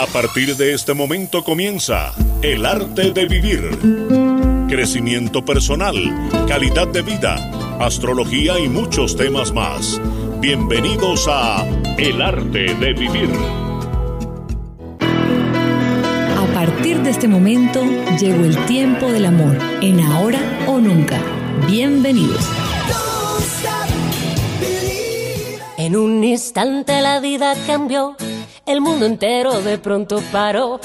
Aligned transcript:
A 0.00 0.06
partir 0.06 0.56
de 0.56 0.72
este 0.72 0.94
momento 0.94 1.44
comienza 1.44 2.14
El 2.40 2.64
arte 2.64 3.12
de 3.12 3.26
vivir. 3.26 3.60
Crecimiento 4.66 5.44
personal, 5.44 5.94
calidad 6.48 6.88
de 6.88 7.02
vida, 7.02 7.36
astrología 7.78 8.58
y 8.58 8.66
muchos 8.66 9.14
temas 9.14 9.52
más. 9.52 10.00
Bienvenidos 10.40 11.28
a 11.28 11.66
El 11.98 12.22
arte 12.22 12.74
de 12.76 12.94
vivir. 12.94 13.28
A 16.38 16.46
partir 16.54 17.02
de 17.02 17.10
este 17.10 17.28
momento 17.28 17.84
llegó 18.18 18.42
el 18.46 18.56
tiempo 18.64 19.12
del 19.12 19.26
amor, 19.26 19.58
en 19.82 20.00
ahora 20.00 20.40
o 20.66 20.78
nunca. 20.78 21.20
Bienvenidos. 21.66 22.48
En 25.76 25.94
un 25.94 26.24
instante 26.24 27.02
la 27.02 27.20
vida 27.20 27.54
cambió 27.66 28.16
el 28.66 28.80
mundo 28.80 29.06
entero 29.06 29.62
de 29.62 29.78
pronto 29.78 30.20
paró. 30.32 30.80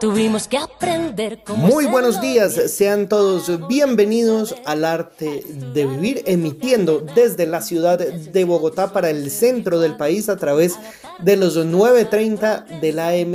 Tuvimos 0.00 0.46
que 0.46 0.58
aprender 0.58 1.42
cómo. 1.42 1.66
Muy 1.68 1.86
buenos 1.86 2.20
días, 2.20 2.52
sean 2.70 3.08
todos 3.08 3.66
bienvenidos 3.66 4.54
al 4.66 4.84
arte 4.84 5.42
de 5.72 5.86
vivir, 5.86 6.22
emitiendo 6.26 7.02
desde 7.14 7.46
la 7.46 7.62
ciudad 7.62 7.98
de 7.98 8.44
Bogotá 8.44 8.92
para 8.92 9.08
el 9.08 9.30
centro 9.30 9.80
del 9.80 9.96
país 9.96 10.28
a 10.28 10.36
través 10.36 10.78
de 11.20 11.38
los 11.38 11.56
9.30 11.56 12.80
del 12.80 12.98
AM 12.98 13.32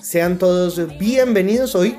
sean 0.00 0.38
todos 0.38 0.80
bienvenidos 0.98 1.74
hoy 1.74 1.98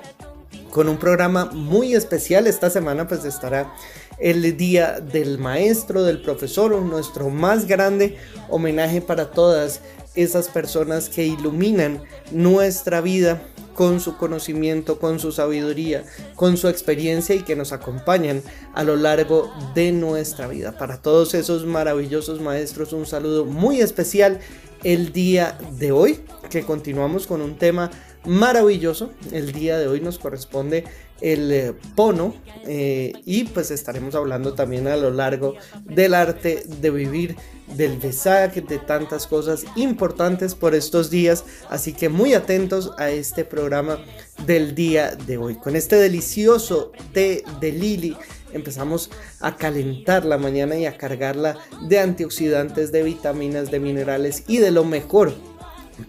con 0.72 0.90
un 0.90 0.98
programa 0.98 1.46
muy 1.46 1.94
especial. 1.94 2.48
Esta 2.48 2.72
semana 2.72 3.08
pues 3.08 3.24
estará 3.24 3.72
el 4.18 4.58
Día 4.58 5.00
del 5.00 5.38
Maestro, 5.38 6.02
del 6.02 6.24
Profesor, 6.24 6.72
nuestro 6.82 7.30
más 7.30 7.68
grande 7.68 8.18
homenaje 8.50 9.00
para 9.00 9.30
todas 9.30 9.82
esas 10.16 10.48
personas 10.48 11.08
que 11.08 11.28
iluminan 11.28 12.02
nuestra 12.32 13.00
vida 13.02 13.44
con 13.76 14.00
su 14.00 14.18
conocimiento, 14.18 14.98
con 14.98 15.20
su 15.20 15.32
sabiduría, 15.32 16.04
con 16.36 16.58
su 16.58 16.68
experiencia 16.68 17.36
y 17.36 17.44
que 17.44 17.56
nos 17.56 17.74
acompañan 17.74 18.42
a 18.74 18.84
lo 18.84 18.96
largo 18.96 19.54
de 19.76 19.92
nuestra 19.92 20.48
vida. 20.48 20.78
Para 20.78 21.00
todos 21.00 21.36
esos 21.36 21.66
maravillosos 21.66 22.42
maestros, 22.42 22.94
un 22.94 23.06
saludo 23.06 23.46
muy 23.46 23.82
especial 23.82 24.40
el 24.86 25.12
día 25.12 25.58
de 25.80 25.92
hoy, 25.92 26.20
que 26.52 26.64
continuamos 26.64 27.26
con 27.26 27.42
un 27.42 27.58
tema 27.58 27.90
maravilloso. 28.24 29.12
El 29.32 29.52
día 29.52 29.80
de 29.80 29.88
hoy 29.88 30.00
nos 30.00 30.20
corresponde 30.20 30.84
el 31.22 31.52
eh, 31.52 31.74
pono 31.96 32.36
eh, 32.68 33.14
y 33.26 33.46
pues 33.46 33.72
estaremos 33.72 34.14
hablando 34.14 34.54
también 34.54 34.88
a 34.88 34.96
lo 34.96 35.10
largo 35.10 35.56
del 35.86 36.14
arte 36.14 36.64
de 36.68 36.92
vivir, 36.92 37.36
del 37.76 37.98
besaje, 37.98 38.62
de 38.62 38.78
tantas 38.78 39.26
cosas 39.26 39.66
importantes 39.76 40.54
por 40.54 40.76
estos 40.76 41.10
días. 41.10 41.46
Así 41.68 41.92
que 41.94 42.08
muy 42.08 42.36
atentos 42.36 42.92
a 43.00 43.10
este 43.10 43.44
programa 43.44 43.98
del 44.46 44.76
día 44.76 45.16
de 45.16 45.38
hoy. 45.38 45.56
Con 45.56 45.76
este 45.76 45.96
delicioso 45.96 46.92
té 47.12 47.44
de 47.60 47.72
Lili 47.72 48.16
empezamos 48.56 49.12
a 49.40 49.56
calentar 49.58 50.26
la 50.26 50.38
mañana 50.38 50.78
y 50.78 50.86
a 50.86 50.98
cargarla 50.98 51.58
de 51.88 52.00
antioxidantes, 52.00 52.92
de 52.92 53.04
vitaminas, 53.04 53.70
de 53.70 53.80
minerales 53.80 54.44
y 54.48 54.58
de 54.58 54.72
lo 54.72 54.84
mejor 54.84 55.34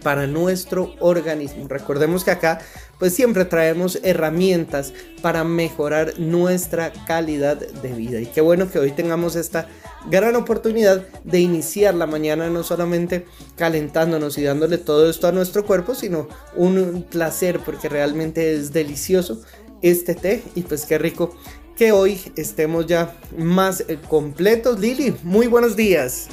para 0.03 0.27
nuestro 0.27 0.93
organismo. 0.99 1.67
Recordemos 1.67 2.23
que 2.23 2.31
acá 2.31 2.59
pues 2.99 3.13
siempre 3.13 3.45
traemos 3.45 3.99
herramientas 4.03 4.93
para 5.21 5.43
mejorar 5.43 6.19
nuestra 6.19 6.91
calidad 7.05 7.57
de 7.57 7.93
vida. 7.93 8.19
Y 8.19 8.25
qué 8.25 8.41
bueno 8.41 8.69
que 8.69 8.79
hoy 8.79 8.91
tengamos 8.91 9.35
esta 9.35 9.67
gran 10.09 10.35
oportunidad 10.35 11.05
de 11.23 11.39
iniciar 11.39 11.93
la 11.93 12.07
mañana 12.07 12.49
no 12.49 12.63
solamente 12.63 13.25
calentándonos 13.55 14.37
y 14.37 14.43
dándole 14.43 14.77
todo 14.77 15.09
esto 15.09 15.27
a 15.27 15.31
nuestro 15.31 15.65
cuerpo, 15.65 15.95
sino 15.95 16.27
un 16.55 17.05
placer 17.09 17.59
porque 17.63 17.89
realmente 17.89 18.55
es 18.55 18.73
delicioso 18.73 19.41
este 19.81 20.15
té 20.15 20.43
y 20.55 20.63
pues 20.63 20.85
qué 20.85 20.97
rico 20.97 21.35
que 21.77 21.91
hoy 21.91 22.19
estemos 22.35 22.87
ya 22.87 23.15
más 23.37 23.81
eh, 23.81 23.99
completos. 24.09 24.79
Lili, 24.79 25.15
muy 25.23 25.47
buenos 25.47 25.75
días. 25.75 26.27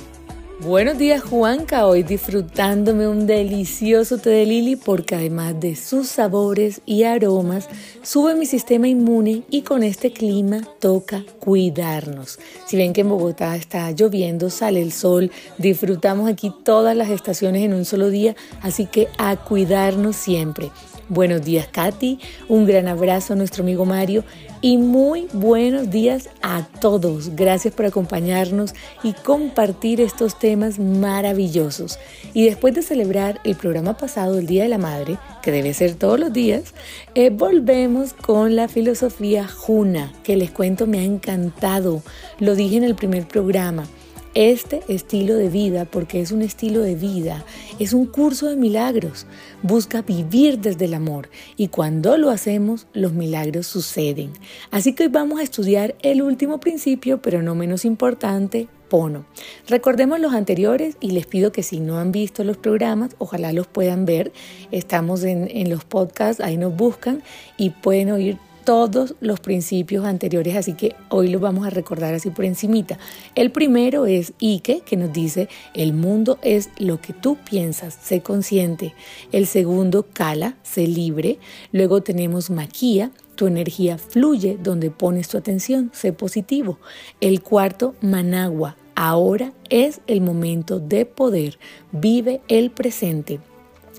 Buenos 0.61 0.97
días 0.97 1.23
Juanca, 1.23 1.85
hoy 1.85 2.05
disfrutándome 2.05 3.09
un 3.09 3.27
delicioso 3.27 4.19
té 4.19 4.31
de 4.31 4.47
lili 4.47 4.77
porque 4.77 5.17
además 5.17 5.59
de 5.61 5.75
sus 5.75 6.09
sabores 6.09 6.81
y 6.87 7.03
aromas 7.03 7.69
sube 8.03 8.35
mi 8.37 8.47
sistema 8.47 8.87
inmune 8.89 9.43
y 9.51 9.63
con 9.63 9.83
este 9.83 10.13
clima 10.13 10.63
toca 10.79 11.25
cuidarnos. 11.41 12.39
Si 12.67 12.77
ven 12.77 12.93
que 12.93 13.03
en 13.03 13.11
Bogotá 13.11 13.57
está 13.57 13.91
lloviendo, 13.91 14.49
sale 14.49 14.81
el 14.81 14.93
sol, 14.93 15.33
disfrutamos 15.59 16.31
aquí 16.31 16.53
todas 16.65 16.97
las 16.97 17.11
estaciones 17.11 17.63
en 17.65 17.75
un 17.75 17.85
solo 17.85 18.09
día, 18.09 18.37
así 18.63 18.87
que 18.87 19.09
a 19.19 19.37
cuidarnos 19.37 20.15
siempre. 20.17 20.71
Buenos 21.11 21.45
días 21.45 21.69
Katy, 21.71 22.19
un 22.49 22.65
gran 22.65 22.89
abrazo 22.89 23.35
a 23.35 23.37
nuestro 23.37 23.63
amigo 23.63 23.85
Mario 23.85 24.25
y 24.63 24.79
muy 24.79 25.29
buenos 25.35 25.91
días 25.91 26.31
a 26.41 26.67
todos. 26.81 27.37
Gracias 27.37 27.75
por 27.75 27.85
acompañarnos 27.85 28.73
y 29.03 29.13
compartir 29.13 30.01
estos 30.01 30.39
temas 30.39 30.79
maravillosos. 30.79 31.99
Y 32.33 32.47
después 32.47 32.75
de 32.75 32.81
celebrar 32.81 33.39
el 33.45 33.55
programa 33.55 33.99
pasado, 33.99 34.39
el 34.39 34.47
Día 34.47 34.63
de 34.63 34.71
la 34.71 34.79
Madre, 34.79 35.19
que 35.43 35.53
debe 35.53 35.75
ser 35.75 35.95
todos 35.95 36.19
los 36.19 36.33
días, 36.33 36.73
eh, 37.15 37.29
volvemos 37.29 38.15
con 38.15 38.57
la 38.57 38.69
filosofía 38.69 39.47
Juna, 39.47 40.11
que 40.23 40.37
les 40.37 40.53
cuento 40.53 40.87
me 40.87 41.01
ha 41.01 41.05
encantado. 41.05 42.03
Lo 42.39 42.55
dije 42.55 42.79
en 42.79 42.85
el 42.85 42.95
primer 42.95 43.29
programa 43.29 43.87
este 44.35 44.83
estilo 44.89 45.37
de 45.37 45.49
vida, 45.49 45.85
porque 45.85 46.21
es 46.21 46.33
un 46.33 46.43
estilo 46.43 46.81
de 46.81 46.97
vida, 46.97 47.45
es 47.79 47.93
un 47.93 48.07
curso 48.07 48.49
de 48.49 48.57
milagros. 48.57 49.27
Busca 49.63 50.03
vivir 50.03 50.59
desde 50.59 50.87
el 50.87 50.95
amor 50.95 51.29
y 51.57 51.69
cuando 51.69 52.17
lo 52.17 52.31
hacemos, 52.31 52.87
los 52.93 53.13
milagros 53.13 53.67
suceden. 53.67 54.33
Así 54.71 54.93
que 54.93 55.05
hoy 55.05 55.09
vamos 55.09 55.41
a 55.41 55.45
estudiar 55.45 55.95
el 56.03 56.23
último 56.23 56.59
principio, 56.59 57.23
pero 57.23 57.43
no 57.43 57.55
menos 57.55 57.85
importante, 57.85 58.69
Pono. 58.89 59.25
Recordemos 59.67 60.21
los 60.21 60.35
anteriores 60.35 60.97
y 61.01 61.13
les 61.13 61.27
pido 61.27 61.53
que 61.53 61.63
si 61.63 61.81
no 61.81 61.99
han 61.99 62.13
visto 62.13 62.45
los 62.45 62.57
programas, 62.57 63.17
ojalá 63.19 63.53
los 63.53 63.67
puedan 63.67 64.05
ver. 64.05 64.33
Estamos 64.73 65.25
en, 65.25 65.49
en 65.51 65.71
los 65.71 65.85
podcasts, 65.85 66.43
ahí 66.43 66.59
nos 66.59 66.77
buscan 66.77 67.23
y 67.57 67.71
pueden 67.71 68.11
oír 68.11 68.39
todos 68.65 69.15
los 69.21 69.41
principios 69.41 70.05
anteriores, 70.05 70.57
así 70.57 70.75
que 70.75 70.97
hoy 71.11 71.29
los 71.29 71.41
vamos 71.41 71.67
a 71.67 71.71
recordar 71.71 72.15
así 72.15 72.31
por 72.31 72.45
encimita. 72.45 72.99
El 73.35 73.53
primero 73.53 74.07
es 74.07 74.33
Ike, 74.41 74.83
que 74.85 74.97
nos 74.97 75.13
dice, 75.13 75.49
el 75.75 75.93
mundo 75.93 76.39
es 76.43 76.71
lo 76.79 77.01
que 77.01 77.13
tú 77.13 77.37
piensas, 77.49 77.99
sé 78.03 78.23
consciente. 78.23 78.95
El 79.33 79.47
segundo, 79.47 80.07
Kala, 80.13 80.57
sé 80.63 80.87
libre. 80.87 81.39
Luego 81.73 82.03
tenemos 82.03 82.51
Maquia, 82.51 83.11
tu 83.35 83.47
energía 83.47 83.99
fluye 83.99 84.59
donde 84.63 84.91
pones 84.91 85.29
tu 85.29 85.37
atención, 85.37 85.91
sé 85.93 86.13
positivo. 86.13 86.79
El 87.21 87.43
cuarto, 87.43 87.95
Managua, 88.01 88.77
ahora 88.95 89.53
es 89.71 90.01
el 90.07 90.21
momento 90.21 90.81
de 90.81 91.05
poder, 91.05 91.59
vive 91.93 92.41
el 92.49 92.71
presente. 92.71 93.41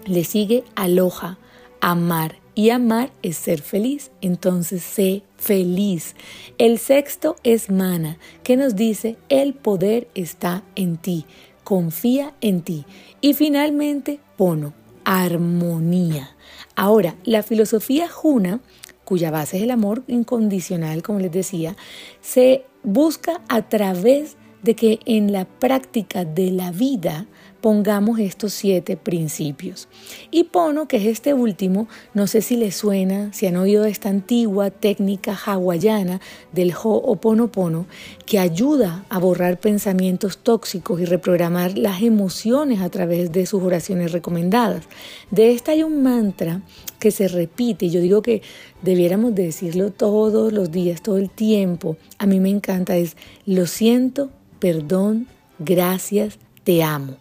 Le 0.05 0.23
sigue 0.23 0.63
Aloha, 0.75 1.37
amar 1.81 2.44
y 2.55 2.69
amar 2.69 3.11
es 3.21 3.38
ser 3.38 3.61
feliz. 3.61 4.11
Entonces 4.21 4.81
sé 4.81 5.23
feliz. 5.38 6.16
El 6.57 6.79
sexto 6.79 7.35
es 7.43 7.69
mana, 7.69 8.17
que 8.43 8.57
nos 8.57 8.75
dice 8.75 9.17
el 9.29 9.53
poder 9.53 10.07
está 10.16 10.63
en 10.75 10.97
ti. 10.97 11.25
Confía 11.63 12.33
en 12.41 12.61
ti. 12.61 12.85
Y 13.21 13.33
finalmente, 13.33 14.19
pono, 14.38 14.73
armonía. 15.03 16.35
Ahora, 16.75 17.16
la 17.23 17.43
filosofía 17.43 18.09
Juna, 18.09 18.61
cuya 19.03 19.31
base 19.31 19.57
es 19.57 19.63
el 19.63 19.72
amor 19.72 20.03
incondicional, 20.07 21.03
como 21.03 21.19
les 21.19 21.31
decía, 21.31 21.75
se 22.22 22.66
busca 22.84 23.41
a 23.49 23.67
través 23.67 24.37
de 24.63 24.75
que 24.75 24.99
en 25.05 25.31
la 25.31 25.46
práctica 25.46 26.25
de 26.25 26.52
la 26.52 26.72
vida 26.72 27.28
pongamos 27.66 28.20
estos 28.20 28.53
siete 28.53 28.96
principios. 28.96 29.88
Y 30.29 30.44
Pono, 30.44 30.88
que 30.88 30.97
es 30.97 31.06
este 31.08 31.34
último, 31.34 31.88
no 32.14 32.28
sé 32.28 32.41
si 32.41 32.58
les 32.58 32.76
suena, 32.76 33.34
si 33.34 33.47
han 33.47 33.56
oído 33.56 33.85
esta 33.85 34.09
antigua 34.09 34.70
técnica 34.70 35.35
hawaiana 35.35 36.22
del 36.52 36.76
Ho'oponopono, 36.76 37.88
que 38.28 38.38
ayuda 38.38 39.03
a 39.09 39.17
borrar 39.17 39.59
pensamientos 39.59 40.38
tóxicos 40.38 41.02
y 41.02 41.06
reprogramar 41.06 41.76
las 41.76 42.03
emociones 42.03 42.82
a 42.82 42.90
través 42.90 43.32
de 43.32 43.47
sus 43.47 43.64
oraciones 43.64 44.12
recomendadas. 44.12 44.84
De 45.32 45.52
esta 45.52 45.72
hay 45.72 45.82
un 45.82 46.03
mantra 46.03 46.62
que 47.00 47.09
se 47.09 47.28
repite, 47.28 47.90
yo 47.90 48.00
digo 48.00 48.22
que 48.22 48.44
debiéramos 48.84 49.34
decirlo 49.34 49.91
todos 49.91 50.53
los 50.53 50.70
días, 50.70 51.02
todo 51.02 51.17
el 51.17 51.32
tiempo. 51.32 51.97
A 52.20 52.28
mí 52.28 52.40
me 52.40 52.52
encanta, 52.52 52.96
es 52.96 53.17
lo 53.47 53.66
siento, 53.66 54.29
perdón, 54.59 55.26
gracias, 55.58 56.38
te 56.66 56.84
amo. 56.84 57.16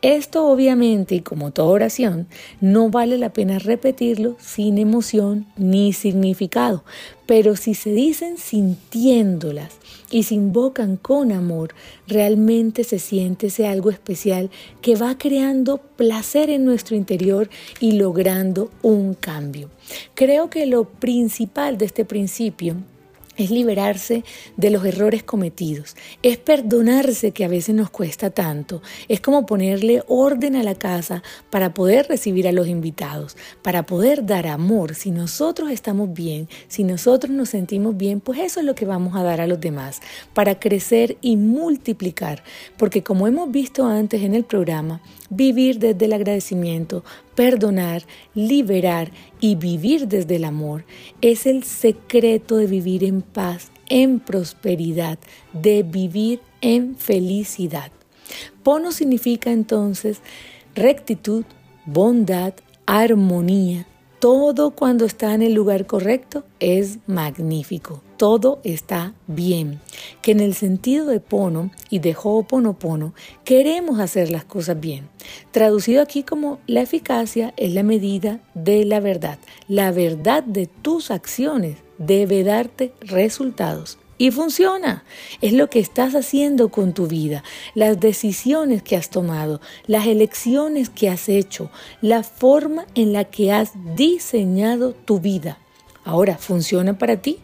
Esto 0.00 0.46
obviamente, 0.48 1.14
y 1.14 1.20
como 1.20 1.50
toda 1.50 1.68
oración, 1.68 2.26
no 2.60 2.90
vale 2.90 3.16
la 3.16 3.32
pena 3.32 3.58
repetirlo 3.58 4.36
sin 4.38 4.76
emoción 4.76 5.46
ni 5.56 5.94
significado, 5.94 6.84
pero 7.24 7.56
si 7.56 7.72
se 7.72 7.90
dicen 7.90 8.36
sintiéndolas 8.36 9.72
y 10.10 10.24
se 10.24 10.34
invocan 10.34 10.98
con 10.98 11.32
amor, 11.32 11.74
realmente 12.06 12.84
se 12.84 12.98
siente 12.98 13.46
ese 13.46 13.66
algo 13.66 13.90
especial 13.90 14.50
que 14.82 14.94
va 14.94 15.16
creando 15.16 15.78
placer 15.78 16.50
en 16.50 16.66
nuestro 16.66 16.96
interior 16.96 17.48
y 17.80 17.92
logrando 17.92 18.70
un 18.82 19.14
cambio. 19.14 19.70
Creo 20.14 20.50
que 20.50 20.66
lo 20.66 20.84
principal 20.84 21.78
de 21.78 21.86
este 21.86 22.04
principio 22.04 22.76
es 23.36 23.50
liberarse 23.50 24.24
de 24.56 24.70
los 24.70 24.84
errores 24.84 25.22
cometidos, 25.22 25.96
es 26.22 26.38
perdonarse 26.38 27.32
que 27.32 27.44
a 27.44 27.48
veces 27.48 27.74
nos 27.74 27.90
cuesta 27.90 28.30
tanto, 28.30 28.82
es 29.08 29.20
como 29.20 29.46
ponerle 29.46 30.02
orden 30.08 30.56
a 30.56 30.62
la 30.62 30.74
casa 30.74 31.22
para 31.50 31.74
poder 31.74 32.06
recibir 32.08 32.48
a 32.48 32.52
los 32.52 32.68
invitados, 32.68 33.36
para 33.62 33.84
poder 33.84 34.26
dar 34.26 34.46
amor. 34.46 34.94
Si 34.94 35.10
nosotros 35.10 35.70
estamos 35.70 36.12
bien, 36.12 36.48
si 36.68 36.84
nosotros 36.84 37.32
nos 37.32 37.50
sentimos 37.50 37.96
bien, 37.96 38.20
pues 38.20 38.40
eso 38.40 38.60
es 38.60 38.66
lo 38.66 38.74
que 38.74 38.86
vamos 38.86 39.16
a 39.16 39.22
dar 39.22 39.40
a 39.40 39.46
los 39.46 39.60
demás, 39.60 40.00
para 40.32 40.58
crecer 40.58 41.16
y 41.20 41.36
multiplicar, 41.36 42.42
porque 42.76 43.02
como 43.02 43.26
hemos 43.26 43.50
visto 43.50 43.86
antes 43.86 44.22
en 44.22 44.34
el 44.34 44.44
programa, 44.44 45.00
vivir 45.30 45.78
desde 45.78 46.04
el 46.04 46.12
agradecimiento, 46.12 47.04
perdonar, 47.34 48.02
liberar 48.34 49.10
y 49.40 49.56
vivir 49.56 50.08
desde 50.08 50.36
el 50.36 50.44
amor 50.44 50.84
es 51.20 51.46
el 51.46 51.64
secreto 51.64 52.56
de 52.56 52.66
vivir 52.66 53.04
en 53.04 53.22
paz, 53.22 53.70
en 53.88 54.20
prosperidad, 54.20 55.18
de 55.52 55.82
vivir 55.82 56.40
en 56.60 56.96
felicidad. 56.96 57.90
Pono 58.62 58.92
significa 58.92 59.50
entonces 59.50 60.20
rectitud, 60.74 61.44
bondad, 61.84 62.54
armonía, 62.86 63.86
todo 64.20 64.70
cuando 64.70 65.04
está 65.04 65.34
en 65.34 65.42
el 65.42 65.52
lugar 65.52 65.86
correcto 65.86 66.44
es 66.58 66.98
magnífico. 67.06 68.02
Todo 68.24 68.58
está 68.64 69.12
bien. 69.26 69.82
Que 70.22 70.32
en 70.32 70.40
el 70.40 70.54
sentido 70.54 71.04
de 71.04 71.20
pono 71.20 71.70
y 71.90 71.98
de 71.98 72.16
ho'oponopono 72.16 73.12
queremos 73.44 74.00
hacer 74.00 74.30
las 74.30 74.46
cosas 74.46 74.80
bien. 74.80 75.10
Traducido 75.50 76.00
aquí 76.00 76.22
como 76.22 76.58
la 76.66 76.80
eficacia 76.80 77.52
es 77.58 77.74
la 77.74 77.82
medida 77.82 78.40
de 78.54 78.86
la 78.86 79.00
verdad. 79.00 79.38
La 79.68 79.90
verdad 79.90 80.42
de 80.42 80.66
tus 80.66 81.10
acciones 81.10 81.76
debe 81.98 82.44
darte 82.44 82.94
resultados. 83.02 83.98
Y 84.16 84.30
funciona. 84.30 85.04
Es 85.42 85.52
lo 85.52 85.68
que 85.68 85.80
estás 85.80 86.14
haciendo 86.14 86.70
con 86.70 86.94
tu 86.94 87.06
vida, 87.06 87.44
las 87.74 88.00
decisiones 88.00 88.82
que 88.82 88.96
has 88.96 89.10
tomado, 89.10 89.60
las 89.86 90.06
elecciones 90.06 90.88
que 90.88 91.10
has 91.10 91.28
hecho, 91.28 91.70
la 92.00 92.22
forma 92.22 92.86
en 92.94 93.12
la 93.12 93.24
que 93.24 93.52
has 93.52 93.72
diseñado 93.94 94.94
tu 94.94 95.20
vida. 95.20 95.58
Ahora, 96.06 96.38
¿funciona 96.38 96.96
para 96.96 97.20
ti? 97.20 97.40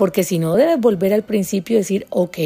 Porque 0.00 0.24
si 0.24 0.38
no, 0.38 0.54
debes 0.54 0.80
volver 0.80 1.12
al 1.12 1.24
principio 1.24 1.74
y 1.74 1.80
decir, 1.80 2.06
ok, 2.08 2.38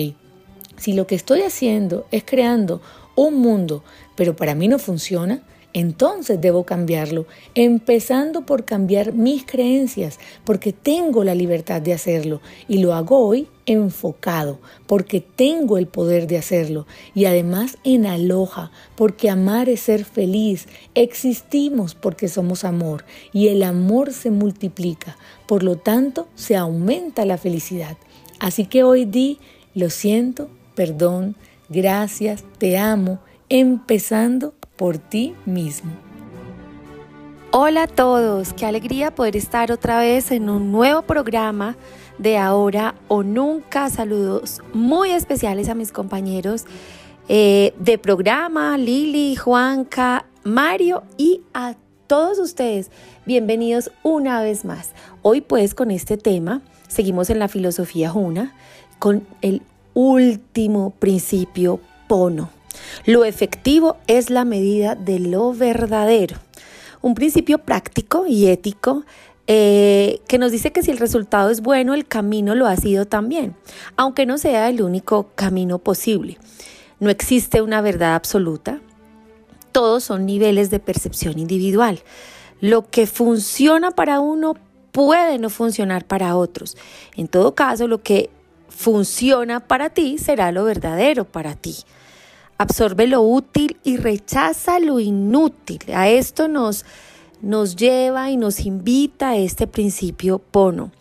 si 0.77 0.93
lo 0.93 1.07
que 1.07 1.15
estoy 1.15 1.43
haciendo 1.43 2.05
es 2.11 2.25
creando 2.25 2.83
un 3.15 3.39
mundo, 3.39 3.85
pero 4.17 4.35
para 4.35 4.57
mí 4.57 4.67
no 4.67 4.81
funciona, 4.81 5.41
entonces 5.73 6.41
debo 6.41 6.65
cambiarlo, 6.65 7.27
empezando 7.55 8.45
por 8.45 8.65
cambiar 8.65 9.13
mis 9.13 9.47
creencias, 9.47 10.19
porque 10.45 10.73
tengo 10.73 11.23
la 11.23 11.37
libertad 11.37 11.81
de 11.81 11.93
hacerlo 11.93 12.41
y 12.67 12.79
lo 12.79 12.93
hago 12.93 13.19
hoy 13.19 13.49
enfocado, 13.67 14.61
porque 14.87 15.21
tengo 15.21 15.79
el 15.79 15.87
poder 15.87 16.27
de 16.27 16.39
hacerlo 16.39 16.87
y 17.15 17.25
además 17.25 17.79
en 17.83 18.07
aloja, 18.07 18.71
porque 18.95 19.31
amar 19.31 19.69
es 19.69 19.81
ser 19.81 20.05
feliz, 20.05 20.67
existimos 20.95 21.95
porque 21.95 22.29
somos 22.29 22.65
amor 22.65 23.05
y 23.33 23.49
el 23.49 23.63
amor 23.63 24.13
se 24.13 24.31
multiplica, 24.31 25.17
por 25.47 25.63
lo 25.63 25.77
tanto 25.77 26.29
se 26.35 26.57
aumenta 26.57 27.25
la 27.25 27.39
felicidad. 27.39 27.97
Así 28.39 28.67
que 28.67 28.83
hoy 28.83 29.05
di, 29.05 29.39
lo 29.75 29.91
siento, 29.91 30.49
perdón, 30.75 31.37
gracias, 31.69 32.45
te 32.59 32.79
amo, 32.79 33.19
empezando 33.49 34.55
por 34.77 34.99
ti 34.99 35.35
mismo. 35.47 35.93
Hola 37.51 37.85
a 37.85 37.87
todos, 37.87 38.53
qué 38.53 38.67
alegría 38.67 39.15
poder 39.15 39.37
estar 39.37 39.71
otra 39.71 40.01
vez 40.01 40.33
en 40.33 40.51
un 40.51 40.73
nuevo 40.73 41.03
programa 41.03 41.77
de 42.19 42.37
Ahora 42.37 42.97
o 43.07 43.23
Nunca. 43.23 43.91
Saludos 43.91 44.61
muy 44.73 45.11
especiales 45.11 45.69
a 45.69 45.75
mis 45.75 45.93
compañeros 45.93 46.65
eh, 47.29 47.73
de 47.79 47.97
programa, 47.97 48.77
Lili, 48.77 49.37
Juanca, 49.37 50.27
Mario 50.43 51.05
y 51.17 51.43
a 51.55 51.77
todos 52.07 52.39
ustedes. 52.39 52.91
Bienvenidos 53.27 53.91
una 54.03 54.43
vez 54.43 54.65
más. 54.65 54.91
Hoy 55.23 55.41
pues 55.41 55.75
con 55.75 55.91
este 55.91 56.17
tema 56.17 56.63
seguimos 56.89 57.31
en 57.31 57.39
la 57.39 57.49
filosofía 57.49 58.11
Juna 58.11 58.55
con 58.99 59.27
el 59.43 59.63
último 59.95 60.91
principio 60.99 61.81
Pono. 62.09 62.51
Lo 63.07 63.25
efectivo 63.25 63.97
es 64.07 64.31
la 64.31 64.45
medida 64.45 64.95
de 64.95 65.19
lo 65.21 65.53
verdadero. 65.53 66.37
Un 67.01 67.15
principio 67.15 67.59
práctico 67.59 68.27
y 68.27 68.47
ético 68.47 69.05
eh, 69.47 70.21
que 70.27 70.39
nos 70.39 70.53
dice 70.53 70.73
que 70.73 70.83
si 70.83 70.91
el 70.91 70.99
resultado 70.99 71.51
es 71.51 71.61
bueno, 71.61 71.95
el 71.95 72.07
camino 72.07 72.55
lo 72.55 72.67
ha 72.67 72.77
sido 72.77 73.07
también, 73.07 73.55
aunque 73.97 74.25
no 74.25 74.39
sea 74.39 74.69
el 74.69 74.81
único 74.81 75.29
camino 75.35 75.79
posible. 75.79 76.39
No 77.01 77.11
existe 77.11 77.61
una 77.61 77.83
verdad 77.83 78.15
absoluta. 78.15 78.81
Todos 79.75 80.05
son 80.05 80.25
niveles 80.25 80.71
de 80.71 80.79
percepción 80.79 81.39
individual. 81.39 82.01
Lo 82.61 82.89
que 82.89 83.07
funciona 83.07 83.91
para 83.91 84.21
uno 84.21 84.55
puede 84.91 85.39
no 85.39 85.51
funcionar 85.51 86.07
para 86.07 86.37
otros. 86.37 86.79
En 87.15 87.29
todo 87.29 87.55
caso, 87.55 87.89
lo 87.89 88.03
que 88.03 88.31
funciona 88.71 89.61
para 89.61 89.91
ti 89.91 90.17
será 90.17 90.51
lo 90.51 90.65
verdadero 90.65 91.27
para 91.27 91.55
ti 91.55 91.75
absorbe 92.59 93.07
lo 93.07 93.23
útil 93.23 93.77
y 93.85 93.97
rechaza 93.97 94.79
lo 94.79 95.01
inútil. 95.01 95.81
A 95.95 96.09
esto 96.09 96.49
nos, 96.49 96.85
nos 97.43 97.77
lleva 97.77 98.31
y 98.31 98.37
nos 98.37 98.61
invita 98.61 99.31
a 99.31 99.37
este 99.37 99.67
principio 99.67 100.39
Pono. 100.39 100.93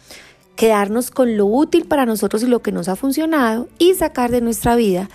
Quedarnos 0.56 1.10
con 1.10 1.36
lo 1.36 1.46
útil 1.48 1.86
para 1.86 2.06
nosotros 2.06 2.44
y 2.44 2.48
lo 2.48 2.62
que 2.62 2.72
nos 2.72 2.88
ha 2.88 2.96
funcionado 2.96 3.68
y 3.80 3.96
sacar 3.96 4.30
de 4.30 4.42
nuestra 4.42 4.76
vida 4.76 5.10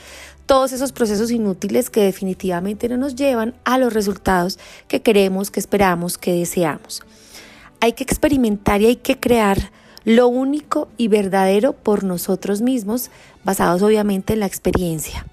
todos 0.49 0.73
esos 0.73 0.93
procesos 0.93 1.31
inútiles 1.31 1.91
que 1.91 2.01
definitivamente 2.01 2.89
no 2.89 2.97
nos 2.97 3.15
llevan 3.15 3.55
a 3.67 3.77
los 3.77 3.93
resultados 3.93 4.59
que 4.89 5.03
queremos, 5.03 5.51
que 5.51 5.61
esperamos, 5.61 6.17
que 6.17 6.33
deseamos. 6.33 7.03
Hay 7.81 7.93
que 7.93 8.03
experimentar 8.03 8.81
y 8.81 8.87
hay 8.87 8.97
que 8.97 9.21
crear 9.21 9.71
lo 10.07 10.27
único 10.27 10.89
y 10.97 11.09
verdadero 11.09 11.75
por 11.75 12.03
nosotros 12.03 12.63
mismos, 12.63 13.11
basados 13.45 13.83
obviamente 13.83 14.33
en 14.33 14.41
la 14.41 14.47
experiencia. 14.47 15.27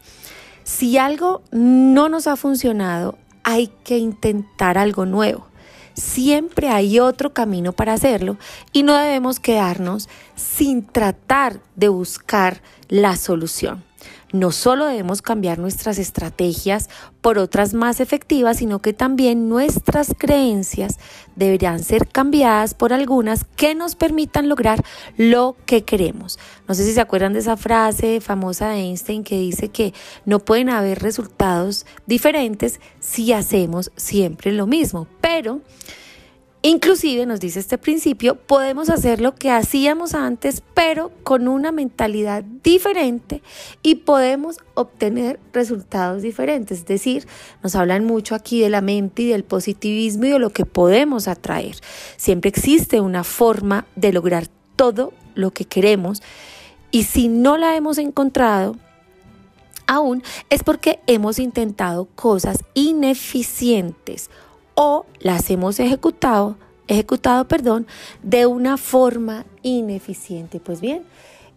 Si 0.66 0.98
algo 0.98 1.42
no 1.50 2.10
nos 2.10 2.28
ha 2.28 2.36
funcionado, 2.36 3.18
hay 3.44 3.68
que 3.86 3.98
intentar 3.98 4.78
algo 4.78 5.06
nuevo. 5.06 5.48
Siempre 5.94 6.68
hay 6.68 7.00
otro 7.00 7.34
camino 7.34 7.72
para 7.72 7.94
hacerlo 7.94 8.38
y 8.74 8.84
no 8.84 8.98
debemos 8.98 9.40
quedarnos 9.40 10.10
sin 10.36 10.86
tratar 10.86 11.62
de 11.78 11.88
buscar 11.88 12.62
la 12.90 13.16
solución 13.16 13.86
no 14.40 14.52
solo 14.52 14.86
debemos 14.86 15.22
cambiar 15.22 15.60
nuestras 15.60 15.98
estrategias 15.98 16.90
por 17.22 17.38
otras 17.40 17.74
más 17.74 18.00
efectivas, 18.00 18.58
sino 18.58 18.80
que 18.80 18.94
también 18.94 19.50
nuestras 19.50 20.14
creencias 20.18 21.00
deberían 21.36 21.84
ser 21.84 22.08
cambiadas 22.08 22.74
por 22.74 22.94
algunas 22.94 23.46
que 23.56 23.76
nos 23.76 23.96
permitan 23.96 24.50
lograr 24.50 24.84
lo 25.18 25.56
que 25.66 25.84
queremos. 25.84 26.38
No 26.68 26.76
sé 26.76 26.84
si 26.84 26.94
se 26.94 27.02
acuerdan 27.02 27.34
de 27.34 27.40
esa 27.40 27.58
frase 27.58 28.22
famosa 28.22 28.70
de 28.70 28.82
Einstein 28.82 29.24
que 29.24 29.40
dice 29.40 29.70
que 29.70 29.94
no 30.26 30.40
pueden 30.40 30.70
haber 30.70 31.00
resultados 31.00 31.86
diferentes 32.06 32.80
si 33.00 33.34
hacemos 33.34 33.92
siempre 33.96 34.52
lo 34.52 34.68
mismo, 34.68 35.08
pero 35.22 35.62
Inclusive, 36.68 37.28
nos 37.28 37.40
dice 37.40 37.60
este 37.60 37.78
principio, 37.78 38.34
podemos 38.34 38.90
hacer 38.90 39.22
lo 39.22 39.36
que 39.36 39.52
hacíamos 39.52 40.16
antes, 40.16 40.64
pero 40.74 41.12
con 41.24 41.48
una 41.48 41.72
mentalidad 41.72 42.44
diferente 42.44 43.44
y 43.84 43.94
podemos 43.98 44.58
obtener 44.74 45.40
resultados 45.54 46.24
diferentes. 46.24 46.80
Es 46.80 46.86
decir, 46.88 47.28
nos 47.62 47.76
hablan 47.76 48.04
mucho 48.06 48.34
aquí 48.34 48.62
de 48.62 48.72
la 48.72 48.82
mente 48.82 49.22
y 49.22 49.28
del 49.28 49.44
positivismo 49.44 50.26
y 50.26 50.30
de 50.30 50.40
lo 50.40 50.50
que 50.50 50.66
podemos 50.66 51.28
atraer. 51.28 51.76
Siempre 52.18 52.50
existe 52.50 53.00
una 53.00 53.24
forma 53.24 53.86
de 53.96 54.12
lograr 54.12 54.48
todo 54.76 55.14
lo 55.36 55.52
que 55.52 55.66
queremos 55.66 56.24
y 56.90 57.04
si 57.04 57.28
no 57.28 57.58
la 57.58 57.76
hemos 57.76 58.00
encontrado, 58.00 58.76
aún 59.86 60.24
es 60.50 60.64
porque 60.64 61.00
hemos 61.06 61.38
intentado 61.38 62.06
cosas 62.16 62.64
ineficientes 62.74 64.32
o 64.76 65.06
las 65.20 65.50
hemos 65.50 65.80
ejecutado, 65.80 66.58
ejecutado, 66.88 67.48
perdón, 67.48 67.88
de 68.22 68.46
una 68.46 68.78
forma 68.78 69.46
ineficiente. 69.64 70.60
Pues 70.60 70.82
bien, 70.82 71.04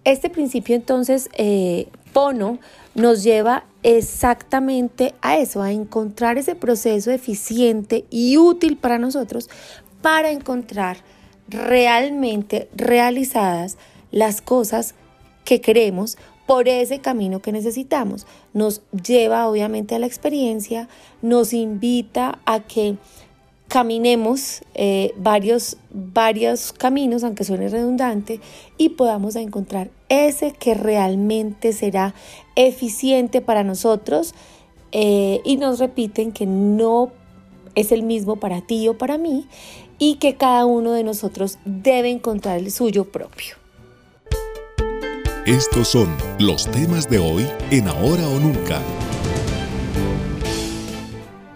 este 0.05 0.31
principio 0.31 0.75
entonces, 0.75 1.29
eh, 1.35 1.89
Pono, 2.13 2.59
nos 2.95 3.23
lleva 3.23 3.65
exactamente 3.83 5.15
a 5.21 5.37
eso, 5.37 5.63
a 5.63 5.73
encontrar 5.73 6.39
ese 6.39 6.55
proceso 6.55 7.11
eficiente 7.11 8.07
y 8.11 8.37
útil 8.39 8.77
para 8.77 8.99
nosotros 8.99 9.49
para 10.03 10.31
encontrar 10.31 10.99
realmente 11.49 12.69
realizadas 12.75 13.79
las 14.11 14.41
cosas 14.41 14.95
que 15.45 15.61
queremos 15.61 16.19
por 16.49 16.67
ese 16.67 17.01
camino 17.01 17.41
que 17.41 17.53
necesitamos. 17.53 18.27
Nos 18.55 18.81
lleva 18.91 19.47
obviamente 19.47 19.95
a 19.95 19.99
la 19.99 20.07
experiencia, 20.07 20.89
nos 21.21 21.53
invita 21.53 22.39
a 22.47 22.61
que 22.61 22.97
caminemos 23.69 24.63
eh, 24.73 25.13
varios, 25.19 25.77
varios 25.91 26.73
caminos, 26.73 27.23
aunque 27.23 27.45
suene 27.45 27.69
redundante, 27.69 28.41
y 28.79 28.89
podamos 28.89 29.37
encontrar 29.37 29.91
ese 30.09 30.53
que 30.53 30.73
realmente 30.73 31.75
será 31.75 32.15
eficiente 32.57 33.43
para 33.43 33.63
nosotros. 33.63 34.35
Eh, 34.91 35.43
y 35.45 35.59
nos 35.59 35.79
repiten 35.79 36.33
que 36.33 36.47
no 36.47 37.13
es 37.75 37.93
el 37.93 38.03
mismo 38.03 38.37
para 38.37 38.63
ti 38.63 38.89
o 38.89 38.97
para 38.97 39.19
mí 39.19 39.47
y 39.99 40.15
que 40.15 40.37
cada 40.37 40.65
uno 40.65 40.93
de 40.93 41.05
nosotros 41.05 41.59
debe 41.67 42.09
encontrar 42.09 42.57
el 42.57 42.71
suyo 42.71 43.05
propio. 43.13 43.58
Estos 45.49 45.89
son 45.89 46.15
los 46.39 46.71
temas 46.71 47.09
de 47.09 47.19
hoy 47.19 47.47
en 47.71 47.89
Ahora 47.89 48.29
o 48.29 48.39
Nunca. 48.39 48.83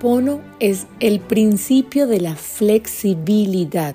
Pono 0.00 0.40
es 0.60 0.86
el 0.98 1.20
principio 1.20 2.06
de 2.06 2.18
la 2.18 2.34
flexibilidad, 2.34 3.94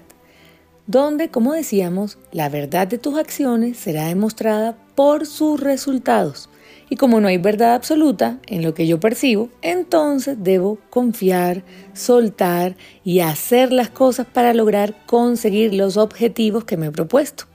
donde, 0.86 1.30
como 1.30 1.54
decíamos, 1.54 2.20
la 2.32 2.48
verdad 2.48 2.88
de 2.88 3.00
tus 3.00 3.18
acciones 3.18 3.78
será 3.78 4.06
demostrada 4.06 4.78
por 4.94 5.26
sus 5.26 5.60
resultados. 5.60 6.48
Y 6.92 6.98
como 6.98 7.20
no 7.20 7.28
hay 7.28 7.40
verdad 7.40 7.74
absoluta 7.74 8.38
en 8.46 8.62
lo 8.62 8.76
que 8.76 8.86
yo 8.86 9.00
percibo, 9.00 9.50
entonces 9.64 10.38
debo 10.40 10.78
confiar, 10.92 11.64
soltar 11.94 12.76
y 13.04 13.22
hacer 13.22 13.72
las 13.72 13.90
cosas 13.90 14.28
para 14.28 14.54
lograr 14.54 15.08
conseguir 15.08 15.74
los 15.74 15.98
objetivos 15.98 16.66
que 16.66 16.78
me 16.78 16.86
he 16.86 16.92
propuesto. 16.92 17.46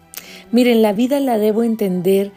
Miren, 0.53 0.83
la 0.83 0.93
vida 0.93 1.19
la 1.19 1.39
debo 1.39 1.63
entender 1.63 2.31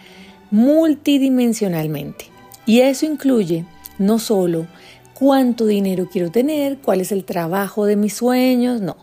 multidimensionalmente. 0.52 2.28
Y 2.66 2.80
eso 2.80 3.06
incluye 3.06 3.66
no 4.00 4.20
solo 4.20 4.68
cuánto 5.14 5.66
dinero 5.66 6.08
quiero 6.10 6.32
tener, 6.32 6.78
cuál 6.78 7.02
es 7.02 7.12
el 7.12 7.26
trabajo 7.26 7.86
de 7.86 7.98
mis 7.98 8.14
sueños, 8.14 8.80
no. 8.80 8.96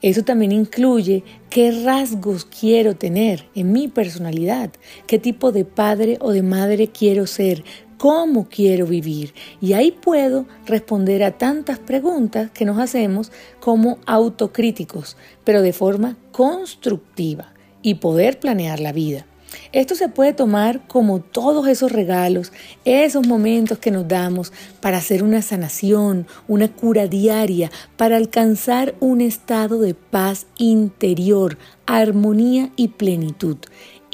Eso 0.00 0.22
también 0.22 0.52
incluye 0.52 1.24
qué 1.50 1.72
rasgos 1.72 2.46
quiero 2.46 2.96
tener 2.96 3.46
en 3.54 3.72
mi 3.72 3.88
personalidad, 3.88 4.70
qué 5.06 5.18
tipo 5.18 5.52
de 5.52 5.66
padre 5.66 6.16
o 6.20 6.32
de 6.32 6.42
madre 6.42 6.88
quiero 6.88 7.26
ser, 7.26 7.64
cómo 7.98 8.48
quiero 8.48 8.86
vivir. 8.86 9.34
Y 9.60 9.74
ahí 9.74 9.92
puedo 9.92 10.46
responder 10.66 11.22
a 11.22 11.38
tantas 11.38 11.78
preguntas 11.78 12.50
que 12.50 12.64
nos 12.64 12.78
hacemos 12.78 13.30
como 13.60 13.98
autocríticos, 14.06 15.16
pero 15.44 15.62
de 15.62 15.72
forma 15.72 16.16
constructiva 16.32 17.53
y 17.84 17.96
poder 17.96 18.40
planear 18.40 18.80
la 18.80 18.90
vida. 18.90 19.26
Esto 19.70 19.94
se 19.94 20.08
puede 20.08 20.32
tomar 20.32 20.84
como 20.88 21.20
todos 21.20 21.68
esos 21.68 21.92
regalos, 21.92 22.52
esos 22.84 23.24
momentos 23.26 23.78
que 23.78 23.92
nos 23.92 24.08
damos 24.08 24.52
para 24.80 24.96
hacer 24.96 25.22
una 25.22 25.42
sanación, 25.42 26.26
una 26.48 26.72
cura 26.72 27.06
diaria, 27.06 27.70
para 27.96 28.16
alcanzar 28.16 28.94
un 28.98 29.20
estado 29.20 29.78
de 29.80 29.94
paz 29.94 30.46
interior, 30.58 31.58
armonía 31.86 32.70
y 32.74 32.88
plenitud 32.88 33.58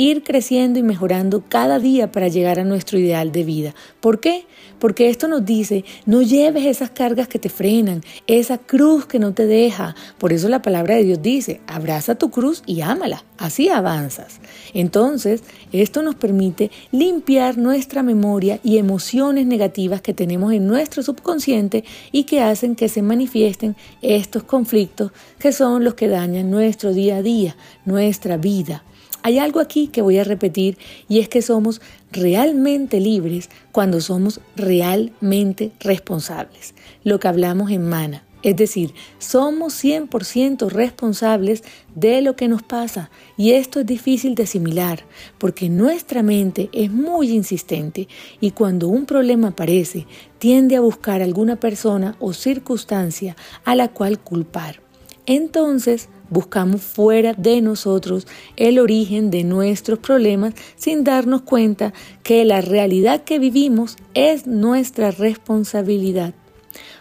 ir 0.00 0.22
creciendo 0.22 0.78
y 0.78 0.82
mejorando 0.82 1.44
cada 1.46 1.78
día 1.78 2.10
para 2.10 2.28
llegar 2.28 2.58
a 2.58 2.64
nuestro 2.64 2.98
ideal 2.98 3.32
de 3.32 3.44
vida. 3.44 3.74
¿Por 4.00 4.18
qué? 4.18 4.46
Porque 4.78 5.10
esto 5.10 5.28
nos 5.28 5.44
dice, 5.44 5.84
no 6.06 6.22
lleves 6.22 6.64
esas 6.64 6.88
cargas 6.88 7.28
que 7.28 7.38
te 7.38 7.50
frenan, 7.50 8.02
esa 8.26 8.56
cruz 8.56 9.04
que 9.04 9.18
no 9.18 9.34
te 9.34 9.44
deja. 9.44 9.94
Por 10.16 10.32
eso 10.32 10.48
la 10.48 10.62
palabra 10.62 10.94
de 10.94 11.04
Dios 11.04 11.20
dice, 11.20 11.60
abraza 11.66 12.14
tu 12.14 12.30
cruz 12.30 12.62
y 12.64 12.80
ámala, 12.80 13.24
así 13.36 13.68
avanzas. 13.68 14.40
Entonces, 14.72 15.42
esto 15.70 16.00
nos 16.00 16.14
permite 16.14 16.70
limpiar 16.92 17.58
nuestra 17.58 18.02
memoria 18.02 18.58
y 18.62 18.78
emociones 18.78 19.44
negativas 19.44 20.00
que 20.00 20.14
tenemos 20.14 20.54
en 20.54 20.66
nuestro 20.66 21.02
subconsciente 21.02 21.84
y 22.10 22.24
que 22.24 22.40
hacen 22.40 22.74
que 22.74 22.88
se 22.88 23.02
manifiesten 23.02 23.76
estos 24.00 24.44
conflictos 24.44 25.12
que 25.38 25.52
son 25.52 25.84
los 25.84 25.92
que 25.92 26.08
dañan 26.08 26.50
nuestro 26.50 26.94
día 26.94 27.16
a 27.16 27.22
día, 27.22 27.54
nuestra 27.84 28.38
vida. 28.38 28.82
Hay 29.22 29.38
algo 29.38 29.60
aquí 29.60 29.88
que 29.88 30.02
voy 30.02 30.18
a 30.18 30.24
repetir 30.24 30.78
y 31.08 31.18
es 31.20 31.28
que 31.28 31.42
somos 31.42 31.80
realmente 32.10 33.00
libres 33.00 33.50
cuando 33.72 34.00
somos 34.00 34.40
realmente 34.56 35.72
responsables. 35.80 36.74
Lo 37.04 37.20
que 37.20 37.28
hablamos 37.28 37.70
en 37.70 37.88
Mana. 37.88 38.24
Es 38.42 38.56
decir, 38.56 38.94
somos 39.18 39.74
100% 39.84 40.70
responsables 40.70 41.62
de 41.94 42.22
lo 42.22 42.36
que 42.36 42.48
nos 42.48 42.62
pasa 42.62 43.10
y 43.36 43.52
esto 43.52 43.80
es 43.80 43.86
difícil 43.86 44.34
de 44.34 44.44
asimilar 44.44 45.04
porque 45.36 45.68
nuestra 45.68 46.22
mente 46.22 46.70
es 46.72 46.90
muy 46.90 47.32
insistente 47.32 48.08
y 48.40 48.52
cuando 48.52 48.88
un 48.88 49.04
problema 49.04 49.48
aparece 49.48 50.06
tiende 50.38 50.76
a 50.76 50.80
buscar 50.80 51.20
alguna 51.20 51.56
persona 51.56 52.16
o 52.18 52.32
circunstancia 52.32 53.36
a 53.64 53.74
la 53.74 53.88
cual 53.88 54.18
culpar. 54.18 54.80
Entonces, 55.26 56.08
buscamos 56.30 56.80
fuera 56.80 57.34
de 57.34 57.60
nosotros 57.60 58.26
el 58.56 58.78
origen 58.78 59.30
de 59.30 59.44
nuestros 59.44 59.98
problemas 59.98 60.54
sin 60.76 61.04
darnos 61.04 61.42
cuenta 61.42 61.92
que 62.22 62.44
la 62.44 62.60
realidad 62.60 63.24
que 63.24 63.38
vivimos 63.38 63.96
es 64.14 64.46
nuestra 64.46 65.10
responsabilidad. 65.10 66.32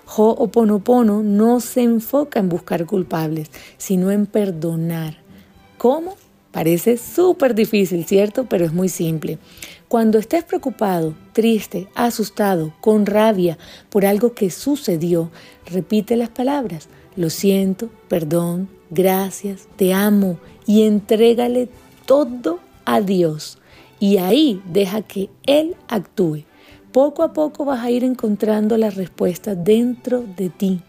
Ho'oponopono 0.06 1.22
no 1.22 1.60
se 1.60 1.84
enfoca 1.84 2.40
en 2.40 2.50
buscar 2.50 2.86
culpables, 2.86 3.52
sino 3.78 4.12
en 4.12 4.26
perdonar. 4.26 5.18
¿Cómo? 5.78 6.16
Parece 6.52 6.98
súper 6.98 7.54
difícil, 7.54 8.06
¿cierto? 8.06 8.46
Pero 8.50 8.66
es 8.66 8.74
muy 8.74 8.90
simple. 8.90 9.38
Cuando 9.88 10.18
estés 10.18 10.44
preocupado, 10.44 11.14
triste, 11.32 11.88
asustado, 11.94 12.74
con 12.82 13.06
rabia 13.06 13.60
por 13.90 14.06
algo 14.06 14.34
que 14.34 14.50
sucedió, 14.50 15.32
repite 15.68 16.16
las 16.16 16.30
palabras, 16.30 16.90
lo 17.20 17.30
siento, 17.30 17.90
perdón, 18.08 18.70
gracias, 18.92 19.68
te 19.76 19.94
amo 19.94 20.40
y 20.66 20.84
entrégale 20.84 21.68
todo 22.06 22.60
a 22.86 23.02
Dios. 23.02 23.58
Y 24.00 24.20
ahí 24.20 24.62
deja 24.72 25.02
que 25.02 25.30
Él 25.46 25.76
actúe. 25.90 26.46
Poco 26.94 27.24
a 27.24 27.34
poco 27.34 27.66
vas 27.66 27.84
a 27.84 27.92
ir 27.92 28.06
encontrando 28.06 28.78
la 28.78 28.90
respuesta 28.90 29.54
dentro 29.54 30.24
de 30.38 30.48
ti. 30.50 30.80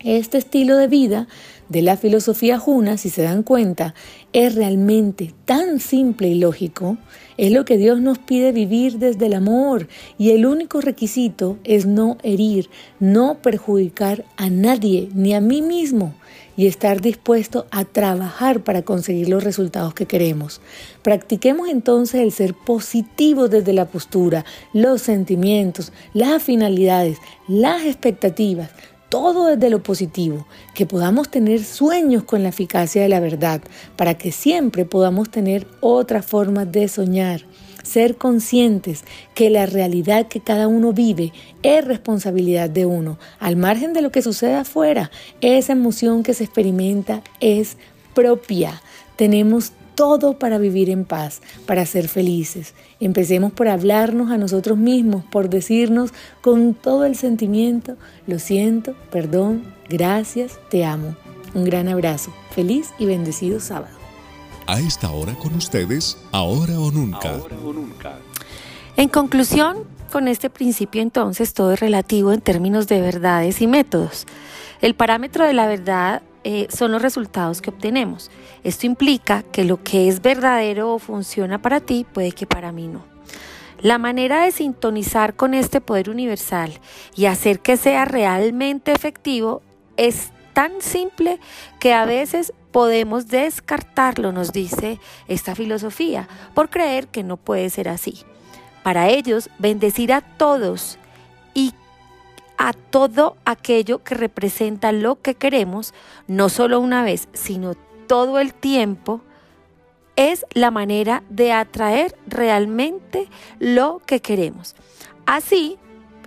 Este 0.00 0.38
estilo 0.38 0.76
de 0.76 0.88
vida 0.88 1.28
de 1.68 1.82
la 1.82 1.96
filosofía 1.96 2.58
juna, 2.58 2.96
si 2.96 3.08
se 3.08 3.22
dan 3.22 3.44
cuenta, 3.44 3.94
es 4.32 4.56
realmente 4.56 5.32
tan 5.44 5.78
simple 5.78 6.26
y 6.26 6.40
lógico. 6.40 6.98
Es 7.42 7.50
lo 7.50 7.64
que 7.64 7.76
Dios 7.76 8.00
nos 8.00 8.18
pide 8.18 8.52
vivir 8.52 9.00
desde 9.00 9.26
el 9.26 9.34
amor 9.34 9.88
y 10.16 10.30
el 10.30 10.46
único 10.46 10.80
requisito 10.80 11.58
es 11.64 11.86
no 11.86 12.16
herir, 12.22 12.70
no 13.00 13.38
perjudicar 13.42 14.24
a 14.36 14.48
nadie 14.48 15.08
ni 15.12 15.34
a 15.34 15.40
mí 15.40 15.60
mismo 15.60 16.14
y 16.56 16.68
estar 16.68 17.00
dispuesto 17.00 17.66
a 17.72 17.84
trabajar 17.84 18.62
para 18.62 18.82
conseguir 18.82 19.28
los 19.28 19.42
resultados 19.42 19.92
que 19.92 20.06
queremos. 20.06 20.60
Practiquemos 21.02 21.68
entonces 21.68 22.20
el 22.20 22.30
ser 22.30 22.54
positivo 22.54 23.48
desde 23.48 23.72
la 23.72 23.86
postura, 23.86 24.44
los 24.72 25.02
sentimientos, 25.02 25.92
las 26.14 26.44
finalidades, 26.44 27.18
las 27.48 27.82
expectativas, 27.82 28.70
todo 29.12 29.44
desde 29.44 29.68
lo 29.68 29.82
positivo, 29.82 30.46
que 30.74 30.86
podamos 30.86 31.28
tener 31.28 31.62
sueños 31.62 32.22
con 32.22 32.42
la 32.42 32.48
eficacia 32.48 33.02
de 33.02 33.10
la 33.10 33.20
verdad, 33.20 33.60
para 33.94 34.16
que 34.16 34.32
siempre 34.32 34.86
podamos 34.86 35.30
tener 35.30 35.66
otra 35.82 36.22
forma 36.22 36.64
de 36.64 36.88
soñar 36.88 37.44
ser 37.82 38.16
conscientes 38.16 39.04
que 39.34 39.50
la 39.50 39.66
realidad 39.66 40.28
que 40.28 40.40
cada 40.40 40.66
uno 40.66 40.94
vive 40.94 41.34
es 41.62 41.84
responsabilidad 41.84 42.70
de 42.70 42.86
uno, 42.86 43.18
al 43.38 43.56
margen 43.56 43.92
de 43.92 44.00
lo 44.00 44.10
que 44.10 44.22
suceda 44.22 44.60
afuera, 44.60 45.10
esa 45.42 45.74
emoción 45.74 46.22
que 46.22 46.32
se 46.32 46.44
experimenta 46.44 47.22
es 47.40 47.76
propia. 48.14 48.80
Tenemos 49.16 49.72
todo 49.94 50.38
para 50.38 50.58
vivir 50.58 50.90
en 50.90 51.04
paz, 51.04 51.42
para 51.66 51.86
ser 51.86 52.08
felices. 52.08 52.74
Empecemos 53.00 53.52
por 53.52 53.68
hablarnos 53.68 54.30
a 54.30 54.38
nosotros 54.38 54.78
mismos, 54.78 55.24
por 55.24 55.48
decirnos 55.48 56.12
con 56.40 56.74
todo 56.74 57.04
el 57.04 57.16
sentimiento, 57.16 57.96
lo 58.26 58.38
siento, 58.38 58.94
perdón, 59.10 59.62
gracias, 59.88 60.58
te 60.70 60.84
amo. 60.84 61.16
Un 61.54 61.64
gran 61.64 61.88
abrazo, 61.88 62.32
feliz 62.50 62.90
y 62.98 63.06
bendecido 63.06 63.60
sábado 63.60 64.02
a 64.66 64.80
esta 64.80 65.10
hora 65.10 65.34
con 65.34 65.54
ustedes, 65.54 66.18
ahora 66.32 66.78
o 66.78 66.90
nunca. 66.90 67.40
En 68.96 69.08
conclusión, 69.08 69.84
con 70.10 70.28
este 70.28 70.50
principio 70.50 71.02
entonces 71.02 71.54
todo 71.54 71.72
es 71.72 71.80
relativo 71.80 72.32
en 72.32 72.40
términos 72.40 72.86
de 72.86 73.00
verdades 73.00 73.60
y 73.60 73.66
métodos. 73.66 74.26
El 74.80 74.94
parámetro 74.94 75.46
de 75.46 75.52
la 75.52 75.66
verdad 75.66 76.22
eh, 76.44 76.66
son 76.70 76.92
los 76.92 77.02
resultados 77.02 77.62
que 77.62 77.70
obtenemos. 77.70 78.30
Esto 78.64 78.86
implica 78.86 79.42
que 79.42 79.64
lo 79.64 79.82
que 79.82 80.08
es 80.08 80.22
verdadero 80.22 80.94
o 80.94 80.98
funciona 80.98 81.60
para 81.60 81.80
ti 81.80 82.06
puede 82.10 82.32
que 82.32 82.46
para 82.46 82.72
mí 82.72 82.88
no. 82.88 83.04
La 83.80 83.98
manera 83.98 84.44
de 84.44 84.52
sintonizar 84.52 85.34
con 85.34 85.54
este 85.54 85.80
poder 85.80 86.08
universal 86.08 86.72
y 87.16 87.26
hacer 87.26 87.60
que 87.60 87.76
sea 87.76 88.04
realmente 88.04 88.92
efectivo 88.92 89.62
es 89.96 90.30
tan 90.52 90.80
simple 90.80 91.40
que 91.80 91.92
a 91.92 92.04
veces 92.04 92.52
podemos 92.70 93.28
descartarlo, 93.28 94.32
nos 94.32 94.52
dice 94.52 95.00
esta 95.28 95.54
filosofía, 95.54 96.28
por 96.54 96.70
creer 96.70 97.08
que 97.08 97.22
no 97.22 97.36
puede 97.36 97.70
ser 97.70 97.88
así. 97.88 98.20
Para 98.82 99.08
ellos, 99.08 99.50
bendecir 99.58 100.12
a 100.12 100.20
todos 100.20 100.98
a 102.62 102.74
todo 102.74 103.36
aquello 103.44 104.04
que 104.04 104.14
representa 104.14 104.92
lo 104.92 105.20
que 105.20 105.34
queremos, 105.34 105.92
no 106.28 106.48
solo 106.48 106.78
una 106.78 107.02
vez, 107.02 107.28
sino 107.32 107.74
todo 108.06 108.38
el 108.38 108.54
tiempo, 108.54 109.20
es 110.14 110.46
la 110.54 110.70
manera 110.70 111.24
de 111.28 111.50
atraer 111.50 112.16
realmente 112.28 113.28
lo 113.58 114.00
que 114.06 114.20
queremos. 114.20 114.76
Así, 115.26 115.76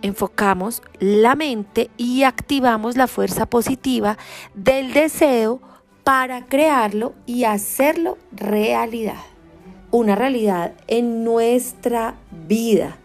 enfocamos 0.02 0.82
la 1.00 1.36
mente 1.36 1.90
y 1.96 2.24
activamos 2.24 2.98
la 2.98 3.08
fuerza 3.08 3.46
positiva 3.46 4.18
del 4.54 4.92
deseo 4.92 5.62
para 6.04 6.46
crearlo 6.48 7.14
y 7.26 7.46
hacerlo 7.46 8.18
realidad. 8.34 9.24
Una 9.90 10.16
realidad 10.16 10.74
en 10.88 11.24
nuestra 11.24 12.16
vida. 12.30 12.98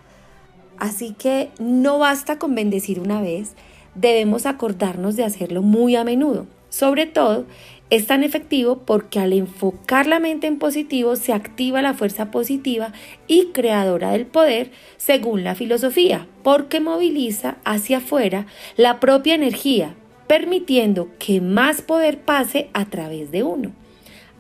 Así 0.81 1.15
que 1.17 1.51
no 1.59 1.99
basta 1.99 2.39
con 2.39 2.55
bendecir 2.55 3.01
una 3.01 3.21
vez, 3.21 3.53
debemos 3.95 4.47
acordarnos 4.47 5.15
de 5.15 5.25
hacerlo 5.25 5.61
muy 5.61 5.95
a 5.95 6.05
menudo. 6.05 6.47
Sobre 6.71 7.07
todo, 7.07 7.45
es 7.91 8.07
tan 8.07 8.25
efectivo 8.25 8.79
porque 8.87 9.19
al 9.19 9.35
enfocar 9.35 10.07
la 10.07 10.21
mente 10.21 10.47
en 10.47 10.59
positivo 10.59 11.17
se 11.17 11.35
activa 11.35 11.83
la 11.83 11.93
fuerza 11.93 12.31
positiva 12.31 12.93
y 13.27 13.49
creadora 13.53 14.13
del 14.13 14.25
poder 14.25 14.71
según 14.97 15.45
la 15.45 15.55
filosofía, 15.55 16.27
porque 16.43 16.81
moviliza 16.81 17.59
hacia 17.65 17.99
afuera 17.99 18.47
la 18.77 19.01
propia 19.01 19.35
energía, 19.35 19.95
permitiendo 20.29 21.11
que 21.19 21.43
más 21.43 21.83
poder 21.83 22.21
pase 22.21 22.71
a 22.73 22.87
través 22.87 23.31
de 23.33 23.43
uno. 23.43 23.73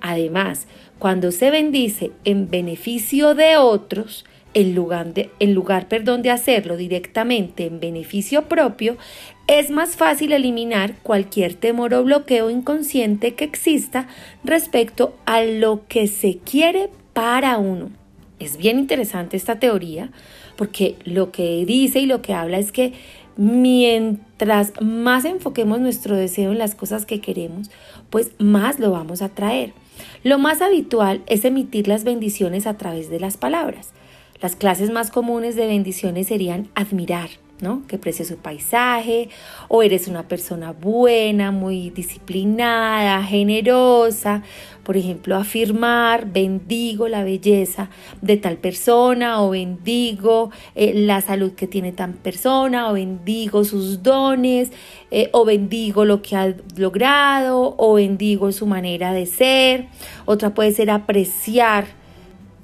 Además, 0.00 0.66
cuando 0.98 1.32
se 1.32 1.50
bendice 1.50 2.12
en 2.24 2.48
beneficio 2.48 3.34
de 3.34 3.56
otros, 3.56 4.24
en 4.54 4.74
lugar, 4.74 5.14
de, 5.14 5.30
en 5.38 5.54
lugar 5.54 5.88
perdón, 5.88 6.22
de 6.22 6.30
hacerlo 6.30 6.76
directamente 6.76 7.66
en 7.66 7.80
beneficio 7.80 8.48
propio, 8.48 8.96
es 9.46 9.70
más 9.70 9.96
fácil 9.96 10.32
eliminar 10.32 10.94
cualquier 11.02 11.54
temor 11.54 11.94
o 11.94 12.04
bloqueo 12.04 12.50
inconsciente 12.50 13.34
que 13.34 13.44
exista 13.44 14.08
respecto 14.44 15.14
a 15.26 15.42
lo 15.42 15.86
que 15.88 16.06
se 16.06 16.38
quiere 16.38 16.90
para 17.12 17.58
uno. 17.58 17.90
Es 18.38 18.56
bien 18.56 18.78
interesante 18.78 19.36
esta 19.36 19.58
teoría 19.58 20.10
porque 20.56 20.96
lo 21.04 21.30
que 21.30 21.64
dice 21.64 22.00
y 22.00 22.06
lo 22.06 22.22
que 22.22 22.34
habla 22.34 22.58
es 22.58 22.72
que 22.72 22.92
mientras 23.36 24.72
más 24.82 25.24
enfoquemos 25.24 25.80
nuestro 25.80 26.16
deseo 26.16 26.52
en 26.52 26.58
las 26.58 26.74
cosas 26.74 27.06
que 27.06 27.20
queremos, 27.20 27.70
pues 28.10 28.32
más 28.38 28.78
lo 28.78 28.90
vamos 28.90 29.22
a 29.22 29.30
traer. 29.30 29.72
Lo 30.22 30.38
más 30.38 30.60
habitual 30.60 31.22
es 31.26 31.44
emitir 31.44 31.88
las 31.88 32.04
bendiciones 32.04 32.66
a 32.66 32.76
través 32.76 33.08
de 33.10 33.20
las 33.20 33.36
palabras. 33.36 33.92
Las 34.40 34.56
clases 34.56 34.90
más 34.90 35.10
comunes 35.10 35.54
de 35.54 35.66
bendiciones 35.66 36.28
serían 36.28 36.68
admirar, 36.74 37.28
¿no? 37.60 37.82
Que 37.86 37.96
aprecia 37.96 38.24
su 38.24 38.38
paisaje, 38.38 39.28
o 39.68 39.82
eres 39.82 40.08
una 40.08 40.28
persona 40.28 40.72
buena, 40.72 41.50
muy 41.50 41.90
disciplinada, 41.90 43.22
generosa. 43.22 44.42
Por 44.82 44.96
ejemplo, 44.96 45.36
afirmar, 45.36 46.32
bendigo 46.32 47.06
la 47.06 47.22
belleza 47.22 47.90
de 48.22 48.38
tal 48.38 48.56
persona, 48.56 49.42
o 49.42 49.50
bendigo 49.50 50.50
eh, 50.74 50.94
la 50.94 51.20
salud 51.20 51.52
que 51.52 51.66
tiene 51.66 51.92
tal 51.92 52.14
persona, 52.14 52.88
o 52.88 52.94
bendigo 52.94 53.62
sus 53.64 54.02
dones, 54.02 54.70
eh, 55.10 55.28
o 55.32 55.44
bendigo 55.44 56.06
lo 56.06 56.22
que 56.22 56.36
ha 56.36 56.54
logrado, 56.76 57.74
o 57.76 57.92
bendigo 57.92 58.52
su 58.52 58.66
manera 58.66 59.12
de 59.12 59.26
ser. 59.26 59.88
Otra 60.24 60.54
puede 60.54 60.72
ser 60.72 60.90
apreciar 60.90 61.99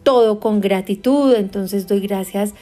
todo 0.06 0.38
con 0.38 0.60
gratitud, 0.60 1.34
entonces 1.34 1.88
doy 1.88 1.98
gracias 1.98 2.54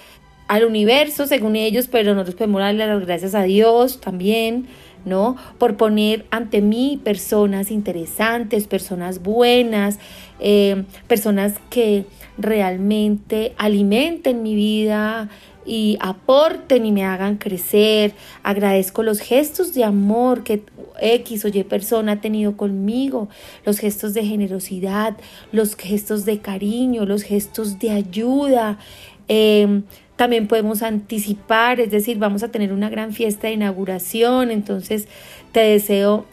al 0.49 0.65
universo 0.65 1.27
según 1.27 1.57
ellos, 1.57 1.89
pero 1.93 2.15
nosotros 2.15 2.37
podemos 2.37 2.63
darle 2.63 2.87
las 2.87 3.05
gracias 3.05 3.35
a 3.35 3.43
Dios 3.43 4.01
también, 4.01 4.67
¿no? 5.05 5.37
Por 5.59 5.77
poner 5.77 6.25
ante 6.31 6.63
mí 6.63 6.99
personas 7.05 7.71
interesantes, 7.71 8.67
personas 8.67 9.23
buenas, 9.23 9.99
eh, 10.41 10.85
personas 11.07 11.53
que 11.69 12.07
realmente 12.39 13.53
alimenten 13.59 14.43
mi 14.43 14.55
vida, 14.55 15.29
y 15.67 15.97
aporten 16.01 16.87
y 16.87 16.93
me 16.93 17.05
hagan 17.05 17.37
crecer. 17.37 18.15
Agradezco 18.43 19.03
los 19.03 19.21
gestos 19.21 19.75
de 19.75 19.85
amor 19.85 20.45
que 20.45 20.63
X 21.01 21.45
o 21.45 21.49
Y 21.49 21.65
persona 21.65 22.13
ha 22.13 22.21
tenido 22.21 22.57
conmigo, 22.57 23.29
los 23.65 23.79
gestos 23.79 24.15
de 24.15 24.25
generosidad, 24.25 25.17
los 25.53 25.77
gestos 25.77 26.25
de 26.25 26.39
cariño, 26.39 27.07
los 27.07 27.23
gestos 27.23 27.79
de 27.79 27.91
ayuda. 27.91 28.79
Em, 29.29 29.83
también 30.17 30.47
podemos 30.47 30.83
anticipar, 30.83 31.81
es 31.81 31.91
decir, 31.91 32.19
vamos 32.19 32.43
a 32.43 32.49
tener 32.49 32.73
una 32.73 32.89
gran 32.89 33.13
fiesta 33.13 33.49
de 33.49 33.55
inauguración, 33.55 34.51
entonces 34.51 35.09
te 35.53 35.61
deseo 35.61 36.25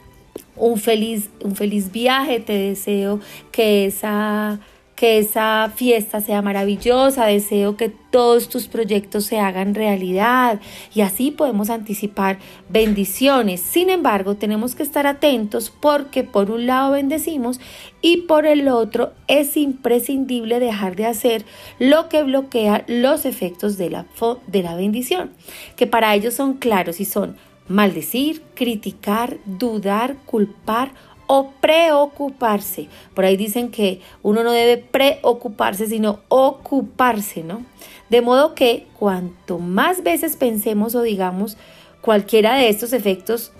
un 0.56 0.78
feliz, 0.78 1.30
un 1.42 1.56
feliz 1.56 1.90
viaje, 1.90 2.38
te 2.38 2.52
deseo 2.52 3.20
que 3.50 3.86
esa 3.86 4.60
que 4.94 5.18
esa 5.18 5.72
fiesta 5.74 6.20
sea 6.20 6.42
maravillosa, 6.42 7.26
deseo 7.26 7.76
que 7.76 7.88
todos 7.88 8.48
tus 8.48 8.68
proyectos 8.68 9.24
se 9.24 9.40
hagan 9.40 9.74
realidad 9.74 10.60
y 10.94 11.00
así 11.00 11.30
podemos 11.30 11.70
anticipar 11.70 12.38
bendiciones. 12.68 13.60
Sin 13.60 13.90
embargo, 13.90 14.36
tenemos 14.36 14.74
que 14.74 14.82
estar 14.82 15.06
atentos 15.06 15.70
porque 15.70 16.24
por 16.24 16.50
un 16.50 16.66
lado 16.66 16.92
bendecimos 16.92 17.58
y 18.00 18.18
por 18.22 18.46
el 18.46 18.68
otro 18.68 19.12
es 19.28 19.56
imprescindible 19.56 20.60
dejar 20.60 20.94
de 20.94 21.06
hacer 21.06 21.44
lo 21.78 22.08
que 22.08 22.22
bloquea 22.22 22.84
los 22.86 23.24
efectos 23.24 23.78
de 23.78 23.90
la, 23.90 24.06
de 24.46 24.62
la 24.62 24.76
bendición, 24.76 25.30
que 25.76 25.86
para 25.86 26.14
ellos 26.14 26.34
son 26.34 26.54
claros 26.54 27.00
y 27.00 27.06
son 27.06 27.36
maldecir, 27.68 28.42
criticar, 28.54 29.38
dudar, 29.46 30.16
culpar 30.26 30.92
o 31.34 31.50
preocuparse. 31.62 32.88
Por 33.14 33.24
ahí 33.24 33.38
dicen 33.38 33.70
que 33.70 34.02
uno 34.22 34.44
no 34.44 34.52
debe 34.52 34.76
preocuparse, 34.76 35.86
sino 35.86 36.18
ocuparse, 36.28 37.42
¿no? 37.42 37.64
De 38.10 38.20
modo 38.20 38.54
que 38.54 38.86
cuanto 38.98 39.58
más 39.58 40.02
veces 40.02 40.36
pensemos 40.36 40.94
o 40.94 41.00
digamos 41.00 41.56
cualquiera 42.02 42.56
de 42.56 42.68
estos 42.68 42.92
efectos, 42.92 43.50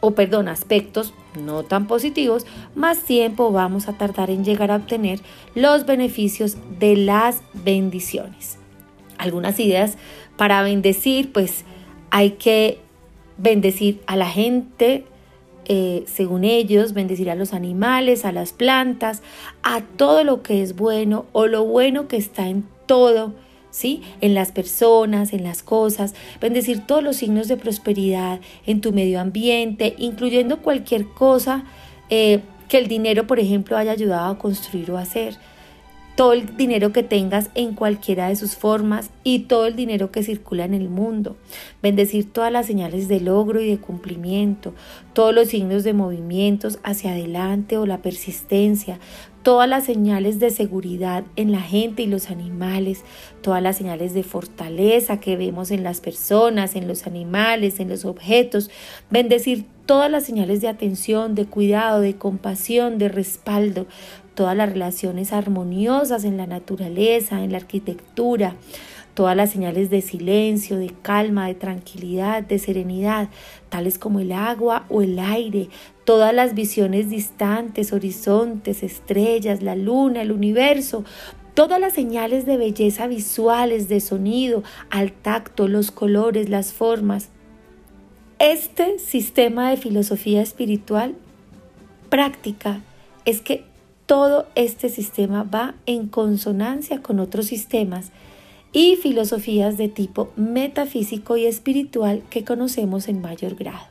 o 0.00 0.10
perdón, 0.10 0.48
aspectos 0.48 1.14
no 1.40 1.62
tan 1.62 1.86
positivos, 1.86 2.46
más 2.74 3.04
tiempo 3.04 3.52
vamos 3.52 3.86
a 3.86 3.92
tardar 3.92 4.28
en 4.30 4.44
llegar 4.44 4.72
a 4.72 4.76
obtener 4.76 5.20
los 5.54 5.86
beneficios 5.86 6.56
de 6.80 6.96
las 6.96 7.42
bendiciones. 7.54 8.58
Algunas 9.18 9.60
ideas 9.60 9.98
para 10.36 10.62
bendecir, 10.62 11.30
pues 11.30 11.64
hay 12.10 12.32
que 12.32 12.80
bendecir 13.38 14.00
a 14.08 14.16
la 14.16 14.26
gente 14.26 15.04
eh, 15.72 16.02
según 16.08 16.42
ellos, 16.42 16.94
bendecir 16.94 17.30
a 17.30 17.36
los 17.36 17.52
animales, 17.52 18.24
a 18.24 18.32
las 18.32 18.52
plantas, 18.52 19.22
a 19.62 19.82
todo 19.82 20.24
lo 20.24 20.42
que 20.42 20.62
es 20.62 20.74
bueno 20.74 21.26
o 21.30 21.46
lo 21.46 21.64
bueno 21.64 22.08
que 22.08 22.16
está 22.16 22.48
en 22.48 22.64
todo, 22.86 23.34
¿sí? 23.70 24.02
En 24.20 24.34
las 24.34 24.50
personas, 24.50 25.32
en 25.32 25.44
las 25.44 25.62
cosas, 25.62 26.16
bendecir 26.40 26.84
todos 26.84 27.04
los 27.04 27.18
signos 27.18 27.46
de 27.46 27.56
prosperidad 27.56 28.40
en 28.66 28.80
tu 28.80 28.92
medio 28.92 29.20
ambiente, 29.20 29.94
incluyendo 29.96 30.60
cualquier 30.60 31.06
cosa 31.06 31.62
eh, 32.08 32.40
que 32.68 32.78
el 32.78 32.88
dinero, 32.88 33.28
por 33.28 33.38
ejemplo, 33.38 33.76
haya 33.76 33.92
ayudado 33.92 34.32
a 34.32 34.38
construir 34.38 34.90
o 34.90 34.98
hacer 34.98 35.36
todo 36.16 36.32
el 36.32 36.56
dinero 36.56 36.92
que 36.92 37.02
tengas 37.02 37.50
en 37.54 37.74
cualquiera 37.74 38.28
de 38.28 38.36
sus 38.36 38.56
formas 38.56 39.10
y 39.24 39.40
todo 39.40 39.66
el 39.66 39.76
dinero 39.76 40.10
que 40.10 40.22
circula 40.22 40.64
en 40.64 40.74
el 40.74 40.88
mundo. 40.88 41.36
Bendecir 41.82 42.30
todas 42.30 42.52
las 42.52 42.66
señales 42.66 43.08
de 43.08 43.20
logro 43.20 43.60
y 43.60 43.70
de 43.70 43.78
cumplimiento, 43.78 44.74
todos 45.12 45.34
los 45.34 45.48
signos 45.48 45.84
de 45.84 45.94
movimientos 45.94 46.78
hacia 46.82 47.12
adelante 47.12 47.78
o 47.78 47.86
la 47.86 48.02
persistencia, 48.02 48.98
todas 49.42 49.68
las 49.68 49.84
señales 49.84 50.38
de 50.38 50.50
seguridad 50.50 51.24
en 51.36 51.52
la 51.52 51.62
gente 51.62 52.02
y 52.02 52.06
los 52.06 52.30
animales, 52.30 53.04
todas 53.40 53.62
las 53.62 53.76
señales 53.76 54.12
de 54.12 54.22
fortaleza 54.22 55.20
que 55.20 55.36
vemos 55.36 55.70
en 55.70 55.82
las 55.82 56.00
personas, 56.00 56.76
en 56.76 56.86
los 56.86 57.06
animales, 57.06 57.80
en 57.80 57.88
los 57.88 58.04
objetos, 58.04 58.70
bendecir 59.10 59.64
todas 59.90 60.08
las 60.08 60.22
señales 60.22 60.60
de 60.60 60.68
atención, 60.68 61.34
de 61.34 61.46
cuidado, 61.46 62.00
de 62.00 62.14
compasión, 62.14 62.96
de 62.98 63.08
respaldo, 63.08 63.88
todas 64.36 64.56
las 64.56 64.70
relaciones 64.70 65.32
armoniosas 65.32 66.22
en 66.22 66.36
la 66.36 66.46
naturaleza, 66.46 67.42
en 67.42 67.50
la 67.50 67.58
arquitectura, 67.58 68.54
todas 69.14 69.36
las 69.36 69.50
señales 69.50 69.90
de 69.90 70.00
silencio, 70.00 70.76
de 70.76 70.94
calma, 71.02 71.48
de 71.48 71.56
tranquilidad, 71.56 72.44
de 72.44 72.60
serenidad, 72.60 73.30
tales 73.68 73.98
como 73.98 74.20
el 74.20 74.30
agua 74.30 74.86
o 74.90 75.02
el 75.02 75.18
aire, 75.18 75.70
todas 76.04 76.32
las 76.32 76.54
visiones 76.54 77.10
distantes, 77.10 77.92
horizontes, 77.92 78.84
estrellas, 78.84 79.60
la 79.60 79.74
luna, 79.74 80.22
el 80.22 80.30
universo, 80.30 81.04
todas 81.54 81.80
las 81.80 81.94
señales 81.94 82.46
de 82.46 82.58
belleza 82.58 83.08
visuales, 83.08 83.88
de 83.88 83.98
sonido, 83.98 84.62
al 84.88 85.10
tacto, 85.10 85.66
los 85.66 85.90
colores, 85.90 86.48
las 86.48 86.72
formas. 86.72 87.30
Este 88.40 88.98
sistema 88.98 89.68
de 89.68 89.76
filosofía 89.76 90.40
espiritual 90.40 91.14
práctica 92.08 92.80
es 93.26 93.42
que 93.42 93.64
todo 94.06 94.48
este 94.54 94.88
sistema 94.88 95.42
va 95.42 95.74
en 95.84 96.08
consonancia 96.08 97.02
con 97.02 97.20
otros 97.20 97.44
sistemas 97.44 98.12
y 98.72 98.96
filosofías 98.96 99.76
de 99.76 99.88
tipo 99.88 100.30
metafísico 100.36 101.36
y 101.36 101.44
espiritual 101.44 102.22
que 102.30 102.42
conocemos 102.42 103.08
en 103.08 103.20
mayor 103.20 103.56
grado. 103.56 103.84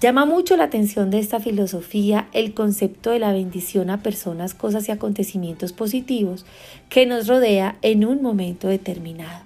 Llama 0.00 0.26
mucho 0.26 0.56
la 0.56 0.64
atención 0.64 1.10
de 1.10 1.18
esta 1.18 1.40
filosofía 1.40 2.28
el 2.32 2.54
concepto 2.54 3.10
de 3.10 3.18
la 3.18 3.32
bendición 3.32 3.90
a 3.90 4.00
personas, 4.00 4.54
cosas 4.54 4.88
y 4.88 4.92
acontecimientos 4.92 5.72
positivos 5.72 6.46
que 6.88 7.04
nos 7.04 7.26
rodea 7.26 7.78
en 7.82 8.04
un 8.04 8.22
momento 8.22 8.68
determinado. 8.68 9.44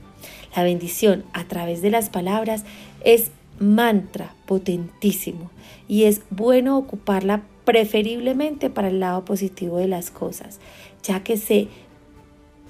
La 0.54 0.62
bendición 0.62 1.24
a 1.32 1.44
través 1.44 1.80
de 1.80 1.88
las 1.88 2.10
palabras 2.10 2.64
es 3.02 3.30
mantra 3.60 4.34
potentísimo 4.46 5.50
y 5.86 6.04
es 6.04 6.22
bueno 6.30 6.76
ocuparla 6.76 7.42
preferiblemente 7.64 8.70
para 8.70 8.88
el 8.88 8.98
lado 8.98 9.24
positivo 9.24 9.78
de 9.78 9.86
las 9.86 10.10
cosas, 10.10 10.58
ya 11.04 11.22
que 11.22 11.36
se 11.36 11.68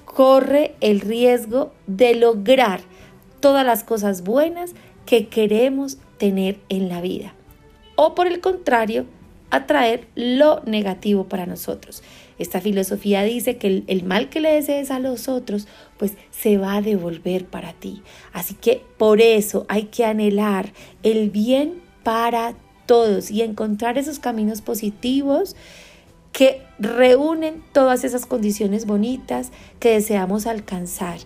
corre 0.05 0.75
el 0.81 0.99
riesgo 0.99 1.71
de 1.87 2.13
lograr 2.13 2.81
todas 3.39 3.65
las 3.65 3.83
cosas 3.83 4.23
buenas 4.23 4.73
que 5.07 5.27
queremos 5.27 5.97
tener 6.19 6.59
en 6.69 6.89
la 6.89 7.01
vida 7.01 7.33
o 8.03 8.15
por 8.15 8.27
el 8.27 8.39
contrario, 8.39 9.05
atraer 9.51 10.07
lo 10.15 10.61
negativo 10.65 11.25
para 11.25 11.45
nosotros. 11.45 12.01
Esta 12.41 12.59
filosofía 12.59 13.21
dice 13.21 13.57
que 13.57 13.83
el, 13.85 14.03
mal 14.03 14.29
que 14.29 14.41
le 14.41 14.51
desees 14.51 14.89
a 14.89 14.97
los 14.97 15.27
otros, 15.27 15.67
pues 15.97 16.13
se 16.31 16.57
va 16.57 16.75
a 16.75 16.81
devolver 16.81 17.45
para 17.45 17.73
ti. 17.73 18.01
Así 18.33 18.55
que 18.55 18.81
por 18.97 19.21
eso 19.21 19.65
hay 19.69 19.83
que 19.83 20.05
anhelar 20.05 20.73
el 21.03 21.29
bien 21.29 21.81
para 22.03 22.55
todos 22.87 23.29
y 23.29 23.43
encontrar 23.43 23.99
esos 23.99 24.17
caminos 24.17 24.61
positivos 24.61 25.55
que 26.31 26.63
reúnen 26.79 27.63
todas 27.73 28.03
esas 28.03 28.25
condiciones 28.25 28.87
bonitas 28.87 29.51
que 29.79 29.89
deseamos 29.89 30.47
alcanzar 30.47 31.19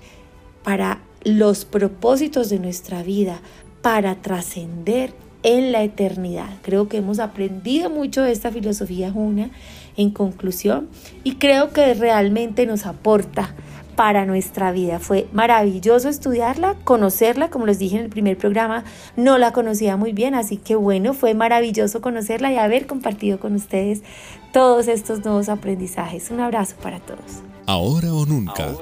para 0.64 1.02
los 1.24 1.64
propósitos 1.64 2.50
de 2.50 2.60
nuestra 2.60 3.04
vida, 3.04 3.40
para 3.82 4.16
trascender 4.22 5.14
en 5.44 5.72
la 5.72 5.84
eternidad. 5.84 6.50
Creo 6.64 6.90
que 6.90 6.98
hemos 6.98 7.20
aprendido 7.20 7.90
mucho 7.90 8.24
de 8.24 8.32
esta 8.32 8.52
filosofía 8.52 9.12
Juna 9.12 9.52
en 9.98 10.12
conclusión 10.12 10.88
y 11.24 11.36
creo 11.36 11.72
que 11.72 11.94
realmente 11.94 12.66
nos 12.66 12.86
aporta 12.86 13.56
para 13.96 14.26
nuestra 14.26 14.72
vida. 14.72 15.00
Fue 15.00 15.28
maravilloso 15.32 16.10
estudiarla, 16.10 16.76
conocerla, 16.84 17.50
como 17.50 17.66
les 17.66 17.80
dije 17.80 17.98
en 17.98 18.04
el 18.04 18.10
primer 18.10 18.38
programa, 18.38 18.84
no 19.16 19.38
la 19.38 19.54
conocía 19.54 19.98
muy 19.98 20.12
bien, 20.12 20.36
así 20.36 20.58
que 20.58 20.76
bueno, 20.76 21.14
fue 21.14 21.34
maravilloso 21.34 22.02
conocerla 22.02 22.52
y 22.52 22.58
haber 22.58 22.88
compartido 22.88 23.40
con 23.40 23.56
ustedes 23.56 24.04
todos 24.52 24.88
estos 24.88 25.24
nuevos 25.24 25.50
aprendizajes. 25.50 26.30
Un 26.30 26.42
abrazo 26.42 26.76
para 26.82 27.00
todos. 27.00 27.42
Ahora 27.68 28.14
o 28.14 28.26
nunca. 28.26 28.74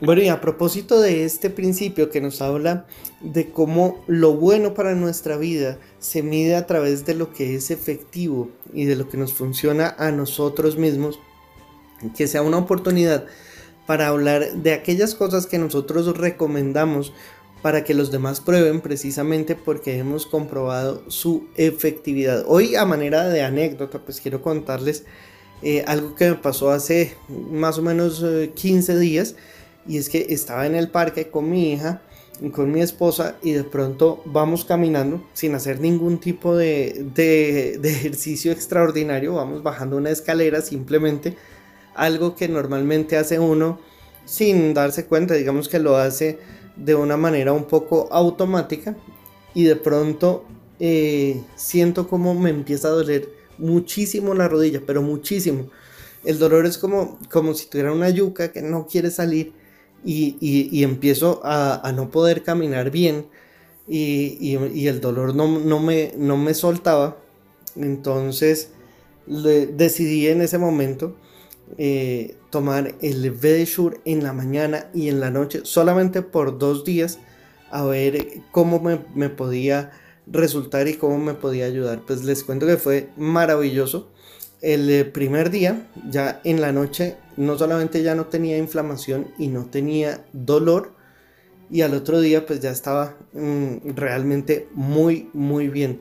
Bueno, 0.00 0.22
y 0.22 0.28
a 0.28 0.40
propósito 0.40 1.00
de 1.00 1.24
este 1.24 1.50
principio 1.50 2.10
que 2.10 2.20
nos 2.20 2.42
habla 2.42 2.86
de 3.20 3.50
cómo 3.50 4.04
lo 4.08 4.34
bueno 4.34 4.74
para 4.74 4.94
nuestra 4.94 5.36
vida 5.36 5.78
se 5.98 6.22
mide 6.22 6.56
a 6.56 6.66
través 6.66 7.06
de 7.06 7.14
lo 7.14 7.32
que 7.32 7.54
es 7.54 7.70
efectivo 7.70 8.50
y 8.72 8.86
de 8.86 8.96
lo 8.96 9.08
que 9.08 9.16
nos 9.16 9.32
funciona 9.32 9.94
a 9.98 10.10
nosotros 10.10 10.76
mismos, 10.76 11.20
que 12.16 12.26
sea 12.26 12.42
una 12.42 12.58
oportunidad 12.58 13.26
para 13.86 14.08
hablar 14.08 14.52
de 14.54 14.72
aquellas 14.72 15.14
cosas 15.14 15.46
que 15.46 15.58
nosotros 15.58 16.16
recomendamos 16.18 17.12
para 17.62 17.84
que 17.84 17.94
los 17.94 18.10
demás 18.10 18.40
prueben 18.40 18.80
precisamente 18.80 19.54
porque 19.54 19.96
hemos 19.96 20.26
comprobado 20.26 21.02
su 21.08 21.46
efectividad. 21.56 22.44
Hoy 22.46 22.74
a 22.74 22.84
manera 22.84 23.28
de 23.28 23.42
anécdota 23.42 24.00
pues 24.00 24.20
quiero 24.20 24.42
contarles 24.42 25.04
eh, 25.62 25.84
algo 25.86 26.14
que 26.14 26.30
me 26.30 26.34
pasó 26.34 26.72
hace 26.72 27.14
más 27.28 27.78
o 27.78 27.82
menos 27.82 28.24
15 28.54 28.92
eh, 28.92 28.98
días 28.98 29.36
y 29.86 29.98
es 29.98 30.08
que 30.08 30.26
estaba 30.30 30.66
en 30.66 30.74
el 30.74 30.88
parque 30.88 31.28
con 31.28 31.50
mi 31.50 31.72
hija 31.72 32.02
y 32.40 32.50
con 32.50 32.70
mi 32.70 32.80
esposa 32.80 33.36
y 33.42 33.52
de 33.52 33.64
pronto 33.64 34.22
vamos 34.24 34.64
caminando 34.64 35.24
sin 35.34 35.54
hacer 35.54 35.80
ningún 35.80 36.18
tipo 36.18 36.56
de, 36.56 37.06
de, 37.14 37.78
ejercicio 37.84 38.52
extraordinario, 38.52 39.34
vamos 39.34 39.62
bajando 39.62 39.96
una 39.96 40.10
escalera 40.10 40.60
simplemente, 40.60 41.36
algo 41.94 42.34
que 42.34 42.48
normalmente 42.48 43.16
hace 43.16 43.38
uno 43.38 43.78
sin 44.24 44.74
darse 44.74 45.06
cuenta, 45.06 45.34
digamos 45.34 45.68
que 45.68 45.78
lo 45.78 45.96
hace 45.96 46.38
de 46.76 46.94
una 46.94 47.16
manera 47.16 47.52
un 47.52 47.64
poco 47.64 48.08
automática 48.10 48.96
y 49.54 49.64
de 49.64 49.76
pronto 49.76 50.44
eh, 50.80 51.40
siento 51.54 52.08
como 52.08 52.34
me 52.34 52.50
empieza 52.50 52.88
a 52.88 52.92
doler 52.92 53.28
muchísimo 53.58 54.34
la 54.34 54.48
rodilla, 54.48 54.82
pero 54.84 55.02
muchísimo. 55.02 55.70
El 56.24 56.38
dolor 56.38 56.66
es 56.66 56.78
como, 56.78 57.18
como 57.30 57.54
si 57.54 57.66
tuviera 57.66 57.92
una 57.92 58.10
yuca 58.10 58.50
que 58.50 58.62
no 58.62 58.86
quiere 58.86 59.10
salir 59.10 59.52
y, 60.04 60.82
empiezo 60.82 61.40
a, 61.44 61.92
no 61.94 62.10
poder 62.10 62.42
caminar 62.42 62.90
bien 62.90 63.26
y, 63.88 64.86
el 64.86 65.00
dolor 65.00 65.34
no, 65.34 65.48
me, 65.80 66.12
no 66.16 66.36
me 66.36 66.54
soltaba. 66.54 67.16
Entonces 67.76 68.70
decidí 69.26 70.28
en 70.28 70.42
ese 70.42 70.58
momento 70.58 71.16
eh, 71.78 72.36
tomar 72.50 72.94
el 73.00 73.30
Vedeshur 73.30 74.00
en 74.04 74.22
la 74.22 74.32
mañana 74.32 74.90
y 74.94 75.08
en 75.08 75.18
la 75.18 75.30
noche 75.30 75.62
solamente 75.64 76.22
por 76.22 76.58
dos 76.58 76.84
días 76.84 77.18
a 77.70 77.84
ver 77.84 78.42
cómo 78.52 78.80
me, 78.80 79.00
me 79.14 79.30
podía 79.30 79.90
resultar 80.26 80.86
y 80.88 80.94
cómo 80.94 81.18
me 81.18 81.34
podía 81.34 81.66
ayudar. 81.66 82.02
Pues 82.06 82.24
les 82.24 82.44
cuento 82.44 82.66
que 82.66 82.76
fue 82.76 83.10
maravilloso. 83.16 84.10
El 84.64 84.88
eh, 84.88 85.04
primer 85.04 85.50
día, 85.50 85.86
ya 86.08 86.40
en 86.42 86.62
la 86.62 86.72
noche, 86.72 87.18
no 87.36 87.58
solamente 87.58 88.02
ya 88.02 88.14
no 88.14 88.28
tenía 88.28 88.56
inflamación 88.56 89.26
y 89.36 89.48
no 89.48 89.66
tenía 89.66 90.24
dolor, 90.32 90.92
y 91.70 91.82
al 91.82 91.92
otro 91.92 92.18
día 92.18 92.46
pues 92.46 92.60
ya 92.60 92.70
estaba 92.70 93.14
mm, 93.34 93.90
realmente 93.94 94.66
muy, 94.72 95.28
muy 95.34 95.68
bien. 95.68 96.00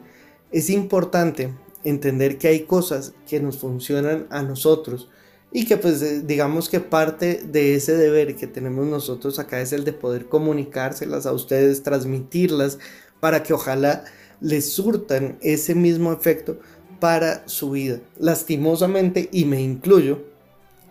Es 0.49 0.69
importante 0.69 1.54
entender 1.84 2.38
que 2.38 2.47
hay 2.47 2.62
cosas 2.62 3.12
que 3.28 3.41
nos 3.41 3.58
funcionan 3.58 4.28
a 4.30 4.43
nosotros 4.43 5.10
y 5.52 5.65
que 5.65 5.76
pues 5.76 6.02
eh, 6.02 6.21
digamos 6.23 6.69
que 6.69 6.80
parte 6.80 7.43
de 7.43 7.76
ese 7.76 7.97
deber 7.97 8.38
que 8.38 8.47
tenemos 8.47 8.88
nosotros 8.88 9.39
acá 9.39 9.60
es 9.60 9.73
el 9.73 9.84
de 9.84 9.91
poder 9.91 10.28
comunicárselas 10.28 11.26
a 11.26 11.34
ustedes, 11.34 11.84
transmitirlas 11.84 12.80
para 13.19 13.43
que 13.43 13.52
ojalá 13.52 14.06
les 14.39 14.71
surtan 14.71 15.38
ese 15.41 15.76
mismo 15.76 16.13
efecto 16.13 16.60
para 17.03 17.45
su 17.49 17.71
vida. 17.71 17.99
Lastimosamente, 18.17 19.27
y 19.33 19.43
me 19.43 19.61
incluyo, 19.61 20.19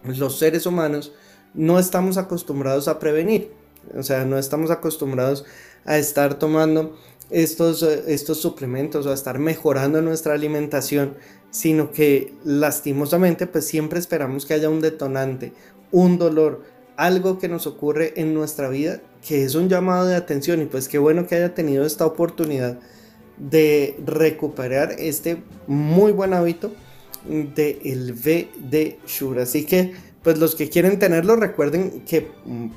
los 0.05 0.39
seres 0.39 0.67
humanos 0.67 1.15
no 1.55 1.79
estamos 1.79 2.19
acostumbrados 2.19 2.87
a 2.87 2.99
prevenir. 2.99 3.51
O 3.97 4.03
sea, 4.03 4.27
no 4.27 4.37
estamos 4.37 4.71
acostumbrados 4.71 5.47
a 5.87 5.97
estar 5.97 6.39
tomando 6.39 6.99
estos, 7.31 7.83
eh, 7.83 8.05
estos 8.09 8.43
suplementos 8.43 9.07
o 9.07 9.11
a 9.11 9.15
estar 9.15 9.39
mejorando 9.39 10.03
nuestra 10.03 10.35
alimentación, 10.35 11.15
sino 11.51 11.93
que 11.93 12.35
lastimosamente 12.45 13.47
pues 13.47 13.67
siempre 13.67 13.99
esperamos 13.99 14.45
que 14.45 14.53
haya 14.53 14.69
un 14.69 14.83
detonante, 14.83 15.55
un 15.93 16.19
dolor, 16.19 16.61
algo 16.99 17.39
que 17.39 17.49
nos 17.49 17.67
ocurre 17.67 18.13
en 18.21 18.35
nuestra 18.35 18.69
vida 18.69 19.01
que 19.27 19.45
es 19.45 19.55
un 19.55 19.71
llamado 19.71 20.05
de 20.07 20.17
atención 20.17 20.61
y 20.61 20.67
pues 20.67 20.89
qué 20.89 20.99
bueno 20.99 21.27
que 21.27 21.37
haya 21.37 21.55
tenido 21.55 21.87
esta 21.87 22.05
oportunidad 22.05 22.79
de 23.51 23.99
recuperar 24.05 24.95
este 24.99 25.43
muy 25.67 26.13
buen 26.13 26.33
hábito 26.33 26.73
del 27.27 27.79
el 27.85 28.13
V 28.13 28.49
de 28.57 28.99
Shure. 29.07 29.43
Así 29.43 29.65
que, 29.65 29.95
pues 30.23 30.39
los 30.39 30.55
que 30.55 30.69
quieren 30.69 30.99
tenerlo, 30.99 31.37
recuerden 31.37 32.03
que 32.07 32.29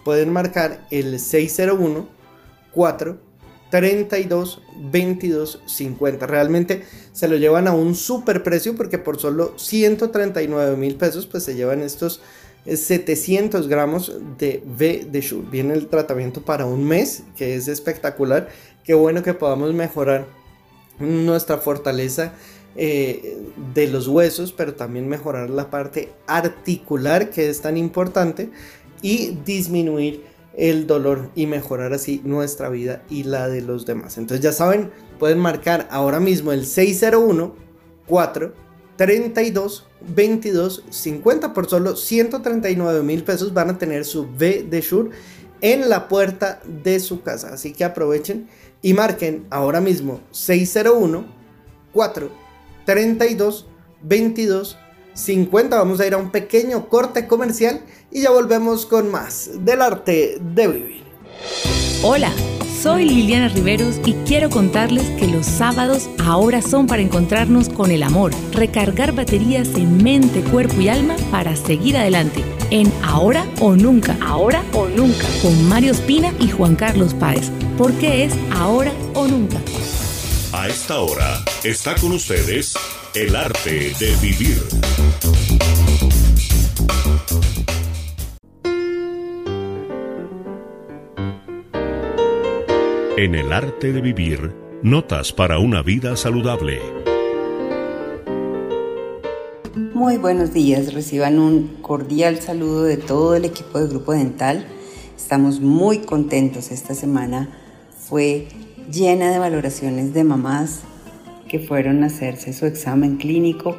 pueden 0.04 0.32
marcar 0.32 0.86
el 0.92 1.20
601 1.20 2.08
4 2.72 3.18
32 3.70 4.62
22 4.92 5.62
50. 5.66 6.28
Realmente 6.28 6.84
se 7.12 7.28
lo 7.28 7.36
llevan 7.38 7.68
a 7.68 7.74
un 7.74 7.96
super 7.96 8.44
precio 8.44 8.76
porque 8.76 8.98
por 8.98 9.20
solo 9.20 9.54
139 9.58 10.78
mil 10.78 10.96
pesos, 10.96 11.28
pues 11.28 11.44
se 11.44 11.56
llevan 11.56 11.82
estos 11.82 12.22
700 12.66 13.68
gramos 13.68 14.14
de 14.40 14.64
V 14.66 15.08
de 15.12 15.22
Shure. 15.22 15.48
Viene 15.52 15.74
el 15.76 15.88
tratamiento 15.88 16.42
para 16.42 16.66
un 16.66 16.84
mes, 16.84 17.24
que 17.36 17.56
es 17.56 17.68
espectacular. 17.68 18.50
Qué 18.84 18.96
bueno 18.96 19.22
que 19.22 19.36
podamos 19.36 19.74
mejorar 19.74 20.26
nuestra 21.00 21.58
fortaleza 21.58 22.34
eh, 22.76 23.38
de 23.74 23.88
los 23.88 24.08
huesos, 24.08 24.52
pero 24.52 24.76
también 24.76 25.08
mejorar 25.08 25.50
la 25.50 25.70
parte 25.70 26.12
articular 26.28 27.30
que 27.30 27.50
es 27.50 27.62
tan 27.62 27.78
importante 27.78 28.50
y 29.02 29.38
disminuir 29.46 30.26
el 30.58 30.88
dolor 30.88 31.30
y 31.36 31.48
mejorar 31.48 31.94
así 31.94 32.22
nuestra 32.24 32.70
vida 32.70 33.04
y 33.10 33.24
la 33.24 33.48
de 33.48 33.62
los 33.62 33.86
demás. 33.86 34.18
Entonces 34.18 34.44
ya 34.44 34.52
saben, 34.52 34.92
pueden 35.20 35.40
marcar 35.40 35.88
ahora 35.92 36.20
mismo 36.20 36.52
el 36.52 36.66
601 36.66 37.56
4 38.08 38.54
32 38.98 39.88
22 40.16 40.84
50 40.90 41.54
por 41.54 41.70
solo 41.70 41.96
139 41.96 43.04
mil 43.04 43.24
pesos 43.24 43.54
van 43.54 43.72
a 43.72 43.78
tener 43.78 44.06
su 44.06 44.24
V 44.24 44.66
de 44.70 44.82
Shure 44.82 45.10
en 45.62 45.90
la 45.90 46.08
puerta 46.08 46.62
de 46.66 47.00
su 47.00 47.22
casa. 47.22 47.54
Así 47.54 47.74
que 47.74 47.84
aprovechen 47.84 48.48
y 48.86 48.94
marquen 48.94 49.48
ahora 49.50 49.82
mismo 49.82 50.20
601 50.30 51.26
4 51.92 52.30
32 52.86 53.66
22 54.04 54.78
50. 55.16 55.76
Vamos 55.76 56.00
a 56.00 56.06
ir 56.06 56.14
a 56.14 56.18
un 56.18 56.30
pequeño 56.30 56.88
corte 56.88 57.26
comercial 57.26 57.82
y 58.12 58.22
ya 58.22 58.30
volvemos 58.30 58.86
con 58.86 59.10
más 59.10 59.50
del 59.58 59.82
arte 59.82 60.38
de 60.40 60.68
vivir. 60.68 61.04
Hola. 62.04 62.32
Soy 62.82 63.06
Liliana 63.06 63.48
Riveros 63.48 64.00
y 64.06 64.14
quiero 64.28 64.50
contarles 64.50 65.10
que 65.18 65.28
los 65.28 65.46
sábados 65.46 66.10
ahora 66.20 66.62
son 66.62 66.86
para 66.88 67.02
encontrarnos 67.02 67.70
con 67.70 67.90
el 67.90 68.04
amor, 68.04 68.32
recargar 68.52 69.14
baterías 69.14 69.70
en 69.76 70.04
mente, 70.04 70.42
cuerpo 70.42 70.80
y 70.82 70.90
alma 70.90 71.16
para 71.32 71.56
seguir 71.56 71.98
adelante. 71.98 72.44
En 72.70 72.92
Ahora 73.04 73.46
o 73.60 73.76
Nunca, 73.76 74.18
Ahora 74.22 74.64
o 74.74 74.88
Nunca, 74.88 75.26
con 75.42 75.68
Mario 75.68 75.94
Espina 75.94 76.34
y 76.40 76.50
Juan 76.50 76.76
Carlos 76.76 77.14
Páez, 77.14 77.50
porque 77.78 78.26
es 78.26 78.34
Ahora 78.52 78.92
o 79.14 79.28
Nunca. 79.28 79.58
A 80.52 80.68
esta 80.68 81.00
hora 81.00 81.44
está 81.64 81.96
con 81.96 82.12
ustedes 82.12 82.76
el 83.14 83.36
arte 83.36 83.94
de 84.00 84.16
vivir. 84.22 84.62
En 93.18 93.34
el 93.34 93.54
arte 93.54 93.94
de 93.94 94.02
vivir, 94.02 94.54
notas 94.84 95.32
para 95.32 95.58
una 95.58 95.82
vida 95.82 96.18
saludable. 96.18 96.82
Muy 99.94 100.18
buenos 100.18 100.54
días, 100.54 100.94
reciban 100.94 101.40
un 101.40 101.78
cordial 101.82 102.42
saludo 102.42 102.84
de 102.84 102.98
todo 102.98 103.38
el 103.38 103.46
equipo 103.46 103.80
de 103.80 103.88
Grupo 103.88 104.12
Dental. 104.12 104.66
Estamos 105.16 105.62
muy 105.62 106.00
contentos 106.00 106.72
esta 106.72 106.94
semana. 106.94 107.48
Fue 107.98 108.50
llena 108.92 109.32
de 109.32 109.40
valoraciones 109.40 110.14
de 110.14 110.26
mamás 110.26 110.82
que 111.48 111.60
fueron 111.60 112.04
a 112.04 112.08
hacerse 112.08 112.52
su 112.52 112.66
examen 112.66 113.16
clínico 113.16 113.78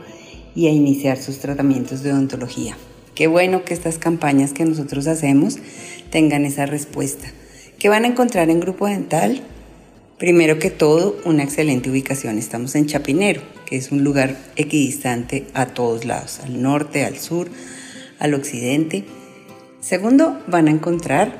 y 0.54 0.68
a 0.68 0.70
iniciar 0.70 1.18
sus 1.18 1.40
tratamientos 1.40 2.02
de 2.02 2.10
odontología. 2.10 2.74
Qué 3.14 3.26
bueno 3.26 3.66
que 3.66 3.74
estas 3.74 3.98
campañas 3.98 4.54
que 4.54 4.64
nosotros 4.64 5.06
hacemos 5.06 5.58
tengan 6.10 6.46
esa 6.46 6.64
respuesta. 6.64 7.28
¿Qué 7.78 7.90
van 7.90 8.04
a 8.04 8.08
encontrar 8.08 8.48
en 8.48 8.58
Grupo 8.58 8.86
Dental? 8.86 9.42
Primero 10.18 10.58
que 10.58 10.70
todo, 10.70 11.18
una 11.26 11.42
excelente 11.42 11.90
ubicación. 11.90 12.38
Estamos 12.38 12.74
en 12.74 12.86
Chapinero, 12.86 13.42
que 13.66 13.76
es 13.76 13.92
un 13.92 14.02
lugar 14.02 14.34
equidistante 14.56 15.46
a 15.52 15.66
todos 15.66 16.06
lados, 16.06 16.40
al 16.40 16.62
norte, 16.62 17.04
al 17.04 17.18
sur, 17.18 17.50
al 18.18 18.32
occidente. 18.32 19.04
Segundo, 19.80 20.40
van 20.46 20.68
a 20.68 20.70
encontrar 20.70 21.36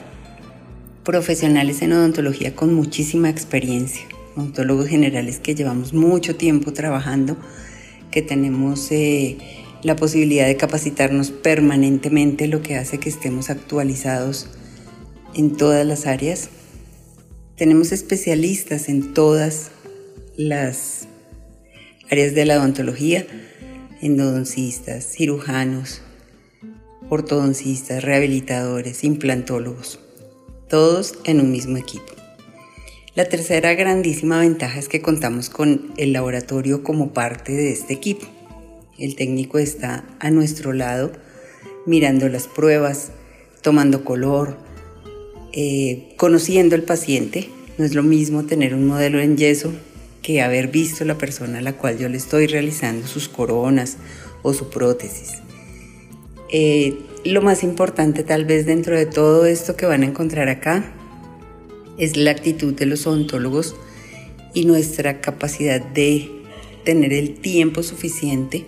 profesionales 1.05 1.81
en 1.81 1.95
odontología 1.95 2.55
con 2.55 2.75
muchísima 2.75 3.31
experiencia, 3.31 4.03
odontólogos 4.37 4.89
generales 4.89 5.39
que 5.39 5.55
llevamos 5.55 5.95
mucho 5.95 6.37
tiempo 6.37 6.75
trabajando, 6.75 7.39
que 8.11 8.21
tenemos 8.21 8.93
eh, 8.93 9.39
la 9.83 9.97
posibilidad 9.97 10.47
de 10.47 10.59
capacitarnos 10.59 11.31
permanentemente, 11.31 12.47
lo 12.47 12.61
que 12.61 12.77
hace 12.77 12.99
que 12.99 13.09
estemos 13.09 13.49
actualizados 13.49 14.51
en 15.37 15.57
todas 15.57 15.87
las 15.87 16.07
áreas. 16.07 16.49
Tenemos 17.57 17.93
especialistas 17.93 18.89
en 18.89 19.13
todas 19.15 19.71
las 20.37 21.07
áreas 22.11 22.35
de 22.35 22.47
la 22.47 22.59
odontología, 22.59 23.27
endodoncistas, 24.01 25.05
cirujanos, 25.05 26.01
ortodoncistas, 27.11 28.03
rehabilitadores, 28.03 29.05
implantólogos, 29.05 30.01
todos 30.69 31.19
en 31.25 31.41
un 31.41 31.53
mismo 31.53 31.77
equipo. 31.77 32.13
La 33.15 33.27
tercera 33.27 33.75
grandísima 33.75 34.41
ventaja 34.41 34.79
es 34.79 34.89
que 34.89 35.01
contamos 35.01 35.49
con 35.49 35.93
el 35.97 36.13
laboratorio 36.13 36.83
como 36.83 37.13
parte 37.13 37.53
de 37.53 37.73
este 37.73 37.95
equipo. 37.95 38.27
El 38.99 39.17
técnico 39.17 39.59
está 39.59 40.05
a 40.19 40.31
nuestro 40.31 40.73
lado 40.73 41.13
mirando 41.87 42.29
las 42.29 42.47
pruebas, 42.47 43.11
tomando 43.63 44.05
color, 44.05 44.66
eh, 45.59 46.15
conociendo 46.19 46.77
el 46.77 46.83
paciente. 46.83 47.49
No 47.79 47.85
es 47.87 47.95
lo 47.95 48.03
mismo 48.03 48.45
tener 48.45 48.75
un 48.75 48.87
modelo 48.87 49.21
en 49.21 49.39
yeso 49.39 49.73
que 50.21 50.43
haber 50.43 50.69
visto 50.69 51.05
la 51.07 51.17
persona 51.17 51.59
a 51.59 51.63
la 51.63 51.73
cual 51.73 51.99
yo 51.99 52.11
le 52.11 52.19
estoy 52.19 52.47
realizando 52.47 53.07
sus 53.07 53.29
coronas 53.29 53.97
o 54.43 54.53
su 54.53 54.69
prótesis. 54.69 55.39
Eh, 56.53 56.99
lo 57.25 57.41
más 57.41 57.63
importante 57.63 58.23
tal 58.23 58.45
vez 58.45 58.67
dentro 58.67 58.97
de 58.97 59.07
todo 59.07 59.47
esto 59.47 59.77
que 59.77 59.87
van 59.87 60.03
a 60.03 60.07
encontrar 60.07 60.49
acá 60.49 60.93
es 61.97 62.17
la 62.17 62.33
actitud 62.33 62.75
de 62.75 62.87
los 62.87 63.07
odontólogos 63.07 63.75
y 64.53 64.67
nuestra 64.67 65.21
capacidad 65.21 65.81
de 65.81 66.31
tener 66.85 67.13
el 67.13 67.35
tiempo 67.35 67.83
suficiente 67.83 68.67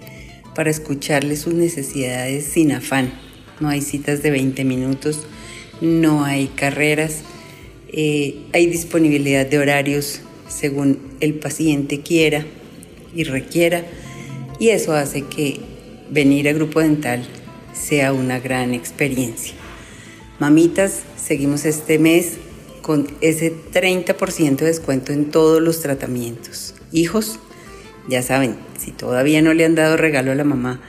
para 0.55 0.71
escucharle 0.71 1.37
sus 1.37 1.55
necesidades 1.55 2.47
sin 2.47 2.73
afán. 2.73 3.13
No 3.61 3.69
hay 3.69 3.81
citas 3.83 4.23
de 4.23 4.31
20 4.31 4.65
minutos, 4.65 5.27
no 5.81 6.25
hay 6.25 6.49
carreras, 6.49 7.23
eh, 7.93 8.37
hay 8.53 8.67
disponibilidad 8.67 9.47
de 9.47 9.59
horarios 9.59 10.21
según 10.49 10.99
el 11.21 11.35
paciente 11.35 12.01
quiera 12.01 12.45
y 13.15 13.25
requiera 13.25 13.85
y 14.59 14.71
eso 14.71 14.93
hace 14.93 15.23
que 15.23 15.61
venir 16.11 16.49
a 16.49 16.53
Grupo 16.53 16.81
Dental 16.81 17.25
sea 17.73 18.13
una 18.13 18.41
gran 18.41 18.75
experiencia. 18.75 19.55
Mamitas, 20.39 21.03
seguimos 21.17 21.65
este 21.65 21.99
mes 21.99 22.35
con 22.83 23.07
ese 23.21 23.53
30% 23.53 24.57
de 24.57 24.67
descuento 24.67 25.13
en 25.13 25.31
todos 25.31 25.61
los 25.61 25.81
tratamientos. 25.81 26.75
Hijos, 26.93 27.39
ya 28.09 28.23
saben, 28.23 28.57
si 28.79 28.93
todavía 28.93 29.43
no 29.43 29.53
le 29.53 29.65
han 29.65 29.75
dado 29.75 29.97
regalo 29.97 30.33
a 30.33 30.35
la 30.35 30.45
mamá 30.45 30.81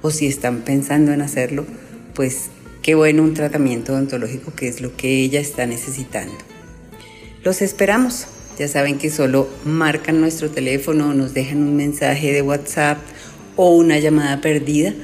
o 0.00 0.10
si 0.10 0.26
están 0.26 0.60
pensando 0.60 1.12
en 1.12 1.20
hacerlo, 1.20 1.66
pues 2.14 2.50
Qué 2.88 2.94
bueno 2.94 3.22
un 3.22 3.34
tratamiento 3.34 3.92
odontológico 3.92 4.54
que 4.54 4.66
es 4.66 4.80
lo 4.80 4.96
que 4.96 5.20
ella 5.20 5.40
está 5.40 5.66
necesitando. 5.66 6.32
Los 7.44 7.60
esperamos. 7.60 8.28
Ya 8.58 8.66
saben 8.66 8.96
que 8.96 9.10
solo 9.10 9.46
marcan 9.66 10.22
nuestro 10.22 10.50
teléfono, 10.50 11.12
nos 11.12 11.34
dejan 11.34 11.58
un 11.58 11.76
mensaje 11.76 12.32
de 12.32 12.40
WhatsApp 12.40 12.96
o 13.56 13.76
una 13.76 13.98
llamada 13.98 14.40
perdida 14.40 14.94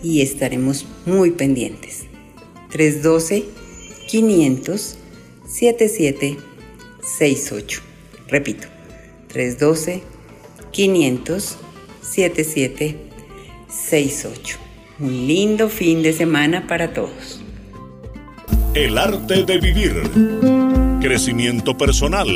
y 0.00 0.20
estaremos 0.20 0.86
muy 1.06 1.32
pendientes. 1.32 2.04
312 2.70 3.46
500 4.06 4.96
7768. 5.44 7.82
Repito, 8.28 8.68
312 9.26 10.02
500 10.70 11.56
7768. 12.00 14.63
Un 15.00 15.26
lindo 15.26 15.68
fin 15.68 16.04
de 16.04 16.12
semana 16.12 16.68
para 16.68 16.92
todos. 16.92 17.42
El 18.74 18.96
arte 18.96 19.42
de 19.42 19.58
vivir. 19.58 19.92
Crecimiento 21.00 21.76
personal, 21.76 22.28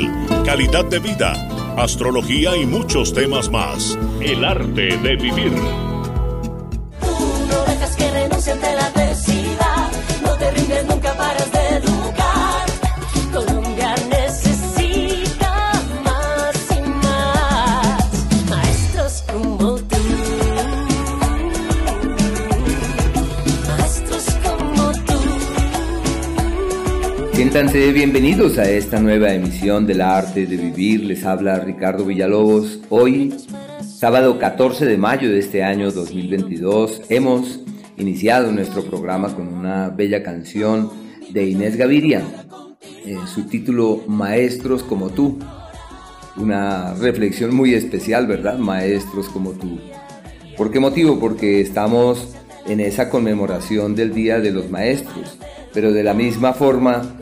calidad 0.45 0.83
de 0.83 0.99
vida, 0.99 1.31
astrología 1.77 2.57
y 2.57 2.65
muchos 2.65 3.13
temas 3.13 3.49
más. 3.49 3.97
El 4.19 4.43
arte 4.43 4.97
de 4.97 5.15
vivir. 5.15 5.88
Bienvenidos 27.51 28.59
a 28.59 28.69
esta 28.69 28.99
nueva 28.99 29.33
emisión 29.33 29.87
del 29.87 30.01
arte 30.01 30.45
de 30.45 30.55
vivir. 30.55 31.03
Les 31.03 31.25
habla 31.25 31.59
Ricardo 31.59 32.05
Villalobos. 32.05 32.79
Hoy, 32.89 33.33
sábado 33.81 34.37
14 34.37 34.85
de 34.85 34.97
mayo 34.97 35.31
de 35.31 35.39
este 35.39 35.63
año 35.63 35.91
2022, 35.91 37.01
hemos 37.09 37.61
iniciado 37.97 38.51
nuestro 38.51 38.83
programa 38.83 39.33
con 39.35 39.47
una 39.47 39.89
bella 39.89 40.21
canción 40.21 40.91
de 41.31 41.49
Inés 41.49 41.75
Gaviria, 41.75 42.21
en 43.03 43.27
su 43.27 43.47
título 43.47 44.03
Maestros 44.05 44.83
como 44.83 45.09
tú. 45.09 45.39
Una 46.37 46.93
reflexión 46.93 47.55
muy 47.55 47.73
especial, 47.73 48.27
¿verdad? 48.27 48.59
Maestros 48.59 49.27
como 49.27 49.53
tú. 49.53 49.79
¿Por 50.55 50.69
qué 50.69 50.79
motivo? 50.79 51.19
Porque 51.19 51.61
estamos 51.61 52.35
en 52.67 52.79
esa 52.79 53.09
conmemoración 53.09 53.95
del 53.95 54.13
Día 54.13 54.39
de 54.39 54.51
los 54.51 54.69
Maestros, 54.69 55.39
pero 55.73 55.91
de 55.91 56.03
la 56.03 56.13
misma 56.13 56.53
forma 56.53 57.15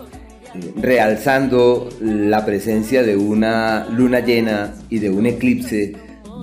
realzando 0.76 1.90
la 2.02 2.46
presencia 2.46 3.04
de 3.04 3.16
una 3.16 3.88
luna 3.90 4.20
llena 4.20 4.74
y 4.90 5.00
de 5.00 5.10
un 5.10 5.26
eclipse 5.26 5.96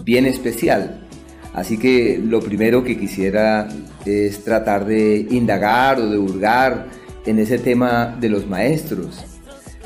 bien 0.05 0.27
especial. 0.27 1.07
Así 1.55 1.79
que 1.79 2.21
lo 2.23 2.41
primero 2.41 2.83
que 2.83 2.99
quisiera 2.99 3.69
es 4.05 4.43
tratar 4.43 4.85
de 4.87 5.27
indagar 5.31 6.01
o 6.01 6.11
de 6.11 6.19
hurgar 6.19 6.87
en 7.27 7.39
ese 7.39 7.59
tema 7.59 8.17
de 8.21 8.29
los 8.29 8.47
maestros. 8.47 9.25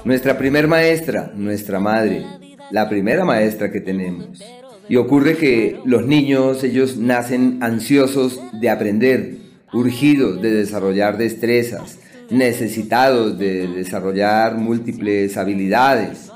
Nuestra 0.05 0.39
primer 0.39 0.67
maestra, 0.67 1.33
nuestra 1.35 1.79
madre, 1.79 2.25
la 2.71 2.89
primera 2.89 3.25
maestra 3.25 3.71
que 3.71 3.81
tenemos. 3.81 4.43
Y 4.89 4.97
ocurre 4.97 5.37
que 5.37 5.79
los 5.85 6.07
niños, 6.07 6.65
ellos 6.65 6.97
nacen 6.97 7.59
ansiosos 7.63 8.41
de 8.59 8.71
aprender, 8.71 9.37
urgidos 9.73 10.41
de 10.41 10.51
desarrollar 10.51 11.19
destrezas, 11.19 11.99
necesitados 12.31 13.39
de 13.39 13.69
desarrollar 13.69 14.57
múltiples 14.57 15.37
habilidades. 15.37 16.31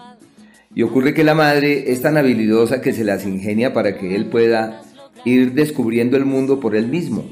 Y 0.75 0.83
ocurre 0.83 1.13
que 1.13 1.25
la 1.25 1.35
madre 1.35 1.93
es 1.93 2.01
tan 2.01 2.17
habilidosa 2.17 2.81
que 2.81 2.93
se 2.93 3.05
las 3.05 3.27
ingenia 3.27 3.75
para 3.75 3.99
que 3.99 4.17
él 4.17 4.27
pueda 4.27 4.83
ir 5.25 5.53
descubriendo 5.53 6.17
el 6.17 6.25
mundo 6.25 6.61
por 6.61 6.75
él 6.75 6.89
mismo. 6.89 7.25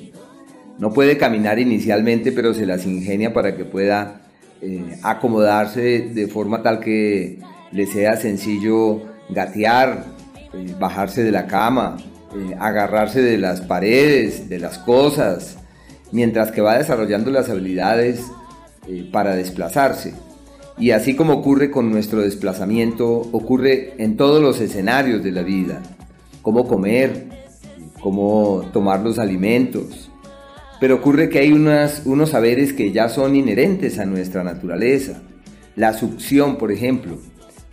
No 0.79 0.93
puede 0.93 1.17
caminar 1.17 1.59
inicialmente, 1.59 2.33
pero 2.33 2.55
se 2.55 2.67
las 2.67 2.87
ingenia 2.87 3.33
para 3.33 3.57
que 3.57 3.65
pueda 3.65 4.23
eh, 4.63 4.99
acomodarse 5.03 6.11
de 6.13 6.27
forma 6.29 6.63
tal 6.63 6.81
que 6.81 7.39
le 7.73 7.87
sea 7.87 8.17
sencillo 8.17 9.03
gatear, 9.31 10.05
eh, 10.53 10.75
bajarse 10.79 11.23
de 11.23 11.31
la 11.31 11.47
cama, 11.47 11.97
eh, 12.37 12.55
agarrarse 12.59 13.23
de 13.23 13.39
las 13.39 13.61
paredes, 13.63 14.49
de 14.49 14.59
las 14.59 14.79
cosas, 14.79 15.57
mientras 16.13 16.51
que 16.51 16.61
va 16.61 16.79
desarrollando 16.79 17.31
las 17.31 17.49
habilidades 17.49 18.23
para 19.13 19.35
desplazarse. 19.37 20.15
Y 20.79 20.93
así 20.93 21.15
como 21.15 21.35
ocurre 21.35 21.71
con 21.71 21.91
nuestro 21.91 22.23
desplazamiento, 22.23 23.29
ocurre 23.33 23.95
en 23.99 24.17
todos 24.17 24.43
los 24.43 24.61
escenarios 24.61 25.23
de 25.23 25.33
la 25.33 25.43
vida. 25.43 25.83
Cómo 26.43 26.67
comer, 26.67 27.27
cómo 28.01 28.65
tomar 28.73 29.01
los 29.01 29.19
alimentos. 29.19 30.11
Pero 30.81 30.97
ocurre 30.97 31.29
que 31.29 31.39
hay 31.39 31.53
unas, 31.53 32.03
unos 32.07 32.31
saberes 32.31 32.73
que 32.73 32.93
ya 32.93 33.11
son 33.11 33.37
inherentes 33.37 33.99
a 33.99 34.07
nuestra 34.07 34.43
naturaleza. 34.43 35.21
La 35.77 35.93
succión, 35.93 36.57
por 36.57 36.73
ejemplo. 36.73 37.19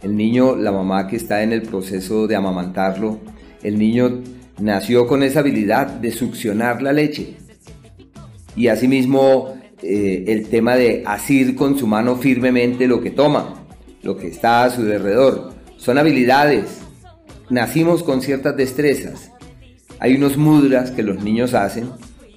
El 0.01 0.15
niño, 0.15 0.55
la 0.55 0.71
mamá 0.71 1.07
que 1.07 1.15
está 1.15 1.43
en 1.43 1.53
el 1.53 1.63
proceso 1.63 2.27
de 2.27 2.35
amamantarlo, 2.35 3.19
el 3.63 3.79
niño 3.79 4.21
nació 4.59 5.07
con 5.07 5.23
esa 5.23 5.39
habilidad 5.39 5.87
de 5.87 6.11
succionar 6.11 6.81
la 6.81 6.91
leche. 6.91 7.37
Y 8.55 8.67
asimismo 8.67 9.56
eh, 9.81 10.25
el 10.27 10.47
tema 10.47 10.75
de 10.75 11.03
asir 11.05 11.55
con 11.55 11.77
su 11.77 11.87
mano 11.87 12.17
firmemente 12.17 12.87
lo 12.87 13.01
que 13.01 13.11
toma, 13.11 13.65
lo 14.03 14.17
que 14.17 14.27
está 14.27 14.63
a 14.63 14.69
su 14.69 14.81
alrededor. 14.81 15.53
Son 15.77 15.97
habilidades. 15.97 16.79
Nacimos 17.49 18.03
con 18.03 18.21
ciertas 18.21 18.57
destrezas 18.57 19.31
hay 19.99 20.15
unos 20.15 20.37
mudras 20.37 20.91
que 20.91 21.01
los 21.01 21.23
niños 21.23 21.53
hacen, 21.53 21.89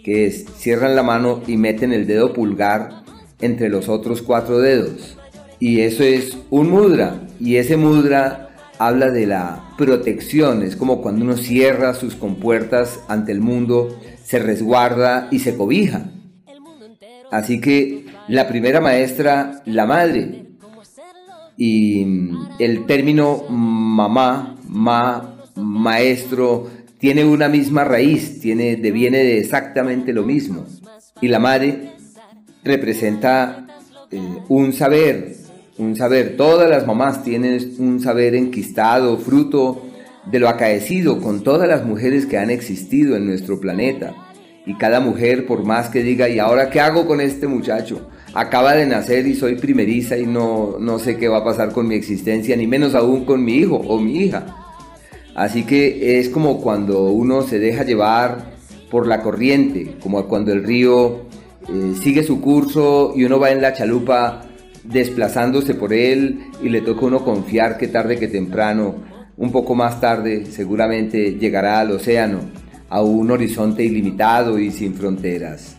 que 0.02 0.26
es 0.26 0.46
cierran 0.56 0.96
la 0.96 1.02
mano 1.02 1.42
y 1.46 1.56
meten 1.56 1.92
el 1.92 2.06
dedo 2.06 2.32
pulgar 2.32 3.02
entre 3.40 3.68
los 3.68 3.88
otros 3.88 4.22
cuatro 4.22 4.60
dedos. 4.60 5.18
Y 5.58 5.80
eso 5.80 6.02
es 6.02 6.38
un 6.48 6.70
mudra. 6.70 7.20
Y 7.38 7.56
ese 7.56 7.76
mudra 7.76 8.48
habla 8.78 9.10
de 9.10 9.26
la 9.26 9.74
protección. 9.76 10.62
Es 10.62 10.74
como 10.74 11.02
cuando 11.02 11.24
uno 11.24 11.36
cierra 11.36 11.92
sus 11.92 12.14
compuertas 12.14 13.00
ante 13.08 13.32
el 13.32 13.40
mundo, 13.40 13.94
se 14.24 14.38
resguarda 14.38 15.28
y 15.30 15.40
se 15.40 15.54
cobija. 15.54 16.10
Así 17.30 17.60
que 17.60 18.06
la 18.28 18.48
primera 18.48 18.80
maestra, 18.80 19.62
la 19.66 19.86
madre. 19.86 20.46
Y 21.56 22.06
el 22.58 22.86
término 22.86 23.44
mamá, 23.48 24.56
ma, 24.66 25.36
maestro, 25.56 26.68
tiene 26.98 27.24
una 27.24 27.48
misma 27.48 27.84
raíz, 27.84 28.40
tiene, 28.40 28.76
deviene 28.76 29.18
de 29.18 29.38
exactamente 29.38 30.12
lo 30.12 30.24
mismo. 30.24 30.66
Y 31.20 31.28
la 31.28 31.38
madre 31.38 31.92
representa 32.64 33.66
eh, 34.10 34.20
un 34.48 34.72
saber, 34.72 35.36
un 35.78 35.96
saber. 35.96 36.36
Todas 36.36 36.68
las 36.68 36.86
mamás 36.86 37.22
tienen 37.22 37.74
un 37.78 38.00
saber 38.00 38.34
enquistado, 38.34 39.18
fruto 39.18 39.82
de 40.30 40.38
lo 40.38 40.48
acaecido 40.48 41.20
con 41.20 41.42
todas 41.42 41.68
las 41.68 41.84
mujeres 41.84 42.26
que 42.26 42.38
han 42.38 42.50
existido 42.50 43.16
en 43.16 43.26
nuestro 43.26 43.60
planeta. 43.60 44.14
Y 44.66 44.74
cada 44.74 45.00
mujer, 45.00 45.46
por 45.46 45.64
más 45.64 45.88
que 45.88 46.02
diga, 46.02 46.28
¿y 46.28 46.38
ahora 46.38 46.70
qué 46.70 46.80
hago 46.80 47.06
con 47.06 47.20
este 47.20 47.46
muchacho? 47.46 48.08
Acaba 48.34 48.74
de 48.74 48.86
nacer 48.86 49.26
y 49.26 49.34
soy 49.34 49.56
primeriza 49.56 50.16
y 50.18 50.26
no, 50.26 50.76
no 50.78 50.98
sé 50.98 51.16
qué 51.16 51.28
va 51.28 51.38
a 51.38 51.44
pasar 51.44 51.72
con 51.72 51.88
mi 51.88 51.94
existencia, 51.94 52.56
ni 52.56 52.66
menos 52.66 52.94
aún 52.94 53.24
con 53.24 53.42
mi 53.42 53.54
hijo 53.54 53.76
o 53.76 53.98
mi 53.98 54.18
hija. 54.18 54.46
Así 55.34 55.64
que 55.64 56.18
es 56.18 56.28
como 56.28 56.60
cuando 56.60 57.04
uno 57.04 57.42
se 57.42 57.58
deja 57.58 57.84
llevar 57.84 58.52
por 58.90 59.06
la 59.06 59.22
corriente, 59.22 59.96
como 60.00 60.26
cuando 60.26 60.52
el 60.52 60.64
río 60.64 61.22
eh, 61.68 61.94
sigue 62.00 62.22
su 62.22 62.40
curso 62.40 63.12
y 63.16 63.24
uno 63.24 63.38
va 63.38 63.50
en 63.50 63.62
la 63.62 63.72
chalupa 63.72 64.42
desplazándose 64.84 65.74
por 65.74 65.92
él 65.92 66.40
y 66.62 66.68
le 66.68 66.80
toca 66.80 67.02
a 67.02 67.06
uno 67.06 67.24
confiar 67.24 67.78
que 67.78 67.88
tarde 67.88 68.18
que 68.18 68.28
temprano, 68.28 68.96
un 69.36 69.52
poco 69.52 69.74
más 69.74 70.00
tarde, 70.00 70.46
seguramente 70.46 71.36
llegará 71.38 71.80
al 71.80 71.92
océano, 71.92 72.40
a 72.90 73.02
un 73.02 73.30
horizonte 73.30 73.84
ilimitado 73.84 74.58
y 74.58 74.70
sin 74.70 74.94
fronteras. 74.94 75.78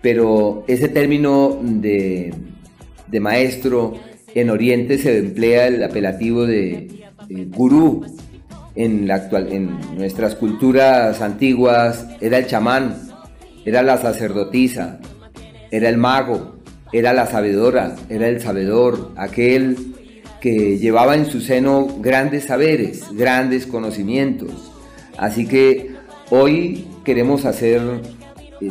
Pero 0.00 0.64
ese 0.66 0.88
término 0.88 1.58
de, 1.62 2.32
maestro 3.20 3.94
en 4.34 4.48
Oriente 4.48 4.98
se 4.98 5.18
emplea 5.18 5.66
el 5.66 5.82
apelativo 5.82 6.46
de 6.46 6.88
gurú, 7.54 8.04
en, 8.74 9.06
la 9.06 9.16
actual, 9.16 9.52
en 9.52 9.78
nuestras 9.96 10.34
culturas 10.34 11.20
antiguas 11.20 12.06
era 12.20 12.38
el 12.38 12.46
chamán, 12.46 13.10
era 13.64 13.82
la 13.82 13.98
sacerdotisa, 13.98 14.98
era 15.70 15.88
el 15.88 15.98
mago, 15.98 16.56
era 16.92 17.12
la 17.12 17.26
sabedora, 17.26 17.96
era 18.08 18.28
el 18.28 18.40
sabedor, 18.40 19.12
aquel 19.16 19.94
que 20.40 20.78
llevaba 20.78 21.14
en 21.14 21.26
su 21.26 21.40
seno 21.40 21.86
grandes 22.00 22.44
saberes, 22.44 23.04
grandes 23.12 23.66
conocimientos. 23.66 24.72
Así 25.16 25.46
que 25.46 25.91
hoy 26.34 26.86
queremos 27.04 27.44
hacer 27.44 27.82
eh, 28.62 28.70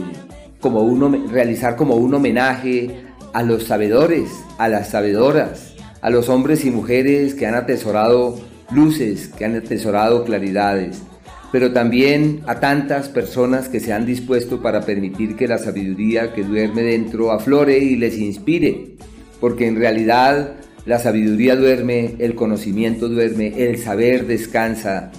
como 0.59 0.81
uno, 0.81 1.15
realizar 1.29 1.75
como 1.75 1.95
un 1.95 2.11
homenaje 2.11 2.89
a 3.33 3.43
los 3.43 3.65
sabedores, 3.65 4.31
a 4.57 4.67
las 4.67 4.89
sabedoras, 4.89 5.75
a 6.01 6.09
los 6.09 6.27
hombres 6.27 6.65
y 6.65 6.71
mujeres 6.71 7.35
que 7.35 7.45
han 7.45 7.53
atesorado 7.53 8.39
luces 8.71 9.27
que 9.27 9.45
han 9.45 9.55
atesorado 9.55 10.23
claridades, 10.23 11.03
pero 11.51 11.71
también 11.71 12.41
a 12.47 12.59
tantas 12.59 13.09
personas 13.09 13.69
que 13.69 13.79
se 13.79 13.93
han 13.93 14.07
dispuesto 14.07 14.63
para 14.63 14.81
permitir 14.81 15.35
que 15.35 15.47
la 15.47 15.59
sabiduría 15.59 16.33
que 16.33 16.43
duerme 16.43 16.81
dentro 16.81 17.31
aflore 17.31 17.77
y 17.77 17.95
les 17.95 18.17
inspire, 18.17 18.95
porque 19.39 19.67
en 19.67 19.75
realidad 19.75 20.55
la 20.87 20.97
sabiduría 20.97 21.55
duerme, 21.55 22.15
el 22.17 22.33
conocimiento 22.33 23.07
duerme, 23.07 23.53
el 23.55 23.77
saber 23.77 24.25
descansa 24.25 25.11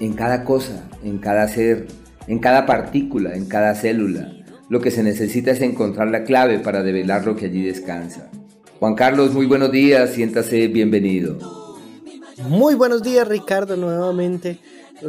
en 0.00 0.12
cada 0.12 0.44
cosa, 0.44 0.88
en 1.02 1.18
cada 1.18 1.48
ser, 1.48 1.86
en 2.26 2.38
cada 2.38 2.66
partícula, 2.66 3.34
en 3.34 3.46
cada 3.46 3.74
célula. 3.74 4.32
Lo 4.68 4.80
que 4.80 4.90
se 4.90 5.02
necesita 5.02 5.50
es 5.50 5.60
encontrar 5.60 6.08
la 6.08 6.24
clave 6.24 6.58
para 6.58 6.82
develar 6.82 7.24
lo 7.24 7.36
que 7.36 7.46
allí 7.46 7.64
descansa. 7.64 8.30
Juan 8.78 8.94
Carlos, 8.94 9.32
muy 9.32 9.46
buenos 9.46 9.72
días, 9.72 10.10
siéntase 10.10 10.68
bienvenido. 10.68 11.38
Muy 12.48 12.74
buenos 12.76 13.02
días 13.02 13.26
Ricardo, 13.26 13.76
nuevamente 13.76 14.58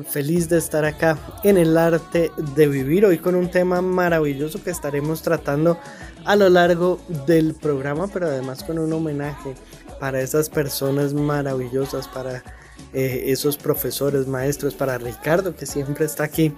feliz 0.08 0.50
de 0.50 0.58
estar 0.58 0.86
acá 0.86 1.18
en 1.44 1.58
el 1.58 1.78
arte 1.78 2.32
de 2.56 2.68
vivir 2.68 3.06
hoy 3.06 3.18
con 3.18 3.36
un 3.36 3.50
tema 3.50 3.82
maravilloso 3.82 4.64
que 4.64 4.70
estaremos 4.70 5.22
tratando 5.22 5.78
a 6.26 6.36
lo 6.36 6.50
largo 6.50 7.00
del 7.26 7.56
programa, 7.56 8.08
pero 8.08 8.28
además 8.28 8.64
con 8.64 8.78
un 8.78 8.94
homenaje 8.94 9.56
para 10.00 10.22
esas 10.22 10.50
personas 10.50 11.14
maravillosas, 11.14 12.08
para 12.08 12.44
eh, 12.92 13.26
esos 13.28 13.58
profesores, 13.58 14.28
maestros, 14.28 14.74
para 14.74 14.98
Ricardo 14.98 15.56
que 15.56 15.68
siempre 15.68 16.06
está 16.06 16.24
aquí 16.24 16.54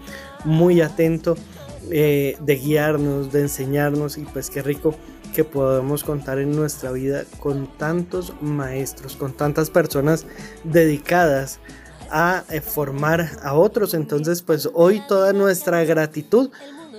muy 0.46 0.80
atento 0.80 1.36
eh, 1.90 2.38
de 2.40 2.56
guiarnos, 2.56 3.34
de 3.34 3.42
enseñarnos 3.42 4.18
y 4.18 4.22
pues 4.22 4.50
qué 4.50 4.62
rico 4.62 4.96
que 5.36 5.44
podemos 5.44 6.06
contar 6.06 6.40
en 6.40 6.56
nuestra 6.56 6.92
vida 6.92 7.26
con 7.40 7.68
tantos 7.78 8.34
maestros, 8.42 9.18
con 9.18 9.34
tantas 9.34 9.70
personas 9.70 10.26
dedicadas 10.64 11.60
a 12.10 12.46
eh, 12.50 12.62
formar 12.62 13.30
a 13.44 13.54
otros. 13.54 13.94
Entonces, 13.94 14.42
pues 14.42 14.70
hoy 14.74 15.02
toda 15.10 15.34
nuestra 15.34 15.84
gratitud 15.84 16.50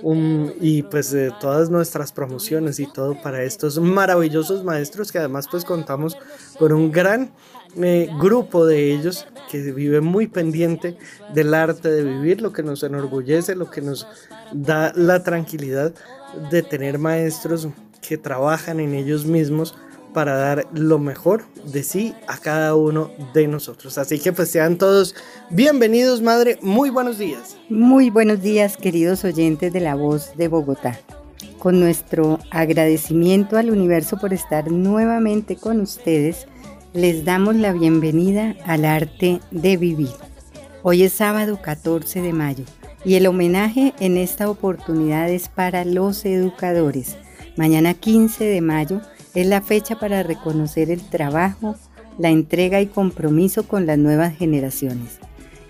um, 0.03 0.51
y 0.61 0.83
pues 0.83 1.15
todas 1.41 1.71
nuestras 1.71 2.11
promociones 2.11 2.79
y 2.79 2.85
todo 2.85 3.19
para 3.19 3.41
estos 3.41 3.79
maravillosos 3.79 4.63
maestros 4.63 5.11
que 5.11 5.17
además 5.17 5.47
pues 5.49 5.65
contamos 5.65 6.17
con 6.59 6.71
un 6.71 6.91
gran 6.91 7.31
grupo 7.75 8.65
de 8.65 8.93
ellos 8.93 9.27
que 9.49 9.71
vive 9.71 10.01
muy 10.01 10.27
pendiente 10.27 10.97
del 11.33 11.53
arte 11.53 11.89
de 11.89 12.03
vivir, 12.03 12.41
lo 12.41 12.53
que 12.53 12.63
nos 12.63 12.83
enorgullece, 12.83 13.55
lo 13.55 13.69
que 13.69 13.81
nos 13.81 14.07
da 14.51 14.91
la 14.95 15.23
tranquilidad 15.23 15.93
de 16.49 16.63
tener 16.63 16.97
maestros 16.99 17.67
que 18.01 18.17
trabajan 18.17 18.79
en 18.79 18.93
ellos 18.93 19.25
mismos 19.25 19.75
para 20.13 20.35
dar 20.35 20.67
lo 20.73 20.99
mejor 20.99 21.43
de 21.65 21.83
sí 21.83 22.13
a 22.27 22.37
cada 22.37 22.75
uno 22.75 23.11
de 23.33 23.47
nosotros. 23.47 23.97
Así 23.97 24.19
que 24.19 24.31
pues 24.31 24.49
sean 24.49 24.77
todos 24.77 25.15
bienvenidos, 25.49 26.21
madre. 26.21 26.59
Muy 26.61 26.89
buenos 26.89 27.17
días. 27.17 27.57
Muy 27.69 28.09
buenos 28.09 28.41
días, 28.41 28.77
queridos 28.77 29.23
oyentes 29.23 29.73
de 29.73 29.79
La 29.81 29.95
Voz 29.95 30.37
de 30.37 30.47
Bogotá. 30.47 30.99
Con 31.57 31.79
nuestro 31.79 32.39
agradecimiento 32.51 33.57
al 33.57 33.71
universo 33.71 34.17
por 34.17 34.33
estar 34.33 34.69
nuevamente 34.69 35.55
con 35.55 35.79
ustedes, 35.81 36.47
les 36.93 37.25
damos 37.25 37.55
la 37.55 37.73
bienvenida 37.73 38.55
al 38.65 38.85
arte 38.85 39.39
de 39.49 39.77
vivir. 39.77 40.11
Hoy 40.83 41.01
es 41.01 41.13
sábado 41.13 41.59
14 41.59 42.21
de 42.21 42.33
mayo 42.33 42.65
y 43.03 43.15
el 43.15 43.25
homenaje 43.25 43.95
en 43.99 44.15
esta 44.15 44.47
oportunidad 44.47 45.29
es 45.29 45.49
para 45.49 45.85
los 45.85 46.23
educadores. 46.23 47.17
Mañana 47.57 47.95
15 47.95 48.45
de 48.45 48.61
mayo 48.61 49.01
es 49.33 49.47
la 49.47 49.61
fecha 49.61 49.97
para 49.97 50.21
reconocer 50.21 50.91
el 50.91 51.01
trabajo, 51.01 51.75
la 52.19 52.29
entrega 52.29 52.79
y 52.79 52.85
compromiso 52.85 53.67
con 53.67 53.87
las 53.87 53.97
nuevas 53.97 54.35
generaciones. 54.37 55.17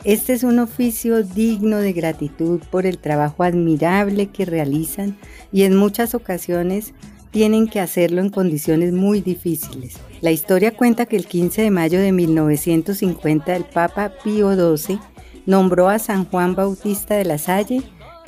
Este 0.03 0.33
es 0.33 0.43
un 0.43 0.59
oficio 0.59 1.23
digno 1.23 1.77
de 1.77 1.93
gratitud 1.93 2.59
por 2.69 2.85
el 2.85 2.97
trabajo 2.97 3.43
admirable 3.43 4.27
que 4.27 4.43
realizan 4.43 5.17
y 5.53 5.63
en 5.63 5.77
muchas 5.77 6.15
ocasiones 6.15 6.93
tienen 7.33 7.67
que 7.67 7.79
hacerlo 7.79 8.21
en 8.21 8.29
condiciones 8.29 8.93
muy 8.93 9.19
difíciles. 9.19 9.95
La 10.21 10.31
historia 10.31 10.71
cuenta 10.71 11.07
que 11.07 11.17
el 11.17 11.25
15 11.25 11.63
de 11.63 11.71
mayo 11.71 11.99
de 11.99 12.11
1950 12.11 13.55
el 13.55 13.65
Papa 13.65 14.13
Pío 14.23 14.53
XII 14.77 14.99
nombró 15.47 15.89
a 15.89 15.97
San 15.97 16.25
Juan 16.25 16.55
Bautista 16.55 17.15
de 17.15 17.25
la 17.25 17.39
Salle 17.39 17.81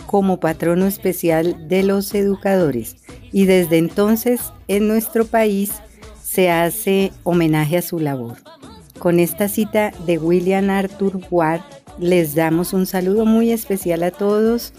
como 0.08 0.39
patrono 0.39 0.88
especial 0.88 1.68
de 1.68 1.84
los 1.84 2.16
educadores 2.16 2.97
y 3.32 3.45
desde 3.45 3.78
entonces 3.78 4.41
en 4.68 4.88
nuestro 4.88 5.26
país 5.26 5.72
se 6.24 6.49
hace 6.49 7.14
homenaje 7.24 7.78
a 7.78 7.82
su 7.84 7.99
labor. 7.99 8.38
Con 8.97 9.20
esta 9.20 9.49
cita 9.49 9.91
de 10.08 10.18
William 10.18 10.72
Arthur 10.72 11.22
Ward 11.30 11.62
les 11.99 12.34
damos 12.34 12.74
un 12.74 12.88
saludo 12.88 13.26
muy 13.26 13.51
especial 13.51 14.01
a 14.01 14.10
todos 14.10 14.74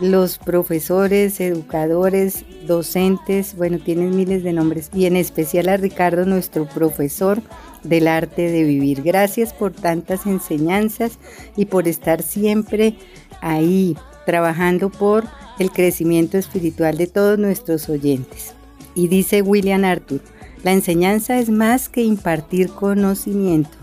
los 0.00 0.38
profesores, 0.38 1.40
educadores, 1.40 2.44
docentes, 2.66 3.54
bueno, 3.56 3.78
tienen 3.78 4.16
miles 4.16 4.42
de 4.42 4.52
nombres, 4.52 4.90
y 4.94 5.06
en 5.06 5.16
especial 5.16 5.68
a 5.68 5.76
Ricardo, 5.76 6.24
nuestro 6.24 6.66
profesor 6.66 7.42
del 7.82 8.08
arte 8.08 8.50
de 8.50 8.64
vivir. 8.64 9.02
Gracias 9.02 9.52
por 9.52 9.72
tantas 9.72 10.26
enseñanzas 10.26 11.18
y 11.56 11.66
por 11.66 11.88
estar 11.88 12.22
siempre 12.22 12.94
ahí 13.40 13.96
trabajando 14.24 14.88
por 14.90 15.24
el 15.58 15.70
crecimiento 15.70 16.38
espiritual 16.38 16.96
de 16.96 17.06
todos 17.06 17.38
nuestros 17.38 17.88
oyentes. 17.88 18.54
Y 18.94 19.08
dice 19.08 19.42
William 19.42 19.84
Arthur, 19.84 20.20
la 20.62 20.72
enseñanza 20.72 21.38
es 21.38 21.50
más 21.50 21.88
que 21.88 22.02
impartir 22.02 22.70
conocimiento, 22.70 23.76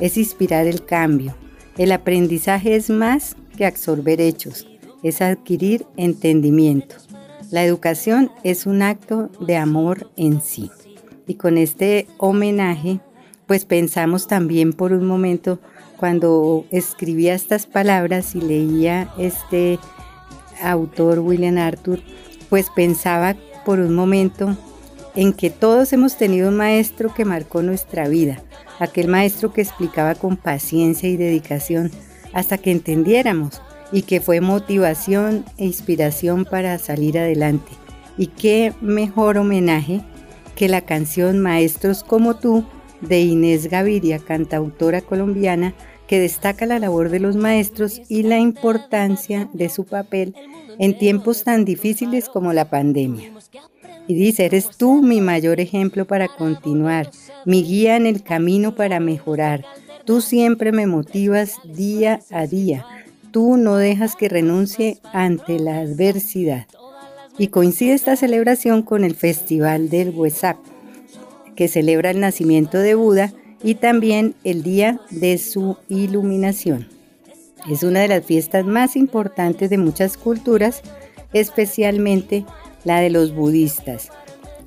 es 0.00 0.16
inspirar 0.16 0.66
el 0.66 0.84
cambio. 0.84 1.34
El 1.76 1.92
aprendizaje 1.92 2.76
es 2.76 2.90
más 2.90 3.36
que 3.56 3.66
absorber 3.66 4.20
hechos, 4.20 4.66
es 5.02 5.20
adquirir 5.20 5.86
entendimiento. 5.96 6.96
La 7.50 7.64
educación 7.64 8.30
es 8.44 8.66
un 8.66 8.82
acto 8.82 9.30
de 9.40 9.56
amor 9.56 10.10
en 10.16 10.40
sí. 10.40 10.70
Y 11.26 11.34
con 11.34 11.58
este 11.58 12.06
homenaje, 12.18 13.00
pues 13.46 13.64
pensamos 13.64 14.26
también 14.26 14.72
por 14.72 14.92
un 14.92 15.06
momento 15.06 15.60
cuando 15.98 16.64
escribía 16.70 17.34
estas 17.34 17.66
palabras 17.66 18.34
y 18.34 18.40
leía 18.40 19.12
este 19.18 19.78
autor 20.62 21.18
William 21.18 21.58
Arthur, 21.58 22.00
pues 22.48 22.70
pensaba 22.74 23.36
por 23.64 23.80
un 23.80 23.94
momento 23.94 24.56
en 25.14 25.32
que 25.32 25.50
todos 25.50 25.92
hemos 25.92 26.16
tenido 26.16 26.48
un 26.48 26.56
maestro 26.56 27.12
que 27.14 27.24
marcó 27.24 27.62
nuestra 27.62 28.08
vida, 28.08 28.42
aquel 28.78 29.08
maestro 29.08 29.52
que 29.52 29.60
explicaba 29.60 30.14
con 30.14 30.36
paciencia 30.36 31.08
y 31.08 31.16
dedicación 31.16 31.90
hasta 32.32 32.58
que 32.58 32.70
entendiéramos 32.70 33.60
y 33.92 34.02
que 34.02 34.20
fue 34.20 34.40
motivación 34.40 35.44
e 35.58 35.66
inspiración 35.66 36.44
para 36.44 36.78
salir 36.78 37.18
adelante. 37.18 37.72
Y 38.18 38.28
qué 38.28 38.72
mejor 38.80 39.38
homenaje 39.38 40.00
que 40.56 40.68
la 40.68 40.82
canción 40.82 41.38
Maestros 41.38 42.02
como 42.02 42.36
tú 42.36 42.64
de 43.00 43.20
Inés 43.20 43.68
Gaviria, 43.68 44.18
cantautora 44.18 45.00
colombiana, 45.00 45.74
que 46.06 46.20
destaca 46.20 46.66
la 46.66 46.78
labor 46.78 47.08
de 47.08 47.20
los 47.20 47.36
maestros 47.36 48.02
y 48.08 48.22
la 48.22 48.38
importancia 48.38 49.48
de 49.52 49.68
su 49.68 49.84
papel 49.84 50.34
en 50.78 50.98
tiempos 50.98 51.44
tan 51.44 51.64
difíciles 51.64 52.28
como 52.28 52.52
la 52.52 52.68
pandemia. 52.68 53.32
Y 54.08 54.14
dice, 54.14 54.44
eres 54.44 54.68
tú 54.76 55.02
mi 55.02 55.20
mayor 55.20 55.60
ejemplo 55.60 56.06
para 56.06 56.28
continuar, 56.28 57.10
mi 57.46 57.62
guía 57.62 57.96
en 57.96 58.06
el 58.06 58.22
camino 58.22 58.74
para 58.74 59.00
mejorar. 59.00 59.64
Tú 60.04 60.20
siempre 60.20 60.72
me 60.72 60.86
motivas 60.86 61.56
día 61.64 62.20
a 62.30 62.46
día. 62.46 62.84
Tú 63.32 63.56
no 63.56 63.76
dejas 63.76 64.14
que 64.14 64.28
renuncie 64.28 64.98
ante 65.12 65.58
la 65.58 65.78
adversidad. 65.78 66.66
Y 67.38 67.48
coincide 67.48 67.94
esta 67.94 68.14
celebración 68.14 68.82
con 68.82 69.04
el 69.04 69.14
Festival 69.14 69.88
del 69.88 70.10
WhatsApp, 70.10 70.58
que 71.56 71.66
celebra 71.66 72.10
el 72.10 72.20
nacimiento 72.20 72.78
de 72.78 72.94
Buda 72.94 73.32
y 73.62 73.76
también 73.76 74.34
el 74.44 74.62
día 74.62 75.00
de 75.10 75.38
su 75.38 75.78
iluminación. 75.88 76.88
Es 77.70 77.82
una 77.82 78.00
de 78.00 78.08
las 78.08 78.24
fiestas 78.24 78.66
más 78.66 78.96
importantes 78.96 79.70
de 79.70 79.78
muchas 79.78 80.18
culturas, 80.18 80.82
especialmente 81.32 82.44
la 82.84 83.00
de 83.00 83.08
los 83.08 83.34
budistas. 83.34 84.10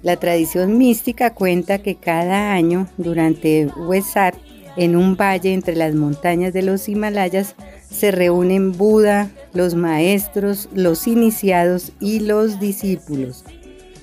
La 0.01 0.17
tradición 0.17 0.79
mística 0.79 1.35
cuenta 1.35 1.79
que 1.79 1.95
cada 1.95 2.53
año 2.53 2.87
durante 2.97 3.67
Wesak, 3.67 4.35
en 4.75 4.95
un 4.95 5.15
valle 5.15 5.53
entre 5.53 5.75
las 5.75 5.93
montañas 5.93 6.51
de 6.51 6.63
los 6.63 6.89
Himalayas, 6.89 7.55
se 7.95 8.11
reúnen 8.11 8.73
Buda, 8.73 9.31
los 9.53 9.73
maestros, 9.73 10.69
los 10.73 11.07
iniciados 11.07 11.93
y 11.99 12.19
los 12.19 12.59
discípulos. 12.59 13.45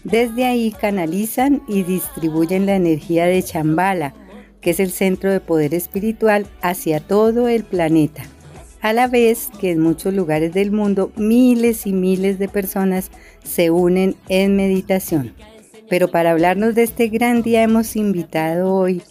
Desde 0.02 0.46
ahí 0.46 0.72
canalizan 0.72 1.62
y 1.68 1.84
distribuyen 1.84 2.66
la 2.66 2.74
energía 2.74 3.26
de 3.26 3.42
Chambala, 3.42 4.14
que 4.60 4.70
es 4.70 4.80
el 4.80 4.90
centro 4.90 5.30
de 5.30 5.40
poder 5.40 5.74
espiritual, 5.74 6.46
hacia 6.60 7.00
todo 7.00 7.48
el 7.48 7.64
planeta. 7.64 8.24
A 8.80 8.92
la 8.92 9.06
vez 9.06 9.48
que 9.60 9.70
en 9.70 9.80
muchos 9.80 10.12
lugares 10.12 10.52
del 10.52 10.72
mundo 10.72 11.12
miles 11.16 11.86
y 11.86 11.92
miles 11.92 12.38
de 12.38 12.48
personas 12.48 13.10
se 13.44 13.70
unen 13.70 14.16
en 14.28 14.56
meditación. 14.56 15.34
Pero 15.88 16.10
para 16.10 16.32
hablarnos 16.32 16.74
de 16.74 16.82
este 16.82 17.08
gran 17.08 17.42
día 17.42 17.62
hemos 17.62 17.94
invitado 17.94 18.74
hoy 18.74 19.02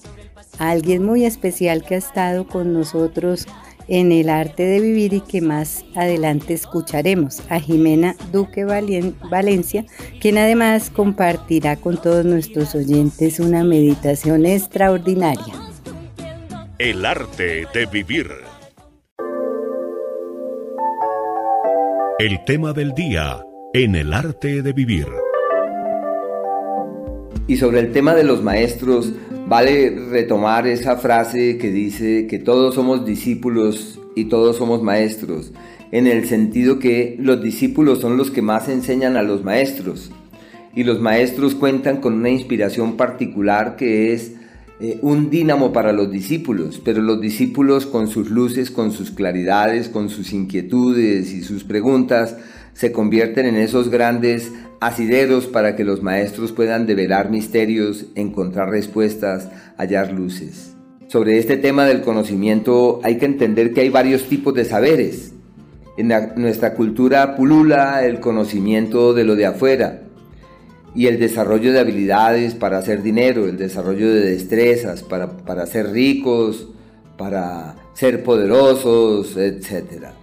a 0.57 0.71
alguien 0.71 1.05
muy 1.05 1.23
especial 1.23 1.83
que 1.83 1.95
ha 1.95 1.99
estado 1.99 2.47
con 2.47 2.73
nosotros 2.73 3.47
en 3.91 4.13
el 4.13 4.29
arte 4.29 4.63
de 4.63 4.79
vivir 4.79 5.13
y 5.13 5.19
que 5.19 5.41
más 5.41 5.83
adelante 5.95 6.53
escucharemos 6.53 7.41
a 7.49 7.59
Jimena 7.59 8.15
Duque 8.31 8.63
Valencia, 8.63 9.85
quien 10.21 10.37
además 10.37 10.89
compartirá 10.89 11.75
con 11.75 12.01
todos 12.01 12.23
nuestros 12.23 12.73
oyentes 12.73 13.41
una 13.41 13.65
meditación 13.65 14.45
extraordinaria. 14.45 15.53
El 16.79 17.05
arte 17.05 17.65
de 17.73 17.85
vivir. 17.85 18.27
El 22.17 22.45
tema 22.45 22.71
del 22.71 22.93
día 22.93 23.43
en 23.73 23.95
el 23.95 24.13
arte 24.13 24.61
de 24.61 24.71
vivir. 24.71 25.07
Y 27.47 27.57
sobre 27.57 27.81
el 27.81 27.91
tema 27.91 28.15
de 28.15 28.23
los 28.23 28.41
maestros, 28.41 29.11
vale 29.47 29.89
retomar 30.09 30.67
esa 30.67 30.97
frase 30.97 31.57
que 31.57 31.71
dice 31.71 32.27
que 32.27 32.39
todos 32.39 32.75
somos 32.75 33.05
discípulos 33.05 33.99
y 34.15 34.25
todos 34.25 34.57
somos 34.57 34.81
maestros, 34.81 35.51
en 35.91 36.07
el 36.07 36.27
sentido 36.27 36.79
que 36.79 37.17
los 37.19 37.41
discípulos 37.41 37.99
son 37.99 38.17
los 38.17 38.31
que 38.31 38.41
más 38.41 38.69
enseñan 38.69 39.17
a 39.17 39.23
los 39.23 39.43
maestros. 39.43 40.11
Y 40.73 40.83
los 40.83 41.01
maestros 41.01 41.53
cuentan 41.53 41.97
con 41.97 42.13
una 42.13 42.29
inspiración 42.29 42.95
particular 42.95 43.75
que 43.75 44.13
es 44.13 44.33
eh, 44.79 44.97
un 45.01 45.29
dínamo 45.29 45.73
para 45.73 45.91
los 45.91 46.09
discípulos, 46.09 46.81
pero 46.83 47.01
los 47.01 47.19
discípulos 47.19 47.85
con 47.85 48.07
sus 48.07 48.31
luces, 48.31 48.71
con 48.71 48.91
sus 48.91 49.11
claridades, 49.11 49.89
con 49.89 50.09
sus 50.09 50.33
inquietudes 50.33 51.33
y 51.33 51.43
sus 51.43 51.65
preguntas, 51.65 52.37
se 52.73 52.91
convierten 52.91 53.45
en 53.45 53.55
esos 53.55 53.89
grandes 53.89 54.51
asideros 54.79 55.47
para 55.47 55.75
que 55.75 55.83
los 55.83 56.01
maestros 56.01 56.51
puedan 56.51 56.87
develar 56.87 57.29
misterios, 57.29 58.07
encontrar 58.15 58.69
respuestas, 58.69 59.49
hallar 59.77 60.11
luces. 60.11 60.75
Sobre 61.07 61.37
este 61.37 61.57
tema 61.57 61.85
del 61.85 62.01
conocimiento 62.01 62.99
hay 63.03 63.17
que 63.17 63.25
entender 63.25 63.73
que 63.73 63.81
hay 63.81 63.89
varios 63.89 64.23
tipos 64.23 64.53
de 64.53 64.65
saberes. 64.65 65.33
En 65.97 66.11
nuestra 66.37 66.73
cultura 66.73 67.35
pulula 67.35 68.05
el 68.05 68.19
conocimiento 68.19 69.13
de 69.13 69.25
lo 69.25 69.35
de 69.35 69.45
afuera 69.45 70.01
y 70.95 71.07
el 71.07 71.19
desarrollo 71.19 71.73
de 71.73 71.79
habilidades 71.79 72.55
para 72.55 72.77
hacer 72.77 73.03
dinero, 73.03 73.45
el 73.45 73.57
desarrollo 73.57 74.11
de 74.13 74.21
destrezas 74.21 75.03
para, 75.03 75.37
para 75.37 75.65
ser 75.65 75.91
ricos, 75.91 76.69
para 77.17 77.75
ser 77.93 78.23
poderosos, 78.23 79.37
etcétera. 79.37 80.13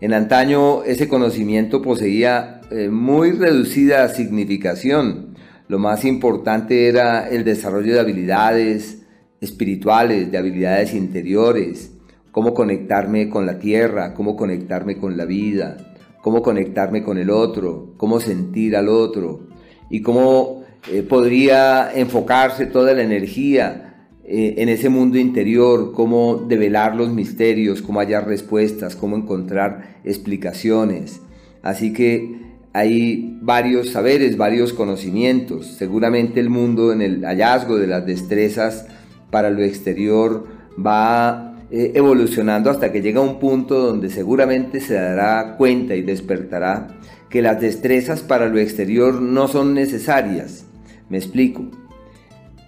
En 0.00 0.12
antaño 0.12 0.84
ese 0.84 1.08
conocimiento 1.08 1.80
poseía 1.80 2.60
eh, 2.70 2.90
muy 2.90 3.30
reducida 3.32 4.08
significación. 4.08 5.34
lo 5.68 5.78
más 5.78 6.04
importante 6.04 6.86
era 6.86 7.28
el 7.28 7.42
desarrollo 7.42 7.94
de 7.94 8.00
habilidades 8.00 9.02
espirituales, 9.40 10.30
de 10.30 10.38
habilidades 10.38 10.94
interiores, 10.94 11.92
cómo 12.30 12.54
conectarme 12.54 13.30
con 13.30 13.46
la 13.46 13.58
tierra, 13.58 14.14
cómo 14.14 14.36
conectarme 14.36 14.98
con 14.98 15.16
la 15.16 15.24
vida, 15.24 15.76
cómo 16.22 16.42
conectarme 16.42 17.02
con 17.02 17.18
el 17.18 17.30
otro, 17.30 17.94
cómo 17.96 18.20
sentir 18.20 18.76
al 18.76 18.88
otro 18.88 19.48
y 19.90 20.02
cómo 20.02 20.62
eh, 20.92 21.02
podría 21.02 21.90
enfocarse 21.94 22.66
toda 22.66 22.92
la 22.92 23.02
energía 23.02 23.85
eh, 24.28 24.54
en 24.58 24.68
ese 24.68 24.88
mundo 24.88 25.18
interior, 25.18 25.92
cómo 25.92 26.34
develar 26.48 26.96
los 26.96 27.10
misterios, 27.10 27.80
cómo 27.80 28.00
hallar 28.00 28.26
respuestas, 28.26 28.96
cómo 28.96 29.16
encontrar 29.16 30.00
explicaciones. 30.02 31.20
Así 31.62 31.92
que 31.92 32.40
hay 32.72 33.38
varios 33.40 33.90
saberes, 33.90 34.36
varios 34.36 34.72
conocimientos. 34.72 35.66
Seguramente 35.68 36.40
el 36.40 36.50
mundo 36.50 36.92
en 36.92 37.02
el 37.02 37.24
hallazgo 37.24 37.76
de 37.76 37.86
las 37.86 38.04
destrezas 38.04 38.88
para 39.30 39.50
lo 39.50 39.62
exterior 39.62 40.48
va 40.84 41.54
eh, 41.70 41.92
evolucionando 41.94 42.68
hasta 42.68 42.90
que 42.90 43.02
llega 43.02 43.20
un 43.20 43.38
punto 43.38 43.80
donde 43.80 44.10
seguramente 44.10 44.80
se 44.80 44.94
dará 44.94 45.56
cuenta 45.56 45.94
y 45.94 46.02
despertará 46.02 46.88
que 47.30 47.42
las 47.42 47.60
destrezas 47.60 48.22
para 48.22 48.48
lo 48.48 48.58
exterior 48.58 49.22
no 49.22 49.46
son 49.46 49.72
necesarias. 49.72 50.66
Me 51.08 51.18
explico. 51.18 51.85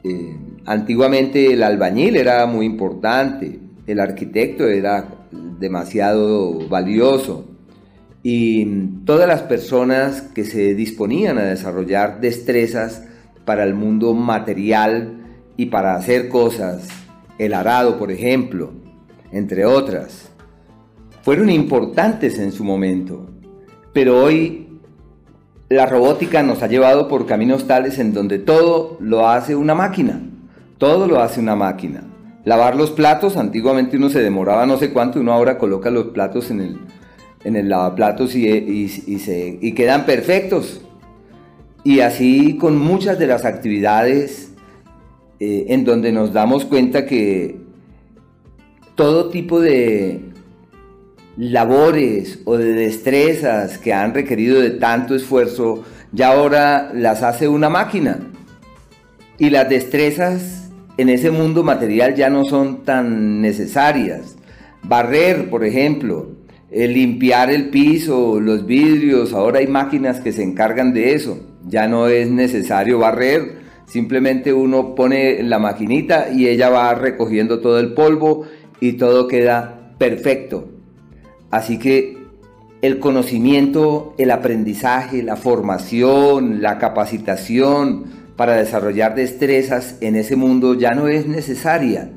Eh, 0.08 0.36
antiguamente 0.64 1.52
el 1.52 1.62
albañil 1.62 2.16
era 2.16 2.46
muy 2.46 2.64
importante, 2.64 3.58
el 3.86 4.00
arquitecto 4.00 4.66
era 4.66 5.06
demasiado 5.58 6.68
valioso, 6.68 7.44
y 8.22 8.64
todas 9.04 9.28
las 9.28 9.42
personas 9.42 10.22
que 10.22 10.44
se 10.44 10.74
disponían 10.74 11.38
a 11.38 11.44
desarrollar 11.44 12.20
destrezas 12.20 13.04
para 13.44 13.64
el 13.64 13.74
mundo 13.74 14.14
material 14.14 15.24
y 15.56 15.66
para 15.66 15.94
hacer 15.94 16.28
cosas, 16.28 16.88
el 17.38 17.54
arado 17.54 17.98
por 17.98 18.10
ejemplo, 18.10 18.72
entre 19.32 19.64
otras, 19.64 20.30
fueron 21.22 21.50
importantes 21.50 22.38
en 22.38 22.52
su 22.52 22.64
momento, 22.64 23.30
pero 23.92 24.22
hoy 24.22 24.67
la 25.68 25.86
robótica 25.86 26.42
nos 26.42 26.62
ha 26.62 26.66
llevado 26.66 27.08
por 27.08 27.26
caminos 27.26 27.66
tales 27.66 27.98
en 27.98 28.14
donde 28.14 28.38
todo 28.38 28.96
lo 29.00 29.28
hace 29.28 29.54
una 29.54 29.74
máquina, 29.74 30.20
todo 30.78 31.06
lo 31.06 31.20
hace 31.20 31.40
una 31.40 31.56
máquina. 31.56 32.04
Lavar 32.44 32.76
los 32.76 32.90
platos, 32.90 33.36
antiguamente 33.36 33.98
uno 33.98 34.08
se 34.08 34.22
demoraba 34.22 34.64
no 34.64 34.78
sé 34.78 34.90
cuánto, 34.90 35.20
uno 35.20 35.32
ahora 35.32 35.58
coloca 35.58 35.90
los 35.90 36.06
platos 36.06 36.50
en 36.50 36.60
el, 36.60 36.78
en 37.44 37.56
el 37.56 37.68
lavaplatos 37.68 38.34
y, 38.34 38.48
y, 38.48 39.18
se, 39.18 39.58
y 39.60 39.72
quedan 39.72 40.06
perfectos. 40.06 40.80
Y 41.84 42.00
así 42.00 42.56
con 42.56 42.78
muchas 42.78 43.18
de 43.18 43.26
las 43.26 43.44
actividades 43.44 44.52
eh, 45.40 45.66
en 45.68 45.84
donde 45.84 46.12
nos 46.12 46.32
damos 46.32 46.64
cuenta 46.64 47.04
que 47.04 47.60
todo 48.94 49.28
tipo 49.28 49.60
de 49.60 50.27
labores 51.38 52.40
o 52.44 52.56
de 52.56 52.72
destrezas 52.72 53.78
que 53.78 53.92
han 53.92 54.12
requerido 54.12 54.60
de 54.60 54.70
tanto 54.70 55.14
esfuerzo, 55.14 55.84
ya 56.12 56.32
ahora 56.32 56.90
las 56.92 57.22
hace 57.22 57.46
una 57.48 57.70
máquina. 57.70 58.18
Y 59.38 59.50
las 59.50 59.68
destrezas 59.68 60.70
en 60.96 61.08
ese 61.08 61.30
mundo 61.30 61.62
material 61.62 62.16
ya 62.16 62.28
no 62.28 62.44
son 62.44 62.84
tan 62.84 63.40
necesarias. 63.40 64.36
Barrer, 64.82 65.48
por 65.48 65.64
ejemplo, 65.64 66.30
limpiar 66.72 67.50
el 67.50 67.70
piso, 67.70 68.40
los 68.40 68.66
vidrios, 68.66 69.32
ahora 69.32 69.60
hay 69.60 69.68
máquinas 69.68 70.18
que 70.18 70.32
se 70.32 70.42
encargan 70.42 70.92
de 70.92 71.14
eso. 71.14 71.38
Ya 71.64 71.86
no 71.86 72.08
es 72.08 72.28
necesario 72.28 72.98
barrer, 72.98 73.58
simplemente 73.86 74.52
uno 74.52 74.96
pone 74.96 75.40
la 75.44 75.60
maquinita 75.60 76.30
y 76.32 76.48
ella 76.48 76.68
va 76.68 76.94
recogiendo 76.94 77.60
todo 77.60 77.78
el 77.78 77.94
polvo 77.94 78.46
y 78.80 78.94
todo 78.94 79.28
queda 79.28 79.94
perfecto. 79.98 80.77
Así 81.50 81.78
que 81.78 82.18
el 82.82 82.98
conocimiento, 83.00 84.14
el 84.18 84.30
aprendizaje, 84.30 85.22
la 85.22 85.36
formación, 85.36 86.62
la 86.62 86.78
capacitación 86.78 88.04
para 88.36 88.54
desarrollar 88.54 89.16
destrezas 89.16 89.96
en 90.00 90.14
ese 90.14 90.36
mundo 90.36 90.74
ya 90.74 90.92
no 90.92 91.08
es 91.08 91.26
necesaria. 91.26 92.10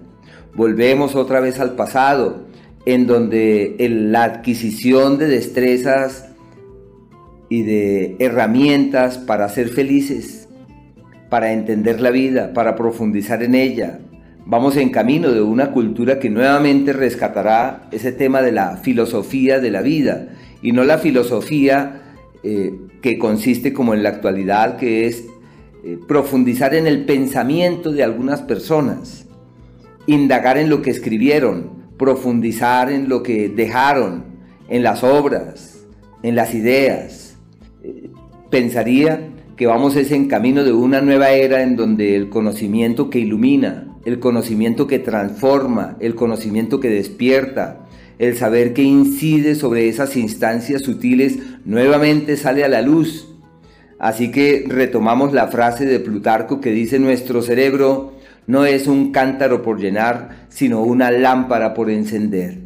Volvemos 0.53 1.15
otra 1.15 1.39
vez 1.39 1.59
al 1.59 1.75
pasado 1.75 2.45
en 2.85 3.07
donde 3.07 3.75
la 3.79 4.23
adquisición 4.23 5.17
de 5.17 5.27
destrezas 5.27 6.29
y 7.49 7.63
de 7.63 8.15
herramientas 8.19 9.17
para 9.17 9.49
ser 9.49 9.69
felices, 9.69 10.47
para 11.29 11.53
entender 11.53 12.01
la 12.01 12.11
vida, 12.11 12.53
para 12.53 12.75
profundizar 12.75 13.41
en 13.43 13.55
ella. 13.55 13.99
Vamos 14.51 14.75
en 14.75 14.89
camino 14.89 15.31
de 15.31 15.41
una 15.41 15.71
cultura 15.71 16.19
que 16.19 16.29
nuevamente 16.29 16.91
rescatará 16.91 17.87
ese 17.91 18.11
tema 18.11 18.41
de 18.41 18.51
la 18.51 18.75
filosofía 18.75 19.61
de 19.61 19.71
la 19.71 19.81
vida 19.81 20.27
y 20.61 20.73
no 20.73 20.83
la 20.83 20.97
filosofía 20.97 22.01
eh, 22.43 22.77
que 23.01 23.17
consiste 23.17 23.71
como 23.71 23.93
en 23.93 24.03
la 24.03 24.09
actualidad, 24.09 24.75
que 24.75 25.07
es 25.07 25.23
eh, 25.85 25.97
profundizar 26.05 26.75
en 26.75 26.85
el 26.85 27.05
pensamiento 27.05 27.93
de 27.93 28.03
algunas 28.03 28.41
personas, 28.41 29.25
indagar 30.05 30.57
en 30.57 30.69
lo 30.69 30.81
que 30.81 30.89
escribieron, 30.89 31.85
profundizar 31.97 32.91
en 32.91 33.07
lo 33.07 33.23
que 33.23 33.47
dejaron, 33.47 34.25
en 34.67 34.83
las 34.83 35.01
obras, 35.05 35.85
en 36.23 36.35
las 36.35 36.53
ideas. 36.53 37.37
Pensaría 38.49 39.29
que 39.55 39.65
vamos 39.65 39.95
ese 39.95 40.17
en 40.17 40.27
camino 40.27 40.65
de 40.65 40.73
una 40.73 40.99
nueva 40.99 41.29
era 41.29 41.63
en 41.63 41.77
donde 41.77 42.17
el 42.17 42.27
conocimiento 42.27 43.09
que 43.09 43.19
ilumina, 43.19 43.90
el 44.05 44.19
conocimiento 44.19 44.87
que 44.87 44.99
transforma, 44.99 45.97
el 45.99 46.15
conocimiento 46.15 46.79
que 46.79 46.89
despierta, 46.89 47.85
el 48.19 48.35
saber 48.37 48.73
que 48.73 48.83
incide 48.83 49.55
sobre 49.55 49.87
esas 49.87 50.15
instancias 50.15 50.83
sutiles 50.83 51.39
nuevamente 51.65 52.37
sale 52.37 52.63
a 52.63 52.67
la 52.67 52.81
luz. 52.81 53.27
Así 53.99 54.31
que 54.31 54.65
retomamos 54.67 55.33
la 55.33 55.47
frase 55.47 55.85
de 55.85 55.99
Plutarco 55.99 56.61
que 56.61 56.71
dice 56.71 56.99
nuestro 56.99 57.41
cerebro 57.41 58.13
no 58.47 58.65
es 58.65 58.87
un 58.87 59.11
cántaro 59.11 59.61
por 59.61 59.79
llenar, 59.79 60.47
sino 60.49 60.81
una 60.81 61.11
lámpara 61.11 61.73
por 61.73 61.89
encender. 61.89 62.59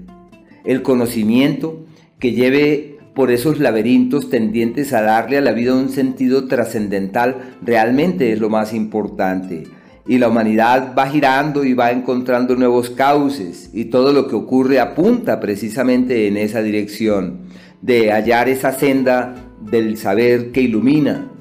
El 0.63 0.81
conocimiento 0.81 1.85
que 2.19 2.31
lleve 2.31 2.97
por 3.13 3.31
esos 3.31 3.59
laberintos 3.59 4.29
tendientes 4.29 4.93
a 4.93 5.01
darle 5.01 5.37
a 5.37 5.41
la 5.41 5.53
vida 5.53 5.73
un 5.73 5.89
sentido 5.89 6.47
trascendental 6.47 7.55
realmente 7.61 8.31
es 8.33 8.39
lo 8.39 8.49
más 8.49 8.73
importante. 8.73 9.63
Y 10.07 10.17
la 10.17 10.27
humanidad 10.27 10.93
va 10.97 11.07
girando 11.07 11.63
y 11.63 11.73
va 11.73 11.91
encontrando 11.91 12.55
nuevos 12.55 12.91
cauces 12.91 13.71
y 13.73 13.85
todo 13.85 14.13
lo 14.13 14.27
que 14.27 14.35
ocurre 14.35 14.79
apunta 14.79 15.39
precisamente 15.39 16.27
en 16.27 16.37
esa 16.37 16.61
dirección, 16.61 17.39
de 17.81 18.11
hallar 18.11 18.47
esa 18.49 18.71
senda 18.71 19.35
del 19.61 19.97
saber 19.97 20.51
que 20.51 20.61
ilumina, 20.61 21.31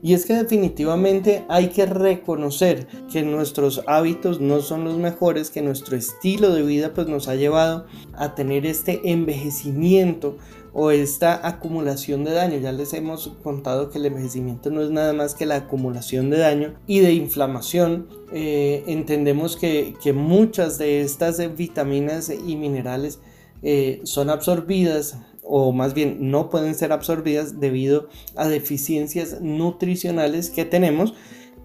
y 0.00 0.14
es 0.14 0.26
que 0.26 0.34
definitivamente 0.34 1.44
hay 1.48 1.68
que 1.68 1.84
reconocer 1.84 2.86
que 3.10 3.22
nuestros 3.22 3.82
hábitos 3.86 4.40
no 4.40 4.60
son 4.60 4.84
los 4.84 4.96
mejores, 4.96 5.50
que 5.50 5.60
nuestro 5.60 5.96
estilo 5.96 6.54
de 6.54 6.62
vida 6.62 6.92
pues 6.94 7.08
nos 7.08 7.26
ha 7.26 7.34
llevado 7.34 7.86
a 8.14 8.34
tener 8.34 8.64
este 8.64 9.00
envejecimiento 9.10 10.36
o 10.72 10.90
esta 10.90 11.46
acumulación 11.46 12.24
de 12.24 12.32
daño. 12.32 12.58
Ya 12.58 12.72
les 12.72 12.92
hemos 12.94 13.28
contado 13.42 13.90
que 13.90 13.98
el 13.98 14.06
envejecimiento 14.06 14.70
no 14.70 14.82
es 14.82 14.90
nada 14.90 15.12
más 15.12 15.34
que 15.34 15.46
la 15.46 15.56
acumulación 15.56 16.30
de 16.30 16.38
daño 16.38 16.74
y 16.86 17.00
de 17.00 17.12
inflamación. 17.12 18.08
Eh, 18.32 18.84
entendemos 18.86 19.56
que, 19.56 19.94
que, 20.02 20.12
muchas 20.12 20.78
de 20.78 21.00
estas 21.00 21.56
vitaminas 21.56 22.30
y 22.30 22.56
minerales 22.56 23.20
eh, 23.62 24.00
son 24.04 24.30
absorbidas 24.30 25.18
o 25.42 25.72
más 25.72 25.94
bien 25.94 26.30
no 26.30 26.50
pueden 26.50 26.74
ser 26.74 26.92
absorbidas 26.92 27.58
debido 27.58 28.08
a 28.36 28.48
deficiencias 28.48 29.40
nutricionales 29.40 30.50
que 30.50 30.66
tenemos 30.66 31.14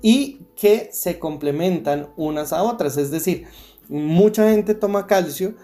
y 0.01 0.47
que 0.55 0.89
se 0.91 1.19
complementan 1.19 2.09
unas 2.15 2.53
a 2.53 2.63
otras. 2.63 2.97
Es 2.97 3.11
decir, 3.11 3.45
mucha 3.89 4.49
gente 4.49 4.73
toma 4.73 5.05
calcio 5.05 5.55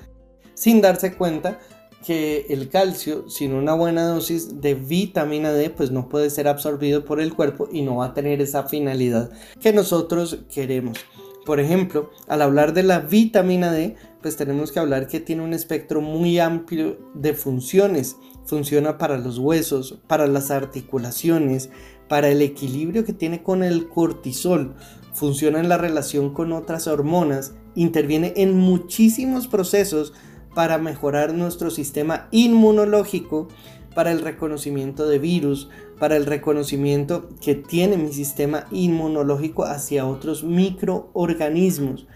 sin 0.54 0.82
darse 0.82 1.16
cuenta 1.16 1.60
que 2.06 2.46
el 2.50 2.70
calcio 2.70 3.30
sin 3.30 3.54
una 3.54 3.74
buena 3.74 4.06
dosis 4.06 4.62
de 4.62 4.74
vitamina 4.74 5.52
D 5.52 5.70
pues 5.70 5.92
no 5.92 6.10
puede 6.10 6.30
ser 6.30 6.48
absorbido 6.48 7.06
por 7.06 7.20
el 7.20 7.34
cuerpo 7.34 7.68
y 7.72 7.82
no 7.82 7.98
va 7.98 8.08
a 8.08 8.14
tener 8.14 8.42
esa 8.42 8.64
finalidad 8.64 9.32
que 9.60 9.74
nosotros 9.74 10.40
queremos. 10.54 10.98
Por 11.46 11.60
ejemplo, 11.60 12.12
al 12.28 12.42
hablar 12.42 12.74
de 12.74 12.84
la 12.84 13.00
vitamina 13.00 13.72
D, 13.72 13.96
pues 14.22 14.38
tenemos 14.38 14.72
que 14.72 14.80
hablar 14.80 15.08
que 15.08 15.20
tiene 15.20 15.44
un 15.44 15.54
espectro 15.54 16.00
muy 16.00 16.38
amplio 16.40 17.00
de 17.16 17.34
funciones. 17.34 18.18
Funciona 18.46 18.98
para 18.98 19.18
los 19.18 19.40
huesos, 19.40 20.00
para 20.08 20.28
las 20.28 20.52
articulaciones, 20.52 21.70
para 22.08 22.30
el 22.30 22.42
equilibrio 22.42 23.06
que 23.06 23.14
tiene 23.14 23.42
con 23.42 23.64
el 23.64 23.88
cortisol, 23.88 24.76
funciona 25.14 25.60
en 25.60 25.70
la 25.70 25.78
relación 25.78 26.34
con 26.34 26.52
otras 26.52 26.88
hormonas, 26.88 27.54
interviene 27.76 28.34
en 28.36 28.58
muchísimos 28.58 29.48
procesos 29.48 30.14
para 30.60 30.78
mejorar 30.78 31.34
nuestro 31.34 31.70
sistema 31.70 32.28
inmunológico, 32.32 33.48
para 33.96 34.12
el 34.12 34.20
reconocimiento 34.20 35.08
de 35.08 35.18
virus, 35.18 35.70
para 35.98 36.18
el 36.18 36.26
reconocimiento 36.26 37.30
que 37.40 37.56
tiene 37.56 37.96
mi 37.96 38.12
sistema 38.12 38.66
inmunológico 38.70 39.64
hacia 39.64 40.06
otros 40.06 40.44
microorganismos. 40.44 42.08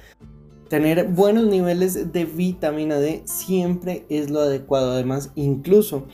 Tener 0.68 1.08
buenos 1.08 1.46
niveles 1.46 2.12
de 2.12 2.26
vitamina 2.26 2.98
D 2.98 3.22
siempre 3.24 4.06
es 4.10 4.30
lo 4.30 4.41
adecuado. 4.41 4.91
Además, 4.91 5.32
incluso 5.36 6.08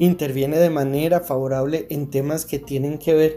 interviene 0.00 0.58
de 0.58 0.70
manera 0.70 1.20
favorable 1.20 1.86
en 1.88 2.10
temas 2.10 2.46
que 2.46 2.58
tienen 2.58 2.98
que 2.98 3.14
ver 3.14 3.36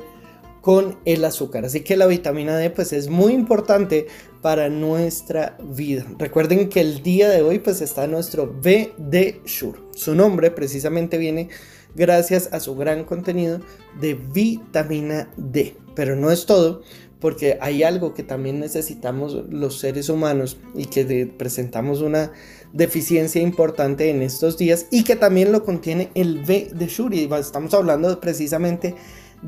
con 0.64 0.98
el 1.04 1.26
azúcar. 1.26 1.66
Así 1.66 1.82
que 1.82 1.98
la 1.98 2.08
vitamina 2.08 2.56
D 2.56 2.70
pues 2.70 2.94
es 2.94 3.10
muy 3.10 3.34
importante 3.34 4.08
para 4.42 4.70
nuestra 4.70 5.58
vida. 5.62 6.06
Recuerden 6.18 6.70
que 6.70 6.80
el 6.80 7.04
día 7.04 7.28
de 7.28 7.42
hoy 7.42 7.60
pues 7.60 7.82
está 7.82 8.08
nuestro 8.08 8.48
BD 8.48 9.46
Sure. 9.46 9.78
Su 9.94 10.16
nombre 10.16 10.52
precisamente 10.52 11.18
viene 11.18 11.50
gracias 11.96 12.48
a 12.54 12.62
su 12.62 12.78
gran 12.78 13.04
contenido 13.04 13.60
de 14.00 14.14
vitamina 14.14 15.30
D. 15.36 15.76
Pero 15.96 16.16
no 16.16 16.32
es 16.32 16.46
todo, 16.46 16.82
porque 17.20 17.58
hay 17.60 17.84
algo 17.84 18.14
que 18.14 18.24
también 18.24 18.62
necesitamos 18.62 19.34
los 19.50 19.80
seres 19.80 20.08
humanos 20.08 20.58
y 20.76 20.86
que 20.86 21.26
presentamos 21.26 22.00
una 22.00 22.32
deficiencia 22.72 23.42
importante 23.42 24.10
en 24.10 24.22
estos 24.22 24.58
días 24.58 24.86
y 24.92 25.04
que 25.04 25.18
también 25.18 25.52
lo 25.52 25.66
contiene 25.66 26.10
el 26.16 26.42
B 26.46 26.70
de 26.74 26.88
Shuri. 26.88 27.30
Estamos 27.38 27.74
hablando 27.74 28.18
precisamente 28.22 28.88
de 28.90 28.96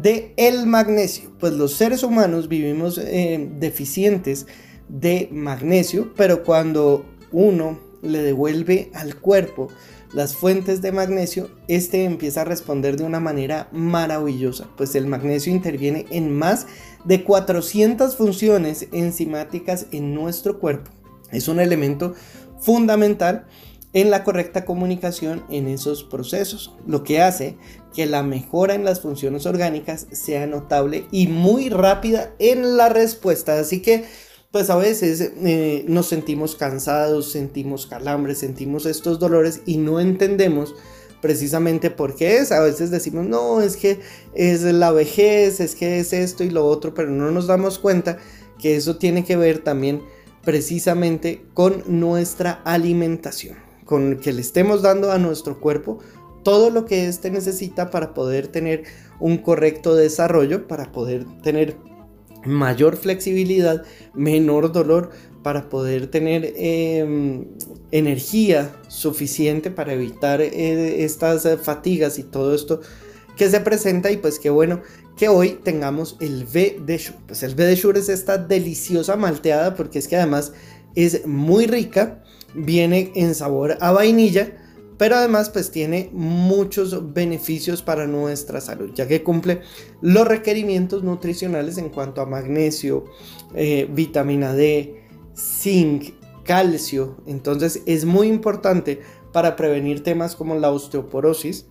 el 0.03 0.65
magnesio. 0.67 1.31
Pues 1.39 1.53
los 1.53 1.73
seres 1.73 2.03
humanos 2.03 2.47
vivimos 2.47 2.97
eh, 2.97 3.49
deficientes 3.59 4.47
de 4.89 5.29
magnesio, 5.31 6.13
pero 6.15 6.43
cuando 6.43 7.05
uno 7.31 7.79
le 8.01 8.21
devuelve 8.21 8.91
al 8.93 9.15
cuerpo 9.15 9.69
las 10.13 10.35
fuentes 10.35 10.81
de 10.81 10.91
magnesio, 10.91 11.49
este 11.67 12.05
empieza 12.05 12.41
a 12.41 12.45
responder 12.45 12.95
de 12.95 13.03
una 13.03 13.19
manera 13.19 13.67
maravillosa, 13.73 14.67
pues 14.77 14.95
el 14.95 15.07
magnesio 15.07 15.51
interviene 15.51 16.05
en 16.09 16.33
más 16.33 16.67
de 17.03 17.23
400 17.23 18.15
funciones 18.15 18.87
enzimáticas 18.93 19.87
en 19.91 20.13
nuestro 20.13 20.59
cuerpo. 20.59 20.91
Es 21.31 21.47
un 21.47 21.59
elemento 21.59 22.13
fundamental 22.59 23.47
en 23.91 24.11
la 24.11 24.23
correcta 24.23 24.63
comunicación 24.65 25.43
en 25.49 25.67
esos 25.67 26.03
procesos, 26.03 26.73
lo 26.85 27.03
que 27.03 27.21
hace 27.21 27.57
que 27.95 28.05
la 28.05 28.23
mejora 28.23 28.75
en 28.75 28.83
las 28.83 28.99
funciones 28.99 29.45
orgánicas 29.45 30.07
sea 30.11 30.45
notable 30.47 31.05
y 31.11 31.27
muy 31.27 31.69
rápida 31.69 32.35
en 32.39 32.77
la 32.77 32.89
respuesta. 32.89 33.57
Así 33.57 33.81
que, 33.81 34.03
pues 34.51 34.69
a 34.69 34.75
veces 34.75 35.21
eh, 35.21 35.85
nos 35.87 36.07
sentimos 36.07 36.55
cansados, 36.55 37.31
sentimos 37.31 37.87
calambres, 37.87 38.39
sentimos 38.39 38.85
estos 38.85 39.17
dolores 39.17 39.61
y 39.65 39.77
no 39.77 39.99
entendemos 39.99 40.75
precisamente 41.21 41.89
por 41.89 42.15
qué 42.15 42.37
es. 42.37 42.51
A 42.51 42.59
veces 42.59 42.91
decimos, 42.91 43.25
no, 43.25 43.61
es 43.61 43.77
que 43.77 43.99
es 44.33 44.61
la 44.61 44.91
vejez, 44.91 45.61
es 45.61 45.73
que 45.73 45.99
es 45.99 46.11
esto 46.11 46.43
y 46.43 46.49
lo 46.49 46.67
otro, 46.67 46.93
pero 46.93 47.09
no 47.09 47.31
nos 47.31 47.47
damos 47.47 47.79
cuenta 47.79 48.17
que 48.59 48.75
eso 48.75 48.97
tiene 48.97 49.23
que 49.23 49.37
ver 49.37 49.59
también 49.59 50.01
precisamente 50.43 51.45
con 51.53 51.83
nuestra 51.87 52.61
alimentación 52.65 53.65
con 53.85 54.17
que 54.17 54.33
le 54.33 54.41
estemos 54.41 54.81
dando 54.81 55.11
a 55.11 55.19
nuestro 55.19 55.59
cuerpo 55.59 55.99
todo 56.45 56.69
lo 56.69 56.85
que 56.85 57.07
éste 57.07 57.31
necesita 57.31 57.89
para 57.89 58.13
poder 58.13 58.47
tener 58.47 58.83
un 59.19 59.39
correcto 59.39 59.95
desarrollo, 59.95 60.67
para 60.67 60.91
poder 60.91 61.25
tener 61.41 61.75
mayor 62.45 62.97
flexibilidad, 62.97 63.83
menor 64.13 64.71
dolor, 64.71 65.09
para 65.41 65.69
poder 65.69 66.05
tener 66.05 66.53
em, 66.55 67.47
energía 67.89 68.75
suficiente 68.87 69.71
para 69.71 69.93
evitar 69.93 70.39
eh, 70.39 71.03
estas 71.03 71.47
fatigas 71.63 72.19
y 72.19 72.23
todo 72.23 72.53
esto 72.53 72.79
que 73.35 73.49
se 73.49 73.59
presenta 73.59 74.11
y 74.11 74.17
pues 74.17 74.37
qué 74.37 74.51
bueno 74.51 74.81
que 75.17 75.29
hoy 75.29 75.57
tengamos 75.63 76.15
el 76.19 76.43
V 76.43 76.77
de 76.85 76.97
Shure. 76.99 77.17
Pues 77.25 77.41
el 77.41 77.55
V 77.55 77.65
de 77.65 77.75
Shure 77.75 77.99
es 77.99 78.09
esta 78.09 78.37
deliciosa 78.37 79.15
malteada 79.15 79.75
porque 79.75 79.97
es 79.97 80.07
que 80.07 80.15
además 80.15 80.53
es 80.93 81.25
muy 81.25 81.65
rica 81.65 82.21
viene 82.53 83.11
en 83.15 83.35
sabor 83.35 83.77
a 83.81 83.91
vainilla, 83.91 84.53
pero 84.97 85.15
además 85.15 85.49
pues 85.49 85.71
tiene 85.71 86.09
muchos 86.13 87.13
beneficios 87.13 87.81
para 87.81 88.07
nuestra 88.07 88.61
salud, 88.61 88.91
ya 88.93 89.07
que 89.07 89.23
cumple 89.23 89.61
los 90.01 90.27
requerimientos 90.27 91.03
nutricionales 91.03 91.77
en 91.77 91.89
cuanto 91.89 92.21
a 92.21 92.25
magnesio, 92.25 93.05
eh, 93.53 93.87
vitamina 93.91 94.53
D, 94.53 95.03
zinc, 95.35 96.13
calcio. 96.43 97.17
Entonces 97.25 97.81
es 97.85 98.05
muy 98.05 98.27
importante 98.27 99.01
para 99.33 99.55
prevenir 99.55 100.03
temas 100.03 100.35
como 100.35 100.55
la 100.55 100.71
osteoporosis, 100.71 101.67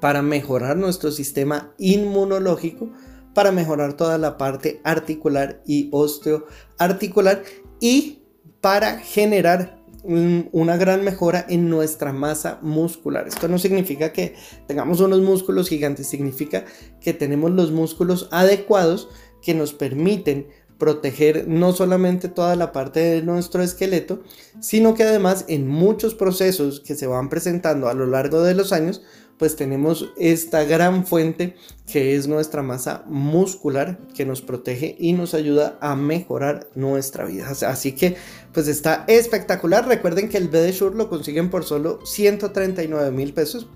para 0.00 0.22
mejorar 0.22 0.76
nuestro 0.76 1.10
sistema 1.10 1.74
inmunológico, 1.78 2.90
para 3.34 3.52
mejorar 3.52 3.94
toda 3.94 4.18
la 4.18 4.38
parte 4.38 4.80
articular 4.84 5.62
y 5.66 5.88
osteoarticular 5.92 7.42
y 7.80 8.22
para 8.60 8.98
generar 8.98 9.79
una 10.04 10.76
gran 10.76 11.04
mejora 11.04 11.44
en 11.48 11.68
nuestra 11.68 12.12
masa 12.12 12.58
muscular. 12.62 13.28
Esto 13.28 13.48
no 13.48 13.58
significa 13.58 14.12
que 14.12 14.34
tengamos 14.66 15.00
unos 15.00 15.20
músculos 15.20 15.68
gigantes, 15.68 16.06
significa 16.06 16.64
que 17.00 17.12
tenemos 17.12 17.50
los 17.50 17.70
músculos 17.70 18.28
adecuados 18.30 19.08
que 19.42 19.54
nos 19.54 19.72
permiten 19.72 20.46
proteger 20.80 21.46
no 21.46 21.72
solamente 21.72 22.28
toda 22.28 22.56
la 22.56 22.72
parte 22.72 23.00
de 23.00 23.22
nuestro 23.22 23.62
esqueleto, 23.62 24.22
sino 24.60 24.94
que 24.94 25.02
además 25.02 25.44
en 25.46 25.68
muchos 25.68 26.14
procesos 26.14 26.80
que 26.80 26.94
se 26.94 27.06
van 27.06 27.28
presentando 27.28 27.88
a 27.88 27.94
lo 27.94 28.06
largo 28.06 28.42
de 28.42 28.54
los 28.54 28.72
años, 28.72 29.02
pues 29.40 29.56
tenemos 29.56 30.12
esta 30.18 30.64
gran 30.64 31.06
fuente 31.06 31.56
que 31.90 32.14
es 32.14 32.28
nuestra 32.28 32.62
masa 32.62 33.04
muscular 33.06 33.98
que 34.14 34.26
nos 34.26 34.42
protege 34.42 34.96
y 34.98 35.14
nos 35.14 35.32
ayuda 35.32 35.78
a 35.80 35.96
mejorar 35.96 36.68
nuestra 36.74 37.24
vida. 37.24 37.48
Así 37.48 37.92
que 37.92 38.16
pues 38.52 38.68
está 38.68 39.06
espectacular. 39.08 39.88
Recuerden 39.88 40.28
que 40.28 40.36
el 40.36 40.48
BD 40.48 40.78
lo 40.94 41.08
consiguen 41.08 41.48
por 41.48 41.64
solo 41.64 42.04
139 42.04 43.12
mil 43.12 43.32
pesos. 43.32 43.66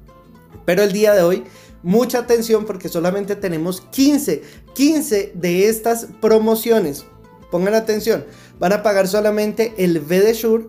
Pero 0.67 0.83
el 0.83 0.93
día 0.93 1.15
de 1.15 1.23
hoy, 1.23 1.45
mucha 1.83 2.19
atención 2.19 2.67
porque 2.67 2.91
solamente 2.91 3.35
tenemos 3.35 3.81
15, 3.81 4.43
15 4.75 5.33
de 5.35 5.69
estas 5.71 6.09
promociones. 6.21 7.07
Pongan 7.51 7.75
atención, 7.75 8.27
van 8.59 8.75
a 8.75 8.83
pagar 8.83 9.09
solamente 9.09 9.73
el 9.79 10.01
BD 10.01 10.35
Shure 10.35 10.67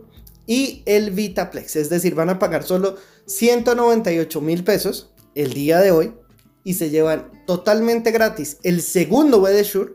y 0.47 0.83
el 0.85 1.11
Vitaplex. 1.11 1.75
Es 1.75 1.89
decir, 1.89 2.15
van 2.15 2.29
a 2.29 2.39
pagar 2.39 2.63
solo 2.63 2.95
198 3.25 4.41
mil 4.41 4.63
pesos 4.63 5.13
el 5.33 5.53
día 5.53 5.79
de 5.79 5.91
hoy 5.91 6.13
y 6.63 6.75
se 6.75 6.89
llevan 6.89 7.31
totalmente 7.45 8.11
gratis 8.11 8.57
el 8.63 8.81
segundo 8.81 9.41
BD 9.41 9.63
Shure, 9.63 9.93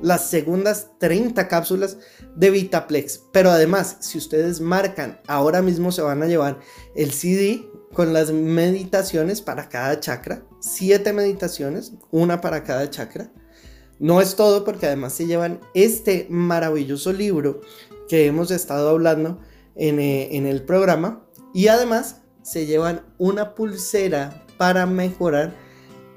las 0.00 0.30
segundas 0.30 0.88
30 0.98 1.48
cápsulas 1.48 1.98
de 2.34 2.50
Vitaplex. 2.50 3.22
Pero 3.32 3.50
además, 3.50 3.98
si 4.00 4.18
ustedes 4.18 4.60
marcan, 4.60 5.20
ahora 5.26 5.60
mismo 5.62 5.92
se 5.92 6.02
van 6.02 6.22
a 6.22 6.26
llevar 6.26 6.60
el 6.94 7.12
CD 7.12 7.68
con 7.92 8.12
las 8.12 8.32
meditaciones 8.32 9.42
para 9.42 9.68
cada 9.68 9.98
chakra, 10.00 10.44
7 10.60 11.12
meditaciones, 11.12 11.92
una 12.10 12.40
para 12.40 12.64
cada 12.64 12.88
chakra. 12.90 13.32
No 13.98 14.20
es 14.20 14.36
todo 14.36 14.64
porque 14.64 14.86
además 14.86 15.12
se 15.14 15.26
llevan 15.26 15.60
este 15.74 16.26
maravilloso 16.30 17.12
libro 17.12 17.60
que 18.08 18.26
hemos 18.26 18.50
estado 18.50 18.90
hablando 18.90 19.40
en, 19.74 19.98
eh, 19.98 20.36
en 20.36 20.46
el 20.46 20.62
programa 20.62 21.26
y 21.52 21.66
además 21.66 22.22
se 22.48 22.64
llevan 22.64 23.02
una 23.18 23.54
pulsera 23.54 24.42
para 24.56 24.86
mejorar 24.86 25.54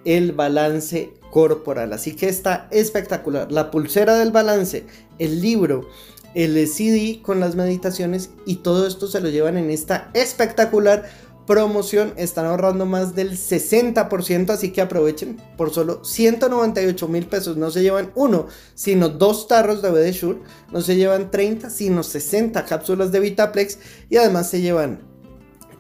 el 0.06 0.32
balance 0.32 1.14
corporal. 1.30 1.92
Así 1.92 2.16
que 2.16 2.30
está 2.30 2.70
espectacular. 2.72 3.52
La 3.52 3.70
pulsera 3.70 4.16
del 4.16 4.32
balance, 4.32 4.86
el 5.20 5.42
libro, 5.42 5.90
el 6.34 6.68
CD 6.70 7.22
con 7.22 7.42
las 7.42 7.56
meditaciones 7.56 8.30
y 8.46 8.58
todo 8.58 8.88
esto 8.88 9.08
se 9.08 9.20
lo 9.20 9.28
llevan 9.28 9.58
en 9.58 9.70
esta 9.70 10.10
espectacular 10.14 11.10
promoción. 11.46 12.14
Están 12.16 12.46
ahorrando 12.46 12.86
más 12.86 13.14
del 13.14 13.32
60%, 13.32 14.52
así 14.52 14.72
que 14.72 14.80
aprovechen. 14.80 15.36
Por 15.58 15.74
solo 15.74 16.06
198 16.06 17.08
mil 17.10 17.26
pesos 17.26 17.58
no 17.58 17.72
se 17.72 17.84
llevan 17.84 18.14
uno, 18.16 18.48
sino 18.74 19.10
dos 19.10 19.50
tarros 19.50 19.82
de 19.82 19.92
BD 19.92 20.12
Shure. 20.14 20.40
No 20.72 20.80
se 20.80 20.96
llevan 20.96 21.30
30, 21.30 21.70
sino 21.70 22.04
60 22.04 22.64
cápsulas 22.64 23.12
de 23.12 23.20
Vitaplex 23.20 23.80
y 24.10 24.16
además 24.16 24.50
se 24.50 24.62
llevan 24.62 25.11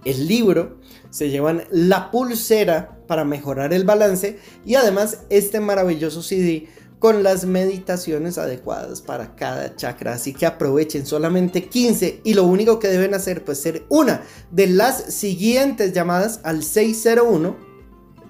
el 0.05 0.27
libro, 0.27 0.79
se 1.09 1.29
llevan 1.29 1.63
la 1.69 2.11
pulsera 2.11 2.97
para 3.07 3.25
mejorar 3.25 3.73
el 3.73 3.83
balance 3.83 4.39
y 4.65 4.75
además 4.75 5.19
este 5.29 5.59
maravilloso 5.59 6.21
CD 6.23 6.67
con 7.01 7.23
las 7.23 7.45
meditaciones 7.45 8.37
adecuadas 8.37 9.01
para 9.01 9.35
cada 9.35 9.75
chakra. 9.75 10.13
Así 10.13 10.33
que 10.33 10.45
aprovechen 10.45 11.05
solamente 11.05 11.65
15 11.65 12.21
y 12.23 12.35
lo 12.35 12.45
único 12.45 12.77
que 12.77 12.89
deben 12.89 13.15
hacer 13.15 13.43
pues 13.43 13.59
ser 13.59 13.85
una 13.89 14.21
de 14.51 14.67
las 14.67 15.13
siguientes 15.13 15.93
llamadas 15.93 16.41
al 16.43 16.61
601 16.61 17.57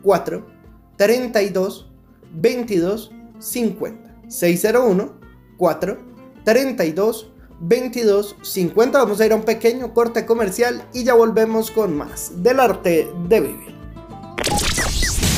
4 0.01 0.47
32 0.97 1.91
22 2.33 3.11
50. 3.39 4.21
601 4.29 5.19
4 5.57 5.97
32 6.45 7.30
22.50. 7.61 8.91
Vamos 8.91 9.21
a 9.21 9.25
ir 9.25 9.31
a 9.33 9.35
un 9.35 9.43
pequeño 9.43 9.93
corte 9.93 10.25
comercial 10.25 10.83
y 10.93 11.03
ya 11.03 11.13
volvemos 11.13 11.71
con 11.71 11.95
más 11.95 12.43
del 12.43 12.59
arte 12.59 13.07
de 13.27 13.41
vivir. 13.41 13.71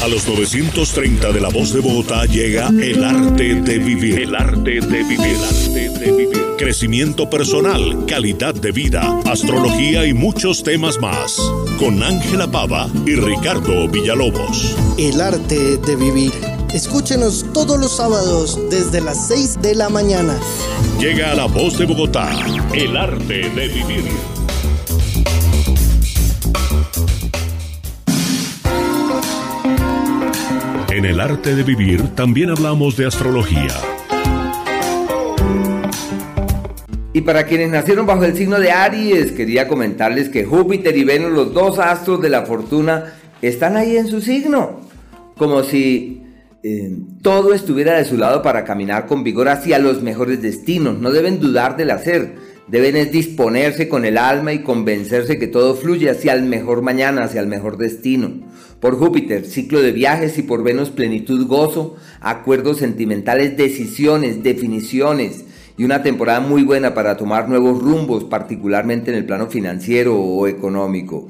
A 0.04 0.08
los 0.10 0.28
930 0.28 1.32
de 1.32 1.40
la 1.40 1.48
voz 1.48 1.72
de 1.72 1.80
Bogotá 1.80 2.26
llega 2.26 2.68
el 2.68 3.04
arte 3.04 3.56
de 3.56 3.80
vivir. 3.80 4.20
El 4.20 4.36
arte 4.36 4.82
de 4.82 5.04
vivir. 5.04 5.22
El 5.22 5.44
arte 5.44 5.90
de 5.90 6.12
vivir. 6.12 6.44
Crecimiento 6.58 7.30
personal, 7.30 8.06
calidad 8.06 8.54
de 8.54 8.74
vida, 8.74 9.02
astrología 9.26 10.06
y 10.06 10.14
muchos 10.14 10.62
temas 10.62 11.00
más. 11.00 11.38
Con 11.80 12.04
Ángela 12.04 12.52
Pava 12.52 12.90
y 13.06 13.16
Ricardo 13.16 13.88
Villalobos. 13.88 14.76
El 14.98 15.22
arte 15.22 15.78
de 15.78 15.96
vivir. 15.96 16.53
Escúchenos 16.74 17.46
todos 17.54 17.80
los 17.80 17.98
sábados 17.98 18.60
desde 18.72 19.00
las 19.00 19.28
6 19.28 19.62
de 19.62 19.76
la 19.76 19.90
mañana. 19.90 20.40
Llega 21.00 21.30
a 21.32 21.36
la 21.36 21.46
voz 21.46 21.78
de 21.78 21.86
Bogotá. 21.86 22.32
El 22.74 22.98
arte 22.98 23.48
de 23.52 23.68
vivir. 23.68 24.06
En 30.90 31.06
el 31.06 31.20
arte 31.20 31.56
de 31.56 31.62
vivir 31.62 32.16
también 32.16 32.50
hablamos 32.50 32.98
de 32.98 33.06
astrología. 33.06 33.76
Y 37.14 37.22
para 37.22 37.46
quienes 37.46 37.70
nacieron 37.70 38.08
bajo 38.08 38.24
el 38.24 38.36
signo 38.36 38.60
de 38.60 38.72
Aries, 38.72 39.34
quería 39.34 39.68
comentarles 39.68 40.28
que 40.30 40.44
Júpiter 40.44 40.98
y 40.98 41.04
Venus, 41.04 41.34
los 41.34 41.54
dos 41.54 41.78
astros 41.78 42.20
de 42.20 42.30
la 42.30 42.48
fortuna, 42.48 43.14
están 43.44 43.78
ahí 43.78 43.96
en 43.96 44.08
su 44.08 44.22
signo. 44.22 44.82
Como 45.38 45.62
si 45.62 46.23
todo 47.22 47.54
estuviera 47.54 47.98
de 47.98 48.06
su 48.06 48.18
lado 48.18 48.42
para 48.42 48.64
caminar 48.64 49.06
con 49.06 49.24
vigor 49.24 49.50
hacia 49.50 49.80
los 49.80 50.02
mejores 50.02 50.42
destinos. 50.42 51.00
No 51.00 51.12
deben 51.12 51.40
dudar 51.40 51.78
del 51.78 51.92
hacer. 51.92 52.54
Deben 52.68 53.12
disponerse 53.12 53.90
con 53.90 54.06
el 54.06 54.18
alma 54.18 54.54
y 54.54 54.64
convencerse 54.64 55.38
que 55.38 55.48
todo 55.48 55.76
fluye 55.76 56.10
hacia 56.10 56.34
el 56.34 56.44
mejor 56.44 56.82
mañana, 56.82 57.24
hacia 57.24 57.42
el 57.42 57.48
mejor 57.48 57.78
destino 57.78 58.32
por 58.84 58.98
Júpiter, 58.98 59.46
ciclo 59.46 59.82
de 59.82 59.94
viajes 59.94 60.38
y 60.38 60.42
por 60.42 60.62
Venus, 60.62 60.90
plenitud, 60.90 61.48
gozo, 61.48 61.96
acuerdos 62.20 62.80
sentimentales, 62.80 63.56
decisiones, 63.56 64.44
definiciones 64.44 65.46
y 65.78 65.86
una 65.86 66.04
temporada 66.04 66.42
muy 66.42 66.64
buena 66.64 66.94
para 66.94 67.16
tomar 67.16 67.48
nuevos 67.48 67.82
rumbos, 67.82 68.26
particularmente 68.26 69.10
en 69.10 69.16
el 69.16 69.26
plano 69.26 69.48
financiero 69.48 70.20
o 70.20 70.48
económico. 70.48 71.30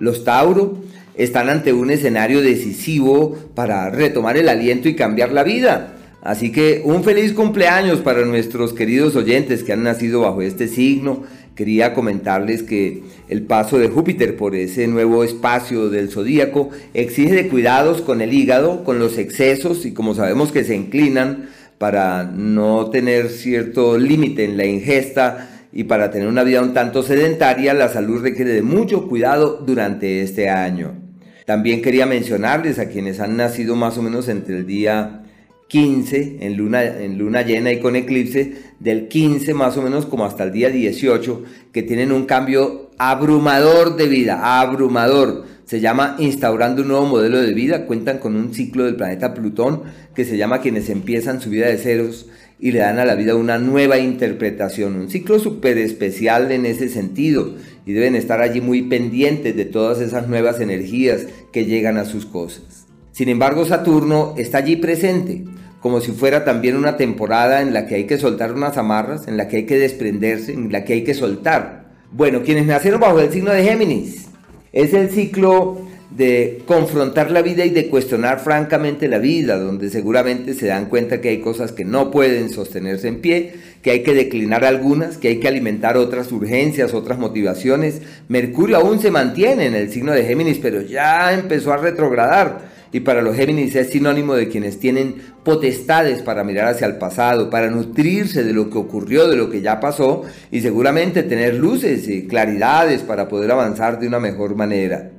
Los 0.00 0.24
Tauro 0.24 0.78
están 1.18 1.50
ante 1.50 1.72
un 1.72 1.90
escenario 1.90 2.40
decisivo 2.40 3.36
para 3.54 3.90
retomar 3.90 4.36
el 4.38 4.48
aliento 4.48 4.88
y 4.88 4.96
cambiar 4.96 5.32
la 5.32 5.44
vida. 5.44 5.94
Así 6.22 6.50
que 6.50 6.82
un 6.84 7.04
feliz 7.04 7.32
cumpleaños 7.32 8.00
para 8.00 8.24
nuestros 8.24 8.72
queridos 8.72 9.14
oyentes 9.14 9.62
que 9.62 9.72
han 9.72 9.82
nacido 9.82 10.22
bajo 10.22 10.42
este 10.42 10.66
signo 10.66 11.24
quería 11.54 11.92
comentarles 11.92 12.62
que 12.62 13.02
el 13.28 13.42
paso 13.42 13.78
de 13.78 13.88
Júpiter 13.88 14.36
por 14.36 14.54
ese 14.54 14.86
nuevo 14.86 15.24
espacio 15.24 15.90
del 15.90 16.08
zodíaco 16.08 16.70
exige 16.94 17.34
de 17.34 17.48
cuidados 17.48 18.00
con 18.00 18.20
el 18.20 18.32
hígado, 18.32 18.84
con 18.84 19.00
los 19.00 19.18
excesos 19.18 19.84
y 19.84 19.92
como 19.92 20.14
sabemos 20.14 20.52
que 20.52 20.62
se 20.62 20.76
inclinan 20.76 21.48
para 21.78 22.24
no 22.24 22.90
tener 22.90 23.28
cierto 23.28 23.98
límite 23.98 24.44
en 24.44 24.56
la 24.56 24.66
ingesta 24.66 25.48
y 25.72 25.84
para 25.84 26.12
tener 26.12 26.28
una 26.28 26.44
vida 26.44 26.62
un 26.62 26.74
tanto 26.74 27.02
sedentaria, 27.02 27.74
la 27.74 27.88
salud 27.88 28.22
requiere 28.22 28.52
de 28.52 28.62
mucho 28.62 29.08
cuidado 29.08 29.62
durante 29.66 30.22
este 30.22 30.48
año. 30.48 31.07
También 31.48 31.80
quería 31.80 32.04
mencionarles 32.04 32.78
a 32.78 32.90
quienes 32.90 33.20
han 33.20 33.38
nacido 33.38 33.74
más 33.74 33.96
o 33.96 34.02
menos 34.02 34.28
entre 34.28 34.58
el 34.58 34.66
día 34.66 35.22
15 35.68 36.40
en 36.40 36.58
luna, 36.58 36.84
en 36.84 37.16
luna 37.16 37.40
llena 37.40 37.72
y 37.72 37.80
con 37.80 37.96
eclipse, 37.96 38.52
del 38.80 39.08
15 39.08 39.54
más 39.54 39.74
o 39.78 39.80
menos 39.80 40.04
como 40.04 40.26
hasta 40.26 40.44
el 40.44 40.52
día 40.52 40.68
18, 40.68 41.42
que 41.72 41.82
tienen 41.82 42.12
un 42.12 42.26
cambio 42.26 42.90
abrumador 42.98 43.96
de 43.96 44.08
vida, 44.08 44.60
abrumador. 44.60 45.46
Se 45.64 45.80
llama 45.80 46.16
instaurando 46.18 46.82
un 46.82 46.88
nuevo 46.88 47.06
modelo 47.06 47.40
de 47.40 47.54
vida, 47.54 47.86
cuentan 47.86 48.18
con 48.18 48.36
un 48.36 48.52
ciclo 48.52 48.84
del 48.84 48.96
planeta 48.96 49.32
Plutón 49.32 49.84
que 50.14 50.26
se 50.26 50.36
llama 50.36 50.60
quienes 50.60 50.90
empiezan 50.90 51.40
su 51.40 51.48
vida 51.48 51.68
de 51.68 51.78
ceros 51.78 52.26
y 52.60 52.72
le 52.72 52.80
dan 52.80 52.98
a 52.98 53.06
la 53.06 53.14
vida 53.14 53.36
una 53.36 53.56
nueva 53.56 53.98
interpretación, 53.98 54.96
un 54.96 55.08
ciclo 55.08 55.38
súper 55.38 55.78
especial 55.78 56.52
en 56.52 56.66
ese 56.66 56.90
sentido 56.90 57.54
y 57.88 57.94
deben 57.94 58.14
estar 58.14 58.42
allí 58.42 58.60
muy 58.60 58.82
pendientes 58.82 59.56
de 59.56 59.64
todas 59.64 59.98
esas 60.00 60.28
nuevas 60.28 60.60
energías 60.60 61.24
que 61.50 61.64
llegan 61.64 61.96
a 61.96 62.04
sus 62.04 62.26
cosas. 62.26 62.86
Sin 63.12 63.30
embargo, 63.30 63.64
Saturno 63.64 64.34
está 64.36 64.58
allí 64.58 64.76
presente, 64.76 65.44
como 65.80 66.02
si 66.02 66.12
fuera 66.12 66.44
también 66.44 66.76
una 66.76 66.98
temporada 66.98 67.62
en 67.62 67.72
la 67.72 67.86
que 67.86 67.94
hay 67.94 68.04
que 68.04 68.18
soltar 68.18 68.52
unas 68.52 68.76
amarras, 68.76 69.26
en 69.26 69.38
la 69.38 69.48
que 69.48 69.56
hay 69.56 69.64
que 69.64 69.78
desprenderse, 69.78 70.52
en 70.52 70.70
la 70.70 70.84
que 70.84 70.92
hay 70.92 71.02
que 71.02 71.14
soltar. 71.14 71.94
Bueno, 72.12 72.42
quienes 72.42 72.66
nacieron 72.66 73.00
bajo 73.00 73.20
el 73.20 73.32
signo 73.32 73.52
de 73.52 73.64
Géminis, 73.64 74.26
es 74.70 74.92
el 74.92 75.08
ciclo 75.08 75.87
de 76.10 76.62
confrontar 76.66 77.30
la 77.30 77.42
vida 77.42 77.64
y 77.64 77.70
de 77.70 77.88
cuestionar 77.88 78.40
francamente 78.40 79.08
la 79.08 79.18
vida, 79.18 79.58
donde 79.58 79.90
seguramente 79.90 80.54
se 80.54 80.66
dan 80.66 80.86
cuenta 80.86 81.20
que 81.20 81.28
hay 81.28 81.40
cosas 81.40 81.72
que 81.72 81.84
no 81.84 82.10
pueden 82.10 82.48
sostenerse 82.48 83.08
en 83.08 83.20
pie, 83.20 83.54
que 83.82 83.90
hay 83.90 84.02
que 84.02 84.14
declinar 84.14 84.64
algunas, 84.64 85.18
que 85.18 85.28
hay 85.28 85.38
que 85.38 85.48
alimentar 85.48 85.96
otras 85.96 86.32
urgencias, 86.32 86.94
otras 86.94 87.18
motivaciones. 87.18 88.00
Mercurio 88.28 88.78
aún 88.78 89.00
se 89.00 89.10
mantiene 89.10 89.66
en 89.66 89.74
el 89.74 89.90
signo 89.90 90.12
de 90.12 90.24
Géminis, 90.24 90.58
pero 90.58 90.80
ya 90.80 91.32
empezó 91.34 91.72
a 91.72 91.76
retrogradar 91.76 92.78
y 92.90 93.00
para 93.00 93.20
los 93.20 93.36
Géminis 93.36 93.76
es 93.76 93.90
sinónimo 93.90 94.34
de 94.34 94.48
quienes 94.48 94.80
tienen 94.80 95.16
potestades 95.44 96.22
para 96.22 96.42
mirar 96.42 96.68
hacia 96.68 96.86
el 96.86 96.96
pasado, 96.96 97.50
para 97.50 97.68
nutrirse 97.68 98.44
de 98.44 98.54
lo 98.54 98.70
que 98.70 98.78
ocurrió, 98.78 99.28
de 99.28 99.36
lo 99.36 99.50
que 99.50 99.60
ya 99.60 99.78
pasó 99.78 100.22
y 100.50 100.60
seguramente 100.60 101.22
tener 101.22 101.54
luces 101.54 102.08
y 102.08 102.26
claridades 102.26 103.02
para 103.02 103.28
poder 103.28 103.50
avanzar 103.50 104.00
de 104.00 104.06
una 104.06 104.20
mejor 104.20 104.54
manera. 104.54 105.17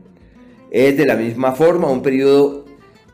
Es 0.72 0.97
de 0.97 1.05
la 1.05 1.15
misma 1.15 1.53
forma 1.53 1.89
un 1.89 2.01
periodo 2.01 2.65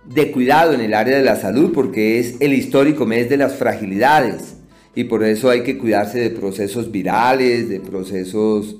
de 0.05 0.31
cuidado 0.31 0.73
en 0.73 0.81
el 0.81 0.93
área 0.93 1.17
de 1.17 1.23
la 1.23 1.35
salud 1.35 1.71
porque 1.73 2.19
es 2.19 2.35
el 2.39 2.53
histórico 2.53 3.05
mes 3.05 3.29
de 3.29 3.37
las 3.37 3.55
fragilidades 3.55 4.57
y 4.93 5.05
por 5.05 5.23
eso 5.23 5.49
hay 5.49 5.63
que 5.63 5.77
cuidarse 5.77 6.19
de 6.19 6.29
procesos 6.29 6.91
virales, 6.91 7.69
de 7.69 7.79
procesos 7.79 8.77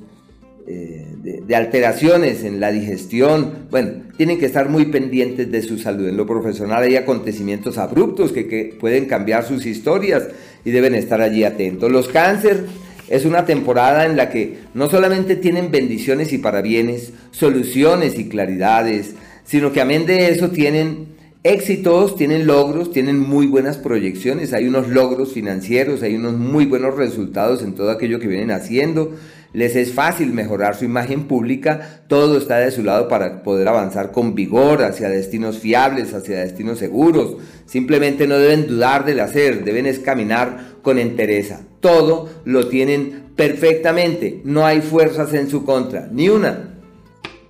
eh, 0.68 1.06
de, 1.22 1.56
alteraciones 1.56 2.44
en 2.44 2.60
la 2.60 2.72
digestión. 2.72 3.68
Bueno, 3.70 4.04
tienen 4.18 4.40
que 4.40 4.46
estar 4.46 4.70
muy 4.70 4.86
pendientes 4.86 5.52
de 5.52 5.62
su 5.62 5.78
salud. 5.78 6.08
En 6.08 6.18
lo 6.18 6.26
profesional 6.26 6.84
hay 6.84 6.96
acontecimientos 6.96 7.78
abruptos 7.78 8.32
que, 8.32 8.48
que 8.48 8.76
pueden 8.80 9.06
cambiar 9.06 9.46
sus 9.46 9.66
historias 9.66 10.28
y 10.64 10.72
deben 10.72 10.96
estar 10.96 11.22
allí 11.22 11.44
atentos. 11.44 11.92
Los 11.92 12.08
cáncer 12.08 12.66
es 13.08 13.26
una 13.26 13.46
temporada 13.46 14.06
en 14.06 14.18
la 14.18 14.30
que 14.30 14.60
no 14.74 14.90
solamente 14.90 15.36
tienen 15.36 15.72
bendiciones 15.72 16.34
y 16.34 16.38
parabienes, 16.38 17.14
soluciones 17.32 18.18
y 18.18 18.30
claridades, 18.30 19.16
sino 19.44 19.72
que 19.72 19.82
amén 19.82 20.06
de 20.06 20.30
eso 20.30 20.50
tienen 20.50 21.16
éxitos, 21.46 22.16
tienen 22.16 22.48
logros, 22.48 22.92
tienen 22.92 23.20
muy 23.20 23.46
buenas 23.46 23.78
proyecciones, 23.78 24.52
hay 24.52 24.68
unos 24.68 24.88
logros 24.88 25.34
financieros, 25.34 26.02
hay 26.02 26.16
unos 26.16 26.34
muy 26.34 26.66
buenos 26.66 26.96
resultados 26.96 27.62
en 27.62 27.76
todo 27.76 27.92
aquello 27.92 28.20
que 28.20 28.28
vienen 28.28 28.50
haciendo. 28.50 29.14
Les 29.54 29.76
es 29.76 29.94
fácil 29.94 30.34
mejorar 30.34 30.76
su 30.76 30.86
imagen 30.86 31.28
pública, 31.28 32.02
todo 32.08 32.40
está 32.40 32.58
de 32.58 32.72
su 32.72 32.84
lado 32.84 33.08
para 33.08 33.44
poder 33.44 33.68
avanzar 33.68 34.12
con 34.12 34.34
vigor 34.34 34.82
hacia 34.82 35.08
destinos 35.08 35.60
fiables, 35.60 36.16
hacia 36.16 36.40
destinos 36.40 36.80
seguros. 36.80 37.38
Simplemente 37.68 38.26
no 38.26 38.40
deben 38.40 38.66
dudar 38.66 39.06
del 39.06 39.20
hacer, 39.20 39.64
deben 39.64 39.86
caminar 40.02 40.75
con 40.86 41.00
entereza. 41.00 41.62
Todo 41.80 42.30
lo 42.46 42.68
tienen 42.68 43.24
perfectamente, 43.36 44.42
no 44.46 44.68
hay 44.68 44.82
fuerzas 44.82 45.34
en 45.34 45.50
su 45.50 45.66
contra, 45.66 46.08
ni 46.12 46.30
una. 46.30 46.76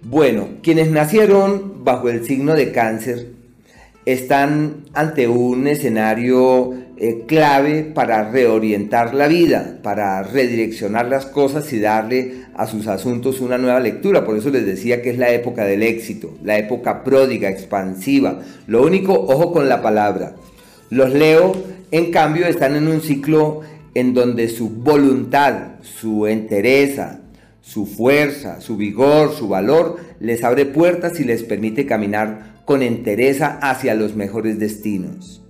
Bueno, 0.01 0.47
quienes 0.63 0.89
nacieron 0.89 1.83
bajo 1.83 2.07
el 2.07 2.25
signo 2.25 2.53
de 2.53 2.71
cáncer 2.71 3.33
están 4.05 4.85
ante 4.93 5.27
un 5.27 5.67
escenario 5.67 6.73
eh, 6.95 7.25
clave 7.27 7.83
para 7.83 8.31
reorientar 8.31 9.13
la 9.13 9.27
vida, 9.27 9.79
para 9.83 10.23
redireccionar 10.23 11.07
las 11.07 11.25
cosas 11.25 11.73
y 11.73 11.81
darle 11.81 12.45
a 12.55 12.67
sus 12.67 12.87
asuntos 12.87 13.41
una 13.41 13.57
nueva 13.57 13.81
lectura. 13.81 14.23
Por 14.23 14.37
eso 14.37 14.49
les 14.49 14.65
decía 14.65 15.01
que 15.01 15.09
es 15.09 15.17
la 15.17 15.31
época 15.31 15.65
del 15.65 15.83
éxito, 15.83 16.37
la 16.41 16.57
época 16.57 17.03
pródiga, 17.03 17.49
expansiva. 17.49 18.39
Lo 18.67 18.81
único, 18.81 19.13
ojo 19.13 19.51
con 19.51 19.67
la 19.67 19.81
palabra. 19.81 20.35
Los 20.89 21.11
Leo, 21.11 21.74
en 21.91 22.11
cambio, 22.11 22.47
están 22.47 22.75
en 22.75 22.87
un 22.87 23.01
ciclo 23.01 23.61
en 23.93 24.13
donde 24.13 24.49
su 24.49 24.69
voluntad, 24.69 25.79
su 25.81 26.27
entereza, 26.27 27.21
su 27.61 27.85
fuerza, 27.85 28.61
su 28.61 28.77
vigor, 28.77 29.33
su 29.33 29.47
valor, 29.47 29.97
les 30.19 30.43
abre 30.43 30.65
puertas 30.65 31.19
y 31.19 31.23
les 31.23 31.43
permite 31.43 31.85
caminar 31.85 32.61
con 32.65 32.83
entereza 32.83 33.57
hacia 33.61 33.95
los 33.95 34.15
mejores 34.15 34.59
destinos. 34.59 35.41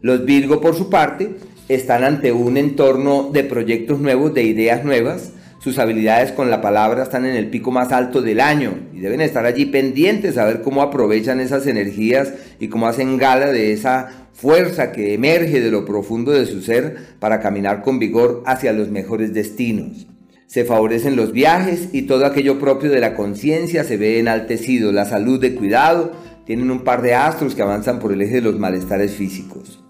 Los 0.00 0.24
Virgo, 0.24 0.60
por 0.60 0.76
su 0.76 0.90
parte, 0.90 1.36
están 1.68 2.04
ante 2.04 2.32
un 2.32 2.56
entorno 2.56 3.30
de 3.32 3.44
proyectos 3.44 4.00
nuevos, 4.00 4.32
de 4.32 4.44
ideas 4.44 4.84
nuevas. 4.84 5.32
Sus 5.68 5.78
habilidades 5.78 6.32
con 6.32 6.50
la 6.50 6.62
palabra 6.62 7.02
están 7.02 7.26
en 7.26 7.36
el 7.36 7.50
pico 7.50 7.70
más 7.70 7.92
alto 7.92 8.22
del 8.22 8.40
año 8.40 8.88
y 8.94 9.00
deben 9.00 9.20
estar 9.20 9.44
allí 9.44 9.66
pendientes 9.66 10.38
a 10.38 10.46
ver 10.46 10.62
cómo 10.62 10.80
aprovechan 10.80 11.40
esas 11.40 11.66
energías 11.66 12.32
y 12.58 12.68
cómo 12.68 12.86
hacen 12.86 13.18
gala 13.18 13.52
de 13.52 13.74
esa 13.74 14.28
fuerza 14.32 14.92
que 14.92 15.12
emerge 15.12 15.60
de 15.60 15.70
lo 15.70 15.84
profundo 15.84 16.32
de 16.32 16.46
su 16.46 16.62
ser 16.62 16.96
para 17.18 17.40
caminar 17.40 17.82
con 17.82 17.98
vigor 17.98 18.42
hacia 18.46 18.72
los 18.72 18.88
mejores 18.88 19.34
destinos. 19.34 20.06
Se 20.46 20.64
favorecen 20.64 21.16
los 21.16 21.32
viajes 21.32 21.90
y 21.92 22.06
todo 22.06 22.24
aquello 22.24 22.58
propio 22.58 22.90
de 22.90 23.00
la 23.00 23.14
conciencia 23.14 23.84
se 23.84 23.98
ve 23.98 24.18
enaltecido, 24.20 24.90
la 24.90 25.04
salud 25.04 25.38
de 25.38 25.54
cuidado, 25.54 26.12
tienen 26.46 26.70
un 26.70 26.80
par 26.80 27.02
de 27.02 27.12
astros 27.12 27.54
que 27.54 27.60
avanzan 27.60 27.98
por 27.98 28.10
el 28.10 28.22
eje 28.22 28.36
de 28.36 28.40
los 28.40 28.58
malestares 28.58 29.12
físicos. 29.12 29.84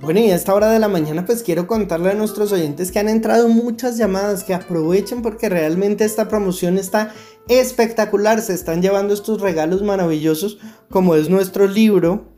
Bueno, 0.00 0.20
y 0.20 0.30
a 0.30 0.34
esta 0.34 0.54
hora 0.54 0.70
de 0.70 0.78
la 0.78 0.88
mañana 0.88 1.24
pues 1.24 1.42
quiero 1.42 1.66
contarle 1.66 2.10
a 2.10 2.14
nuestros 2.14 2.52
oyentes 2.52 2.92
que 2.92 2.98
han 2.98 3.08
entrado 3.08 3.48
muchas 3.48 3.96
llamadas, 3.96 4.44
que 4.44 4.52
aprovechen 4.52 5.22
porque 5.22 5.48
realmente 5.48 6.04
esta 6.04 6.28
promoción 6.28 6.76
está 6.76 7.14
espectacular, 7.48 8.42
se 8.42 8.52
están 8.52 8.82
llevando 8.82 9.14
estos 9.14 9.40
regalos 9.40 9.82
maravillosos 9.82 10.58
como 10.90 11.14
es 11.14 11.30
nuestro 11.30 11.66
libro 11.66 12.28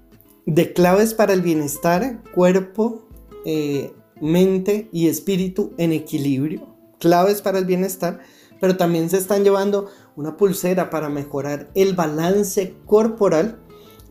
de 0.47 0.73
claves 0.73 1.15
para 1.15 1.33
el 1.33 1.43
bienestar, 1.43 2.23
cuerpo, 2.33 3.09
eh, 3.45 3.93
mente 4.21 4.89
y 4.93 5.09
espíritu 5.09 5.75
en 5.79 5.93
equilibrio, 5.93 6.77
claves 7.01 7.43
para 7.43 7.59
el 7.59 7.65
bienestar, 7.65 8.21
pero 8.61 8.77
también 8.77 9.11
se 9.11 9.19
están 9.19 9.43
llevando 9.43 9.91
una 10.15 10.37
pulsera 10.37 10.91
para 10.91 11.09
mejorar 11.09 11.71
el 11.75 11.95
balance 11.95 12.77
corporal. 12.87 13.61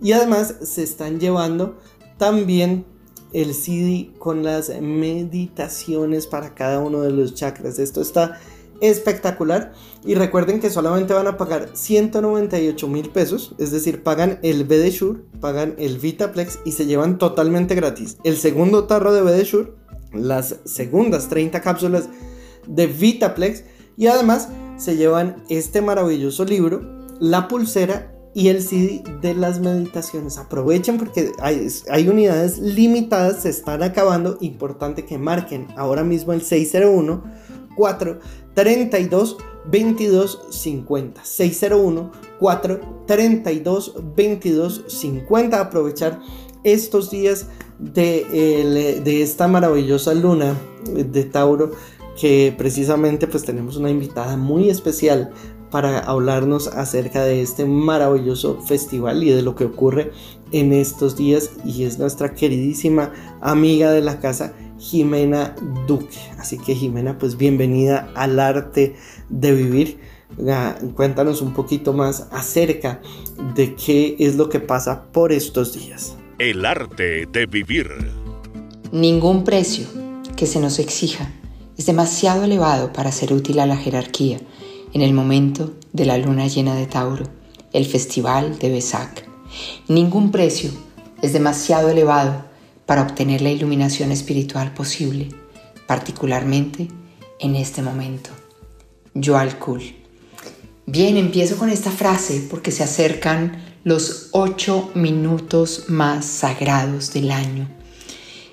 Y 0.01 0.11
además 0.11 0.55
se 0.61 0.83
están 0.83 1.19
llevando 1.19 1.79
también 2.17 2.85
el 3.33 3.53
CD 3.53 4.11
con 4.19 4.43
las 4.43 4.69
meditaciones 4.81 6.27
para 6.27 6.55
cada 6.55 6.79
uno 6.79 7.01
de 7.01 7.11
los 7.11 7.33
chakras. 7.33 7.79
Esto 7.79 8.01
está 8.01 8.39
espectacular 8.81 9.73
y 10.05 10.15
recuerden 10.15 10.59
que 10.59 10.69
solamente 10.69 11.13
van 11.13 11.27
a 11.27 11.37
pagar 11.37 11.69
198 11.73 12.87
mil 12.87 13.09
pesos, 13.09 13.55
es 13.57 13.71
decir, 13.71 14.03
pagan 14.03 14.39
el 14.43 14.65
BD 14.65 15.17
pagan 15.39 15.75
el 15.79 15.97
Vitaplex 15.97 16.59
y 16.63 16.73
se 16.73 16.85
llevan 16.85 17.17
totalmente 17.17 17.73
gratis 17.73 18.17
el 18.23 18.37
segundo 18.37 18.85
tarro 18.85 19.13
de 19.13 19.21
BD 19.21 19.67
las 20.13 20.57
segundas 20.65 21.27
30 21.29 21.61
cápsulas 21.61 22.09
de 22.67 22.87
Vitaplex 22.87 23.63
y 23.97 24.07
además 24.07 24.49
se 24.77 24.95
llevan 24.95 25.43
este 25.49 25.81
maravilloso 25.81 26.45
libro, 26.45 26.81
la 27.19 27.47
pulsera 27.47 28.13
y 28.37 28.49
el 28.49 28.61
CD 28.61 29.01
de 29.19 29.33
las 29.33 29.59
meditaciones. 29.59 30.37
Aprovechen 30.37 30.99
porque 30.99 31.31
hay, 31.39 32.07
unidades 32.07 32.59
limitadas, 32.59 33.41
se 33.41 33.49
están 33.49 33.81
acabando. 33.81 34.37
Importante 34.41 35.05
que 35.05 35.17
marquen 35.17 35.65
ahora 35.75 36.03
mismo 36.03 36.33
el 36.33 36.43
601 36.43 37.23
4 37.75 38.19
32 38.53 39.37
22 39.71 40.45
50. 40.51 41.25
601 41.25 42.11
4 42.39 43.03
32 43.07 43.95
22 44.15 44.85
50. 44.87 45.59
Aprovechar 45.59 46.19
estos 46.63 47.09
días 47.09 47.47
de, 47.79 49.01
de 49.03 49.23
esta 49.23 49.47
maravillosa 49.47 50.13
luna 50.13 50.55
de 50.85 51.23
Tauro 51.23 51.71
que 52.19 52.53
precisamente 52.55 53.25
pues 53.27 53.45
tenemos 53.45 53.77
una 53.77 53.89
invitada 53.89 54.37
muy 54.37 54.69
especial 54.69 55.31
para 55.71 55.99
hablarnos 55.99 56.67
acerca 56.67 57.23
de 57.23 57.41
este 57.41 57.65
maravilloso 57.65 58.61
festival 58.61 59.23
y 59.23 59.29
de 59.29 59.41
lo 59.41 59.55
que 59.55 59.65
ocurre 59.65 60.11
en 60.51 60.73
estos 60.73 61.17
días 61.17 61.51
y 61.65 61.83
es 61.83 61.99
nuestra 61.99 62.33
queridísima 62.33 63.11
amiga 63.41 63.91
de 63.91 64.01
la 64.01 64.19
casa 64.19 64.53
Jimena 64.79 65.55
Duque. 65.87 66.17
Así 66.37 66.57
que 66.57 66.75
Jimena, 66.75 67.17
pues 67.17 67.37
bienvenida 67.37 68.09
al 68.15 68.39
arte 68.39 68.95
de 69.29 69.51
vivir. 69.53 69.99
Cuéntanos 70.95 71.41
un 71.41 71.53
poquito 71.53 71.93
más 71.93 72.27
acerca 72.31 73.01
de 73.55 73.75
qué 73.75 74.15
es 74.19 74.35
lo 74.35 74.49
que 74.49 74.59
pasa 74.59 75.03
por 75.11 75.31
estos 75.31 75.73
días. 75.73 76.15
El 76.37 76.65
arte 76.65 77.25
de 77.25 77.45
vivir. 77.45 77.89
Ningún 78.91 79.43
precio 79.43 79.87
que 80.35 80.45
se 80.45 80.59
nos 80.59 80.79
exija 80.79 81.31
es 81.77 81.85
demasiado 81.85 82.43
elevado 82.43 82.93
para 82.93 83.11
ser 83.11 83.33
útil 83.33 83.59
a 83.59 83.65
la 83.65 83.77
jerarquía 83.77 84.39
en 84.93 85.01
el 85.01 85.13
momento 85.13 85.75
de 85.93 86.05
la 86.05 86.17
luna 86.17 86.47
llena 86.47 86.75
de 86.75 86.85
Tauro, 86.85 87.25
el 87.73 87.85
festival 87.85 88.57
de 88.59 88.69
Besak. 88.69 89.25
Ningún 89.87 90.31
precio 90.31 90.71
es 91.21 91.33
demasiado 91.33 91.89
elevado 91.89 92.45
para 92.85 93.01
obtener 93.01 93.41
la 93.41 93.51
iluminación 93.51 94.11
espiritual 94.11 94.73
posible, 94.73 95.29
particularmente 95.87 96.87
en 97.39 97.55
este 97.55 97.81
momento. 97.81 98.29
Joal 99.13 99.57
Kul. 99.59 99.81
Bien, 100.85 101.17
empiezo 101.17 101.57
con 101.57 101.69
esta 101.69 101.91
frase 101.91 102.47
porque 102.49 102.71
se 102.71 102.83
acercan 102.83 103.61
los 103.83 104.29
ocho 104.31 104.91
minutos 104.93 105.85
más 105.87 106.25
sagrados 106.25 107.13
del 107.13 107.31
año. 107.31 107.67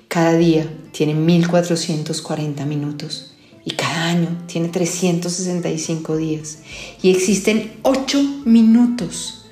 Cada 0.07 0.33
día 0.33 0.67
tiene 0.91 1.13
1440 1.13 2.65
minutos 2.65 3.34
y 3.65 3.71
cada 3.71 4.05
año 4.05 4.43
tiene 4.45 4.69
365 4.69 6.15
días. 6.15 6.59
Y 7.01 7.09
existen 7.09 7.73
8 7.81 8.43
minutos 8.45 9.47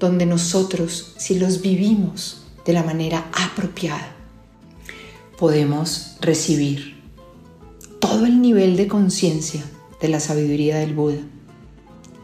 donde 0.00 0.24
nosotros, 0.24 1.12
si 1.18 1.38
los 1.38 1.60
vivimos 1.60 2.46
de 2.64 2.72
la 2.72 2.82
manera 2.82 3.30
apropiada, 3.32 4.16
podemos 5.38 6.16
recibir 6.20 6.98
todo 8.00 8.24
el 8.24 8.40
nivel 8.40 8.76
de 8.76 8.88
conciencia 8.88 9.62
de 10.00 10.08
la 10.08 10.20
sabiduría 10.20 10.78
del 10.78 10.94
Buda 10.94 11.20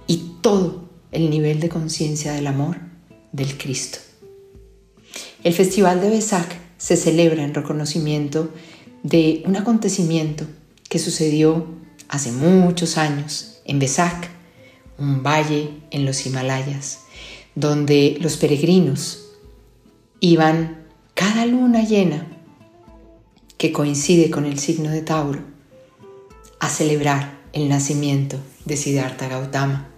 y 0.06 0.36
todo 0.40 0.88
el 1.12 1.28
nivel 1.30 1.60
de 1.60 1.68
conciencia 1.68 2.32
del 2.32 2.46
amor 2.46 2.78
del 3.32 3.58
Cristo. 3.58 3.98
El 5.42 5.52
Festival 5.52 6.00
de 6.00 6.08
Besak 6.08 6.56
se 6.78 6.96
celebra 6.96 7.44
en 7.44 7.52
reconocimiento 7.52 8.50
de 9.02 9.42
un 9.46 9.56
acontecimiento 9.56 10.46
sucedió 10.98 11.66
hace 12.08 12.32
muchos 12.32 12.98
años 12.98 13.60
en 13.64 13.78
Besak, 13.78 14.30
un 14.98 15.22
valle 15.22 15.70
en 15.90 16.04
los 16.04 16.26
Himalayas, 16.26 17.00
donde 17.54 18.16
los 18.20 18.36
peregrinos 18.36 19.24
iban 20.20 20.86
cada 21.14 21.46
luna 21.46 21.82
llena, 21.82 22.26
que 23.58 23.72
coincide 23.72 24.30
con 24.30 24.44
el 24.44 24.58
signo 24.58 24.90
de 24.90 25.02
Tauro, 25.02 25.40
a 26.60 26.68
celebrar 26.68 27.38
el 27.52 27.68
nacimiento 27.68 28.38
de 28.64 28.76
Siddhartha 28.76 29.28
Gautama, 29.28 29.88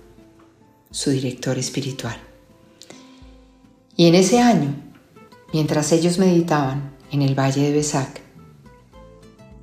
su 0.91 1.11
director 1.11 1.59
espiritual. 1.59 2.17
Y 3.97 4.09
en 4.09 4.15
ese 4.15 4.41
año, 4.41 4.75
mientras 5.53 5.91
ellos 5.93 6.19
meditaban 6.19 6.93
en 7.11 7.23
el 7.23 7.35
valle 7.35 7.63
de 7.63 7.73
Besak, 7.73 8.26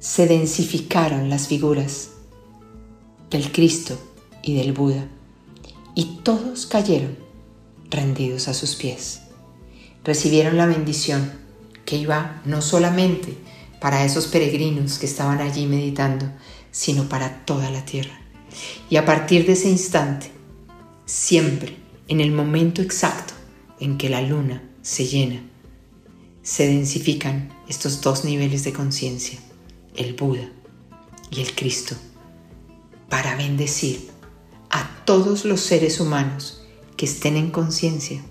se 0.03 0.27
densificaron 0.27 1.29
las 1.29 1.47
figuras 1.47 2.09
del 3.29 3.53
Cristo 3.53 3.97
y 4.41 4.53
del 4.53 4.73
Buda 4.73 5.07
y 5.95 6.19
todos 6.23 6.65
cayeron 6.65 7.17
rendidos 7.89 8.49
a 8.49 8.53
sus 8.53 8.75
pies. 8.75 9.21
Recibieron 10.03 10.57
la 10.57 10.65
bendición 10.65 11.31
que 11.85 11.95
iba 11.95 12.41
no 12.43 12.61
solamente 12.61 13.37
para 13.79 14.03
esos 14.03 14.27
peregrinos 14.27 14.99
que 14.99 15.05
estaban 15.05 15.39
allí 15.39 15.67
meditando, 15.67 16.29
sino 16.69 17.07
para 17.07 17.45
toda 17.45 17.71
la 17.71 17.85
tierra. 17.85 18.19
Y 18.89 18.97
a 18.97 19.05
partir 19.05 19.45
de 19.45 19.53
ese 19.53 19.69
instante, 19.69 20.29
siempre 21.05 21.77
en 22.09 22.19
el 22.19 22.33
momento 22.33 22.81
exacto 22.81 23.35
en 23.79 23.97
que 23.97 24.09
la 24.09 24.21
luna 24.21 24.69
se 24.81 25.05
llena, 25.05 25.41
se 26.41 26.67
densifican 26.67 27.53
estos 27.69 28.01
dos 28.01 28.25
niveles 28.25 28.65
de 28.65 28.73
conciencia 28.73 29.39
el 29.95 30.13
Buda 30.13 30.49
y 31.29 31.41
el 31.41 31.53
Cristo 31.55 31.95
para 33.09 33.35
bendecir 33.35 34.09
a 34.69 34.89
todos 35.05 35.45
los 35.45 35.61
seres 35.61 35.99
humanos 35.99 36.63
que 36.97 37.05
estén 37.05 37.37
en 37.37 37.51
conciencia 37.51 38.21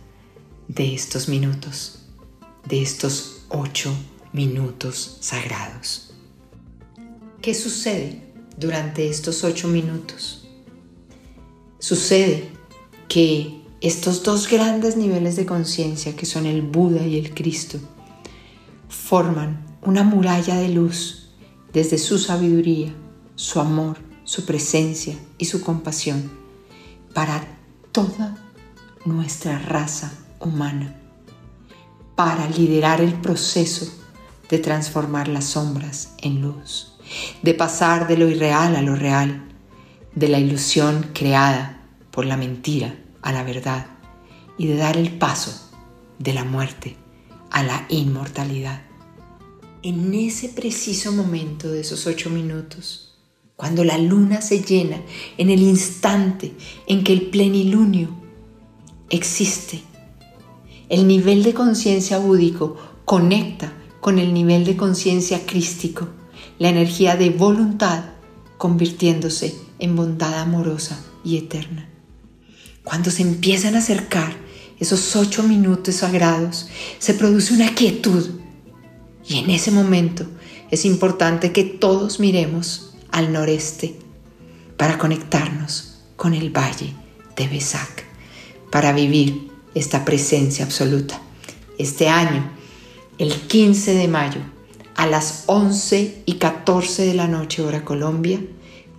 de 0.68 0.94
estos 0.94 1.28
minutos, 1.28 2.00
de 2.68 2.82
estos 2.82 3.42
ocho 3.48 3.94
minutos 4.32 5.18
sagrados. 5.20 6.14
¿Qué 7.40 7.54
sucede 7.54 8.22
durante 8.56 9.08
estos 9.08 9.44
ocho 9.44 9.68
minutos? 9.68 10.48
Sucede 11.78 12.48
que 13.08 13.60
estos 13.80 14.22
dos 14.22 14.48
grandes 14.48 14.96
niveles 14.96 15.36
de 15.36 15.44
conciencia 15.44 16.14
que 16.14 16.24
son 16.24 16.46
el 16.46 16.62
Buda 16.62 17.04
y 17.04 17.18
el 17.18 17.34
Cristo 17.34 17.78
forman 18.88 19.66
una 19.82 20.04
muralla 20.04 20.56
de 20.56 20.68
luz 20.68 21.21
desde 21.72 21.98
su 21.98 22.18
sabiduría, 22.18 22.92
su 23.34 23.60
amor, 23.60 23.98
su 24.24 24.44
presencia 24.44 25.16
y 25.38 25.46
su 25.46 25.62
compasión 25.62 26.30
para 27.14 27.44
toda 27.92 28.36
nuestra 29.04 29.58
raza 29.58 30.12
humana, 30.40 30.94
para 32.14 32.48
liderar 32.48 33.00
el 33.00 33.14
proceso 33.14 33.86
de 34.48 34.58
transformar 34.58 35.28
las 35.28 35.46
sombras 35.46 36.14
en 36.18 36.42
luz, 36.42 36.94
de 37.42 37.54
pasar 37.54 38.06
de 38.06 38.16
lo 38.16 38.28
irreal 38.28 38.76
a 38.76 38.82
lo 38.82 38.94
real, 38.94 39.48
de 40.14 40.28
la 40.28 40.38
ilusión 40.38 41.10
creada 41.14 41.80
por 42.10 42.26
la 42.26 42.36
mentira 42.36 42.94
a 43.22 43.32
la 43.32 43.44
verdad 43.44 43.86
y 44.58 44.66
de 44.66 44.76
dar 44.76 44.96
el 44.98 45.10
paso 45.16 45.70
de 46.18 46.34
la 46.34 46.44
muerte 46.44 46.96
a 47.50 47.62
la 47.62 47.86
inmortalidad 47.88 48.91
en 49.82 50.14
ese 50.14 50.48
preciso 50.48 51.12
momento 51.12 51.70
de 51.70 51.80
esos 51.80 52.06
ocho 52.06 52.30
minutos, 52.30 53.14
cuando 53.56 53.84
la 53.84 53.98
luna 53.98 54.40
se 54.40 54.62
llena, 54.62 55.02
en 55.38 55.50
el 55.50 55.60
instante 55.60 56.52
en 56.86 57.04
que 57.04 57.12
el 57.12 57.30
plenilunio 57.30 58.08
existe 59.10 59.82
El 60.88 61.06
nivel 61.06 61.42
de 61.42 61.54
conciencia 61.54 62.18
búdico 62.18 62.76
conecta 63.04 63.72
con 64.00 64.18
el 64.18 64.34
nivel 64.34 64.64
de 64.64 64.76
conciencia 64.76 65.46
crístico, 65.46 66.08
la 66.58 66.68
energía 66.68 67.16
de 67.16 67.30
voluntad 67.30 68.04
convirtiéndose 68.58 69.54
en 69.78 69.96
bondad 69.96 70.34
amorosa 70.34 71.04
y 71.24 71.36
eterna. 71.36 71.88
Cuando 72.84 73.10
se 73.10 73.22
empiezan 73.22 73.74
a 73.74 73.78
acercar 73.78 74.36
esos 74.78 75.14
ocho 75.16 75.42
minutos 75.44 75.96
sagrados, 75.96 76.68
se 76.98 77.14
produce 77.14 77.54
una 77.54 77.74
quietud 77.74 78.41
y 79.26 79.38
en 79.38 79.50
ese 79.50 79.70
momento 79.70 80.26
es 80.70 80.84
importante 80.84 81.52
que 81.52 81.64
todos 81.64 82.18
miremos 82.20 82.94
al 83.10 83.32
noreste 83.32 83.96
para 84.76 84.98
conectarnos 84.98 85.98
con 86.16 86.34
el 86.34 86.50
valle 86.50 86.94
de 87.36 87.48
Besac, 87.48 88.04
para 88.70 88.92
vivir 88.92 89.50
esta 89.74 90.04
presencia 90.04 90.64
absoluta. 90.64 91.20
Este 91.78 92.08
año, 92.08 92.50
el 93.18 93.32
15 93.32 93.94
de 93.94 94.08
mayo, 94.08 94.40
a 94.94 95.06
las 95.06 95.44
11 95.46 96.22
y 96.26 96.34
14 96.34 97.06
de 97.06 97.14
la 97.14 97.28
noche 97.28 97.62
hora 97.62 97.84
Colombia, 97.84 98.40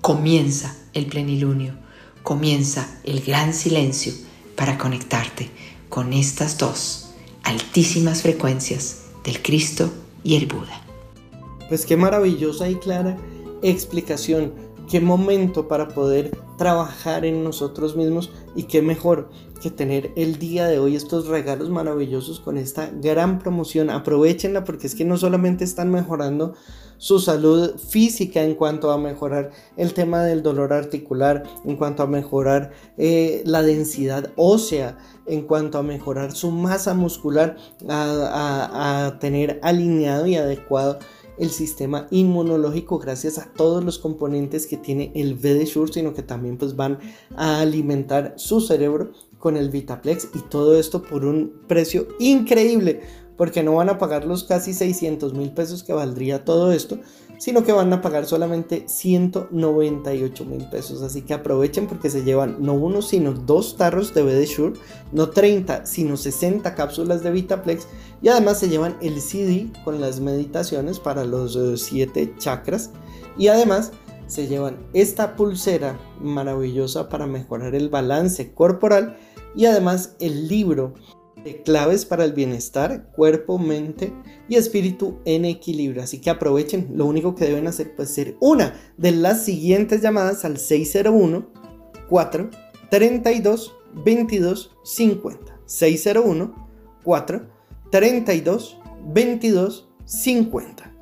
comienza 0.01 0.75
el 0.93 1.05
plenilunio, 1.05 1.75
comienza 2.23 2.99
el 3.03 3.21
gran 3.21 3.53
silencio 3.53 4.13
para 4.55 4.77
conectarte 4.77 5.49
con 5.89 6.13
estas 6.13 6.57
dos 6.57 7.09
altísimas 7.43 8.21
frecuencias 8.21 9.01
del 9.23 9.41
Cristo 9.41 9.91
y 10.23 10.35
el 10.35 10.47
Buda. 10.47 10.81
Pues 11.69 11.85
qué 11.85 11.97
maravillosa 11.97 12.69
y 12.69 12.75
clara 12.75 13.17
explicación, 13.61 14.53
qué 14.89 14.99
momento 14.99 15.67
para 15.67 15.87
poder 15.87 16.37
trabajar 16.57 17.25
en 17.25 17.43
nosotros 17.43 17.95
mismos 17.95 18.31
y 18.55 18.63
qué 18.63 18.81
mejor 18.81 19.29
que 19.63 19.71
tener 19.71 20.11
el 20.17 20.39
día 20.39 20.67
de 20.67 20.77
hoy 20.77 20.97
estos 20.97 21.27
regalos 21.27 21.69
maravillosos 21.69 22.41
con 22.41 22.57
esta 22.57 22.91
gran 23.01 23.39
promoción. 23.39 23.89
Aprovechenla 23.89 24.65
porque 24.65 24.87
es 24.87 24.93
que 24.93 25.05
no 25.05 25.15
solamente 25.15 25.63
están 25.63 25.89
mejorando 25.89 26.53
su 26.97 27.19
salud 27.19 27.77
física 27.77 28.43
en 28.43 28.55
cuanto 28.55 28.91
a 28.91 28.97
mejorar 28.97 29.51
el 29.77 29.93
tema 29.93 30.21
del 30.23 30.43
dolor 30.43 30.73
articular, 30.73 31.43
en 31.63 31.77
cuanto 31.77 32.03
a 32.03 32.07
mejorar 32.07 32.71
eh, 32.97 33.41
la 33.45 33.61
densidad 33.61 34.33
ósea, 34.35 34.97
en 35.25 35.43
cuanto 35.43 35.77
a 35.77 35.83
mejorar 35.83 36.33
su 36.33 36.51
masa 36.51 36.93
muscular, 36.93 37.55
a 37.87 39.17
tener 39.21 39.61
alineado 39.63 40.27
y 40.27 40.35
adecuado 40.35 40.99
el 41.37 41.49
sistema 41.49 42.07
inmunológico 42.11 42.99
gracias 42.99 43.37
a 43.39 43.51
todos 43.51 43.83
los 43.83 43.97
componentes 43.99 44.67
que 44.67 44.77
tiene 44.77 45.11
el 45.15 45.35
VD 45.35 45.65
sino 45.91 46.13
que 46.13 46.23
también 46.23 46.57
pues 46.57 46.75
van 46.75 46.99
a 47.35 47.61
alimentar 47.61 48.33
su 48.37 48.61
cerebro 48.61 49.11
con 49.43 49.57
el 49.57 49.69
Vitaplex 49.69 50.29
y 50.33 50.39
todo 50.39 50.79
esto 50.79 51.01
por 51.03 51.25
un 51.25 51.51
precio 51.67 52.07
increíble 52.17 53.01
porque 53.35 53.61
no 53.61 53.75
van 53.75 53.89
a 53.89 53.97
pagar 53.97 54.23
los 54.23 54.45
casi 54.45 54.73
600 54.73 55.33
mil 55.33 55.51
pesos 55.51 55.83
que 55.83 55.91
valdría 55.91 56.45
todo 56.45 56.71
esto, 56.71 56.99
sino 57.39 57.65
que 57.65 57.73
van 57.73 57.91
a 57.91 58.01
pagar 58.01 58.25
solamente 58.25 58.85
198 58.87 60.45
mil 60.45 60.63
pesos. 60.69 61.01
Así 61.01 61.23
que 61.23 61.33
aprovechen 61.33 61.87
porque 61.87 62.09
se 62.09 62.23
llevan 62.23 62.55
no 62.59 62.73
uno, 62.73 63.01
sino 63.01 63.33
dos 63.33 63.75
tarros 63.75 64.13
de 64.13 64.23
BD 64.23 64.45
Shure, 64.45 64.79
no 65.11 65.29
30, 65.29 65.85
sino 65.87 66.15
60 66.15 66.73
cápsulas 66.73 67.21
de 67.21 67.31
Vitaplex 67.31 67.85
y 68.21 68.29
además 68.29 68.61
se 68.61 68.69
llevan 68.69 68.95
el 69.01 69.19
CD 69.19 69.67
con 69.83 69.99
las 69.99 70.21
meditaciones 70.21 70.99
para 70.99 71.25
los 71.25 71.57
7 71.81 72.21
eh, 72.21 72.33
chakras 72.37 72.91
y 73.37 73.49
además 73.49 73.91
se 74.27 74.47
llevan 74.47 74.77
esta 74.93 75.35
pulsera 75.35 75.99
maravillosa 76.21 77.09
para 77.09 77.27
mejorar 77.27 77.75
el 77.75 77.89
balance 77.89 78.53
corporal 78.53 79.17
y 79.55 79.65
además 79.65 80.15
el 80.19 80.47
libro 80.47 80.93
de 81.43 81.61
claves 81.61 82.05
para 82.05 82.23
el 82.23 82.33
bienestar, 82.33 83.11
cuerpo, 83.15 83.59
mente 83.59 84.13
y 84.47 84.55
espíritu 84.55 85.19
en 85.25 85.45
equilibrio. 85.45 86.01
Así 86.01 86.19
que 86.19 86.29
aprovechen, 86.29 86.91
lo 86.95 87.05
único 87.05 87.35
que 87.35 87.45
deben 87.45 87.67
hacer 87.67 87.95
pues 87.95 88.09
ser 88.09 88.37
una 88.39 88.73
de 88.97 89.11
las 89.11 89.43
siguientes 89.43 90.01
llamadas 90.01 90.45
al 90.45 90.57
601 90.57 91.45
4 92.09 92.49
32 92.89 93.75
22 94.05 94.75
50. 94.83 95.59
601 95.65 96.69
4 97.03 97.49
32 97.91 98.79
22 99.13 99.89
50. 100.05 100.92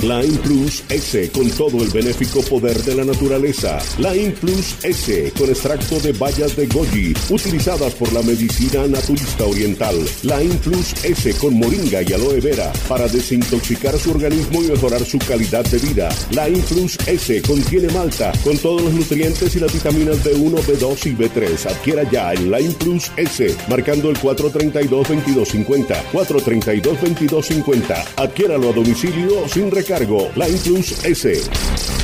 Line 0.00 0.38
Plus 0.44 0.84
S 0.90 1.28
con 1.32 1.50
todo 1.50 1.82
el 1.82 1.90
benéfico 1.90 2.40
poder 2.42 2.80
de 2.84 2.94
la 2.94 3.04
naturaleza. 3.04 3.80
Line 3.98 4.30
Plus 4.30 4.76
S 4.84 5.32
con 5.36 5.48
extracto 5.50 5.98
de 5.98 6.12
bayas 6.12 6.54
de 6.54 6.68
goji 6.68 7.12
utilizadas 7.30 7.94
por 7.94 8.12
la 8.12 8.22
medicina 8.22 8.86
naturista 8.86 9.44
oriental. 9.44 9.96
Line 10.22 10.54
Plus 10.62 10.94
S 11.02 11.34
con 11.34 11.58
moringa 11.58 12.02
y 12.02 12.12
aloe 12.12 12.40
vera 12.40 12.72
para 12.88 13.08
desintoxicar 13.08 13.98
su 13.98 14.12
organismo 14.12 14.62
y 14.62 14.68
mejorar 14.68 15.04
su 15.04 15.18
calidad 15.18 15.64
de 15.64 15.78
vida. 15.78 16.10
Line 16.30 16.62
Plus 16.68 16.96
S 17.06 17.42
contiene 17.42 17.92
malta 17.92 18.30
con 18.44 18.56
todos 18.56 18.82
los 18.82 18.92
nutrientes 18.92 19.56
y 19.56 19.58
las 19.58 19.72
vitaminas 19.72 20.24
B1, 20.24 20.62
B2 20.62 21.06
y 21.06 21.16
B3. 21.16 21.66
Adquiera 21.72 22.08
ya 22.08 22.34
en 22.34 22.52
Line 22.52 22.74
Plus 22.78 23.10
S 23.16 23.52
marcando 23.68 24.10
el 24.10 24.16
432-2250. 24.18 26.04
432-2250. 26.12 28.04
Adquiéralo 28.14 28.70
a 28.70 28.72
domicilio 28.72 29.48
sin 29.48 29.72
recursos 29.72 29.87
cargo, 29.88 30.30
la 30.36 30.46
Plus 30.46 30.94
S. 31.02 31.97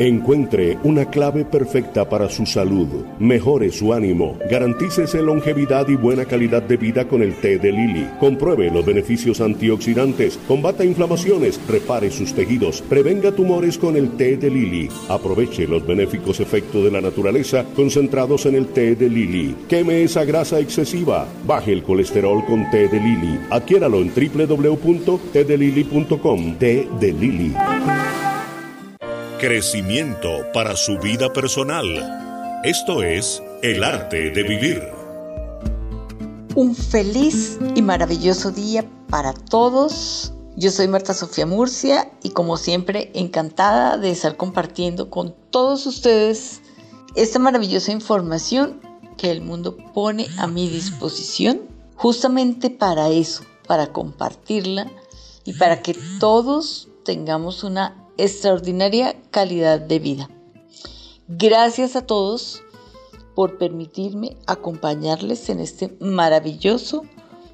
Encuentre 0.00 0.78
una 0.84 1.06
clave 1.06 1.44
perfecta 1.44 2.08
para 2.08 2.28
su 2.28 2.46
salud, 2.46 2.86
mejore 3.18 3.72
su 3.72 3.92
ánimo, 3.92 4.38
garantícese 4.48 5.20
longevidad 5.20 5.88
y 5.88 5.96
buena 5.96 6.24
calidad 6.24 6.62
de 6.62 6.76
vida 6.76 7.08
con 7.08 7.20
el 7.20 7.34
té 7.40 7.58
de 7.58 7.72
Lili. 7.72 8.06
Compruebe 8.20 8.70
los 8.70 8.86
beneficios 8.86 9.40
antioxidantes, 9.40 10.38
combata 10.46 10.84
inflamaciones, 10.84 11.60
repare 11.66 12.12
sus 12.12 12.32
tejidos, 12.32 12.80
prevenga 12.82 13.32
tumores 13.32 13.76
con 13.76 13.96
el 13.96 14.10
té 14.10 14.36
de 14.36 14.50
Lili. 14.50 14.88
Aproveche 15.08 15.66
los 15.66 15.84
benéficos 15.84 16.38
efectos 16.38 16.84
de 16.84 16.92
la 16.92 17.00
naturaleza 17.00 17.64
concentrados 17.74 18.46
en 18.46 18.54
el 18.54 18.68
té 18.68 18.94
de 18.94 19.08
Lili. 19.08 19.56
Queme 19.68 20.04
esa 20.04 20.24
grasa 20.24 20.60
excesiva, 20.60 21.26
baje 21.44 21.72
el 21.72 21.82
colesterol 21.82 22.46
con 22.46 22.70
té 22.70 22.86
de 22.86 23.00
Lili. 23.00 23.40
Adquiéralo 23.50 23.98
en 23.98 24.12
www.tdelili.com. 24.14 26.56
Té 26.56 26.88
de 27.00 27.12
Lili. 27.12 27.52
Crecimiento 29.38 30.46
para 30.52 30.74
su 30.74 30.98
vida 30.98 31.32
personal. 31.32 32.60
Esto 32.64 33.04
es 33.04 33.40
el 33.62 33.84
arte 33.84 34.32
de 34.32 34.42
vivir. 34.42 34.82
Un 36.56 36.74
feliz 36.74 37.56
y 37.76 37.82
maravilloso 37.82 38.50
día 38.50 38.84
para 39.08 39.32
todos. 39.32 40.32
Yo 40.56 40.72
soy 40.72 40.88
Marta 40.88 41.14
Sofía 41.14 41.46
Murcia 41.46 42.10
y 42.24 42.30
como 42.30 42.56
siempre 42.56 43.12
encantada 43.14 43.96
de 43.96 44.10
estar 44.10 44.36
compartiendo 44.36 45.08
con 45.08 45.36
todos 45.50 45.86
ustedes 45.86 46.60
esta 47.14 47.38
maravillosa 47.38 47.92
información 47.92 48.80
que 49.16 49.30
el 49.30 49.40
mundo 49.40 49.76
pone 49.94 50.26
a 50.38 50.48
mi 50.48 50.68
disposición 50.68 51.60
justamente 51.94 52.70
para 52.70 53.10
eso, 53.10 53.44
para 53.68 53.92
compartirla 53.92 54.90
y 55.44 55.52
para 55.52 55.80
que 55.80 55.96
todos 56.18 56.87
tengamos 57.08 57.64
una 57.64 57.96
extraordinaria 58.18 59.16
calidad 59.30 59.80
de 59.80 59.98
vida. 59.98 60.28
Gracias 61.26 61.96
a 61.96 62.02
todos 62.02 62.62
por 63.34 63.56
permitirme 63.56 64.36
acompañarles 64.46 65.48
en 65.48 65.60
este 65.60 65.96
maravilloso 66.00 67.06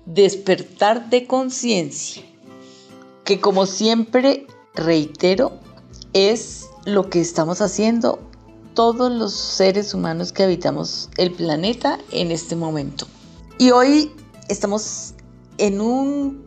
despertar 0.07 1.09
de 1.09 1.29
conciencia, 1.29 2.25
que 3.23 3.41
como 3.41 3.67
siempre 3.67 4.49
reitero, 4.75 5.53
es 6.15 6.67
lo 6.85 7.09
que 7.09 7.21
estamos 7.21 7.61
haciendo 7.61 8.19
todos 8.75 9.13
los 9.13 9.35
seres 9.35 9.95
humanos 9.95 10.33
que 10.33 10.43
habitamos 10.43 11.11
el 11.17 11.31
planeta 11.31 12.01
en 12.11 12.33
este 12.33 12.57
momento. 12.57 13.07
Y 13.59 13.71
hoy 13.71 14.11
estamos 14.49 15.15
en 15.59 15.81
un 15.81 16.44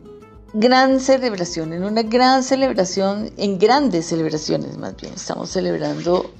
gran 0.52 1.00
celebración, 1.00 1.72
en 1.72 1.84
una 1.84 2.02
gran 2.02 2.42
celebración, 2.42 3.30
en 3.36 3.58
grandes 3.58 4.06
celebraciones 4.06 4.78
más 4.78 4.96
bien. 4.96 5.12
Estamos 5.14 5.50
celebrando 5.50 6.30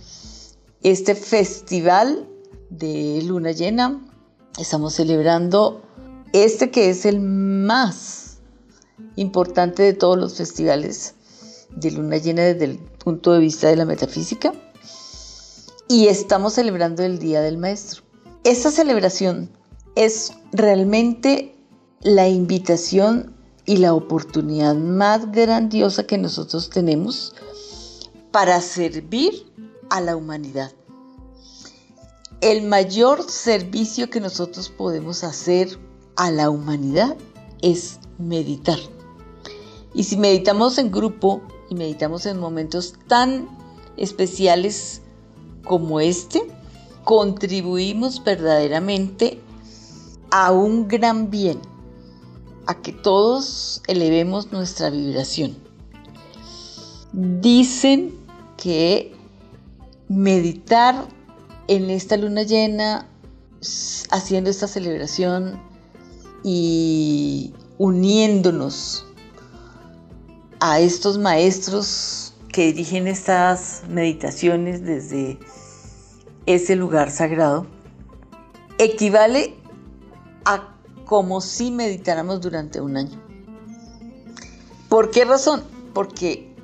este 0.82 1.14
festival 1.14 2.26
de 2.70 3.22
luna 3.24 3.52
llena. 3.52 4.04
Estamos 4.58 4.94
celebrando 4.94 5.82
este 6.32 6.70
que 6.70 6.90
es 6.90 7.04
el 7.04 7.20
más 7.20 8.38
importante 9.16 9.82
de 9.82 9.92
todos 9.92 10.18
los 10.18 10.36
festivales 10.36 11.14
de 11.70 11.90
luna 11.90 12.16
llena 12.16 12.42
desde 12.42 12.64
el 12.64 12.78
punto 12.78 13.32
de 13.32 13.40
vista 13.40 13.68
de 13.68 13.76
la 13.76 13.84
metafísica. 13.84 14.52
Y 15.88 16.08
estamos 16.08 16.54
celebrando 16.54 17.02
el 17.02 17.18
Día 17.18 17.40
del 17.40 17.56
Maestro. 17.56 18.02
Esta 18.44 18.70
celebración 18.70 19.50
es 19.94 20.32
realmente 20.52 21.54
la 22.00 22.28
invitación 22.28 23.37
y 23.68 23.76
la 23.76 23.92
oportunidad 23.92 24.74
más 24.74 25.30
grandiosa 25.30 26.06
que 26.06 26.16
nosotros 26.16 26.70
tenemos 26.70 27.34
para 28.32 28.62
servir 28.62 29.52
a 29.90 30.00
la 30.00 30.16
humanidad. 30.16 30.72
el 32.40 32.62
mayor 32.62 33.28
servicio 33.28 34.08
que 34.10 34.20
nosotros 34.20 34.70
podemos 34.70 35.22
hacer 35.22 35.78
a 36.16 36.30
la 36.30 36.48
humanidad 36.50 37.16
es 37.62 37.98
meditar. 38.16 38.78
Y 39.92 40.04
si 40.04 40.16
meditamos 40.16 40.78
en 40.78 40.90
grupo 40.90 41.42
y 41.68 41.74
meditamos 41.74 42.26
en 42.26 42.38
momentos 42.38 42.94
tan 43.06 43.48
especiales 43.96 45.02
como 45.64 46.00
este, 46.00 46.40
contribuimos 47.04 48.22
verdaderamente 48.22 49.40
a 50.30 50.52
un 50.52 50.86
gran 50.88 51.30
bien, 51.30 51.58
a 52.68 52.74
que 52.74 52.92
todos 52.92 53.82
elevemos 53.86 54.52
nuestra 54.52 54.90
vibración. 54.90 55.56
Dicen 57.12 58.14
que 58.58 59.16
meditar 60.08 61.08
en 61.66 61.88
esta 61.88 62.18
luna 62.18 62.42
llena, 62.42 63.08
haciendo 64.10 64.50
esta 64.50 64.68
celebración 64.68 65.58
y 66.44 67.54
uniéndonos 67.78 69.06
a 70.60 70.78
estos 70.78 71.16
maestros 71.16 72.34
que 72.52 72.66
dirigen 72.66 73.08
estas 73.08 73.82
meditaciones 73.88 74.84
desde 74.84 75.38
ese 76.44 76.76
lugar 76.76 77.10
sagrado, 77.10 77.66
equivale 78.76 79.54
a 80.44 80.77
como 81.08 81.40
si 81.40 81.70
meditáramos 81.70 82.42
durante 82.42 82.82
un 82.82 82.98
año. 82.98 83.18
¿Por 84.90 85.10
qué 85.10 85.24
razón? 85.24 85.64
Porque 85.94 86.54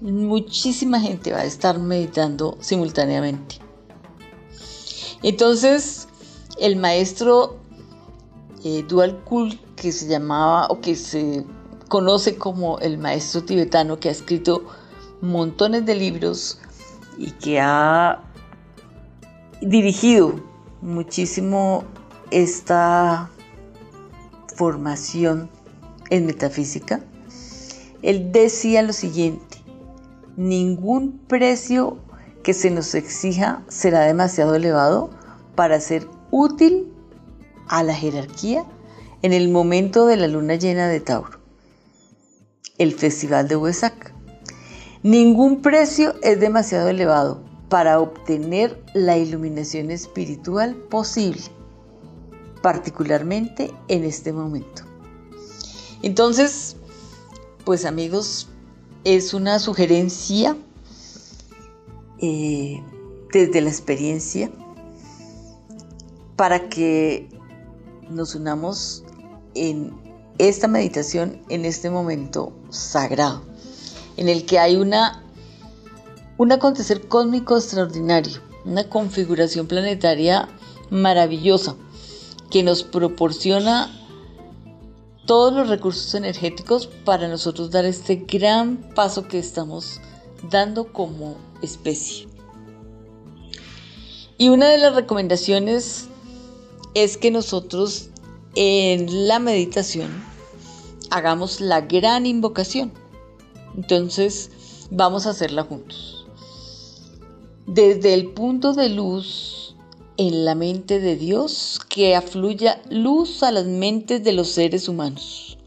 muchísima 0.00 0.98
gente 1.00 1.32
va 1.32 1.40
a 1.40 1.44
estar 1.44 1.78
meditando 1.78 2.56
simultáneamente. 2.60 3.56
Entonces, 5.22 6.08
el 6.58 6.76
maestro 6.76 7.58
eh, 8.64 8.82
Dual 8.88 9.22
Kul, 9.24 9.60
que 9.76 9.92
se 9.92 10.06
llamaba 10.06 10.66
o 10.68 10.80
que 10.80 10.96
se 10.96 11.44
conoce 11.88 12.36
como 12.36 12.78
el 12.78 12.96
maestro 12.96 13.44
tibetano, 13.44 14.00
que 14.00 14.08
ha 14.08 14.12
escrito 14.12 14.64
montones 15.20 15.84
de 15.84 15.94
libros 15.94 16.58
y 17.18 17.32
que 17.32 17.60
ha 17.60 18.22
dirigido 19.60 20.40
muchísimo 20.80 21.84
esta 22.30 23.30
formación 24.54 25.50
en 26.10 26.26
metafísica, 26.26 27.00
él 28.02 28.32
decía 28.32 28.82
lo 28.82 28.92
siguiente, 28.92 29.58
ningún 30.36 31.18
precio 31.26 31.98
que 32.42 32.52
se 32.52 32.70
nos 32.70 32.94
exija 32.94 33.64
será 33.68 34.00
demasiado 34.00 34.54
elevado 34.54 35.10
para 35.54 35.80
ser 35.80 36.06
útil 36.30 36.92
a 37.68 37.82
la 37.82 37.94
jerarquía 37.94 38.64
en 39.22 39.32
el 39.32 39.48
momento 39.48 40.06
de 40.06 40.16
la 40.16 40.28
luna 40.28 40.56
llena 40.56 40.88
de 40.88 41.00
Tauro, 41.00 41.38
el 42.76 42.92
festival 42.92 43.48
de 43.48 43.56
Huesac. 43.56 44.12
Ningún 45.02 45.62
precio 45.62 46.14
es 46.22 46.38
demasiado 46.40 46.88
elevado 46.88 47.42
para 47.70 48.00
obtener 48.00 48.82
la 48.92 49.16
iluminación 49.16 49.90
espiritual 49.90 50.74
posible, 50.74 51.40
particularmente 52.64 53.74
en 53.88 54.04
este 54.04 54.32
momento. 54.32 54.84
Entonces, 56.00 56.76
pues 57.66 57.84
amigos, 57.84 58.48
es 59.04 59.34
una 59.34 59.58
sugerencia 59.58 60.56
eh, 62.20 62.82
desde 63.34 63.60
la 63.60 63.68
experiencia 63.68 64.50
para 66.36 66.70
que 66.70 67.28
nos 68.08 68.34
unamos 68.34 69.04
en 69.54 69.92
esta 70.38 70.66
meditación, 70.66 71.42
en 71.50 71.66
este 71.66 71.90
momento 71.90 72.54
sagrado, 72.70 73.42
en 74.16 74.30
el 74.30 74.46
que 74.46 74.58
hay 74.58 74.76
una, 74.76 75.22
un 76.38 76.50
acontecer 76.50 77.08
cósmico 77.08 77.58
extraordinario, 77.58 78.40
una 78.64 78.88
configuración 78.88 79.66
planetaria 79.66 80.48
maravillosa 80.88 81.76
que 82.50 82.62
nos 82.62 82.82
proporciona 82.82 83.90
todos 85.26 85.52
los 85.54 85.68
recursos 85.68 86.14
energéticos 86.14 86.86
para 86.86 87.28
nosotros 87.28 87.70
dar 87.70 87.84
este 87.84 88.16
gran 88.16 88.76
paso 88.94 89.26
que 89.26 89.38
estamos 89.38 90.00
dando 90.50 90.92
como 90.92 91.36
especie. 91.62 92.28
Y 94.36 94.48
una 94.48 94.68
de 94.68 94.78
las 94.78 94.94
recomendaciones 94.94 96.08
es 96.94 97.16
que 97.16 97.30
nosotros 97.30 98.10
en 98.54 99.28
la 99.28 99.38
meditación 99.38 100.10
hagamos 101.10 101.60
la 101.60 101.80
gran 101.80 102.26
invocación. 102.26 102.92
Entonces 103.76 104.50
vamos 104.90 105.26
a 105.26 105.30
hacerla 105.30 105.62
juntos. 105.62 106.26
Desde 107.66 108.12
el 108.12 108.32
punto 108.32 108.74
de 108.74 108.90
luz 108.90 109.63
en 110.16 110.44
la 110.44 110.54
mente 110.54 111.00
de 111.00 111.16
Dios, 111.16 111.80
que 111.88 112.14
afluya 112.14 112.82
luz 112.90 113.42
a 113.42 113.52
las 113.52 113.66
mentes 113.66 114.22
de 114.24 114.32
los 114.32 114.48
seres 114.48 114.88
humanos. 114.88 115.58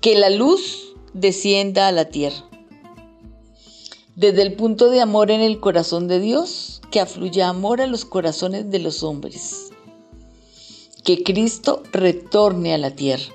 Que 0.00 0.16
la 0.16 0.30
luz 0.30 0.94
descienda 1.14 1.88
a 1.88 1.92
la 1.92 2.06
tierra 2.06 2.44
desde 4.14 4.42
el 4.42 4.54
punto 4.54 4.90
de 4.90 5.00
amor 5.00 5.30
en 5.30 5.40
el 5.40 5.58
corazón 5.58 6.06
de 6.06 6.20
Dios, 6.20 6.82
que 6.90 7.00
afluya 7.00 7.48
amor 7.48 7.80
a 7.80 7.86
los 7.86 8.04
corazones 8.04 8.70
de 8.70 8.78
los 8.78 9.02
hombres. 9.02 9.70
Que 11.02 11.22
Cristo 11.22 11.82
retorne 11.92 12.74
a 12.74 12.78
la 12.78 12.90
tierra. 12.90 13.32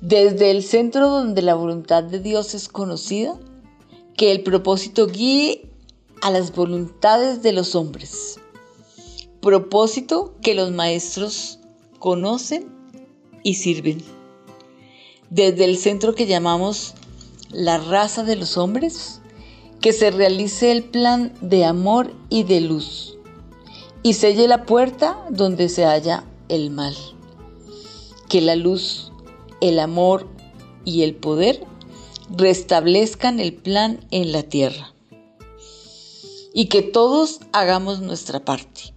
Desde 0.00 0.50
el 0.50 0.62
centro 0.62 1.08
donde 1.08 1.42
la 1.42 1.54
voluntad 1.54 2.02
de 2.02 2.20
Dios 2.20 2.54
es 2.54 2.68
conocida, 2.68 3.38
que 4.16 4.32
el 4.32 4.42
propósito 4.42 5.06
guíe 5.06 5.70
a 6.20 6.30
las 6.30 6.54
voluntades 6.54 7.42
de 7.42 7.52
los 7.52 7.74
hombres. 7.74 8.38
Propósito 9.42 10.36
que 10.40 10.54
los 10.54 10.70
maestros 10.70 11.58
conocen 11.98 12.72
y 13.42 13.54
sirven. 13.54 14.00
Desde 15.30 15.64
el 15.64 15.76
centro 15.76 16.14
que 16.14 16.26
llamamos 16.26 16.94
la 17.50 17.78
raza 17.78 18.22
de 18.22 18.36
los 18.36 18.56
hombres, 18.56 19.20
que 19.80 19.92
se 19.92 20.12
realice 20.12 20.70
el 20.70 20.84
plan 20.84 21.34
de 21.40 21.64
amor 21.64 22.14
y 22.28 22.44
de 22.44 22.60
luz 22.60 23.18
y 24.04 24.14
selle 24.14 24.46
la 24.46 24.64
puerta 24.64 25.26
donde 25.28 25.68
se 25.68 25.84
halla 25.84 26.24
el 26.48 26.70
mal. 26.70 26.94
Que 28.28 28.40
la 28.40 28.54
luz, 28.54 29.10
el 29.60 29.80
amor 29.80 30.28
y 30.84 31.02
el 31.02 31.16
poder 31.16 31.66
restablezcan 32.30 33.40
el 33.40 33.54
plan 33.54 34.06
en 34.12 34.30
la 34.30 34.44
tierra. 34.44 34.94
Y 36.54 36.66
que 36.66 36.82
todos 36.82 37.40
hagamos 37.52 38.00
nuestra 38.00 38.44
parte. 38.44 38.91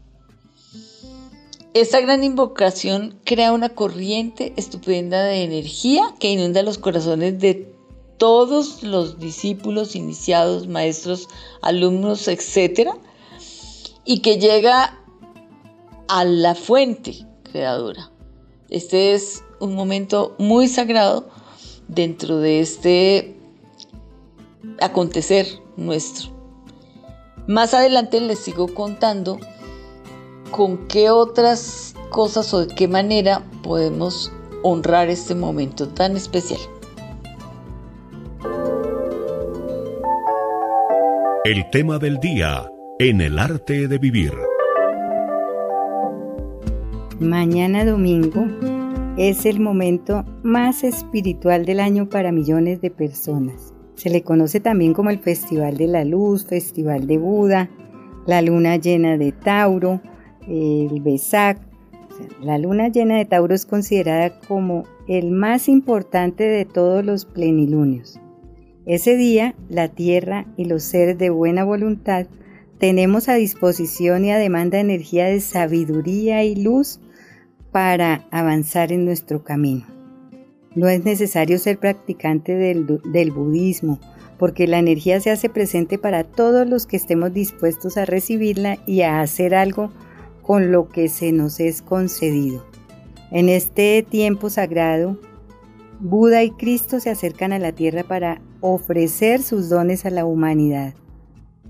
Esta 1.75 1.99
gran 1.99 2.23
invocación 2.23 3.19
crea 3.25 3.51
una 3.51 3.67
corriente 3.67 4.53
estupenda 4.55 5.25
de 5.25 5.43
energía 5.43 6.15
que 6.21 6.31
inunda 6.31 6.63
los 6.63 6.77
corazones 6.77 7.37
de 7.41 7.69
todos 8.17 8.81
los 8.81 9.19
discípulos, 9.19 9.93
iniciados, 9.97 10.69
maestros, 10.69 11.27
alumnos, 11.61 12.29
etc. 12.29 12.91
Y 14.05 14.19
que 14.19 14.37
llega 14.37 14.97
a 16.07 16.23
la 16.23 16.55
fuente 16.55 17.27
creadora. 17.43 18.09
Este 18.69 19.13
es 19.13 19.43
un 19.59 19.75
momento 19.75 20.33
muy 20.37 20.69
sagrado 20.69 21.27
dentro 21.89 22.39
de 22.39 22.61
este 22.61 23.35
acontecer 24.79 25.45
nuestro. 25.75 26.29
Más 27.47 27.73
adelante 27.73 28.21
les 28.21 28.39
sigo 28.39 28.73
contando 28.73 29.39
con 30.55 30.87
qué 30.87 31.09
otras 31.09 31.93
cosas 32.09 32.53
o 32.53 32.65
de 32.65 32.73
qué 32.73 32.87
manera 32.87 33.43
podemos 33.61 34.31
honrar 34.63 35.09
este 35.09 35.35
momento 35.35 35.89
tan 35.89 36.15
especial. 36.15 36.61
El 41.43 41.69
tema 41.71 41.99
del 41.99 42.19
día 42.21 42.71
en 42.99 43.19
el 43.19 43.37
arte 43.37 43.89
de 43.89 43.97
vivir. 43.97 44.31
Mañana 47.19 47.83
domingo 47.83 48.45
es 49.17 49.45
el 49.45 49.59
momento 49.59 50.23
más 50.41 50.85
espiritual 50.85 51.65
del 51.65 51.81
año 51.81 52.07
para 52.07 52.31
millones 52.31 52.79
de 52.79 52.91
personas. 52.91 53.73
Se 53.95 54.09
le 54.09 54.23
conoce 54.23 54.61
también 54.61 54.93
como 54.93 55.09
el 55.09 55.19
Festival 55.19 55.75
de 55.75 55.87
la 55.87 56.05
Luz, 56.05 56.45
Festival 56.45 57.07
de 57.07 57.17
Buda, 57.17 57.69
la 58.25 58.41
luna 58.41 58.77
llena 58.77 59.17
de 59.17 59.33
Tauro, 59.33 59.99
el 60.47 61.01
Besak. 61.01 61.59
La 62.41 62.57
luna 62.57 62.87
llena 62.87 63.17
de 63.17 63.25
Tauro 63.25 63.53
es 63.53 63.65
considerada 63.65 64.39
como 64.39 64.83
el 65.07 65.31
más 65.31 65.67
importante 65.67 66.43
de 66.43 66.65
todos 66.65 67.03
los 67.03 67.25
plenilunios. 67.25 68.19
Ese 68.85 69.17
día, 69.17 69.55
la 69.69 69.87
tierra 69.87 70.45
y 70.57 70.65
los 70.65 70.83
seres 70.83 71.17
de 71.17 71.29
buena 71.29 71.63
voluntad 71.63 72.27
tenemos 72.77 73.29
a 73.29 73.35
disposición 73.35 74.25
y 74.25 74.31
a 74.31 74.37
demanda 74.37 74.79
energía 74.79 75.25
de 75.25 75.39
sabiduría 75.39 76.43
y 76.43 76.55
luz 76.55 76.99
para 77.71 78.27
avanzar 78.31 78.91
en 78.91 79.05
nuestro 79.05 79.43
camino. 79.43 79.85
No 80.75 80.89
es 80.89 81.03
necesario 81.05 81.57
ser 81.57 81.77
practicante 81.77 82.53
del, 82.53 83.31
budismo, 83.31 83.99
porque 84.37 84.67
la 84.67 84.77
energía 84.77 85.21
se 85.21 85.31
hace 85.31 85.49
presente 85.49 85.97
para 85.97 86.25
todos 86.25 86.67
los 86.67 86.85
que 86.85 86.97
estemos 86.97 87.33
dispuestos 87.33 87.97
a 87.97 88.05
recibirla 88.05 88.77
y 88.85 89.01
a 89.01 89.21
hacer 89.21 89.55
algo 89.55 89.91
con 90.45 90.71
lo 90.71 90.89
que 90.89 91.09
se 91.09 91.31
nos 91.31 91.59
es 91.59 91.81
concedido. 91.81 92.63
En 93.31 93.49
este 93.49 94.05
tiempo 94.07 94.51
sagrado, 94.51 95.19
Buda 95.99 96.43
y 96.43 96.51
Cristo 96.51 96.99
se 96.99 97.09
acercan 97.09 97.51
a 97.51 97.57
la 97.57 97.71
tierra 97.71 98.03
para 98.03 98.41
ofrecer 98.61 99.41
sus 99.41 99.69
dones 99.69 100.05
a 100.05 100.11
la 100.11 100.23
humanidad. 100.23 100.93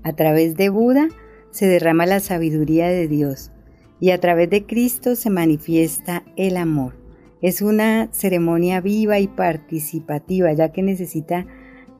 A 0.02 0.12
través 0.12 0.56
de 0.56 0.68
Buda 0.68 1.08
se 1.50 1.66
derrama 1.66 2.04
la 2.04 2.20
sabiduría 2.20 2.88
de 2.88 3.08
Dios 3.08 3.50
y 3.98 4.10
a 4.10 4.20
través 4.20 4.50
de 4.50 4.66
Cristo 4.66 5.16
se 5.16 5.30
manifiesta 5.30 6.22
el 6.36 6.58
amor. 6.58 6.96
Es 7.40 7.62
una 7.62 8.08
ceremonia 8.12 8.82
viva 8.82 9.18
y 9.18 9.26
participativa 9.26 10.52
ya 10.52 10.70
que 10.70 10.82
necesita 10.82 11.46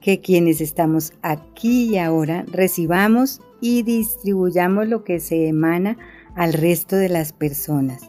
que 0.01 0.21
quienes 0.21 0.61
estamos 0.61 1.15
aquí 1.23 1.95
y 1.95 1.99
ahora 1.99 2.45
recibamos 2.53 3.41
y 3.63 3.83
distribuyamos 3.83 4.89
lo 4.89 5.05
que 5.05 5.21
se 5.21 5.49
emana 5.49 5.97
al 6.37 6.53
resto 6.53 6.95
de 6.97 7.09
las 7.09 7.33
personas. 7.33 8.03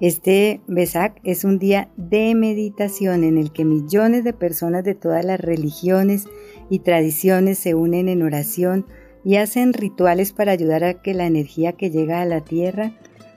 Este 0.00 0.60
Besak 0.68 1.18
es 1.24 1.42
un 1.42 1.58
día 1.58 1.88
de 1.96 2.32
meditación 2.36 3.24
en 3.24 3.36
el 3.36 3.52
que 3.52 3.64
millones 3.64 4.22
de 4.22 4.32
personas 4.32 4.84
de 4.84 4.94
todas 4.94 5.24
las 5.24 5.40
religiones 5.40 6.26
y 6.70 6.80
tradiciones 6.80 7.58
se 7.58 7.74
unen 7.74 8.08
en 8.08 8.22
oración 8.22 8.86
y 9.24 9.36
hacen 9.36 9.72
rituales 9.72 10.32
para 10.32 10.52
ayudar 10.52 10.84
a 10.84 11.02
que 11.02 11.14
la 11.14 11.26
energía 11.26 11.72
que 11.72 11.90
llega 11.90 12.20
a 12.20 12.26
la 12.26 12.42
tierra 12.42 12.92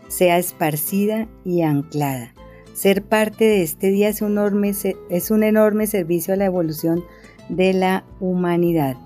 sea 0.08 0.38
esparcida 0.38 1.28
y 1.44 1.64
anclada. 1.64 2.36
Ser 2.74 3.04
parte 3.04 3.46
de 3.46 3.64
este 3.64 3.90
día 3.90 4.10
es 4.10 4.22
un 4.22 4.34
enorme, 4.34 4.74
es 5.10 5.32
un 5.32 5.44
enorme 5.44 5.88
servicio 5.88 6.34
a 6.34 6.38
la 6.38 6.46
evolución 6.46 7.04
de 7.50 7.74
la 7.74 8.06
humanidad. 8.20 8.98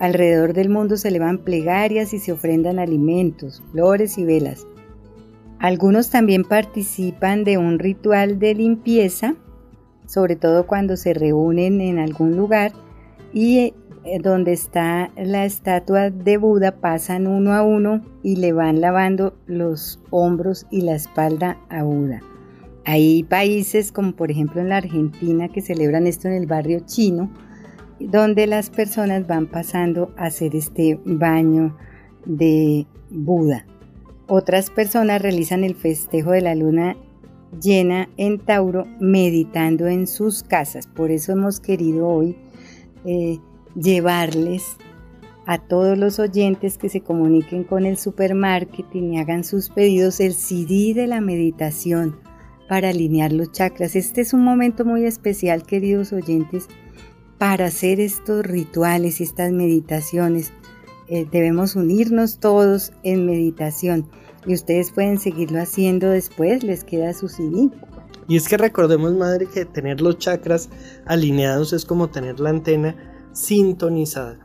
Alrededor 0.00 0.54
del 0.54 0.70
mundo 0.70 0.96
se 0.96 1.08
elevan 1.08 1.38
plegarias 1.38 2.14
y 2.14 2.18
se 2.18 2.32
ofrendan 2.32 2.78
alimentos, 2.78 3.62
flores 3.70 4.16
y 4.16 4.24
velas. 4.24 4.66
Algunos 5.58 6.08
también 6.08 6.42
participan 6.42 7.44
de 7.44 7.58
un 7.58 7.78
ritual 7.78 8.38
de 8.38 8.54
limpieza, 8.54 9.34
sobre 10.06 10.36
todo 10.36 10.66
cuando 10.66 10.96
se 10.96 11.12
reúnen 11.12 11.82
en 11.82 11.98
algún 11.98 12.34
lugar 12.34 12.72
y 13.34 13.74
eh, 14.04 14.18
donde 14.22 14.54
está 14.54 15.10
la 15.16 15.44
estatua 15.44 16.08
de 16.08 16.38
Buda 16.38 16.80
pasan 16.80 17.26
uno 17.26 17.52
a 17.52 17.62
uno 17.62 18.02
y 18.22 18.36
le 18.36 18.54
van 18.54 18.80
lavando 18.80 19.34
los 19.46 20.00
hombros 20.08 20.66
y 20.70 20.80
la 20.80 20.94
espalda 20.94 21.58
a 21.68 21.82
Buda. 21.82 22.22
Hay 22.86 23.24
países 23.24 23.92
como 23.92 24.12
por 24.12 24.30
ejemplo 24.30 24.62
en 24.62 24.70
la 24.70 24.78
Argentina 24.78 25.48
que 25.48 25.60
celebran 25.60 26.06
esto 26.06 26.28
en 26.28 26.34
el 26.34 26.46
barrio 26.46 26.80
chino, 26.86 27.30
donde 28.00 28.46
las 28.46 28.70
personas 28.70 29.26
van 29.26 29.46
pasando 29.46 30.12
a 30.16 30.26
hacer 30.26 30.56
este 30.56 30.98
baño 31.04 31.76
de 32.24 32.86
Buda. 33.10 33.66
Otras 34.26 34.70
personas 34.70 35.20
realizan 35.20 35.64
el 35.64 35.74
festejo 35.74 36.30
de 36.30 36.40
la 36.40 36.54
luna 36.54 36.96
llena 37.60 38.08
en 38.16 38.38
Tauro 38.38 38.86
meditando 39.00 39.86
en 39.88 40.06
sus 40.06 40.42
casas. 40.42 40.86
Por 40.86 41.10
eso 41.10 41.32
hemos 41.32 41.60
querido 41.60 42.08
hoy 42.08 42.36
eh, 43.04 43.38
llevarles 43.74 44.76
a 45.46 45.58
todos 45.58 45.98
los 45.98 46.18
oyentes 46.20 46.78
que 46.78 46.88
se 46.88 47.00
comuniquen 47.00 47.64
con 47.64 47.86
el 47.86 47.98
supermarketing 47.98 49.14
y 49.14 49.18
hagan 49.18 49.42
sus 49.42 49.68
pedidos 49.68 50.20
el 50.20 50.34
CD 50.34 50.94
de 50.94 51.06
la 51.08 51.20
meditación 51.20 52.20
para 52.68 52.90
alinear 52.90 53.32
los 53.32 53.50
chakras. 53.50 53.96
Este 53.96 54.20
es 54.20 54.32
un 54.32 54.44
momento 54.44 54.84
muy 54.84 55.04
especial, 55.04 55.64
queridos 55.64 56.12
oyentes, 56.12 56.68
para 57.40 57.64
hacer 57.68 58.00
estos 58.00 58.44
rituales 58.44 59.18
y 59.18 59.24
estas 59.24 59.50
meditaciones. 59.50 60.52
Eh, 61.08 61.26
debemos 61.32 61.74
unirnos 61.74 62.38
todos 62.38 62.92
en 63.02 63.24
meditación 63.24 64.10
y 64.46 64.52
ustedes 64.52 64.92
pueden 64.92 65.18
seguirlo 65.18 65.58
haciendo 65.62 66.10
después, 66.10 66.62
les 66.62 66.84
queda 66.84 67.14
su 67.14 67.28
CD. 67.28 67.70
Y 68.28 68.36
es 68.36 68.46
que 68.46 68.58
recordemos, 68.58 69.14
madre, 69.14 69.46
que 69.46 69.64
tener 69.64 70.02
los 70.02 70.18
chakras 70.18 70.68
alineados 71.06 71.72
es 71.72 71.86
como 71.86 72.10
tener 72.10 72.38
la 72.40 72.50
antena 72.50 72.94
sintonizada. 73.32 74.38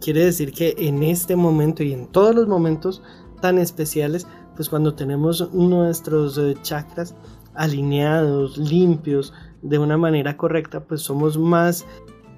Quiere 0.00 0.24
decir 0.24 0.52
que 0.52 0.76
en 0.78 1.02
este 1.02 1.34
momento 1.34 1.82
y 1.82 1.92
en 1.92 2.06
todos 2.06 2.32
los 2.32 2.46
momentos 2.46 3.02
tan 3.40 3.58
especiales, 3.58 4.24
pues 4.54 4.68
cuando 4.68 4.94
tenemos 4.94 5.52
nuestros 5.52 6.38
eh, 6.38 6.54
chakras 6.62 7.16
alineados, 7.54 8.56
limpios, 8.56 9.32
de 9.62 9.78
una 9.78 9.96
manera 9.96 10.36
correcta, 10.36 10.84
pues 10.84 11.02
somos 11.02 11.38
más 11.38 11.84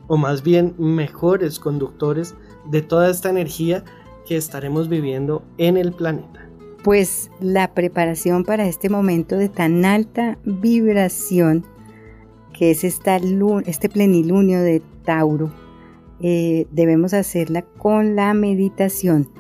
o 0.09 0.17
más 0.17 0.43
bien 0.43 0.75
mejores 0.79 1.61
conductores 1.61 2.35
de 2.69 2.83
toda 2.83 3.11
esta 3.11 3.31
energía 3.31 3.85
que 4.27 4.37
estaremos 4.37 4.89
viviendo 4.89 5.45
en 5.57 5.77
el 5.77 5.93
planeta 5.93 6.49
pues 6.83 7.31
la 7.41 7.75
preparación 7.75 8.45
para 8.45 8.67
este 8.67 8.89
momento 8.89 9.37
de 9.37 9.49
tan 9.49 9.85
alta 9.85 10.39
vibración 10.45 11.67
que 12.53 12.71
es 12.71 12.83
esta, 12.83 13.21
este 13.67 13.89
plenilunio 13.89 14.61
de 14.61 14.83
Tauro, 15.05 15.53
eh, 16.21 16.67
debemos 16.73 17.15
hacerla 17.15 17.63
con 17.63 18.17
la 18.17 18.35
meditación. 18.35 19.31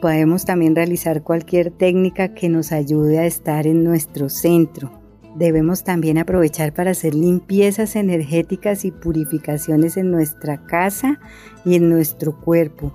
Podemos 0.00 0.44
también 0.44 0.76
realizar 0.76 1.24
cualquier 1.24 1.72
técnica 1.72 2.32
que 2.34 2.48
nos 2.48 2.70
ayude 2.70 3.18
a 3.18 3.26
estar 3.26 3.66
en 3.66 3.82
nuestro 3.82 4.28
centro. 4.28 4.99
Debemos 5.36 5.84
también 5.84 6.18
aprovechar 6.18 6.72
para 6.72 6.90
hacer 6.90 7.14
limpiezas 7.14 7.94
energéticas 7.94 8.84
y 8.84 8.90
purificaciones 8.90 9.96
en 9.96 10.10
nuestra 10.10 10.66
casa 10.66 11.20
y 11.64 11.76
en 11.76 11.88
nuestro 11.88 12.38
cuerpo 12.40 12.92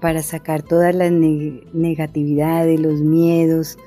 para 0.00 0.22
sacar 0.22 0.62
toda 0.62 0.92
la 0.92 1.10
negatividad, 1.10 2.66
los 2.78 3.00
miedos, 3.00 3.78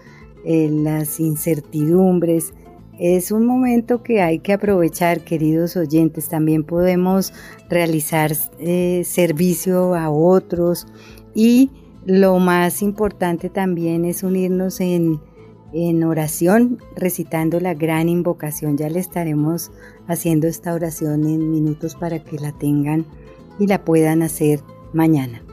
eh, 0.46 0.70
las 0.72 1.20
incertidumbres. 1.20 2.54
Es 3.00 3.32
un 3.32 3.46
momento 3.46 4.02
que 4.02 4.22
hay 4.22 4.40
que 4.40 4.54
aprovechar, 4.54 5.22
queridos 5.22 5.76
oyentes. 5.76 6.30
También 6.30 6.64
podemos 6.64 7.34
realizar 7.70 8.32
eh, 8.60 9.04
servicio 9.06 9.94
a 9.94 10.10
otros 10.10 10.88
y 11.36 11.70
lo 12.06 12.40
más 12.40 12.82
importante 12.82 13.50
también 13.50 14.06
es 14.06 14.24
unirnos 14.24 14.80
en, 14.80 15.20
en 15.78 16.04
oración, 16.04 16.80
recitando 16.96 17.60
la 17.60 17.76
gran 17.76 18.10
invocación. 18.10 18.78
Ya 18.78 18.90
le 18.90 19.00
estaremos 19.00 19.72
haciendo 20.08 20.48
esta 20.48 20.74
oración 20.74 21.26
en 21.26 21.52
minutos 21.52 21.96
para 21.96 22.24
que 22.24 22.38
la 22.40 22.52
tengan 22.52 23.06
y 23.60 23.68
la 23.68 23.86
puedan 23.86 24.24
hacer 24.24 24.62
mañana. 24.94 25.44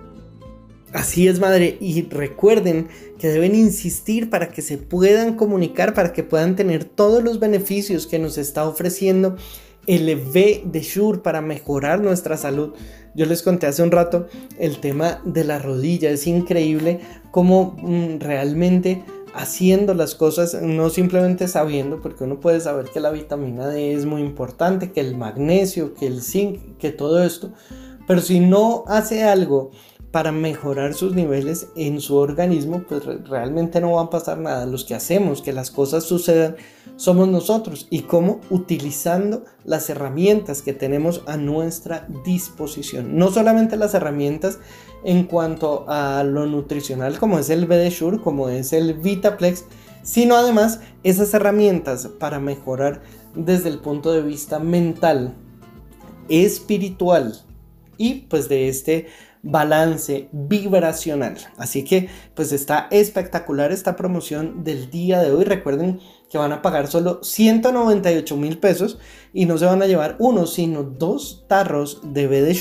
Así 0.94 1.28
es, 1.28 1.40
madre. 1.40 1.76
Y 1.80 2.02
recuerden 2.02 2.88
que 3.18 3.28
deben 3.28 3.54
insistir 3.54 4.30
para 4.30 4.48
que 4.48 4.62
se 4.62 4.78
puedan 4.78 5.34
comunicar, 5.34 5.92
para 5.92 6.12
que 6.12 6.22
puedan 6.22 6.56
tener 6.56 6.84
todos 6.84 7.22
los 7.22 7.40
beneficios 7.40 8.06
que 8.06 8.18
nos 8.18 8.38
está 8.38 8.66
ofreciendo 8.66 9.36
el 9.86 10.08
V 10.08 10.62
de 10.64 10.80
Shure 10.80 11.18
para 11.18 11.40
mejorar 11.40 12.00
nuestra 12.00 12.36
salud. 12.36 12.72
Yo 13.14 13.26
les 13.26 13.42
conté 13.42 13.66
hace 13.66 13.82
un 13.82 13.90
rato 13.90 14.28
el 14.58 14.78
tema 14.78 15.20
de 15.24 15.44
la 15.44 15.58
rodilla. 15.58 16.10
Es 16.10 16.26
increíble 16.26 17.00
cómo 17.30 17.76
mm, 17.82 18.20
realmente 18.20 19.02
haciendo 19.34 19.94
las 19.94 20.14
cosas, 20.14 20.54
no 20.62 20.90
simplemente 20.90 21.48
sabiendo, 21.48 22.00
porque 22.00 22.24
uno 22.24 22.38
puede 22.38 22.60
saber 22.60 22.86
que 22.86 23.00
la 23.00 23.10
vitamina 23.10 23.66
D 23.66 23.92
es 23.92 24.06
muy 24.06 24.22
importante, 24.22 24.92
que 24.92 25.00
el 25.00 25.16
magnesio, 25.16 25.94
que 25.94 26.06
el 26.06 26.22
zinc, 26.22 26.78
que 26.78 26.92
todo 26.92 27.22
esto. 27.22 27.50
Pero 28.06 28.20
si 28.20 28.38
no 28.38 28.84
hace 28.86 29.24
algo 29.24 29.72
para 30.14 30.30
mejorar 30.30 30.94
sus 30.94 31.12
niveles 31.12 31.66
en 31.74 32.00
su 32.00 32.14
organismo, 32.14 32.84
pues 32.88 33.02
realmente 33.28 33.80
no 33.80 33.94
va 33.94 34.02
a 34.02 34.10
pasar 34.10 34.38
nada. 34.38 34.64
Los 34.64 34.84
que 34.84 34.94
hacemos 34.94 35.42
que 35.42 35.52
las 35.52 35.72
cosas 35.72 36.04
sucedan 36.04 36.54
somos 36.94 37.26
nosotros 37.26 37.88
y 37.90 38.02
cómo 38.02 38.40
utilizando 38.48 39.44
las 39.64 39.90
herramientas 39.90 40.62
que 40.62 40.72
tenemos 40.72 41.22
a 41.26 41.36
nuestra 41.36 42.06
disposición. 42.24 43.18
No 43.18 43.32
solamente 43.32 43.76
las 43.76 43.92
herramientas 43.94 44.60
en 45.02 45.24
cuanto 45.24 45.84
a 45.88 46.22
lo 46.22 46.46
nutricional 46.46 47.18
como 47.18 47.40
es 47.40 47.50
el 47.50 47.66
BD 47.66 48.20
como 48.22 48.48
es 48.48 48.72
el 48.72 48.94
Vitaplex, 48.94 49.64
sino 50.04 50.36
además 50.36 50.78
esas 51.02 51.34
herramientas 51.34 52.06
para 52.06 52.38
mejorar 52.38 53.02
desde 53.34 53.68
el 53.68 53.80
punto 53.80 54.12
de 54.12 54.22
vista 54.22 54.60
mental, 54.60 55.34
espiritual 56.28 57.36
y 57.98 58.26
pues 58.28 58.48
de 58.48 58.68
este 58.68 59.08
balance 59.44 60.28
vibracional. 60.32 61.36
Así 61.56 61.84
que 61.84 62.08
pues 62.34 62.50
está 62.50 62.88
espectacular 62.90 63.70
esta 63.70 63.94
promoción 63.94 64.64
del 64.64 64.90
día 64.90 65.22
de 65.22 65.30
hoy. 65.30 65.44
Recuerden 65.44 66.00
que 66.28 66.38
van 66.38 66.52
a 66.52 66.62
pagar 66.62 66.88
solo 66.88 67.22
198 67.22 68.36
mil 68.36 68.58
pesos 68.58 68.98
y 69.32 69.46
no 69.46 69.58
se 69.58 69.66
van 69.66 69.82
a 69.82 69.86
llevar 69.86 70.16
uno, 70.18 70.46
sino 70.46 70.82
dos 70.82 71.44
tarros 71.46 72.00
de 72.02 72.26
BD 72.26 72.54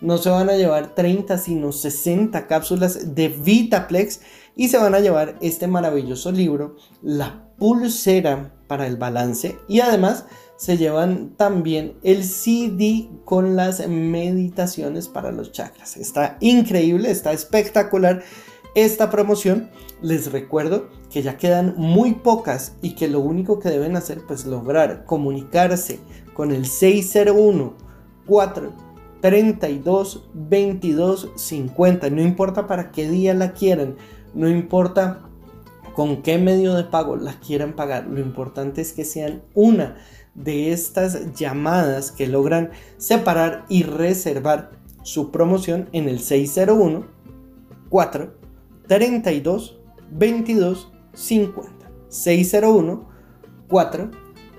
no 0.00 0.18
se 0.18 0.28
van 0.28 0.50
a 0.50 0.56
llevar 0.56 0.94
30, 0.94 1.38
sino 1.38 1.72
60 1.72 2.46
cápsulas 2.46 3.14
de 3.14 3.28
Vitaplex 3.28 4.20
y 4.54 4.68
se 4.68 4.76
van 4.78 4.94
a 4.94 5.00
llevar 5.00 5.36
este 5.40 5.66
maravilloso 5.66 6.30
libro, 6.30 6.76
La 7.00 7.48
pulsera 7.58 8.52
para 8.66 8.86
el 8.86 8.96
balance 8.96 9.56
y 9.68 9.80
además 9.80 10.26
se 10.64 10.78
llevan 10.78 11.34
también 11.36 11.98
el 12.02 12.24
CD 12.24 13.10
con 13.26 13.54
las 13.54 13.86
meditaciones 13.86 15.08
para 15.08 15.30
los 15.30 15.52
chakras. 15.52 15.98
Está 15.98 16.38
increíble, 16.40 17.10
está 17.10 17.34
espectacular 17.34 18.22
esta 18.74 19.10
promoción. 19.10 19.68
Les 20.00 20.32
recuerdo 20.32 20.88
que 21.10 21.20
ya 21.20 21.36
quedan 21.36 21.74
muy 21.76 22.14
pocas 22.14 22.76
y 22.80 22.94
que 22.94 23.08
lo 23.08 23.20
único 23.20 23.58
que 23.58 23.68
deben 23.68 23.94
hacer 23.94 24.22
pues 24.26 24.46
lograr 24.46 25.04
comunicarse 25.04 26.00
con 26.32 26.50
el 26.50 26.64
601 26.64 27.74
4 28.24 28.72
32 29.20 30.30
22 30.32 31.30
50. 31.34 32.08
No 32.08 32.22
importa 32.22 32.66
para 32.66 32.90
qué 32.90 33.10
día 33.10 33.34
la 33.34 33.52
quieran, 33.52 33.96
no 34.32 34.48
importa 34.48 35.28
con 35.94 36.22
qué 36.22 36.38
medio 36.38 36.72
de 36.72 36.84
pago 36.84 37.16
la 37.16 37.38
quieran 37.38 37.74
pagar. 37.74 38.06
Lo 38.06 38.20
importante 38.20 38.80
es 38.80 38.94
que 38.94 39.04
sean 39.04 39.42
una 39.52 39.96
de 40.34 40.72
estas 40.72 41.34
llamadas 41.34 42.10
que 42.10 42.26
logran 42.26 42.70
separar 42.96 43.64
y 43.68 43.82
reservar 43.84 44.72
su 45.02 45.30
promoción 45.30 45.88
en 45.92 46.08
el 46.08 46.20
601 46.20 47.06
4 47.88 48.34
32 48.88 49.78
22 50.10 50.92
50. 51.12 51.90
601 52.08 53.08
4 53.68 54.10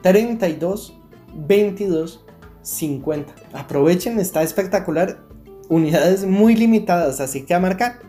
32 0.02 1.00
22 1.36 2.26
50. 2.62 3.36
Aprovechen, 3.54 4.20
está 4.20 4.44
espectacular. 4.44 5.24
Unidades 5.68 6.26
muy 6.26 6.56
limitadas, 6.56 7.20
así 7.20 7.44
que 7.44 7.56
a 7.56 7.60
marcar 7.60 8.00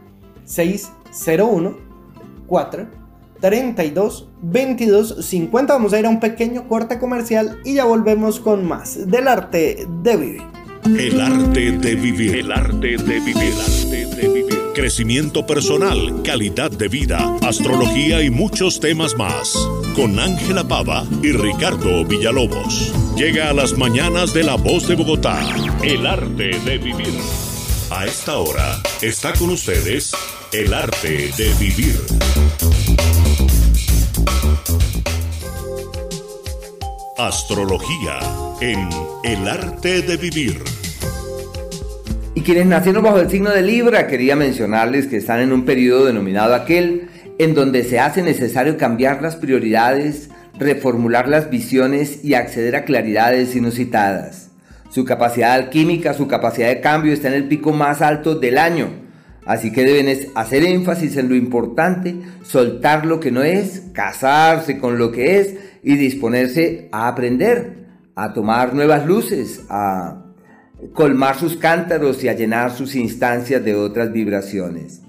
601 0.45 1.77
4 2.47 3.06
32 3.41 4.29
22 4.43 5.17
50. 5.27 5.73
Vamos 5.73 5.93
a 5.93 5.99
ir 5.99 6.07
a 6.07 6.11
un 6.11 6.21
pequeño 6.21 6.69
corte 6.69 6.99
comercial 6.99 7.61
y 7.65 7.75
ya 7.75 7.85
volvemos 7.85 8.41
con 8.41 8.65
más 8.65 9.11
del 9.11 9.29
arte 9.29 9.87
de 10.03 10.17
vivir. 10.17 10.43
El 10.85 11.21
arte 11.21 11.73
de 11.73 11.95
vivir. 11.97 12.37
El 12.37 12.53
arte 12.53 12.97
de 12.97 13.21
vivir. 13.21 13.37
El 13.37 13.61
arte 13.61 14.07
de 14.07 14.29
vivir. 14.29 14.57
Crecimiento 14.73 15.45
personal, 15.47 16.23
calidad 16.23 16.71
de 16.71 16.87
vida, 16.87 17.35
astrología 17.43 18.23
y 18.23 18.31
muchos 18.31 18.79
temas 18.79 19.17
más. 19.17 19.57
Con 19.97 20.21
Ángela 20.21 20.69
Pava 20.69 21.05
y 21.23 21.33
Ricardo 21.33 22.05
Villalobos. 22.05 22.93
Llega 23.17 23.51
a 23.51 23.53
las 23.53 23.77
mañanas 23.77 24.33
de 24.33 24.45
La 24.45 24.55
Voz 24.55 24.87
de 24.87 24.95
Bogotá. 24.95 25.41
El 25.83 26.07
arte 26.07 26.51
de 26.65 26.79
vivir. 26.79 27.19
A 27.91 28.05
esta 28.05 28.37
hora 28.39 28.81
está 29.01 29.33
con 29.33 29.51
ustedes 29.51 30.13
el 30.53 30.73
arte 30.73 31.33
de 31.37 31.55
vivir. 31.59 33.26
Astrología 37.19 38.19
en 38.61 38.91
el 39.25 39.49
arte 39.49 40.03
de 40.03 40.19
vivir. 40.19 40.63
Y 42.35 42.43
quienes 42.43 42.67
nacieron 42.67 43.05
bajo 43.05 43.19
el 43.21 43.31
signo 43.31 43.49
de 43.49 43.63
Libra, 43.63 44.07
quería 44.07 44.37
mencionarles 44.37 45.07
que 45.07 45.17
están 45.17 45.41
en 45.41 45.51
un 45.51 45.65
periodo 45.65 46.05
denominado 46.05 46.55
aquel 46.55 47.09
en 47.39 47.55
donde 47.55 47.85
se 47.85 48.01
hace 48.01 48.23
necesario 48.23 48.77
cambiar 48.77 49.23
las 49.23 49.37
prioridades, 49.37 50.29
reformular 50.59 51.27
las 51.27 51.49
visiones 51.49 52.23
y 52.23 52.35
acceder 52.35 52.77
a 52.77 52.85
claridades 52.85 53.57
inusitadas. 53.57 54.51
Su 54.91 55.07
capacidad 55.07 55.53
alquímica, 55.55 56.13
su 56.13 56.29
capacidad 56.29 56.69
de 56.69 56.83
cambio 56.83 57.15
está 57.15 57.29
en 57.29 57.35
el 57.35 57.49
pico 57.49 57.73
más 57.73 58.03
alto 58.03 58.35
del 58.35 58.59
año. 58.59 58.91
Así 59.47 59.73
que 59.73 59.85
deben 59.85 60.33
hacer 60.35 60.65
énfasis 60.65 61.17
en 61.17 61.31
lo 61.31 61.35
importante, 61.35 62.17
soltar 62.43 63.07
lo 63.07 63.21
que 63.21 63.31
no 63.31 63.43
es, 63.43 63.85
casarse 63.95 64.77
con 64.77 64.99
lo 64.99 65.13
que 65.13 65.41
es 65.41 65.55
y 65.87 65.95
disponerse 65.95 66.89
a 66.91 67.07
aprender, 67.07 67.87
a 68.17 68.33
tomar 68.33 68.75
nuevas 68.75 69.07
luces, 69.07 69.65
a 69.69 70.25
colmar 70.95 71.39
sus 71.39 71.57
cántaros 71.57 72.25
y 72.25 72.29
a 72.29 72.33
llenar 72.33 72.73
sus 72.73 72.97
instancias 72.97 73.65
de 73.65 73.77
otras 73.77 74.13
vibraciones. 74.13 75.03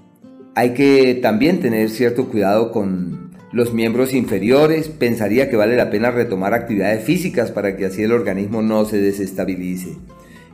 Hay 0.54 0.74
que 0.74 1.18
también 1.20 1.58
tener 1.58 1.90
cierto 1.90 2.28
cuidado 2.28 2.70
con 2.70 3.32
los 3.50 3.74
miembros 3.74 4.14
inferiores. 4.14 4.88
Pensaría 4.88 5.50
que 5.50 5.56
vale 5.56 5.74
la 5.74 5.90
pena 5.90 6.12
retomar 6.12 6.54
actividades 6.54 7.02
físicas 7.02 7.50
para 7.50 7.76
que 7.76 7.86
así 7.86 8.04
el 8.04 8.12
organismo 8.12 8.62
no 8.62 8.84
se 8.84 8.98
desestabilice. 8.98 9.96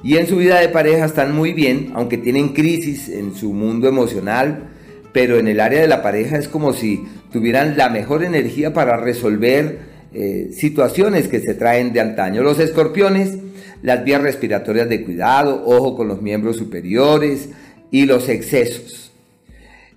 Y 0.03 0.17
en 0.17 0.27
su 0.27 0.39
vida 0.39 0.59
de 0.59 0.71
pareja 0.71 1.05
están 1.05 1.35
muy 1.35 1.53
bien, 1.53 1.91
aunque 1.93 2.17
tienen 2.17 2.55
crisis 2.55 3.11
en 3.11 3.35
su 3.35 3.53
mundo 3.53 3.89
emocional, 3.89 4.71
pero 5.13 5.39
en 5.39 5.49
el 5.49 5.61
área 5.61 5.83
de 5.83 5.89
la 5.89 6.03
pareja 6.03 6.39
es 6.39 6.49
como 6.49 6.73
si 6.73 7.05
tuvieran 7.31 7.77
la 7.77 7.91
mejor 7.91 8.25
energía 8.25 8.73
para 8.73 8.97
resolver 8.97 9.94
eh, 10.15 10.51
situaciones 10.53 11.29
que 11.29 11.41
se 11.41 11.55
traen 11.55 11.93
de 11.93 12.01
antaño. 12.01 12.43
Los 12.43 12.59
escorpiones 12.59 13.39
las 13.85 14.03
vías 14.03 14.23
respiratorias 14.23 14.89
de 14.89 15.05
cuidado, 15.05 15.63
ojo 15.67 15.95
con 15.95 16.09
los 16.09 16.23
miembros 16.23 16.57
superiores 16.57 17.51
y 17.91 18.07
los 18.07 18.31
excesos. 18.31 19.13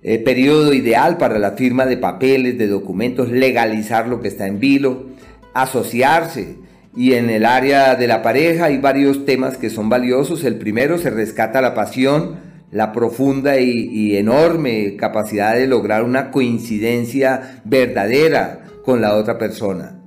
Eh, 0.02 0.18
periodo 0.18 0.74
ideal 0.74 1.16
para 1.16 1.38
la 1.38 1.52
firma 1.52 1.86
de 1.86 1.96
papeles, 1.96 2.58
de 2.58 2.66
documentos, 2.66 3.30
legalizar 3.30 4.06
lo 4.06 4.20
que 4.20 4.28
está 4.28 4.46
en 4.46 4.60
vilo, 4.60 5.06
asociarse. 5.54 6.56
Y 6.94 7.14
en 7.14 7.30
el 7.30 7.46
área 7.46 7.94
de 7.94 8.08
la 8.08 8.20
pareja 8.20 8.66
hay 8.66 8.76
varios 8.76 9.24
temas 9.24 9.56
que 9.56 9.70
son 9.70 9.88
valiosos. 9.88 10.44
El 10.44 10.56
primero 10.56 10.98
se 10.98 11.08
rescata 11.08 11.62
la 11.62 11.74
pasión, 11.74 12.36
la 12.70 12.92
profunda 12.92 13.58
y, 13.58 13.88
y 13.90 14.18
enorme 14.18 14.96
capacidad 14.96 15.54
de 15.54 15.66
lograr 15.66 16.04
una 16.04 16.30
coincidencia 16.30 17.62
verdadera 17.64 18.66
con 18.84 19.00
la 19.00 19.16
otra 19.16 19.38
persona 19.38 19.97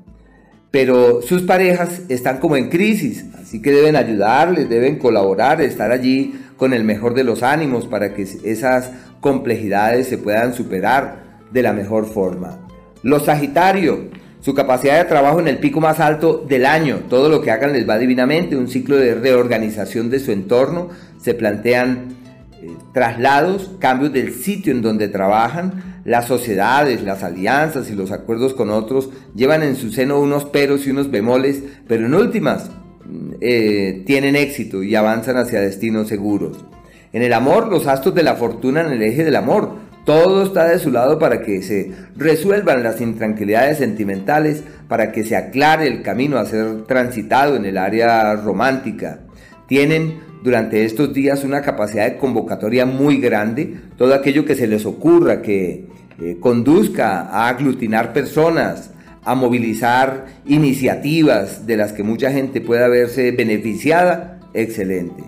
pero 0.71 1.21
sus 1.21 1.41
parejas 1.41 2.01
están 2.07 2.39
como 2.39 2.55
en 2.55 2.69
crisis, 2.69 3.25
así 3.39 3.61
que 3.61 3.71
deben 3.71 3.97
ayudarles, 3.97 4.69
deben 4.69 4.97
colaborar, 4.97 5.61
estar 5.61 5.91
allí 5.91 6.33
con 6.55 6.73
el 6.73 6.85
mejor 6.85 7.13
de 7.13 7.25
los 7.25 7.43
ánimos 7.43 7.87
para 7.87 8.13
que 8.13 8.23
esas 8.23 8.91
complejidades 9.19 10.07
se 10.07 10.17
puedan 10.17 10.53
superar 10.53 11.39
de 11.51 11.61
la 11.61 11.73
mejor 11.73 12.05
forma. 12.05 12.59
Los 13.03 13.25
Sagitario, 13.25 14.09
su 14.39 14.53
capacidad 14.53 14.97
de 14.97 15.09
trabajo 15.09 15.41
en 15.41 15.49
el 15.49 15.57
pico 15.57 15.81
más 15.81 15.99
alto 15.99 16.45
del 16.47 16.65
año, 16.65 17.01
todo 17.09 17.27
lo 17.27 17.41
que 17.41 17.51
hagan 17.51 17.73
les 17.73 17.87
va 17.87 17.97
divinamente, 17.97 18.55
un 18.55 18.69
ciclo 18.69 18.95
de 18.95 19.15
reorganización 19.15 20.09
de 20.09 20.19
su 20.19 20.31
entorno, 20.31 20.89
se 21.19 21.33
plantean 21.33 22.15
eh, 22.61 22.69
traslados, 22.93 23.71
cambios 23.79 24.13
del 24.13 24.33
sitio 24.33 24.71
en 24.71 24.81
donde 24.81 25.09
trabajan, 25.09 25.90
las 26.03 26.25
sociedades, 26.27 27.03
las 27.03 27.23
alianzas 27.23 27.89
y 27.89 27.95
los 27.95 28.11
acuerdos 28.11 28.53
con 28.53 28.69
otros 28.69 29.09
llevan 29.35 29.63
en 29.63 29.75
su 29.75 29.91
seno 29.91 30.19
unos 30.19 30.45
peros 30.45 30.87
y 30.87 30.91
unos 30.91 31.11
bemoles, 31.11 31.63
pero 31.87 32.05
en 32.05 32.13
últimas 32.13 32.69
mm, 33.05 33.33
eh, 33.41 34.03
tienen 34.05 34.35
éxito 34.35 34.83
y 34.83 34.95
avanzan 34.95 35.37
hacia 35.37 35.61
destinos 35.61 36.07
seguros. 36.07 36.65
En 37.13 37.23
el 37.23 37.33
amor, 37.33 37.67
los 37.67 37.87
astros 37.87 38.15
de 38.15 38.23
la 38.23 38.35
fortuna 38.35 38.81
en 38.81 38.93
el 38.93 39.01
eje 39.01 39.23
del 39.23 39.35
amor, 39.35 39.75
todo 40.05 40.43
está 40.43 40.65
de 40.65 40.79
su 40.79 40.91
lado 40.91 41.19
para 41.19 41.41
que 41.41 41.61
se 41.61 41.91
resuelvan 42.15 42.81
las 42.81 43.01
intranquilidades 43.01 43.77
sentimentales, 43.77 44.63
para 44.87 45.11
que 45.11 45.23
se 45.23 45.35
aclare 45.35 45.87
el 45.87 46.01
camino 46.01 46.37
a 46.37 46.45
ser 46.45 46.83
transitado 46.83 47.55
en 47.55 47.65
el 47.65 47.77
área 47.77 48.35
romántica. 48.35 49.19
Tienen 49.67 50.30
durante 50.43 50.85
estos 50.85 51.13
días 51.13 51.43
una 51.43 51.61
capacidad 51.61 52.09
de 52.09 52.17
convocatoria 52.17 52.85
muy 52.85 53.17
grande, 53.17 53.75
todo 53.97 54.13
aquello 54.13 54.45
que 54.45 54.55
se 54.55 54.67
les 54.67 54.85
ocurra, 54.85 55.41
que 55.41 55.87
eh, 56.19 56.37
conduzca 56.39 57.21
a 57.21 57.49
aglutinar 57.49 58.13
personas, 58.13 58.91
a 59.23 59.35
movilizar 59.35 60.25
iniciativas 60.45 61.67
de 61.67 61.77
las 61.77 61.93
que 61.93 62.03
mucha 62.03 62.31
gente 62.31 62.61
pueda 62.61 62.87
verse 62.87 63.31
beneficiada, 63.31 64.39
excelente. 64.53 65.23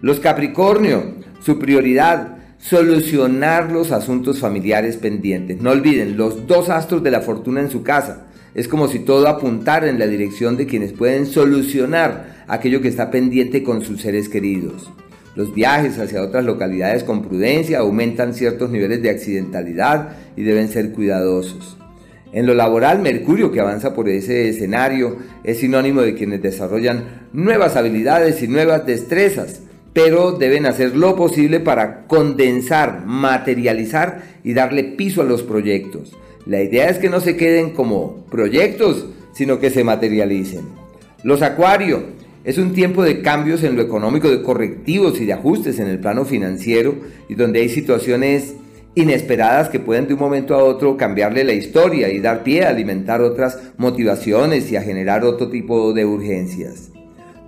Los 0.00 0.20
Capricornio, 0.20 1.14
su 1.40 1.58
prioridad, 1.58 2.36
solucionar 2.58 3.70
los 3.70 3.92
asuntos 3.92 4.40
familiares 4.40 4.96
pendientes. 4.96 5.60
No 5.60 5.70
olviden, 5.70 6.16
los 6.16 6.46
dos 6.46 6.70
astros 6.70 7.02
de 7.02 7.10
la 7.10 7.20
fortuna 7.20 7.60
en 7.60 7.70
su 7.70 7.82
casa. 7.82 8.26
Es 8.54 8.68
como 8.68 8.88
si 8.88 9.00
todo 9.00 9.28
apuntara 9.28 9.88
en 9.88 9.98
la 9.98 10.06
dirección 10.06 10.56
de 10.56 10.66
quienes 10.66 10.92
pueden 10.92 11.26
solucionar 11.26 12.35
aquello 12.48 12.80
que 12.80 12.88
está 12.88 13.10
pendiente 13.10 13.62
con 13.62 13.82
sus 13.82 14.00
seres 14.00 14.28
queridos. 14.28 14.90
Los 15.34 15.54
viajes 15.54 15.98
hacia 15.98 16.22
otras 16.22 16.44
localidades 16.44 17.04
con 17.04 17.22
prudencia 17.22 17.80
aumentan 17.80 18.32
ciertos 18.32 18.70
niveles 18.70 19.02
de 19.02 19.10
accidentalidad 19.10 20.16
y 20.36 20.42
deben 20.42 20.68
ser 20.68 20.92
cuidadosos. 20.92 21.76
En 22.32 22.46
lo 22.46 22.54
laboral, 22.54 23.00
Mercurio, 23.00 23.52
que 23.52 23.60
avanza 23.60 23.94
por 23.94 24.08
ese 24.08 24.48
escenario, 24.48 25.16
es 25.44 25.60
sinónimo 25.60 26.02
de 26.02 26.14
quienes 26.14 26.42
desarrollan 26.42 27.28
nuevas 27.32 27.76
habilidades 27.76 28.42
y 28.42 28.48
nuevas 28.48 28.86
destrezas, 28.86 29.60
pero 29.92 30.32
deben 30.32 30.66
hacer 30.66 30.96
lo 30.96 31.16
posible 31.16 31.60
para 31.60 32.06
condensar, 32.06 33.04
materializar 33.06 34.22
y 34.42 34.54
darle 34.54 34.84
piso 34.84 35.22
a 35.22 35.24
los 35.24 35.42
proyectos. 35.42 36.16
La 36.46 36.62
idea 36.62 36.88
es 36.88 36.98
que 36.98 37.10
no 37.10 37.20
se 37.20 37.36
queden 37.36 37.70
como 37.70 38.24
proyectos, 38.30 39.06
sino 39.32 39.58
que 39.58 39.70
se 39.70 39.84
materialicen. 39.84 40.62
Los 41.22 41.42
Acuario, 41.42 42.15
Es 42.46 42.58
un 42.58 42.74
tiempo 42.74 43.02
de 43.02 43.22
cambios 43.22 43.64
en 43.64 43.74
lo 43.74 43.82
económico, 43.82 44.30
de 44.30 44.40
correctivos 44.40 45.20
y 45.20 45.26
de 45.26 45.32
ajustes 45.32 45.80
en 45.80 45.88
el 45.88 45.98
plano 45.98 46.24
financiero 46.24 46.94
y 47.28 47.34
donde 47.34 47.58
hay 47.58 47.68
situaciones 47.68 48.54
inesperadas 48.94 49.68
que 49.68 49.80
pueden 49.80 50.06
de 50.06 50.14
un 50.14 50.20
momento 50.20 50.54
a 50.54 50.62
otro 50.62 50.96
cambiarle 50.96 51.42
la 51.42 51.54
historia 51.54 52.08
y 52.08 52.20
dar 52.20 52.44
pie 52.44 52.64
a 52.64 52.68
alimentar 52.68 53.20
otras 53.20 53.58
motivaciones 53.78 54.70
y 54.70 54.76
a 54.76 54.82
generar 54.82 55.24
otro 55.24 55.48
tipo 55.48 55.92
de 55.92 56.04
urgencias. 56.04 56.90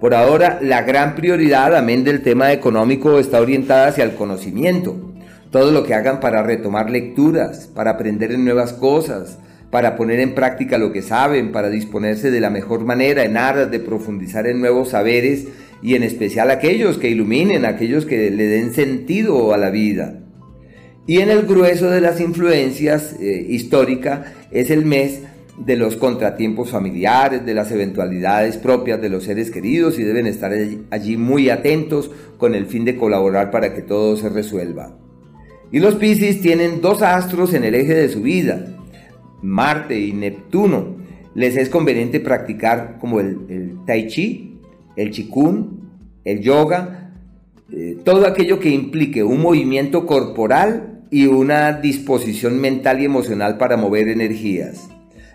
Por 0.01 0.17
ahora, 0.17 0.59
la 0.63 0.83
gran 0.83 1.15
prioridad, 1.15 1.77
amén 1.77 2.03
del 2.03 2.23
tema 2.23 2.53
económico, 2.53 3.21
está 3.21 3.41
orientada 3.41 3.87
hacia 3.87 4.03
el 4.03 4.17
conocimiento. 4.17 4.97
Todo 5.53 5.71
lo 5.71 5.85
que 5.85 5.95
hagan 5.95 6.19
para 6.19 6.43
retomar 6.43 6.91
lecturas, 6.91 7.69
para 7.73 7.93
aprender 7.93 8.37
nuevas 8.37 8.73
cosas, 8.73 9.39
para 9.71 9.97
poner 9.97 10.21
en 10.21 10.35
práctica 10.35 10.79
lo 10.79 10.93
que 10.93 11.03
saben, 11.03 11.53
para 11.53 11.69
disponerse 11.69 12.31
de 12.31 12.41
la 12.41 12.51
mejor 12.51 12.85
manera 12.85 13.25
en 13.25 13.37
aras 13.37 13.71
de 13.71 13.81
profundizar 13.81 14.47
en 14.47 14.61
nuevos 14.61 14.91
saberes 14.91 15.47
y 15.83 15.95
en 15.95 16.03
especial 16.03 16.51
aquellos 16.51 16.99
que 16.99 17.11
iluminen, 17.11 17.65
aquellos 17.65 18.07
que 18.07 18.31
le 18.31 18.47
den 18.47 18.73
sentido 18.73 19.53
a 19.53 19.59
la 19.59 19.71
vida. 19.71 20.21
Y 21.07 21.21
en 21.21 21.31
el 21.31 21.47
grueso 21.47 21.91
de 21.91 22.01
las 22.01 22.21
influencias 22.21 23.17
eh, 23.21 23.47
históricas 23.49 24.27
es 24.51 24.71
el 24.71 24.85
mes 24.85 25.23
de 25.59 25.77
los 25.77 25.97
contratiempos 25.97 26.71
familiares, 26.71 27.45
de 27.45 27.55
las 27.55 27.73
eventualidades 27.73 28.57
propias 28.59 29.01
de 29.01 29.09
los 29.09 29.25
seres 29.25 29.51
queridos 29.51 29.99
y 29.99 30.05
deben 30.05 30.27
estar 30.27 30.53
allí 30.91 31.17
muy 31.17 31.51
atentos 31.51 32.11
con 32.37 32.55
el 32.55 32.67
fin 32.67 32.85
de 32.85 32.97
colaborar 32.97 33.51
para 33.51 33.75
que 33.75 33.83
todo 33.83 34.17
se 34.17 34.29
resuelva. 34.29 34.97
Y 35.73 35.81
los 35.81 35.97
Piscis 35.97 36.41
tienen 36.41 36.81
dos 36.81 37.03
astros 37.03 37.53
en 37.55 37.65
el 37.65 37.75
eje 37.75 37.95
de 37.95 38.09
su 38.09 38.23
vida, 38.23 38.78
Marte 39.43 39.99
y 39.99 40.13
Neptuno, 40.13 40.97
les 41.35 41.57
es 41.57 41.69
conveniente 41.69 42.21
practicar 42.21 42.99
como 43.01 43.21
el, 43.21 43.79
Tai 43.87 44.07
Chi, 44.09 44.59
el 44.97 45.11
Chikun, 45.11 45.89
el 46.25 46.41
yoga, 46.41 47.13
eh, 47.73 47.99
todo 48.05 48.27
aquello 48.27 48.59
que 48.59 48.71
implique 48.71 49.23
un 49.23 49.41
movimiento 49.41 50.07
corporal 50.07 51.03
y 51.11 51.27
una 51.27 51.73
disposición 51.73 52.61
mental 52.61 53.01
y 53.01 53.05
emocional 53.05 53.57
para 53.57 53.77
mover 53.77 54.09
energías. 54.09 54.89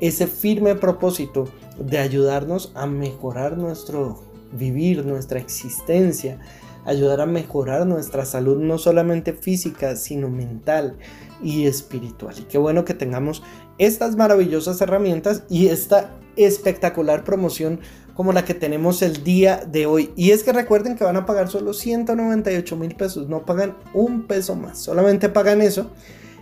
ese 0.00 0.26
firme 0.26 0.74
propósito 0.74 1.48
de 1.78 1.98
ayudarnos 1.98 2.72
a 2.74 2.86
mejorar 2.86 3.56
nuestro 3.56 4.25
vivir, 4.56 5.04
nuestra 5.04 5.38
existencia, 5.38 6.38
ayudar 6.84 7.20
a 7.20 7.26
mejorar 7.26 7.86
nuestra 7.86 8.24
salud 8.24 8.58
no 8.58 8.78
solamente 8.78 9.32
física, 9.32 9.96
sino 9.96 10.28
mental 10.28 10.96
y 11.42 11.66
espiritual. 11.66 12.34
Y 12.38 12.42
qué 12.42 12.58
bueno 12.58 12.84
que 12.84 12.94
tengamos 12.94 13.42
estas 13.78 14.16
maravillosas 14.16 14.80
herramientas 14.80 15.42
y 15.50 15.68
esta 15.68 16.16
espectacular 16.36 17.24
promoción 17.24 17.80
como 18.14 18.32
la 18.32 18.44
que 18.44 18.54
tenemos 18.54 19.02
el 19.02 19.24
día 19.24 19.62
de 19.70 19.84
hoy. 19.86 20.10
Y 20.16 20.30
es 20.30 20.42
que 20.42 20.52
recuerden 20.52 20.96
que 20.96 21.04
van 21.04 21.16
a 21.16 21.26
pagar 21.26 21.48
solo 21.48 21.74
198 21.74 22.76
mil 22.76 22.94
pesos, 22.96 23.28
no 23.28 23.44
pagan 23.44 23.76
un 23.92 24.26
peso 24.26 24.56
más, 24.56 24.78
solamente 24.78 25.28
pagan 25.28 25.60
eso 25.60 25.90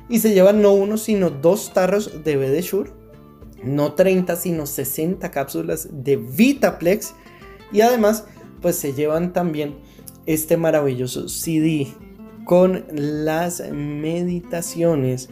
y 0.09 0.20
se 0.20 0.35
llevan 0.35 0.62
no 0.62 0.73
uno, 0.73 0.99
sino 0.99 1.31
dos 1.31 1.73
tarros 1.73 2.23
de 2.24 2.36
BD 2.36 2.61
Shure, 2.61 2.91
no 3.65 3.95
30, 3.95 4.36
sino 4.36 4.66
60 4.66 5.31
cápsulas 5.31 5.89
de 5.91 6.16
Vitaplex 6.16 7.15
y 7.74 7.82
además, 7.82 8.24
pues 8.62 8.76
se 8.76 8.94
llevan 8.94 9.32
también 9.32 9.74
este 10.26 10.56
maravilloso 10.56 11.28
CD 11.28 11.88
con 12.44 12.84
las 12.92 13.60
meditaciones, 13.72 15.28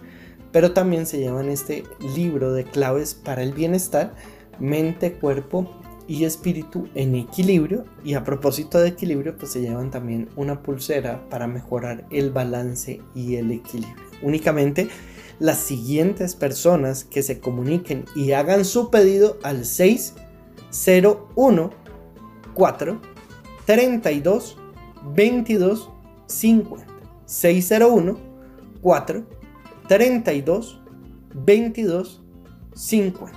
pero 0.50 0.72
también 0.72 1.06
se 1.06 1.18
llevan 1.18 1.48
este 1.48 1.84
libro 2.16 2.52
de 2.52 2.64
claves 2.64 3.14
para 3.14 3.44
el 3.44 3.52
bienestar, 3.52 4.16
mente, 4.58 5.12
cuerpo 5.12 5.70
y 6.08 6.24
espíritu 6.24 6.88
en 6.96 7.14
equilibrio. 7.14 7.84
Y 8.04 8.14
a 8.14 8.24
propósito 8.24 8.80
de 8.80 8.88
equilibrio, 8.88 9.36
pues 9.36 9.52
se 9.52 9.60
llevan 9.60 9.92
también 9.92 10.28
una 10.34 10.64
pulsera 10.64 11.28
para 11.30 11.46
mejorar 11.46 12.08
el 12.10 12.32
balance 12.32 13.00
y 13.14 13.36
el 13.36 13.52
equilibrio. 13.52 14.04
Únicamente 14.20 14.88
las 15.38 15.58
siguientes 15.58 16.34
personas 16.34 17.04
que 17.04 17.22
se 17.22 17.38
comuniquen 17.38 18.04
y 18.16 18.32
hagan 18.32 18.64
su 18.64 18.90
pedido 18.90 19.38
al 19.44 19.64
601 19.64 21.81
4 22.54 23.00
32 23.66 24.56
22 25.14 25.90
50 26.26 26.86
601 27.26 28.18
4 28.80 29.24
32 29.88 30.80
22 31.34 32.22
50 32.74 33.32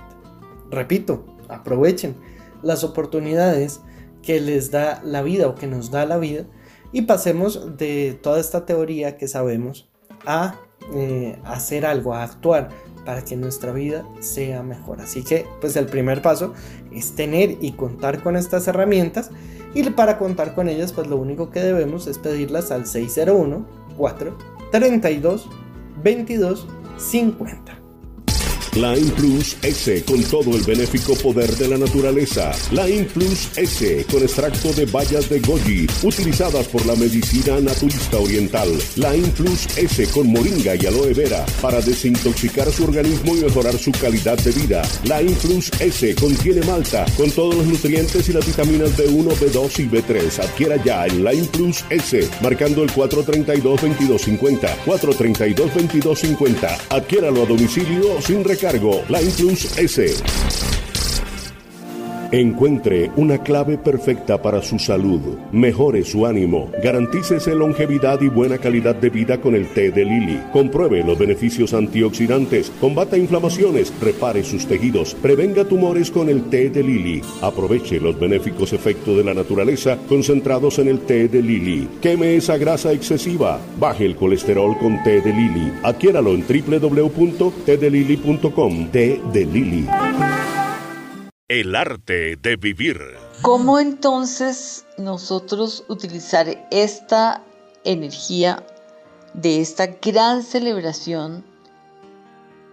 repito 0.70 1.24
aprovechen 1.48 2.14
las 2.62 2.84
oportunidades 2.84 3.80
que 4.22 4.40
les 4.40 4.70
da 4.70 5.00
la 5.04 5.22
vida 5.22 5.46
o 5.46 5.54
que 5.54 5.66
nos 5.66 5.90
da 5.90 6.04
la 6.06 6.18
vida 6.18 6.44
y 6.92 7.02
pasemos 7.02 7.76
de 7.76 8.18
toda 8.22 8.40
esta 8.40 8.66
teoría 8.66 9.16
que 9.16 9.28
sabemos 9.28 9.88
a 10.24 10.56
eh, 10.94 11.38
hacer 11.44 11.84
algo, 11.84 12.14
a 12.14 12.22
actuar 12.22 12.70
para 13.06 13.24
que 13.24 13.36
nuestra 13.36 13.72
vida 13.72 14.04
sea 14.20 14.62
mejor. 14.62 15.00
Así 15.00 15.22
que, 15.22 15.46
pues 15.60 15.76
el 15.76 15.86
primer 15.86 16.20
paso 16.20 16.52
es 16.92 17.12
tener 17.12 17.56
y 17.62 17.72
contar 17.72 18.22
con 18.22 18.36
estas 18.36 18.68
herramientas 18.68 19.30
y 19.72 19.82
para 19.90 20.18
contar 20.18 20.54
con 20.54 20.68
ellas, 20.68 20.92
pues 20.92 21.06
lo 21.06 21.16
único 21.16 21.50
que 21.50 21.60
debemos 21.60 22.06
es 22.06 22.18
pedirlas 22.18 22.70
al 22.70 22.86
601 22.86 23.66
4 23.96 24.36
32 24.72 25.48
22 26.02 26.66
50. 26.98 27.75
Line 28.76 29.10
Plus 29.12 29.56
S 29.62 30.04
con 30.04 30.22
todo 30.24 30.54
el 30.54 30.62
benéfico 30.62 31.14
poder 31.14 31.50
de 31.56 31.66
la 31.66 31.78
naturaleza. 31.78 32.52
Line 32.70 33.04
Plus 33.04 33.48
S 33.56 34.04
con 34.10 34.22
extracto 34.22 34.70
de 34.74 34.84
bayas 34.84 35.30
de 35.30 35.40
goji 35.40 35.86
utilizadas 36.02 36.68
por 36.68 36.84
la 36.84 36.94
medicina 36.94 37.58
naturista 37.58 38.18
oriental. 38.18 38.68
Line 38.96 39.28
Plus 39.28 39.66
S 39.78 40.06
con 40.08 40.26
moringa 40.26 40.74
y 40.74 40.84
aloe 40.84 41.14
vera 41.14 41.46
para 41.62 41.80
desintoxicar 41.80 42.70
su 42.70 42.84
organismo 42.84 43.34
y 43.34 43.44
mejorar 43.44 43.78
su 43.78 43.92
calidad 43.92 44.36
de 44.40 44.52
vida. 44.52 44.82
Line 45.04 45.34
Plus 45.40 45.70
S 45.80 46.14
contiene 46.16 46.60
malta 46.66 47.06
con 47.16 47.30
todos 47.30 47.54
los 47.54 47.64
nutrientes 47.66 48.28
y 48.28 48.34
las 48.34 48.46
vitaminas 48.46 48.94
B1, 48.94 49.30
B2 49.38 49.78
y 49.78 49.88
B3. 49.88 50.44
Adquiera 50.44 50.76
ya 50.84 51.06
el 51.06 51.24
Line 51.24 51.48
Plus 51.50 51.82
S 51.88 52.28
marcando 52.42 52.82
el 52.82 52.90
432-2250. 52.90 54.68
432-2250. 54.84 56.78
Adquiéralo 56.90 57.44
a 57.44 57.46
domicilio 57.46 58.20
sin 58.20 58.44
recargo 58.44 58.65
Line 59.08 59.30
Plus 59.36 59.78
S. 59.78 60.75
Encuentre 62.32 63.12
una 63.14 63.38
clave 63.38 63.78
perfecta 63.78 64.42
para 64.42 64.60
su 64.60 64.80
salud, 64.80 65.20
mejore 65.52 66.04
su 66.04 66.26
ánimo, 66.26 66.72
garantícese 66.82 67.54
longevidad 67.54 68.20
y 68.20 68.28
buena 68.28 68.58
calidad 68.58 68.96
de 68.96 69.10
vida 69.10 69.40
con 69.40 69.54
el 69.54 69.68
té 69.68 69.92
de 69.92 70.04
Lili. 70.04 70.40
Compruebe 70.52 71.04
los 71.04 71.16
beneficios 71.16 71.72
antioxidantes, 71.72 72.72
combata 72.80 73.16
inflamaciones, 73.16 73.92
repare 74.00 74.42
sus 74.42 74.66
tejidos, 74.66 75.14
prevenga 75.14 75.64
tumores 75.64 76.10
con 76.10 76.28
el 76.28 76.50
té 76.50 76.68
de 76.68 76.82
Lili. 76.82 77.22
Aproveche 77.42 78.00
los 78.00 78.18
benéficos 78.18 78.72
efectos 78.72 79.16
de 79.16 79.22
la 79.22 79.34
naturaleza 79.34 79.96
concentrados 80.08 80.80
en 80.80 80.88
el 80.88 80.98
té 81.00 81.28
de 81.28 81.40
Lili. 81.40 81.88
Queme 82.02 82.34
esa 82.34 82.56
grasa 82.56 82.90
excesiva, 82.92 83.60
baje 83.78 84.04
el 84.04 84.16
colesterol 84.16 84.76
con 84.78 85.00
té 85.04 85.20
de 85.20 85.32
Lili. 85.32 85.72
Adquiéralo 85.84 86.34
en 86.34 86.44
www.tdelili.com. 86.44 88.90
Té 88.90 89.20
de 89.32 89.46
Lili. 89.46 89.86
El 91.48 91.76
arte 91.76 92.34
de 92.34 92.56
vivir. 92.56 93.00
¿Cómo 93.40 93.78
entonces 93.78 94.84
nosotros 94.98 95.84
utilizar 95.86 96.66
esta 96.72 97.40
energía 97.84 98.66
de 99.32 99.60
esta 99.60 99.86
gran 99.86 100.42
celebración 100.42 101.44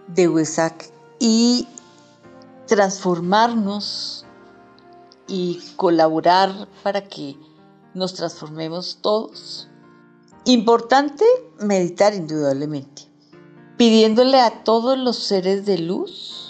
de 0.08 0.28
Huesac 0.28 0.90
y 1.20 1.68
transformarnos 2.66 4.26
y 5.28 5.62
colaborar 5.76 6.66
para 6.82 7.04
que 7.04 7.36
nos 7.94 8.14
transformemos 8.14 8.98
todos? 9.00 9.68
Importante 10.46 11.24
meditar 11.60 12.12
indudablemente, 12.12 13.02
pidiéndole 13.76 14.40
a 14.40 14.64
todos 14.64 14.98
los 14.98 15.16
seres 15.16 15.64
de 15.64 15.78
luz 15.78 16.43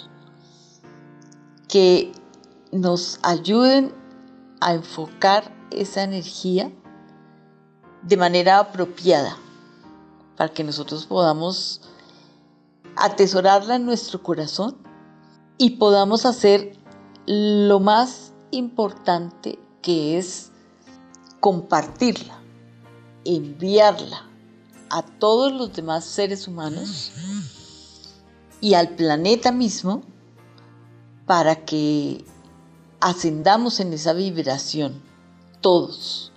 que 1.67 2.11
nos 2.71 3.19
ayuden 3.23 3.93
a 4.61 4.73
enfocar 4.73 5.53
esa 5.71 6.03
energía 6.03 6.71
de 8.01 8.17
manera 8.17 8.59
apropiada 8.59 9.37
para 10.37 10.53
que 10.53 10.63
nosotros 10.63 11.05
podamos 11.05 11.81
atesorarla 12.95 13.75
en 13.75 13.85
nuestro 13.85 14.21
corazón 14.21 14.77
y 15.57 15.71
podamos 15.71 16.25
hacer 16.25 16.77
lo 17.25 17.79
más 17.79 18.33
importante 18.51 19.59
que 19.81 20.17
es 20.17 20.51
compartirla, 21.39 22.39
enviarla 23.23 24.29
a 24.89 25.01
todos 25.03 25.51
los 25.51 25.73
demás 25.73 26.05
seres 26.05 26.47
humanos 26.47 27.11
y 28.61 28.75
al 28.75 28.89
planeta 28.89 29.51
mismo 29.51 30.03
para 31.25 31.65
que 31.65 32.23
ascendamos 32.99 33.79
en 33.79 33.93
esa 33.93 34.13
vibración, 34.13 35.01
todos, 35.59 36.31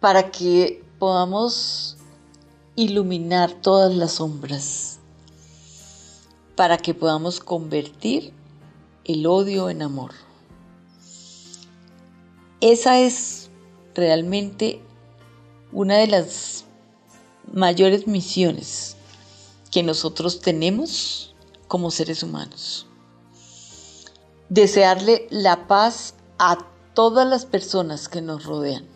para 0.00 0.30
que 0.30 0.84
podamos 0.98 1.96
iluminar 2.74 3.52
todas 3.52 3.94
las 3.94 4.12
sombras, 4.12 4.98
para 6.56 6.78
que 6.78 6.92
podamos 6.94 7.38
convertir 7.40 8.32
el 9.04 9.26
odio 9.26 9.70
en 9.70 9.82
amor. 9.82 10.12
Esa 12.60 12.98
es 12.98 13.50
realmente 13.94 14.82
una 15.72 15.98
de 15.98 16.08
las 16.08 16.64
mayores 17.52 18.08
misiones 18.08 18.96
que 19.70 19.82
nosotros 19.82 20.40
tenemos 20.40 21.34
como 21.68 21.90
seres 21.90 22.22
humanos 22.22 22.85
desearle 24.48 25.26
la 25.30 25.66
paz 25.66 26.14
a 26.38 26.58
todas 26.94 27.26
las 27.26 27.44
personas 27.46 28.08
que 28.08 28.22
nos 28.22 28.44
rodean, 28.44 28.86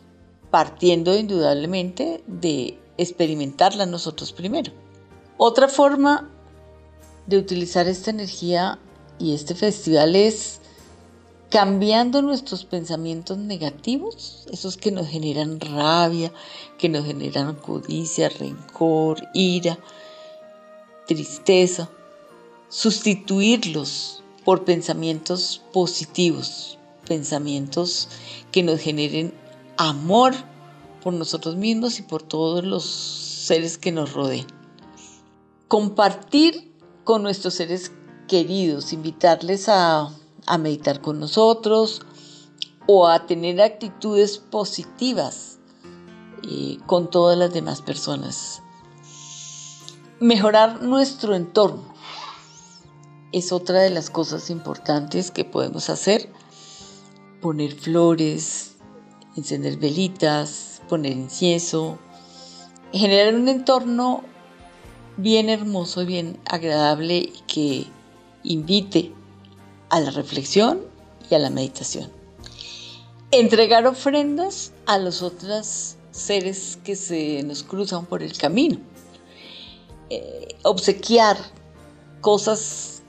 partiendo 0.50 1.16
indudablemente 1.16 2.22
de 2.26 2.78
experimentarla 2.96 3.86
nosotros 3.86 4.32
primero. 4.32 4.72
Otra 5.36 5.68
forma 5.68 6.30
de 7.26 7.38
utilizar 7.38 7.88
esta 7.88 8.10
energía 8.10 8.78
y 9.18 9.34
este 9.34 9.54
festival 9.54 10.16
es 10.16 10.60
cambiando 11.50 12.22
nuestros 12.22 12.64
pensamientos 12.64 13.36
negativos, 13.36 14.46
esos 14.52 14.76
que 14.76 14.92
nos 14.92 15.08
generan 15.08 15.58
rabia, 15.60 16.32
que 16.78 16.88
nos 16.88 17.04
generan 17.04 17.56
codicia, 17.56 18.28
rencor, 18.28 19.28
ira, 19.34 19.78
tristeza, 21.06 21.90
sustituirlos 22.68 24.22
por 24.44 24.64
pensamientos 24.64 25.62
positivos, 25.72 26.78
pensamientos 27.06 28.08
que 28.52 28.62
nos 28.62 28.80
generen 28.80 29.34
amor 29.76 30.34
por 31.02 31.12
nosotros 31.12 31.56
mismos 31.56 31.98
y 31.98 32.02
por 32.02 32.22
todos 32.22 32.64
los 32.64 32.84
seres 32.84 33.78
que 33.78 33.92
nos 33.92 34.12
rodean. 34.12 34.46
Compartir 35.68 36.72
con 37.04 37.22
nuestros 37.22 37.54
seres 37.54 37.92
queridos, 38.28 38.92
invitarles 38.92 39.68
a, 39.68 40.10
meditar 40.58 41.00
con 41.00 41.20
nosotros 41.20 42.02
o 42.86 43.08
a 43.08 43.26
tener 43.26 43.60
actitudes 43.60 44.38
positivas 44.38 45.58
eh, 46.42 46.78
con 46.86 47.08
todas 47.08 47.38
las 47.38 47.52
demás 47.52 47.82
personas. 47.82 48.62
Mejorar 50.18 50.82
nuestro 50.82 51.34
entorno 51.34 51.89
es 53.32 53.52
otra 53.52 53.80
de 53.80 53.90
las 53.90 54.10
cosas 54.10 54.50
importantes 54.50 55.30
que 55.30 55.44
podemos 55.44 55.90
hacer. 55.90 56.28
Poner 57.40 57.74
flores, 57.74 58.76
encender 59.36 59.76
velitas, 59.76 60.82
poner 60.88 61.12
incienso, 61.12 61.98
generar 62.92 63.34
un 63.34 63.48
entorno 63.48 64.24
bien 65.16 65.48
hermoso, 65.48 66.04
bien 66.04 66.38
agradable 66.44 67.32
que 67.46 67.86
invite 68.42 69.12
a 69.90 70.00
la 70.00 70.10
reflexión 70.10 70.80
y 71.30 71.34
a 71.34 71.38
la 71.38 71.50
meditación. 71.50 72.10
Entregar 73.30 73.86
ofrendas 73.86 74.72
a 74.86 74.98
los 74.98 75.22
otros 75.22 75.96
seres 76.10 76.78
que 76.82 76.96
se 76.96 77.42
nos 77.44 77.62
cruzan 77.62 78.06
por 78.06 78.22
el 78.22 78.36
camino. 78.36 78.78
Eh, 80.08 80.56
obsequiar 80.64 81.36
cosas 82.20 82.99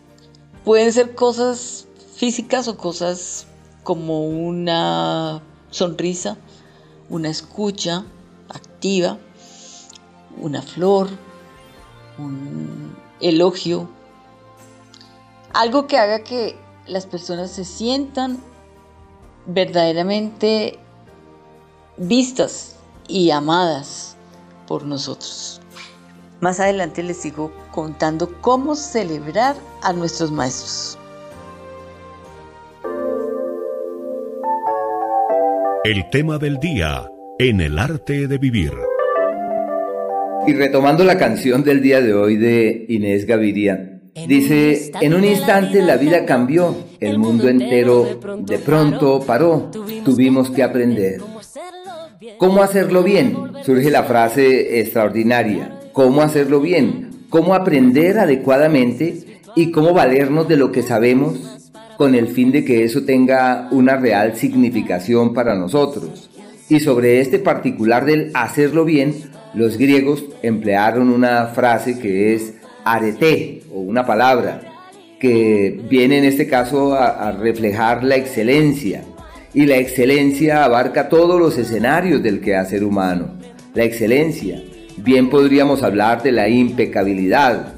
Pueden 0.66 0.94
ser 0.94 1.16
cosas 1.16 1.88
físicas 2.16 2.68
o 2.68 2.78
cosas 2.78 3.48
como 3.84 4.28
una 4.28 5.42
sonrisa, 5.72 6.38
una 7.10 7.30
escucha 7.30 8.06
activa, 8.50 9.18
una 10.40 10.62
flor, 10.62 11.10
un 12.18 12.96
elogio, 13.20 13.90
algo 15.54 15.88
que 15.88 15.98
haga 15.98 16.24
que 16.24 16.56
las 16.88 17.06
personas 17.06 17.52
se 17.52 17.66
sientan 17.66 18.40
verdaderamente 19.46 20.80
vistas 21.98 22.76
y 23.08 23.32
amadas 23.32 24.16
por 24.68 24.84
nosotros. 24.84 25.61
Más 26.42 26.60
adelante 26.60 27.04
les 27.04 27.18
sigo 27.18 27.52
contando 27.70 28.34
cómo 28.42 28.76
celebrar 28.76 29.56
a 29.84 29.94
nuestros 29.94 30.32
maestros. 30.32 30.98
El 35.84 36.10
tema 36.10 36.40
del 36.40 36.58
día 36.58 37.08
en 37.38 37.62
el 37.62 37.78
arte 37.78 38.28
de 38.28 38.40
vivir. 38.40 38.74
Y 40.48 40.54
retomando 40.54 41.04
la 41.04 41.20
canción 41.20 41.64
del 41.64 41.84
día 41.84 42.02
de 42.02 42.16
hoy 42.16 42.38
de 42.38 42.88
Inés 42.90 43.28
Gaviria, 43.28 44.02
dice, 44.28 44.92
en 45.00 45.14
un 45.14 45.24
instante 45.24 45.84
la 45.84 45.98
vida 45.98 46.26
cambió, 46.26 46.76
el 47.00 47.20
mundo 47.20 47.50
entero 47.50 48.20
de 48.40 48.58
pronto 48.58 49.20
paró, 49.20 49.70
tuvimos 50.04 50.50
que 50.50 50.64
aprender. 50.64 51.22
¿Cómo 52.40 52.64
hacerlo 52.64 53.04
bien? 53.04 53.38
Surge 53.64 53.92
la 53.92 54.04
frase 54.04 54.80
extraordinaria 54.80 55.78
cómo 55.94 56.22
hacerlo 56.22 56.60
bien, 56.60 57.10
cómo 57.30 57.54
aprender 57.54 58.20
adecuadamente 58.20 59.40
y 59.56 59.72
cómo 59.72 59.94
valernos 59.94 60.48
de 60.48 60.58
lo 60.58 60.72
que 60.72 60.82
sabemos 60.82 61.62
con 61.98 62.16
el 62.16 62.30
fin 62.30 62.52
de 62.52 62.66
que 62.66 62.84
eso 62.84 63.04
tenga 63.04 63.68
una 63.72 63.98
real 63.98 64.36
significación 64.36 65.34
para 65.34 65.56
nosotros. 65.56 66.30
Y 66.70 66.80
sobre 66.80 67.20
este 67.20 67.38
particular 67.38 68.06
del 68.06 68.32
hacerlo 68.34 68.86
bien, 68.86 69.14
los 69.54 69.78
griegos 69.78 70.24
emplearon 70.42 71.10
una 71.10 71.48
frase 71.48 72.00
que 72.00 72.34
es 72.34 72.54
arete 72.86 73.64
o 73.72 73.80
una 73.82 74.06
palabra 74.06 74.62
que 75.20 75.80
viene 75.88 76.18
en 76.18 76.26
este 76.26 76.48
caso 76.48 76.96
a, 76.96 77.32
reflejar 77.34 78.04
la 78.04 78.16
excelencia. 78.16 79.04
Y 79.54 79.68
la 79.68 79.78
excelencia 79.78 80.64
abarca 80.64 81.10
todos 81.10 81.40
los 81.40 81.58
escenarios 81.58 82.24
del 82.24 82.42
quehacer 82.42 82.84
humano. 82.84 83.38
La 83.76 83.84
excelencia, 83.84 84.64
Bien 85.04 85.32
podríamos 85.32 85.82
hablar 85.82 86.22
de 86.22 86.32
la 86.32 86.48
impecabilidad. 86.48 87.74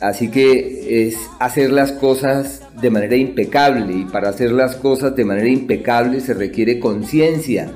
Así 0.00 0.28
que 0.28 1.06
es 1.06 1.16
hacer 1.40 1.72
las 1.72 1.90
cosas 1.90 2.62
de 2.80 2.90
manera 2.90 3.16
impecable 3.16 3.92
y 3.92 4.04
para 4.04 4.28
hacer 4.28 4.52
las 4.52 4.76
cosas 4.76 5.16
de 5.16 5.24
manera 5.24 5.48
impecable 5.48 6.20
se 6.20 6.32
requiere 6.32 6.78
conciencia, 6.78 7.72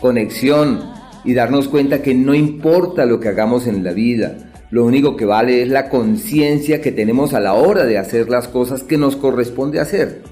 conexión 0.00 0.80
y 1.24 1.32
darnos 1.32 1.68
cuenta 1.68 2.02
que 2.02 2.14
no 2.14 2.34
importa 2.34 3.06
lo 3.06 3.20
que 3.20 3.28
hagamos 3.28 3.66
en 3.66 3.84
la 3.84 3.92
vida, 3.92 4.36
lo 4.70 4.84
único 4.84 5.16
que 5.16 5.24
vale 5.24 5.62
es 5.62 5.68
la 5.68 5.88
conciencia 5.88 6.82
que 6.82 6.92
tenemos 6.92 7.32
a 7.32 7.40
la 7.40 7.54
hora 7.54 7.86
de 7.86 7.96
hacer 7.96 8.28
las 8.28 8.48
cosas 8.48 8.82
que 8.82 8.98
nos 8.98 9.16
corresponde 9.16 9.80
hacer. 9.80 10.22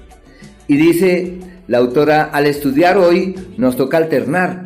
Y 0.67 0.77
dice 0.77 1.39
la 1.67 1.79
autora, 1.79 2.25
al 2.25 2.45
estudiar 2.45 2.99
hoy 2.99 3.35
nos 3.57 3.77
toca 3.77 3.97
alternar, 3.97 4.65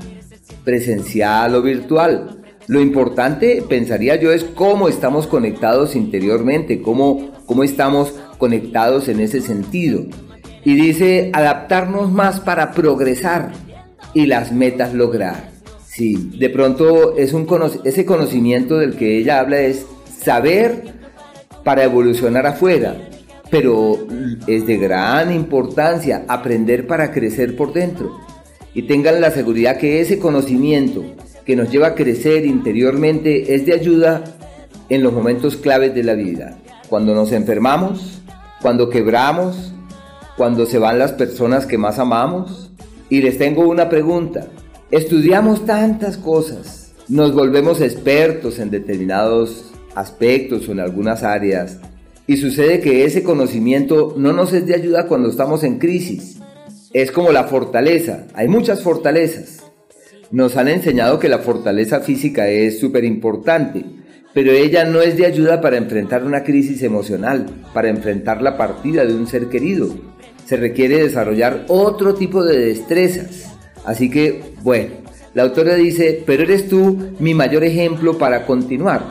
presencial 0.66 1.56
o 1.56 1.62
virtual. 1.62 2.43
Lo 2.68 2.82
importante, 2.82 3.64
pensaría 3.68 4.16
yo, 4.16 4.32
es 4.32 4.44
cómo 4.44 4.88
estamos 4.88 5.28
conectados 5.28 5.96
interiormente, 5.96 6.82
cómo, 6.82 7.32
cómo 7.46 7.64
estamos 7.64 8.14
conectados 8.38 9.08
en 9.10 9.20
ese 9.20 9.42
sentido. 9.42 10.06
Y 10.64 10.76
dice, 10.76 11.30
adaptarnos 11.34 12.12
más 12.12 12.40
para 12.40 12.72
progresar 12.72 13.52
y 14.14 14.28
las 14.28 14.52
metas 14.52 14.94
lograr. 14.94 15.52
Sí, 15.86 16.32
de 16.40 16.50
pronto 16.50 17.18
es 17.18 17.34
un 17.34 17.48
ese 17.84 18.06
conocimiento 18.06 18.78
del 18.78 18.96
que 18.96 19.18
ella 19.18 19.40
habla 19.40 19.60
es 19.60 19.86
saber 20.24 20.94
para 21.64 21.84
evolucionar 21.84 22.48
afuera, 22.48 22.96
pero 23.52 24.00
es 24.48 24.66
de 24.66 24.78
gran 24.78 25.34
importancia 25.34 26.24
aprender 26.28 26.88
para 26.88 27.12
crecer 27.12 27.56
por 27.56 27.74
dentro. 27.74 28.20
Y 28.74 28.84
tengan 28.84 29.22
la 29.22 29.30
seguridad 29.30 29.78
que 29.78 30.02
ese 30.02 30.18
conocimiento 30.18 31.04
que 31.46 31.56
nos 31.56 31.70
lleva 31.72 31.88
a 31.88 31.96
crecer 31.96 32.46
interiormente 32.46 33.54
es 33.56 33.66
de 33.66 33.74
ayuda 33.74 34.24
en 34.90 35.04
los 35.04 35.14
momentos 35.14 35.56
claves 35.58 35.94
de 35.94 36.04
la 36.04 36.14
vida. 36.14 36.58
Cuando 36.90 37.14
nos 37.14 37.32
enfermamos, 37.32 38.22
cuando 38.62 38.90
quebramos, 38.90 39.74
cuando 40.38 40.66
se 40.66 40.80
van 40.80 41.00
las 41.00 41.12
personas 41.14 41.66
que 41.66 41.78
más 41.78 42.00
amamos. 42.00 42.72
Y 43.10 43.22
les 43.22 43.38
tengo 43.38 43.68
una 43.68 43.90
pregunta. 43.90 44.48
Estudiamos 44.90 45.66
tantas 45.66 46.18
cosas, 46.18 46.94
nos 47.08 47.34
volvemos 47.34 47.82
expertos 47.82 48.60
en 48.60 48.70
determinados 48.70 49.72
aspectos 49.96 50.68
o 50.68 50.72
en 50.72 50.80
algunas 50.80 51.24
áreas 51.24 51.80
y 52.26 52.38
sucede 52.38 52.80
que 52.80 53.04
ese 53.06 53.24
conocimiento 53.24 54.14
no 54.18 54.32
nos 54.32 54.54
es 54.54 54.66
de 54.66 54.76
ayuda 54.76 55.08
cuando 55.08 55.30
estamos 55.30 55.64
en 55.64 55.78
crisis. 55.78 56.38
Es 56.94 57.12
como 57.12 57.32
la 57.32 57.46
fortaleza, 57.46 58.26
hay 58.34 58.48
muchas 58.48 58.82
fortalezas. 58.82 59.63
Nos 60.34 60.58
han 60.58 60.68
enseñado 60.68 61.20
que 61.20 61.30
la 61.30 61.38
fortaleza 61.38 62.00
física 62.00 62.48
es 62.48 62.80
súper 62.80 63.04
importante, 63.04 63.86
pero 64.34 64.52
ella 64.52 64.84
no 64.84 65.00
es 65.00 65.16
de 65.16 65.28
ayuda 65.28 65.62
para 65.62 65.78
enfrentar 65.78 66.24
una 66.24 66.44
crisis 66.44 66.82
emocional, 66.82 67.46
para 67.72 67.90
enfrentar 67.90 68.42
la 68.42 68.58
partida 68.58 69.06
de 69.06 69.14
un 69.14 69.28
ser 69.28 69.50
querido. 69.50 69.94
Se 70.44 70.58
requiere 70.58 71.04
desarrollar 71.04 71.66
otro 71.68 72.16
tipo 72.16 72.44
de 72.44 72.58
destrezas. 72.58 73.54
Así 73.86 74.10
que, 74.10 74.42
bueno, 74.64 74.96
la 75.36 75.44
autora 75.44 75.76
dice, 75.76 76.24
pero 76.26 76.42
eres 76.42 76.68
tú 76.68 77.12
mi 77.20 77.36
mayor 77.36 77.64
ejemplo 77.64 78.18
para 78.18 78.48
continuar. 78.48 79.06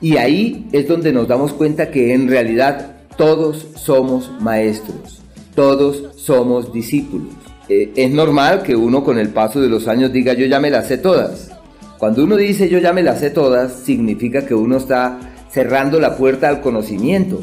Y 0.00 0.16
ahí 0.16 0.66
es 0.72 0.88
donde 0.88 1.12
nos 1.12 1.28
damos 1.28 1.52
cuenta 1.52 1.90
que 1.90 2.14
en 2.14 2.26
realidad 2.26 3.02
todos 3.18 3.66
somos 3.76 4.32
maestros, 4.40 5.20
todos 5.54 6.16
somos 6.16 6.72
discípulos. 6.72 7.43
Eh, 7.68 7.92
es 7.96 8.10
normal 8.10 8.62
que 8.62 8.76
uno 8.76 9.02
con 9.02 9.18
el 9.18 9.30
paso 9.30 9.60
de 9.60 9.68
los 9.68 9.88
años 9.88 10.12
diga 10.12 10.34
yo 10.34 10.46
ya 10.46 10.60
me 10.60 10.70
las 10.70 10.88
sé 10.88 10.98
todas. 10.98 11.50
Cuando 11.98 12.24
uno 12.24 12.36
dice 12.36 12.68
yo 12.68 12.78
ya 12.78 12.92
me 12.92 13.02
las 13.02 13.20
sé 13.20 13.30
todas, 13.30 13.72
significa 13.72 14.44
que 14.44 14.54
uno 14.54 14.76
está 14.76 15.18
cerrando 15.50 16.00
la 16.00 16.16
puerta 16.16 16.48
al 16.48 16.60
conocimiento, 16.60 17.40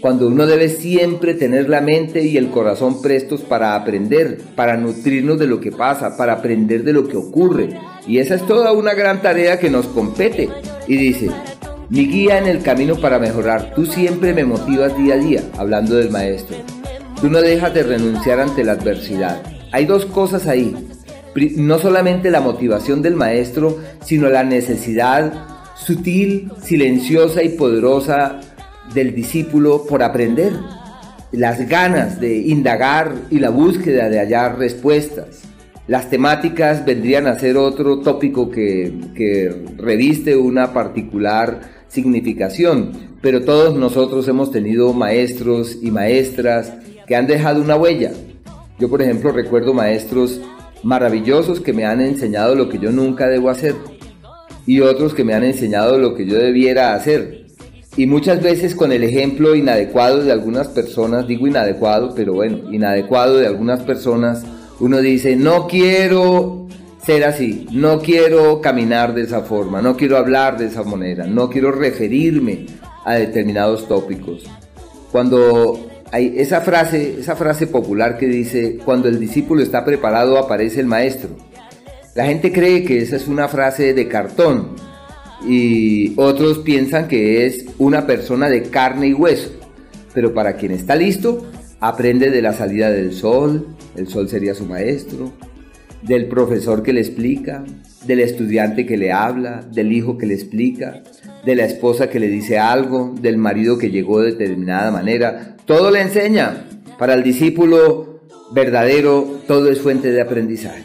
cuando 0.00 0.28
uno 0.28 0.46
debe 0.46 0.70
siempre 0.70 1.34
tener 1.34 1.68
la 1.68 1.82
mente 1.82 2.22
y 2.22 2.38
el 2.38 2.48
corazón 2.48 3.02
prestos 3.02 3.42
para 3.42 3.76
aprender, 3.76 4.38
para 4.56 4.78
nutrirnos 4.78 5.38
de 5.38 5.46
lo 5.46 5.60
que 5.60 5.70
pasa, 5.70 6.16
para 6.16 6.32
aprender 6.32 6.84
de 6.84 6.94
lo 6.94 7.06
que 7.06 7.18
ocurre. 7.18 7.78
Y 8.06 8.16
esa 8.16 8.34
es 8.34 8.46
toda 8.46 8.72
una 8.72 8.94
gran 8.94 9.20
tarea 9.20 9.58
que 9.58 9.68
nos 9.68 9.86
compete. 9.88 10.48
Y 10.88 10.96
dice, 10.96 11.30
mi 11.90 12.06
guía 12.06 12.38
en 12.38 12.46
el 12.46 12.62
camino 12.62 12.96
para 12.96 13.18
mejorar, 13.18 13.74
tú 13.74 13.84
siempre 13.84 14.32
me 14.32 14.44
motivas 14.44 14.96
día 14.96 15.14
a 15.14 15.18
día, 15.18 15.42
hablando 15.58 15.96
del 15.96 16.10
maestro. 16.10 16.56
Tú 17.20 17.28
no 17.28 17.42
dejas 17.42 17.74
de 17.74 17.82
renunciar 17.82 18.40
ante 18.40 18.64
la 18.64 18.72
adversidad. 18.72 19.42
Hay 19.72 19.86
dos 19.86 20.06
cosas 20.06 20.46
ahí. 20.46 20.74
No 21.56 21.78
solamente 21.78 22.30
la 22.30 22.40
motivación 22.40 23.02
del 23.02 23.14
maestro, 23.14 23.78
sino 24.04 24.28
la 24.28 24.42
necesidad 24.42 25.32
sutil, 25.76 26.50
silenciosa 26.62 27.42
y 27.42 27.50
poderosa 27.50 28.40
del 28.94 29.14
discípulo 29.14 29.84
por 29.88 30.02
aprender, 30.02 30.52
las 31.32 31.68
ganas 31.68 32.20
de 32.20 32.38
indagar 32.38 33.14
y 33.30 33.38
la 33.38 33.50
búsqueda 33.50 34.08
de 34.08 34.18
hallar 34.18 34.58
respuestas. 34.58 35.42
Las 35.86 36.10
temáticas 36.10 36.84
vendrían 36.84 37.26
a 37.26 37.38
ser 37.38 37.56
otro 37.56 38.00
tópico 38.00 38.50
que, 38.50 38.92
que 39.14 39.64
reviste 39.76 40.36
una 40.36 40.72
particular 40.72 41.60
significación, 41.88 42.92
pero 43.20 43.44
todos 43.44 43.76
nosotros 43.76 44.26
hemos 44.28 44.50
tenido 44.50 44.92
maestros 44.92 45.78
y 45.80 45.90
maestras 45.90 46.72
que 47.06 47.16
han 47.16 47.26
dejado 47.26 47.60
una 47.60 47.76
huella. 47.76 48.12
Yo, 48.80 48.88
por 48.88 49.02
ejemplo, 49.02 49.30
recuerdo 49.30 49.74
maestros 49.74 50.40
maravillosos 50.82 51.60
que 51.60 51.72
me 51.72 51.84
han 51.84 52.00
enseñado 52.00 52.54
lo 52.54 52.68
que 52.68 52.78
yo 52.78 52.90
nunca 52.90 53.28
debo 53.28 53.50
hacer 53.50 53.74
y 54.66 54.80
otros 54.80 55.14
que 55.14 55.22
me 55.22 55.34
han 55.34 55.44
enseñado 55.44 55.98
lo 55.98 56.14
que 56.14 56.26
yo 56.26 56.38
debiera 56.38 56.94
hacer 56.94 57.40
y 57.96 58.06
muchas 58.06 58.40
veces 58.42 58.74
con 58.74 58.92
el 58.92 59.02
ejemplo 59.02 59.54
inadecuado 59.54 60.22
de 60.22 60.30
algunas 60.32 60.68
personas, 60.68 61.26
digo 61.26 61.46
inadecuado, 61.46 62.14
pero 62.14 62.34
bueno, 62.34 62.72
inadecuado 62.72 63.36
de 63.36 63.46
algunas 63.46 63.80
personas, 63.80 64.44
uno 64.78 65.00
dice, 65.00 65.34
no 65.36 65.66
quiero 65.66 66.68
ser 67.04 67.24
así, 67.24 67.66
no 67.72 67.98
quiero 67.98 68.60
caminar 68.60 69.12
de 69.12 69.22
esa 69.22 69.42
forma, 69.42 69.82
no 69.82 69.96
quiero 69.96 70.16
hablar 70.16 70.56
de 70.56 70.66
esa 70.66 70.84
manera, 70.84 71.26
no 71.26 71.50
quiero 71.50 71.72
referirme 71.72 72.66
a 73.04 73.14
determinados 73.14 73.88
tópicos. 73.88 74.44
Cuando 75.10 75.89
esa 76.12 76.60
frase, 76.60 77.20
esa 77.20 77.36
frase 77.36 77.66
popular 77.66 78.18
que 78.18 78.26
dice, 78.26 78.78
cuando 78.84 79.08
el 79.08 79.20
discípulo 79.20 79.62
está 79.62 79.84
preparado 79.84 80.38
aparece 80.38 80.80
el 80.80 80.86
maestro. 80.86 81.30
La 82.14 82.26
gente 82.26 82.52
cree 82.52 82.84
que 82.84 82.98
esa 82.98 83.16
es 83.16 83.28
una 83.28 83.48
frase 83.48 83.94
de 83.94 84.08
cartón, 84.08 84.74
y 85.46 86.12
otros 86.16 86.58
piensan 86.58 87.08
que 87.08 87.46
es 87.46 87.64
una 87.78 88.06
persona 88.06 88.48
de 88.48 88.62
carne 88.62 89.08
y 89.08 89.14
hueso. 89.14 89.50
Pero 90.12 90.34
para 90.34 90.54
quien 90.54 90.72
está 90.72 90.94
listo, 90.96 91.46
aprende 91.80 92.30
de 92.30 92.42
la 92.42 92.52
salida 92.52 92.90
del 92.90 93.12
sol, 93.12 93.66
el 93.96 94.08
sol 94.08 94.28
sería 94.28 94.54
su 94.54 94.66
maestro, 94.66 95.32
del 96.02 96.26
profesor 96.26 96.82
que 96.82 96.92
le 96.92 97.00
explica, 97.00 97.64
del 98.04 98.20
estudiante 98.20 98.86
que 98.86 98.96
le 98.96 99.12
habla, 99.12 99.62
del 99.70 99.92
hijo 99.92 100.16
que 100.16 100.26
le 100.26 100.34
explica, 100.34 101.02
de 101.44 101.54
la 101.54 101.64
esposa 101.64 102.08
que 102.08 102.20
le 102.20 102.28
dice 102.28 102.58
algo, 102.58 103.14
del 103.20 103.36
marido 103.36 103.78
que 103.78 103.90
llegó 103.90 104.20
de 104.20 104.32
determinada 104.32 104.90
manera. 104.90 105.56
Todo 105.66 105.90
le 105.90 106.00
enseña. 106.00 106.66
Para 106.98 107.14
el 107.14 107.22
discípulo 107.22 108.20
verdadero, 108.52 109.40
todo 109.46 109.70
es 109.70 109.80
fuente 109.80 110.10
de 110.12 110.20
aprendizaje. 110.20 110.84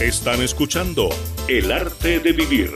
Están 0.00 0.42
escuchando 0.42 1.08
El 1.48 1.72
arte 1.72 2.20
de 2.20 2.32
vivir. 2.32 2.70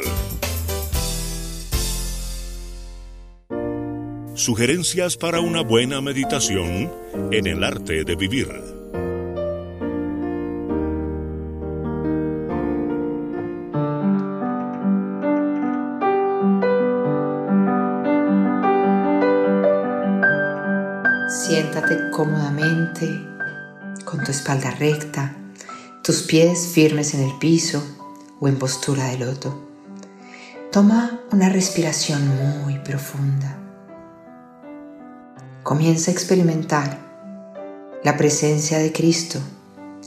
Sugerencias 4.34 5.18
para 5.18 5.40
una 5.40 5.60
buena 5.60 6.00
meditación 6.00 6.90
en 7.30 7.46
el 7.46 7.62
arte 7.62 8.04
de 8.04 8.16
vivir. 8.16 8.79
Cómodamente, 22.20 23.26
con 24.04 24.22
tu 24.22 24.30
espalda 24.30 24.70
recta 24.72 25.34
tus 26.02 26.20
pies 26.20 26.66
firmes 26.66 27.14
en 27.14 27.22
el 27.22 27.38
piso 27.38 27.82
o 28.40 28.46
en 28.46 28.58
postura 28.58 29.06
de 29.06 29.16
loto. 29.16 29.58
Toma 30.70 31.18
una 31.32 31.48
respiración 31.48 32.28
muy 32.62 32.78
profunda. 32.80 33.56
Comienza 35.62 36.10
a 36.10 36.12
experimentar 36.12 36.98
la 38.04 38.18
presencia 38.18 38.76
de 38.76 38.92
Cristo 38.92 39.38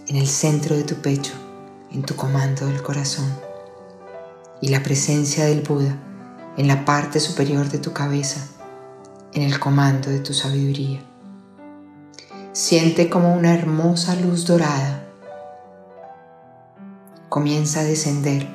en 0.06 0.18
el 0.18 0.28
centro 0.28 0.76
de 0.76 0.84
tu 0.84 0.98
pecho, 0.98 1.34
en 1.92 2.04
tu 2.04 2.16
comando 2.16 2.68
del 2.68 2.84
corazón, 2.84 3.26
y 4.62 4.68
la 4.68 4.84
presencia 4.84 5.46
del 5.46 5.62
Buda 5.62 5.98
en 6.58 6.68
la 6.68 6.86
parte 6.86 7.20
superior 7.20 7.70
de 7.70 7.80
tu 7.80 7.92
cabeza, 7.92 8.46
en 9.34 9.42
el 9.42 9.60
comando 9.60 10.12
de 10.12 10.20
tu 10.20 10.36
sabiduría. 10.36 11.04
Siente 12.54 13.10
como 13.10 13.34
una 13.34 13.56
hermosa 13.56 14.16
luz 14.16 14.46
dorada 14.46 15.04
comienza 17.28 17.80
a 17.80 17.84
descender 17.84 18.48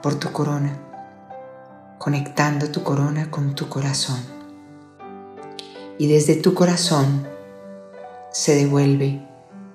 por 0.00 0.14
tu 0.14 0.30
corona 0.30 0.78
conectando 1.98 2.68
tu 2.70 2.84
corona 2.84 3.32
con 3.32 3.56
tu 3.56 3.68
corazón. 3.68 4.20
Y 5.98 6.06
desde 6.06 6.36
tu 6.36 6.54
corazón 6.54 7.26
se 8.30 8.54
devuelve 8.54 9.26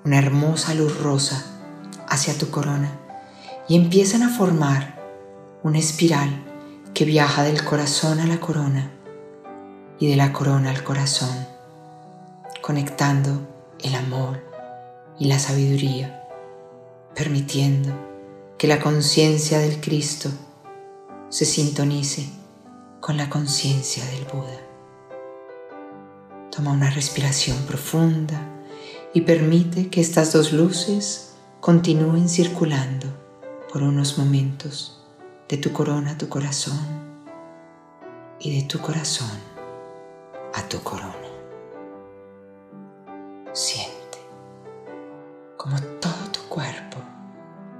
una 0.04 0.18
hermosa 0.18 0.72
luz 0.72 1.02
rosa 1.02 1.44
hacia 2.08 2.38
tu 2.38 2.50
corona 2.50 2.90
y 3.68 3.76
empiezan 3.76 4.22
a 4.22 4.30
formar 4.30 4.98
una 5.62 5.78
espiral 5.78 6.42
que 6.94 7.04
viaja 7.04 7.42
del 7.44 7.62
corazón 7.64 8.20
a 8.20 8.26
la 8.26 8.40
corona 8.40 8.90
y 9.98 10.08
de 10.08 10.16
la 10.16 10.32
corona 10.32 10.70
al 10.70 10.84
corazón, 10.84 11.46
conectando 12.62 13.57
el 13.82 13.94
amor 13.94 14.42
y 15.18 15.26
la 15.26 15.38
sabiduría, 15.38 16.26
permitiendo 17.14 17.92
que 18.56 18.66
la 18.66 18.80
conciencia 18.80 19.58
del 19.58 19.80
Cristo 19.80 20.30
se 21.28 21.44
sintonice 21.44 22.28
con 23.00 23.16
la 23.16 23.30
conciencia 23.30 24.04
del 24.06 24.24
Buda. 24.24 24.60
Toma 26.50 26.72
una 26.72 26.90
respiración 26.90 27.56
profunda 27.66 28.40
y 29.14 29.20
permite 29.22 29.88
que 29.88 30.00
estas 30.00 30.32
dos 30.32 30.52
luces 30.52 31.34
continúen 31.60 32.28
circulando 32.28 33.06
por 33.72 33.82
unos 33.82 34.18
momentos 34.18 35.04
de 35.48 35.56
tu 35.56 35.72
corona 35.72 36.12
a 36.12 36.18
tu 36.18 36.28
corazón 36.28 36.78
y 38.40 38.60
de 38.60 38.66
tu 38.66 38.78
corazón 38.80 39.30
a 40.54 40.62
tu 40.68 40.80
corona. 40.82 41.17
Siente 43.58 44.20
como 45.56 45.80
todo 45.98 46.30
tu 46.30 46.48
cuerpo 46.48 46.98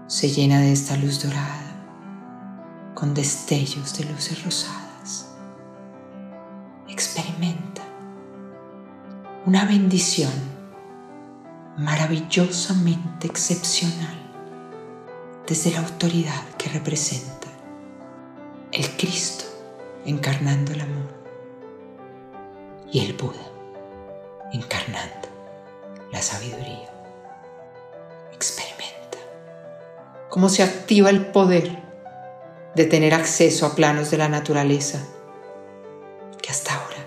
se 0.09 0.29
llena 0.29 0.59
de 0.59 0.73
esta 0.73 0.97
luz 0.97 1.23
dorada 1.23 1.85
con 2.97 3.15
destellos 3.15 3.97
de 3.97 4.07
luces 4.07 4.43
rosadas. 4.45 5.37
Experimenta 6.89 7.83
una 9.47 9.67
bendición 9.67 10.33
maravillosamente 11.77 13.29
excepcional 13.29 14.19
desde 15.47 15.71
la 15.71 15.79
autoridad 15.79 16.43
que 16.59 16.71
representa 16.71 17.47
el 18.73 18.91
Cristo 18.97 19.45
encarnando 20.05 20.73
el 20.73 20.81
amor 20.81 21.15
y 22.91 22.99
el 22.99 23.13
Buda 23.13 23.47
encarnando 24.53 25.38
la 26.13 26.23
sabiduría. 26.23 26.91
Experimenta 28.33 29.19
cómo 30.29 30.49
se 30.49 30.63
activa 30.63 31.11
el 31.11 31.27
poder 31.27 31.83
de 32.75 32.85
tener 32.85 33.15
acceso 33.15 33.67
a 33.67 33.75
planos 33.75 34.11
de 34.11 34.19
la 34.19 34.29
naturaleza 34.29 35.01
que 36.41 36.51
hasta 36.51 36.75
ahora 36.75 37.05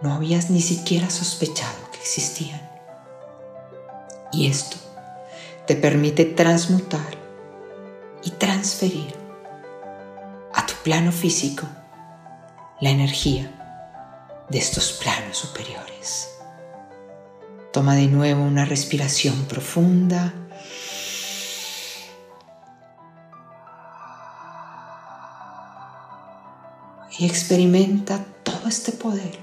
no 0.00 0.12
habías 0.14 0.50
ni 0.50 0.60
siquiera 0.60 1.10
sospechado 1.10 1.90
que 1.92 1.98
existían. 1.98 2.60
Y 4.32 4.48
esto 4.48 4.76
te 5.66 5.76
permite 5.76 6.24
transmutar 6.24 7.18
y 8.22 8.30
transferir 8.32 9.14
a 10.52 10.66
tu 10.66 10.74
plano 10.82 11.12
físico 11.12 11.66
la 12.80 12.90
energía 12.90 13.50
de 14.48 14.58
estos 14.58 14.92
planos 14.92 15.38
superiores. 15.38 16.33
Toma 17.74 17.96
de 17.96 18.06
nuevo 18.06 18.44
una 18.44 18.64
respiración 18.64 19.46
profunda. 19.46 20.32
Y 27.18 27.26
experimenta 27.26 28.24
todo 28.44 28.68
este 28.68 28.92
poder 28.92 29.40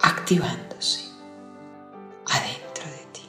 activándose 0.00 1.08
adentro 2.24 2.84
de 2.84 3.04
ti. 3.12 3.28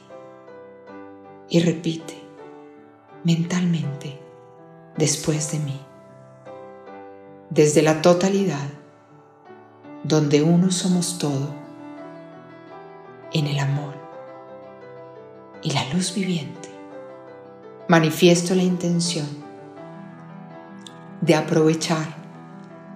Y 1.48 1.58
repite 1.58 2.16
mentalmente 3.24 4.20
después 4.96 5.50
de 5.50 5.58
mí. 5.58 5.80
Desde 7.50 7.82
la 7.82 8.02
totalidad, 8.02 8.68
donde 10.04 10.44
uno 10.44 10.70
somos 10.70 11.18
todo, 11.18 11.63
en 13.34 13.48
el 13.48 13.58
amor 13.58 13.94
y 15.62 15.72
la 15.72 15.84
luz 15.92 16.14
viviente, 16.14 16.70
manifiesto 17.88 18.54
la 18.54 18.62
intención 18.62 19.26
de 21.20 21.34
aprovechar 21.34 22.06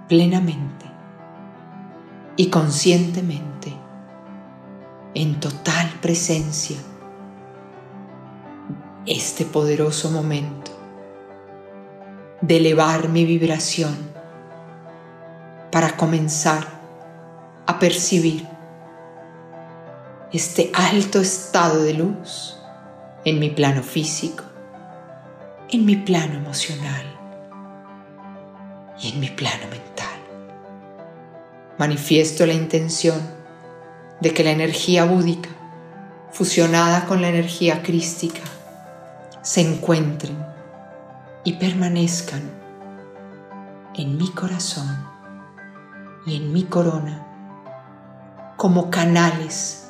plenamente 0.09 0.87
y 2.37 2.49
conscientemente 2.49 3.75
en 5.15 5.41
total 5.41 5.91
presencia 6.01 6.79
este 9.07 9.45
poderoso 9.45 10.11
momento 10.11 10.71
de 12.41 12.59
elevar 12.59 13.09
mi 13.09 13.25
vibración 13.25 13.97
para 15.73 15.97
comenzar 15.97 16.65
a 17.67 17.79
percibir 17.79 18.58
este 20.31 20.71
alto 20.75 21.21
estado 21.21 21.83
de 21.83 21.95
luz 21.95 22.59
en 23.25 23.39
mi 23.39 23.49
plano 23.49 23.83
físico, 23.83 24.45
en 25.71 25.87
mi 25.87 25.97
plano 25.97 26.35
emocional 26.35 27.07
y 29.01 29.13
en 29.13 29.21
mi 29.21 29.31
plano 29.31 29.69
mental. 29.71 30.19
Manifiesto 31.79 32.45
la 32.45 32.53
intención 32.53 33.19
de 34.21 34.35
que 34.35 34.45
la 34.45 34.51
energía 34.51 35.07
búdica, 35.07 35.49
fusionada 36.31 37.07
con 37.07 37.23
la 37.23 37.31
energía 37.31 37.83
crística, 37.83 38.43
se 39.41 39.63
encuentren 39.63 40.37
y 41.43 41.55
permanezcan 41.55 42.43
en 43.95 44.19
mi 44.19 44.31
corazón 44.33 45.07
y 46.27 46.37
en 46.37 46.53
mi 46.53 46.65
corona 46.65 47.25
como 48.59 48.91
canales 48.91 49.88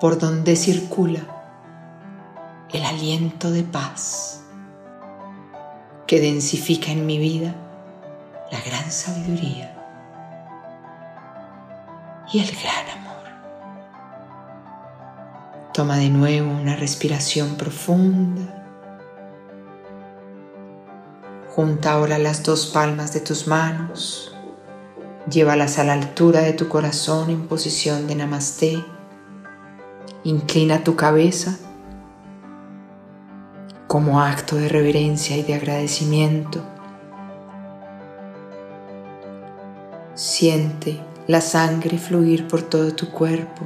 por 0.00 0.18
donde 0.18 0.54
circula 0.54 1.20
el 2.72 2.84
aliento 2.84 3.50
de 3.50 3.64
paz 3.64 4.44
que 6.06 6.20
densifica 6.20 6.92
en 6.92 7.06
mi 7.06 7.18
vida 7.18 7.54
la 8.52 8.60
gran 8.60 8.90
sabiduría 8.90 9.74
y 12.32 12.40
el 12.40 12.50
gran 12.50 12.98
amor. 12.98 13.24
Toma 15.72 15.96
de 15.96 16.10
nuevo 16.10 16.50
una 16.50 16.76
respiración 16.76 17.56
profunda. 17.56 18.54
Junta 21.54 21.92
ahora 21.92 22.18
las 22.18 22.42
dos 22.42 22.66
palmas 22.66 23.12
de 23.12 23.20
tus 23.20 23.48
manos. 23.48 24.36
Llévalas 25.28 25.78
a 25.78 25.84
la 25.84 25.94
altura 25.94 26.40
de 26.40 26.52
tu 26.52 26.68
corazón 26.68 27.30
en 27.30 27.48
posición 27.48 28.06
de 28.06 28.14
namaste 28.14 28.84
Inclina 30.24 30.82
tu 30.82 30.96
cabeza 30.96 31.56
como 33.86 34.20
acto 34.20 34.56
de 34.56 34.68
reverencia 34.68 35.36
y 35.36 35.42
de 35.42 35.54
agradecimiento. 35.54 36.60
Siente 40.14 41.00
la 41.28 41.40
sangre 41.40 41.98
fluir 41.98 42.48
por 42.48 42.62
todo 42.62 42.94
tu 42.94 43.10
cuerpo. 43.10 43.64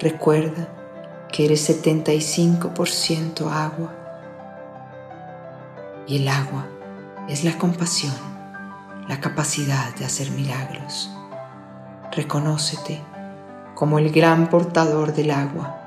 Recuerda 0.00 0.68
que 1.30 1.44
eres 1.44 1.70
75% 1.70 3.50
agua 3.50 3.94
y 6.06 6.16
el 6.16 6.28
agua 6.28 6.66
es 7.28 7.44
la 7.44 7.56
compasión, 7.56 8.14
la 9.08 9.20
capacidad 9.20 9.94
de 9.94 10.04
hacer 10.04 10.32
milagros. 10.32 11.10
Reconócete 12.12 13.00
como 13.80 13.98
el 13.98 14.12
gran 14.12 14.50
portador 14.50 15.14
del 15.14 15.30
agua 15.30 15.80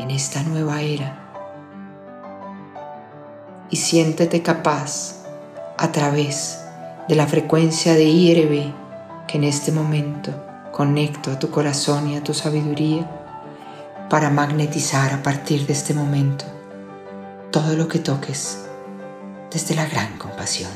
en 0.00 0.10
esta 0.10 0.42
nueva 0.42 0.82
era. 0.82 1.16
Y 3.70 3.76
siéntete 3.76 4.42
capaz 4.42 5.24
a 5.78 5.92
través 5.92 6.64
de 7.06 7.14
la 7.14 7.28
frecuencia 7.28 7.94
de 7.94 8.02
IRB 8.02 8.74
que 9.28 9.38
en 9.38 9.44
este 9.44 9.70
momento 9.70 10.32
conecto 10.72 11.30
a 11.30 11.38
tu 11.38 11.52
corazón 11.52 12.08
y 12.08 12.16
a 12.16 12.24
tu 12.24 12.34
sabiduría 12.34 13.08
para 14.10 14.28
magnetizar 14.30 15.14
a 15.14 15.22
partir 15.22 15.68
de 15.68 15.72
este 15.72 15.94
momento 15.94 16.46
todo 17.52 17.76
lo 17.76 17.86
que 17.86 18.00
toques 18.00 18.66
desde 19.52 19.76
la 19.76 19.86
gran 19.86 20.18
compasión. 20.18 20.72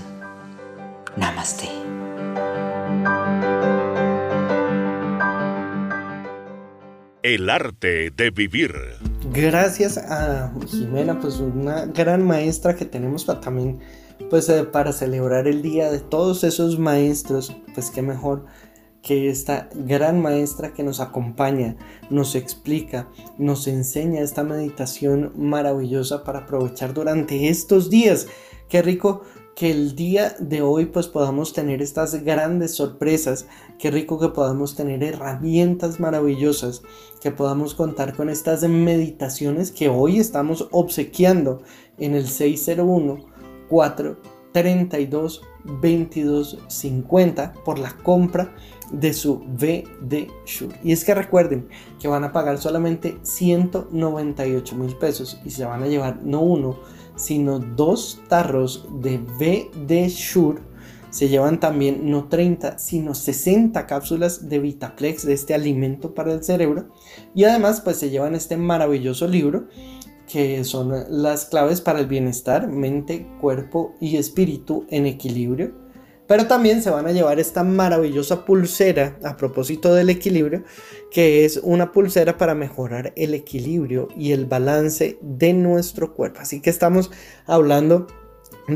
Namaste. 1.16 1.68
El 7.22 7.50
arte 7.50 8.10
de 8.10 8.30
vivir. 8.30 8.72
Gracias 9.30 9.98
a 9.98 10.54
Jimena, 10.66 11.20
pues 11.20 11.38
una 11.38 11.84
gran 11.84 12.26
maestra 12.26 12.74
que 12.74 12.86
tenemos 12.86 13.26
también 13.42 13.80
pues 14.30 14.48
eh, 14.48 14.64
para 14.64 14.92
celebrar 14.92 15.46
el 15.46 15.60
día 15.60 15.90
de 15.90 15.98
todos 15.98 16.44
esos 16.44 16.78
maestros, 16.78 17.54
pues 17.74 17.90
qué 17.90 18.00
mejor 18.00 18.46
que 19.02 19.28
esta 19.28 19.68
gran 19.74 20.22
maestra 20.22 20.72
que 20.72 20.82
nos 20.82 21.00
acompaña, 21.00 21.76
nos 22.08 22.34
explica, 22.34 23.08
nos 23.36 23.66
enseña 23.66 24.22
esta 24.22 24.42
meditación 24.42 25.32
maravillosa 25.36 26.24
para 26.24 26.40
aprovechar 26.40 26.94
durante 26.94 27.48
estos 27.48 27.90
días. 27.90 28.28
Qué 28.70 28.80
rico 28.80 29.22
que 29.54 29.70
el 29.70 29.94
día 29.94 30.34
de 30.38 30.62
hoy 30.62 30.86
pues 30.86 31.06
podamos 31.06 31.52
tener 31.52 31.82
estas 31.82 32.24
grandes 32.24 32.74
sorpresas, 32.74 33.46
qué 33.80 33.90
rico 33.90 34.18
que 34.18 34.28
podamos 34.28 34.76
tener 34.76 35.02
herramientas 35.02 35.98
maravillosas, 36.00 36.82
que 37.20 37.30
podamos 37.30 37.74
contar 37.74 38.14
con 38.14 38.28
estas 38.28 38.62
meditaciones 38.68 39.70
que 39.72 39.88
hoy 39.88 40.18
estamos 40.18 40.68
obsequiando 40.70 41.62
en 41.98 42.14
el 42.14 42.28
601 42.28 43.24
432 43.70 45.42
2250 45.64 47.52
por 47.64 47.78
la 47.78 47.96
compra 47.96 48.54
de 48.92 49.14
su 49.14 49.38
VD 49.38 50.28
Shure. 50.44 50.78
Y 50.82 50.92
es 50.92 51.04
que 51.04 51.14
recuerden 51.14 51.68
que 51.98 52.08
van 52.08 52.24
a 52.24 52.32
pagar 52.32 52.58
solamente 52.58 53.16
198 53.22 54.76
mil 54.76 54.94
pesos 54.96 55.40
y 55.44 55.50
se 55.50 55.64
van 55.64 55.82
a 55.82 55.86
llevar 55.86 56.22
no 56.22 56.40
uno, 56.40 56.78
sino 57.16 57.58
dos 57.58 58.20
tarros 58.28 58.86
de 59.00 59.18
VD 59.18 60.08
Shure. 60.08 60.69
Se 61.10 61.28
llevan 61.28 61.58
también 61.58 62.10
no 62.10 62.28
30, 62.28 62.78
sino 62.78 63.14
60 63.14 63.86
cápsulas 63.86 64.48
de 64.48 64.60
Vitaplex 64.60 65.26
de 65.26 65.32
este 65.32 65.54
alimento 65.54 66.14
para 66.14 66.32
el 66.32 66.44
cerebro. 66.44 66.88
Y 67.34 67.44
además 67.44 67.80
pues 67.80 67.96
se 67.96 68.10
llevan 68.10 68.34
este 68.34 68.56
maravilloso 68.56 69.26
libro 69.26 69.66
que 70.30 70.62
son 70.64 70.92
las 71.08 71.46
claves 71.46 71.80
para 71.80 71.98
el 71.98 72.06
bienestar, 72.06 72.68
mente, 72.68 73.26
cuerpo 73.40 73.94
y 74.00 74.16
espíritu 74.16 74.86
en 74.88 75.06
equilibrio. 75.06 75.74
Pero 76.28 76.46
también 76.46 76.80
se 76.80 76.90
van 76.90 77.08
a 77.08 77.12
llevar 77.12 77.40
esta 77.40 77.64
maravillosa 77.64 78.44
pulsera 78.44 79.18
a 79.24 79.36
propósito 79.36 79.92
del 79.92 80.10
equilibrio, 80.10 80.62
que 81.10 81.44
es 81.44 81.56
una 81.56 81.90
pulsera 81.90 82.38
para 82.38 82.54
mejorar 82.54 83.12
el 83.16 83.34
equilibrio 83.34 84.06
y 84.16 84.30
el 84.30 84.46
balance 84.46 85.18
de 85.20 85.52
nuestro 85.54 86.14
cuerpo. 86.14 86.38
Así 86.38 86.60
que 86.60 86.70
estamos 86.70 87.10
hablando 87.46 88.06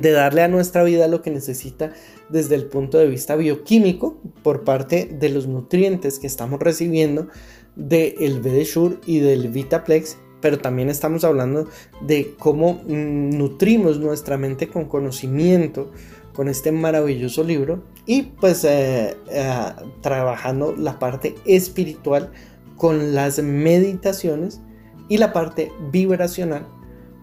de 0.01 0.11
darle 0.13 0.43
a 0.43 0.49
nuestra 0.49 0.83
vida 0.83 1.09
lo 1.09 1.23
que 1.23 1.31
necesita 1.31 1.93
desde 2.29 2.55
el 2.55 2.67
punto 2.67 2.99
de 2.99 3.07
vista 3.07 3.37
bioquímico 3.37 4.19
por 4.43 4.65
parte 4.65 5.07
de 5.07 5.29
los 5.29 5.47
nutrientes 5.47 6.19
que 6.19 6.27
estamos 6.27 6.61
recibiendo 6.61 7.29
del 7.77 8.41
BD 8.41 8.67
y 9.07 9.19
del 9.19 9.49
Vitaplex 9.49 10.19
pero 10.45 10.59
también 10.59 10.91
estamos 10.91 11.25
hablando 11.25 11.69
de 12.03 12.35
cómo 12.39 12.83
mm, 12.87 13.31
nutrimos 13.31 13.99
nuestra 13.99 14.37
mente 14.37 14.69
con 14.69 14.85
conocimiento, 14.85 15.91
con 16.35 16.49
este 16.49 16.71
maravilloso 16.71 17.43
libro 17.43 17.83
y 18.05 18.25
pues 18.25 18.63
eh, 18.65 19.17
eh, 19.31 19.73
trabajando 20.03 20.75
la 20.77 20.99
parte 20.99 21.35
espiritual 21.47 22.31
con 22.77 23.15
las 23.15 23.43
meditaciones 23.43 24.61
y 25.09 25.17
la 25.17 25.33
parte 25.33 25.73
vibracional 25.91 26.67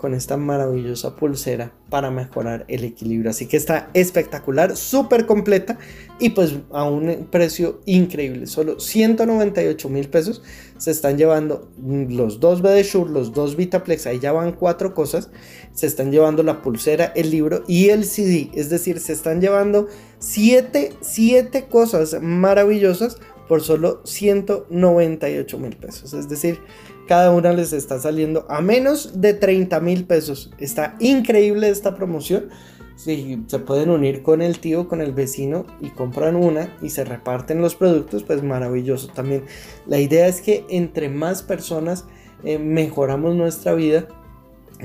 con 0.01 0.15
esta 0.15 0.35
maravillosa 0.35 1.15
pulsera 1.15 1.73
para 1.91 2.09
mejorar 2.09 2.65
el 2.69 2.83
equilibrio. 2.83 3.29
Así 3.29 3.45
que 3.45 3.55
está 3.55 3.91
espectacular, 3.93 4.75
súper 4.75 5.27
completa 5.27 5.77
y 6.19 6.31
pues 6.31 6.55
a 6.71 6.85
un 6.85 7.27
precio 7.29 7.81
increíble. 7.85 8.47
Solo 8.47 8.79
198 8.79 9.89
mil 9.89 10.09
pesos 10.09 10.41
se 10.79 10.89
están 10.89 11.19
llevando 11.19 11.69
los 11.77 12.39
dos 12.39 12.63
BD 12.63 12.81
Shure, 12.81 13.11
los 13.11 13.31
dos 13.31 13.55
Vitaplex, 13.55 14.07
ahí 14.07 14.17
ya 14.17 14.31
van 14.31 14.53
cuatro 14.53 14.95
cosas. 14.95 15.29
Se 15.71 15.85
están 15.85 16.11
llevando 16.11 16.41
la 16.41 16.63
pulsera, 16.63 17.13
el 17.15 17.29
libro 17.29 17.63
y 17.67 17.89
el 17.89 18.03
CD. 18.05 18.49
Es 18.55 18.71
decir, 18.71 18.99
se 18.99 19.13
están 19.13 19.39
llevando 19.39 19.87
siete, 20.17 20.93
siete 21.01 21.65
cosas 21.65 22.17
maravillosas 22.19 23.19
por 23.47 23.61
solo 23.61 24.01
198 24.05 25.59
mil 25.59 25.75
pesos. 25.75 26.13
Es 26.13 26.27
decir, 26.27 26.59
cada 27.11 27.31
una 27.31 27.51
les 27.51 27.73
está 27.73 27.99
saliendo 27.99 28.45
a 28.47 28.61
menos 28.61 29.19
de 29.19 29.33
30 29.33 29.81
mil 29.81 30.05
pesos. 30.05 30.49
Está 30.59 30.95
increíble 30.99 31.67
esta 31.67 31.93
promoción. 31.93 32.47
Si 32.95 33.43
se 33.47 33.59
pueden 33.59 33.89
unir 33.89 34.23
con 34.23 34.41
el 34.41 34.59
tío, 34.59 34.87
con 34.87 35.01
el 35.01 35.11
vecino 35.11 35.65
y 35.81 35.89
compran 35.89 36.37
una 36.37 36.73
y 36.81 36.89
se 36.89 37.03
reparten 37.03 37.61
los 37.61 37.75
productos, 37.75 38.23
pues 38.23 38.41
maravilloso 38.43 39.09
también. 39.09 39.43
La 39.87 39.99
idea 39.99 40.25
es 40.25 40.39
que 40.39 40.63
entre 40.69 41.09
más 41.09 41.43
personas 41.43 42.05
eh, 42.45 42.57
mejoramos 42.57 43.35
nuestra 43.35 43.73
vida, 43.73 44.07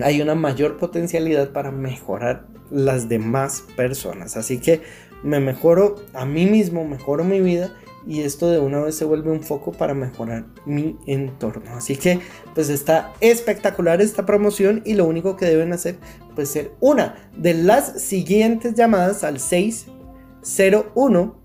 hay 0.03 0.21
una 0.21 0.35
mayor 0.35 0.79
potencialidad 0.79 1.53
para 1.53 1.71
mejorar 1.71 2.49
las 2.73 3.09
demás 3.09 3.63
personas. 3.77 4.37
Así 4.37 4.59
que 4.59 4.81
me 5.23 5.39
mejoro 5.39 5.95
a 6.13 6.25
mí 6.25 6.47
mismo, 6.47 6.85
mejoro 6.85 7.23
mi 7.23 7.41
vida 7.41 7.73
y 8.07 8.21
esto 8.23 8.49
de 8.49 8.59
una 8.61 8.81
vez 8.81 8.95
se 8.95 9.05
vuelve 9.05 9.31
un 9.31 9.43
foco 9.43 9.73
para 9.73 9.93
mejorar 9.95 10.47
mi 10.65 10.97
entorno. 11.07 11.75
Así 11.75 11.97
que 11.97 12.21
pues 12.55 12.69
está 12.69 13.13
espectacular 13.21 14.01
esta 14.01 14.25
promoción 14.25 14.83
y 14.85 14.95
lo 14.95 15.05
único 15.07 15.37
que 15.37 15.47
deben 15.47 15.73
hacer 15.73 15.99
pues 16.35 16.51
ser 16.51 16.73
una 16.81 17.31
de 17.37 17.55
las 17.55 18.01
siguientes 18.01 18.75
llamadas 18.75 19.25
al 19.25 19.41
601 19.41 21.37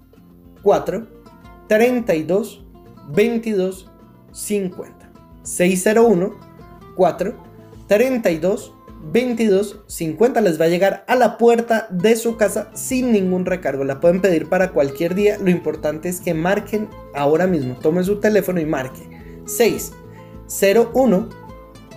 4 0.61 1.07
32 1.67 2.65
22 3.09 3.91
50 4.31 5.11
601 5.43 6.35
4 6.95 7.33
32 7.87 8.73
22.50 9.11 10.41
les 10.41 10.59
va 10.59 10.65
a 10.65 10.69
llegar 10.69 11.03
a 11.07 11.15
la 11.15 11.37
puerta 11.37 11.87
de 11.89 12.15
su 12.15 12.37
casa 12.37 12.69
sin 12.73 13.11
ningún 13.11 13.45
recargo. 13.45 13.83
La 13.83 13.99
pueden 13.99 14.21
pedir 14.21 14.47
para 14.47 14.71
cualquier 14.71 15.15
día. 15.15 15.37
Lo 15.39 15.49
importante 15.49 16.09
es 16.09 16.21
que 16.21 16.33
marquen 16.33 16.89
ahora 17.13 17.47
mismo. 17.47 17.75
Tomen 17.75 18.03
su 18.03 18.19
teléfono 18.19 18.59
y 18.59 18.65
marque 18.65 19.41
601 19.45 21.29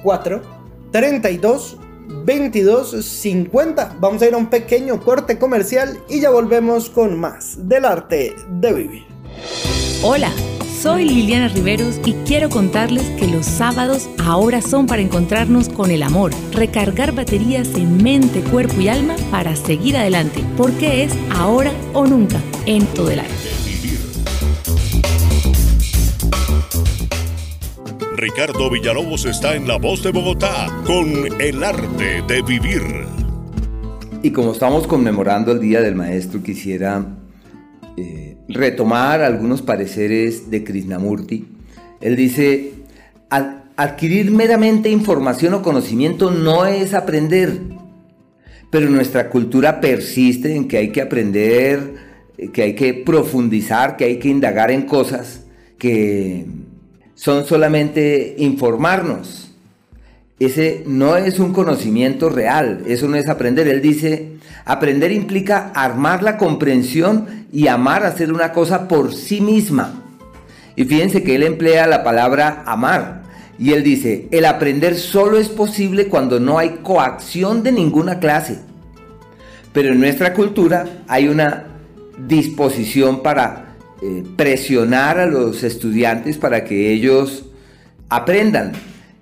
4 0.02 0.42
32 0.90 1.78
22 2.24 3.04
50. 3.04 3.96
Vamos 4.00 4.22
a 4.22 4.26
ir 4.26 4.34
a 4.34 4.38
un 4.38 4.50
pequeño 4.50 5.00
corte 5.00 5.38
comercial 5.38 6.00
y 6.08 6.20
ya 6.20 6.30
volvemos 6.30 6.90
con 6.90 7.18
más 7.18 7.68
del 7.68 7.84
arte 7.84 8.34
de 8.60 8.72
vivir. 8.72 9.04
Hola. 10.02 10.30
Soy 10.74 11.04
Liliana 11.06 11.48
Riveros 11.48 11.98
y 12.04 12.12
quiero 12.26 12.50
contarles 12.50 13.04
que 13.18 13.26
los 13.26 13.46
sábados 13.46 14.10
ahora 14.22 14.60
son 14.60 14.86
para 14.86 15.00
encontrarnos 15.00 15.68
con 15.68 15.90
el 15.90 16.02
amor, 16.02 16.32
recargar 16.52 17.12
baterías 17.14 17.74
en 17.74 18.02
mente, 18.02 18.40
cuerpo 18.42 18.80
y 18.80 18.88
alma 18.88 19.14
para 19.30 19.56
seguir 19.56 19.96
adelante, 19.96 20.44
porque 20.56 21.04
es 21.04 21.12
ahora 21.30 21.72
o 21.94 22.06
nunca 22.06 22.38
en 22.66 22.84
todo 22.88 23.10
el 23.10 23.20
arte. 23.20 23.32
Ricardo 28.16 28.68
Villalobos 28.68 29.24
está 29.24 29.54
en 29.54 29.66
La 29.66 29.78
Voz 29.78 30.02
de 30.02 30.10
Bogotá 30.10 30.66
con 30.86 31.40
El 31.40 31.64
Arte 31.64 32.22
de 32.26 32.42
Vivir. 32.42 33.06
Y 34.22 34.30
como 34.32 34.52
estamos 34.52 34.86
conmemorando 34.86 35.52
el 35.52 35.60
Día 35.60 35.80
del 35.80 35.94
Maestro, 35.94 36.42
quisiera 36.42 37.06
eh, 37.96 38.36
retomar 38.48 39.22
algunos 39.22 39.62
pareceres 39.62 40.50
de 40.50 40.64
Krishnamurti. 40.64 41.46
Él 42.00 42.16
dice, 42.16 42.72
adquirir 43.76 44.30
meramente 44.30 44.90
información 44.90 45.54
o 45.54 45.62
conocimiento 45.62 46.30
no 46.30 46.66
es 46.66 46.94
aprender, 46.94 47.60
pero 48.70 48.88
nuestra 48.90 49.30
cultura 49.30 49.80
persiste 49.80 50.54
en 50.54 50.68
que 50.68 50.78
hay 50.78 50.88
que 50.90 51.02
aprender, 51.02 51.94
que 52.52 52.62
hay 52.62 52.74
que 52.74 52.94
profundizar, 52.94 53.96
que 53.96 54.04
hay 54.04 54.18
que 54.18 54.28
indagar 54.28 54.70
en 54.70 54.82
cosas 54.82 55.44
que 55.78 56.46
son 57.14 57.46
solamente 57.46 58.34
informarnos. 58.38 59.52
Ese 60.40 60.82
no 60.86 61.16
es 61.16 61.38
un 61.38 61.52
conocimiento 61.52 62.28
real, 62.28 62.82
eso 62.86 63.08
no 63.08 63.16
es 63.16 63.28
aprender. 63.28 63.68
Él 63.68 63.80
dice, 63.80 64.32
aprender 64.64 65.12
implica 65.12 65.70
armar 65.74 66.22
la 66.22 66.36
comprensión 66.36 67.43
y 67.54 67.68
amar 67.68 68.04
hacer 68.04 68.32
una 68.32 68.52
cosa 68.52 68.88
por 68.88 69.14
sí 69.14 69.40
misma. 69.40 70.02
Y 70.74 70.84
fíjense 70.84 71.22
que 71.22 71.36
él 71.36 71.44
emplea 71.44 71.86
la 71.86 72.02
palabra 72.02 72.64
amar. 72.66 73.22
Y 73.60 73.72
él 73.72 73.84
dice, 73.84 74.26
el 74.32 74.44
aprender 74.44 74.96
solo 74.96 75.38
es 75.38 75.48
posible 75.48 76.08
cuando 76.08 76.40
no 76.40 76.58
hay 76.58 76.80
coacción 76.82 77.62
de 77.62 77.70
ninguna 77.70 78.18
clase. 78.18 78.58
Pero 79.72 79.92
en 79.92 80.00
nuestra 80.00 80.34
cultura 80.34 80.84
hay 81.06 81.28
una 81.28 81.66
disposición 82.18 83.22
para 83.22 83.76
eh, 84.02 84.24
presionar 84.36 85.20
a 85.20 85.26
los 85.26 85.62
estudiantes 85.62 86.36
para 86.36 86.64
que 86.64 86.92
ellos 86.92 87.44
aprendan. 88.08 88.72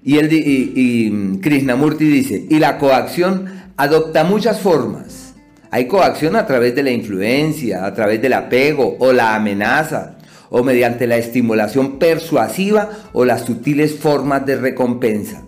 Y, 0.02 0.16
él, 0.16 0.28
y, 0.32 1.38
Krishnamurti 1.40 2.06
dice, 2.06 2.46
y 2.48 2.58
la 2.58 2.78
coacción 2.78 3.44
adopta 3.76 4.24
muchas 4.24 4.58
formas. 4.58 5.21
Hay 5.74 5.86
coacción 5.86 6.36
a 6.36 6.44
través 6.44 6.74
de 6.74 6.82
la 6.82 6.90
influencia, 6.90 7.86
a 7.86 7.94
través 7.94 8.20
del 8.20 8.34
apego 8.34 8.94
o 8.98 9.10
la 9.14 9.34
amenaza, 9.34 10.18
o 10.50 10.62
mediante 10.62 11.06
la 11.06 11.16
estimulación 11.16 11.98
persuasiva 11.98 12.90
o 13.14 13.24
las 13.24 13.46
sutiles 13.46 13.94
formas 13.94 14.44
de 14.44 14.56
recompensa. 14.56 15.44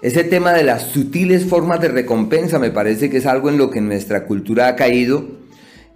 Ese 0.00 0.24
tema 0.24 0.54
de 0.54 0.62
las 0.62 0.84
sutiles 0.84 1.44
formas 1.44 1.82
de 1.82 1.88
recompensa 1.88 2.58
me 2.58 2.70
parece 2.70 3.10
que 3.10 3.18
es 3.18 3.26
algo 3.26 3.50
en 3.50 3.58
lo 3.58 3.68
que 3.68 3.82
nuestra 3.82 4.24
cultura 4.24 4.68
ha 4.68 4.74
caído 4.74 5.26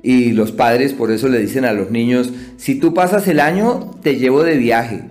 y 0.02 0.32
los 0.32 0.52
padres 0.52 0.92
por 0.92 1.10
eso 1.10 1.28
le 1.28 1.38
dicen 1.38 1.64
a 1.64 1.72
los 1.72 1.90
niños, 1.90 2.30
si 2.58 2.74
tú 2.74 2.92
pasas 2.92 3.26
el 3.26 3.40
año, 3.40 3.90
te 4.02 4.16
llevo 4.16 4.44
de 4.44 4.58
viaje, 4.58 5.04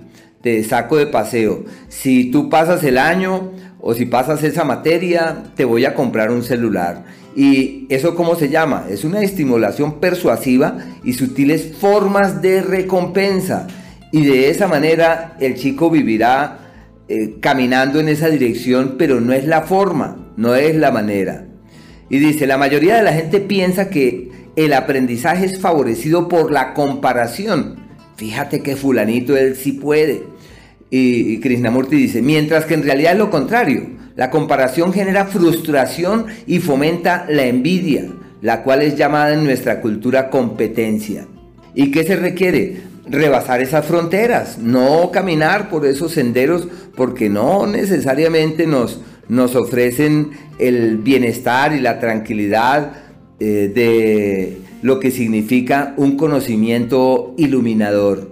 te 0.43 0.63
saco 0.63 0.97
de 0.97 1.07
paseo. 1.07 1.65
Si 1.89 2.29
tú 2.29 2.47
pasas 2.51 2.83
el 2.83 2.99
año 2.99 3.53
o 3.79 3.95
si 3.95 4.05
pasas 4.05 4.43
esa 4.43 4.63
materia, 4.63 5.45
te 5.55 5.65
voy 5.65 5.85
a 5.85 5.95
comprar 5.95 6.29
un 6.29 6.43
celular. 6.43 7.24
¿Y 7.35 7.85
eso 7.89 8.15
cómo 8.15 8.35
se 8.35 8.49
llama? 8.49 8.85
Es 8.89 9.03
una 9.03 9.21
estimulación 9.21 9.99
persuasiva 9.99 10.77
y 11.03 11.13
sutiles 11.13 11.73
formas 11.77 12.41
de 12.41 12.61
recompensa. 12.61 13.67
Y 14.13 14.25
de 14.25 14.49
esa 14.49 14.67
manera 14.67 15.35
el 15.41 15.55
chico 15.55 15.89
vivirá 15.89 16.59
eh, 17.09 17.35
caminando 17.41 17.99
en 17.99 18.07
esa 18.07 18.29
dirección, 18.29 18.95
pero 18.97 19.19
no 19.19 19.33
es 19.33 19.45
la 19.45 19.63
forma, 19.63 20.31
no 20.37 20.55
es 20.55 20.75
la 20.77 20.91
manera. 20.91 21.45
Y 22.09 22.19
dice, 22.19 22.47
la 22.47 22.57
mayoría 22.57 22.95
de 22.95 23.03
la 23.03 23.11
gente 23.11 23.41
piensa 23.41 23.89
que 23.89 24.31
el 24.55 24.71
aprendizaje 24.71 25.45
es 25.45 25.59
favorecido 25.59 26.29
por 26.29 26.53
la 26.53 26.73
comparación. 26.73 27.79
Fíjate 28.15 28.61
que 28.61 28.77
fulanito 28.77 29.35
él 29.35 29.57
sí 29.57 29.73
puede. 29.73 30.23
Y, 30.89 31.33
y 31.33 31.39
Krishnamurti 31.41 31.97
dice, 31.97 32.21
mientras 32.21 32.63
que 32.63 32.75
en 32.75 32.83
realidad 32.83 33.13
es 33.13 33.19
lo 33.19 33.29
contrario. 33.29 34.04
La 34.15 34.29
comparación 34.29 34.93
genera 34.93 35.25
frustración 35.25 36.27
y 36.47 36.59
fomenta 36.59 37.25
la 37.29 37.45
envidia, 37.45 38.05
la 38.41 38.63
cual 38.63 38.81
es 38.81 38.95
llamada 38.95 39.33
en 39.33 39.43
nuestra 39.43 39.81
cultura 39.81 40.29
competencia. 40.29 41.27
¿Y 41.73 41.91
qué 41.91 42.03
se 42.03 42.15
requiere? 42.15 42.95
rebasar 43.07 43.61
esas 43.61 43.85
fronteras, 43.85 44.57
no 44.57 45.11
caminar 45.11 45.69
por 45.69 45.85
esos 45.85 46.11
senderos 46.11 46.67
porque 46.95 47.29
no 47.29 47.67
necesariamente 47.67 48.65
nos, 48.65 49.01
nos 49.27 49.55
ofrecen 49.55 50.31
el 50.59 50.97
bienestar 50.97 51.73
y 51.73 51.81
la 51.81 51.99
tranquilidad 51.99 52.93
eh, 53.39 53.71
de 53.73 54.57
lo 54.81 54.99
que 54.99 55.11
significa 55.11 55.93
un 55.97 56.17
conocimiento 56.17 57.33
iluminador, 57.37 58.31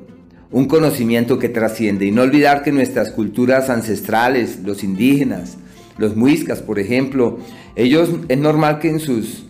un 0.52 0.66
conocimiento 0.66 1.40
que 1.40 1.50
trasciende. 1.50 2.06
Y 2.06 2.12
no 2.12 2.22
olvidar 2.22 2.64
que 2.64 2.72
nuestras 2.72 3.12
culturas 3.12 3.70
ancestrales, 3.70 4.60
los 4.64 4.84
indígenas, 4.84 5.58
los 5.98 6.16
muiscas, 6.16 6.62
por 6.62 6.80
ejemplo, 6.80 7.40
ellos 7.76 8.10
es 8.28 8.38
normal 8.38 8.80
que 8.80 8.90
en 8.90 9.00
sus 9.00 9.46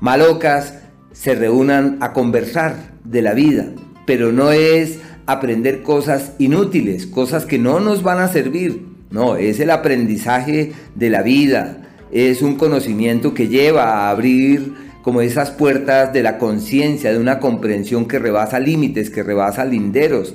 malocas 0.00 0.80
se 1.12 1.34
reúnan 1.34 1.98
a 2.00 2.12
conversar 2.12 2.94
de 3.04 3.22
la 3.22 3.34
vida, 3.34 3.66
pero 4.06 4.32
no 4.32 4.52
es 4.52 4.98
aprender 5.26 5.82
cosas 5.82 6.32
inútiles, 6.38 7.06
cosas 7.06 7.46
que 7.46 7.58
no 7.58 7.80
nos 7.80 8.02
van 8.02 8.18
a 8.18 8.28
servir. 8.28 8.86
No, 9.10 9.36
es 9.36 9.60
el 9.60 9.70
aprendizaje 9.70 10.72
de 10.96 11.10
la 11.10 11.22
vida, 11.22 11.84
es 12.10 12.42
un 12.42 12.56
conocimiento 12.56 13.32
que 13.32 13.48
lleva 13.48 13.84
a 13.84 14.10
abrir 14.10 14.74
como 15.02 15.20
esas 15.20 15.50
puertas 15.50 16.12
de 16.12 16.22
la 16.22 16.38
conciencia, 16.38 17.12
de 17.12 17.18
una 17.18 17.38
comprensión 17.38 18.06
que 18.06 18.18
rebasa 18.18 18.58
límites, 18.58 19.10
que 19.10 19.22
rebasa 19.22 19.64
linderos. 19.64 20.34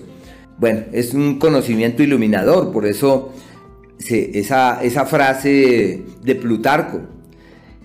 Bueno, 0.60 0.82
es 0.92 1.14
un 1.14 1.40
conocimiento 1.40 2.04
iluminador, 2.04 2.72
por 2.72 2.86
eso 2.86 3.34
esa, 4.00 4.82
esa 4.82 5.06
frase 5.06 6.02
de 6.24 6.36
Plutarco, 6.36 7.02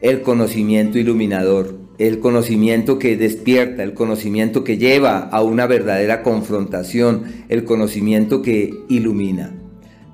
el 0.00 0.22
conocimiento 0.22 0.98
iluminador 0.98 1.84
el 1.98 2.18
conocimiento 2.18 2.98
que 2.98 3.16
despierta, 3.16 3.82
el 3.82 3.94
conocimiento 3.94 4.64
que 4.64 4.78
lleva 4.78 5.18
a 5.18 5.42
una 5.42 5.66
verdadera 5.66 6.22
confrontación, 6.22 7.24
el 7.48 7.64
conocimiento 7.64 8.42
que 8.42 8.74
ilumina. 8.88 9.52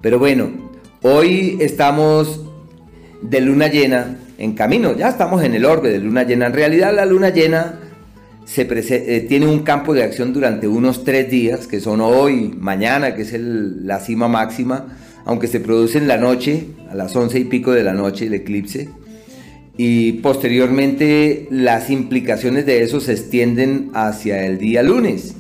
Pero 0.03 0.19
bueno, 0.19 0.51
hoy 1.03 1.57
estamos 1.61 2.43
de 3.23 3.41
luna 3.41 3.69
llena 3.69 4.19
en 4.39 4.53
camino, 4.53 4.95
ya 4.97 5.09
estamos 5.09 5.43
en 5.43 5.55
el 5.55 5.65
orbe 5.65 5.91
de 5.91 5.99
luna 5.99 6.25
llena. 6.25 6.47
En 6.47 6.53
realidad 6.53 6.95
la 6.95 7.07
luna 7.07 7.31
llena 7.31 7.81
se 8.45 8.63
eh, 8.63 9.21
tiene 9.29 9.47
un 9.47 9.61
campo 9.61 9.95
de 9.95 10.03
acción 10.03 10.33
durante 10.33 10.67
unos 10.67 11.05
tres 11.05 11.31
días, 11.31 11.67
que 11.67 11.81
son 11.81 12.01
hoy, 12.01 12.55
mañana, 12.59 13.15
que 13.15 13.23
es 13.23 13.33
la 13.33 14.01
cima 14.01 14.29
máxima, 14.29 14.99
aunque 15.31 15.47
se 15.47 15.61
produce 15.61 15.97
en 15.97 16.09
la 16.09 16.17
noche, 16.17 16.65
a 16.91 16.97
las 16.97 17.15
once 17.15 17.39
y 17.39 17.45
pico 17.45 17.71
de 17.71 17.85
la 17.85 17.93
noche 17.93 18.27
el 18.27 18.35
eclipse 18.35 18.89
y 19.77 20.15
posteriormente 20.15 21.47
las 21.53 21.89
implicaciones 21.89 22.67
de 22.67 22.83
eso 22.83 22.99
se 22.99 23.13
extienden 23.13 23.91
hacia 23.95 24.45
el 24.45 24.59
día 24.59 24.83
lunes 24.83 25.37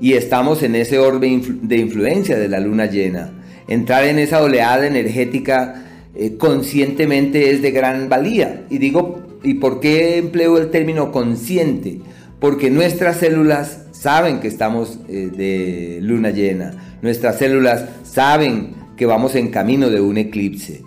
y 0.00 0.14
estamos 0.14 0.64
en 0.64 0.74
ese 0.74 0.98
orbe 0.98 1.40
de 1.62 1.76
influencia 1.76 2.36
de 2.36 2.48
la 2.48 2.58
luna 2.58 2.86
llena. 2.86 3.30
Entrar 3.68 4.02
en 4.06 4.18
esa 4.18 4.42
oleada 4.42 4.88
energética 4.88 5.84
eh, 6.16 6.36
conscientemente 6.36 7.52
es 7.52 7.62
de 7.62 7.70
gran 7.70 8.08
valía. 8.08 8.64
Y 8.70 8.78
digo, 8.78 9.38
¿y 9.44 9.54
por 9.54 9.78
qué 9.78 10.18
empleo 10.18 10.58
el 10.58 10.70
término 10.72 11.12
consciente? 11.12 12.00
Porque 12.40 12.72
nuestras 12.72 13.18
células 13.18 13.82
saben 13.92 14.40
que 14.40 14.48
estamos 14.48 14.98
eh, 15.08 15.30
de 15.32 16.00
luna 16.02 16.30
llena. 16.30 16.96
Nuestras 17.02 17.38
células 17.38 17.84
saben 18.02 18.81
que 18.96 19.06
vamos 19.06 19.34
en 19.34 19.48
camino 19.48 19.90
de 19.90 20.00
un 20.00 20.18
eclipse. 20.18 20.82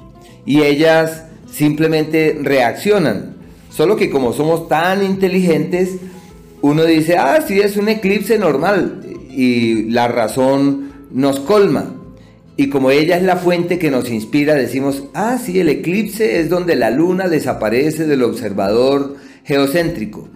Y 0.45 0.61
ellas 0.61 1.25
simplemente 1.51 2.37
reaccionan. 2.41 3.35
Solo 3.69 3.95
que 3.95 4.09
como 4.09 4.33
somos 4.33 4.67
tan 4.67 5.03
inteligentes, 5.03 5.97
uno 6.61 6.83
dice, 6.85 7.17
ah, 7.17 7.39
sí, 7.45 7.59
es 7.59 7.77
un 7.77 7.89
eclipse 7.89 8.37
normal. 8.37 9.01
Y 9.29 9.83
la 9.89 10.07
razón 10.07 10.91
nos 11.11 11.39
colma. 11.39 11.93
Y 12.57 12.69
como 12.69 12.89
ella 12.89 13.17
es 13.17 13.23
la 13.23 13.35
fuente 13.35 13.79
que 13.79 13.91
nos 13.91 14.09
inspira, 14.09 14.55
decimos, 14.55 15.03
ah, 15.13 15.37
sí, 15.43 15.59
el 15.59 15.67
eclipse 15.67 16.39
es 16.39 16.49
donde 16.49 16.75
la 16.75 16.89
luna 16.89 17.27
desaparece 17.27 18.07
del 18.07 18.23
observador 18.23 19.17
geocéntrico. 19.43 20.29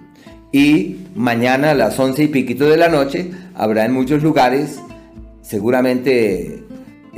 Y 0.52 0.98
mañana 1.16 1.72
a 1.72 1.76
las 1.76 1.98
once 2.00 2.24
y 2.24 2.28
piquito 2.28 2.68
de 2.70 2.78
la 2.78 2.90
noche 2.90 3.32
habrá 3.56 3.86
en 3.86 3.94
muchos 3.94 4.24
lugares 4.24 4.80
seguramente 5.42 6.64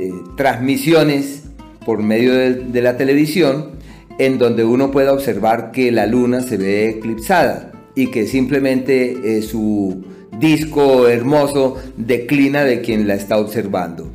eh, 0.02 0.12
transmisiones 0.36 1.44
por 1.84 2.02
medio 2.02 2.34
de 2.34 2.82
la 2.82 2.96
televisión 2.96 3.70
en 4.18 4.38
donde 4.38 4.64
uno 4.64 4.90
pueda 4.90 5.12
observar 5.12 5.72
que 5.72 5.90
la 5.90 6.06
luna 6.06 6.42
se 6.42 6.56
ve 6.56 6.90
eclipsada 6.90 7.72
y 7.94 8.08
que 8.08 8.26
simplemente 8.26 9.38
eh, 9.38 9.42
su 9.42 10.04
disco 10.38 11.08
hermoso 11.08 11.76
declina 11.96 12.64
de 12.64 12.80
quien 12.80 13.06
la 13.06 13.14
está 13.14 13.38
observando. 13.38 14.10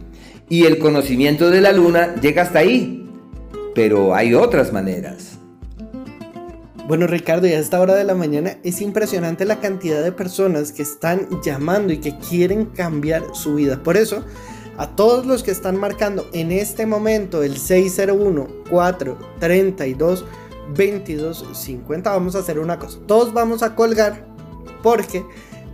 Y 0.49 0.63
el 0.63 0.77
conocimiento 0.77 1.49
de 1.49 1.61
la 1.61 1.71
luna 1.71 2.15
llega 2.21 2.43
hasta 2.43 2.59
ahí, 2.59 3.05
pero 3.75 4.15
hay 4.15 4.33
otras 4.33 4.71
maneras. 4.71 5.37
Bueno 6.87 7.05
Ricardo, 7.05 7.47
y 7.47 7.51
a 7.51 7.59
esta 7.59 7.81
hora 7.81 7.95
de 7.95 8.05
la 8.05 8.15
mañana 8.15 8.57
es 8.63 8.81
impresionante 8.81 9.43
la 9.43 9.59
cantidad 9.59 10.01
de 10.01 10.13
personas 10.13 10.71
que 10.71 10.83
están 10.83 11.27
llamando 11.43 11.91
y 11.91 11.97
que 11.97 12.17
quieren 12.17 12.65
cambiar 12.65 13.23
su 13.33 13.55
vida. 13.55 13.83
Por 13.83 13.97
eso, 13.97 14.23
a 14.77 14.95
todos 14.95 15.25
los 15.25 15.43
que 15.43 15.51
están 15.51 15.77
marcando 15.77 16.29
en 16.33 16.51
este 16.51 16.85
momento 16.85 17.43
el 17.43 17.57
601 17.57 18.47
432 18.69 20.25
2250 20.69 22.09
vamos 22.11 22.35
a 22.35 22.39
hacer 22.39 22.59
una 22.59 22.77
cosa. 22.77 22.99
Todos 23.07 23.33
vamos 23.33 23.63
a 23.63 23.75
colgar 23.75 24.27
porque 24.83 25.25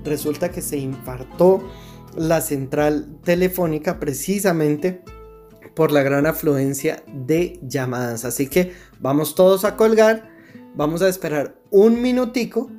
resulta 0.03 0.51
que 0.51 0.61
se 0.61 0.77
infartó 0.77 1.63
la 2.15 2.41
central 2.41 3.17
telefónica 3.23 3.99
precisamente 3.99 5.03
por 5.73 5.91
la 5.91 6.03
gran 6.03 6.25
afluencia 6.25 7.03
de 7.07 7.59
llamadas. 7.63 8.25
Así 8.25 8.47
que 8.47 8.73
vamos 8.99 9.35
todos 9.35 9.65
a 9.65 9.75
colgar. 9.75 10.31
Vamos 10.75 11.01
a 11.01 11.09
esperar 11.09 11.55
un 11.69 12.01
minutico 12.01 12.69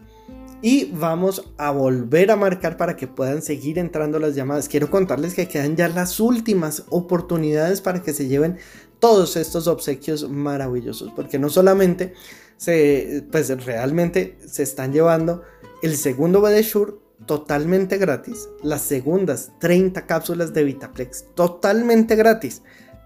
y 0.64 0.86
vamos 0.94 1.52
a 1.58 1.72
volver 1.72 2.30
a 2.30 2.36
marcar 2.36 2.78
para 2.78 2.96
que 2.96 3.06
puedan 3.06 3.42
seguir 3.42 3.78
entrando 3.78 4.18
las 4.18 4.34
llamadas. 4.34 4.66
Quiero 4.66 4.88
contarles 4.90 5.34
que 5.34 5.46
quedan 5.46 5.76
ya 5.76 5.90
las 5.90 6.20
últimas 6.20 6.84
oportunidades 6.88 7.82
para 7.82 8.02
que 8.02 8.14
se 8.14 8.28
lleven 8.28 8.56
todos 8.98 9.36
estos 9.36 9.66
obsequios 9.66 10.26
maravillosos, 10.30 11.12
porque 11.14 11.38
no 11.38 11.50
solamente 11.50 12.14
se, 12.56 13.26
pues 13.30 13.50
realmente 13.66 14.38
se 14.46 14.62
están 14.62 14.94
llevando 14.94 15.42
el 15.82 15.98
segundo 15.98 16.42
Shure 16.48 16.94
totalmente 17.26 17.98
gratis, 17.98 18.48
las 18.62 18.80
segundas 18.80 19.52
30 19.60 20.06
cápsulas 20.06 20.54
de 20.54 20.64
Vitaplex 20.64 21.26
totalmente 21.34 22.16
gratis. 22.16 22.62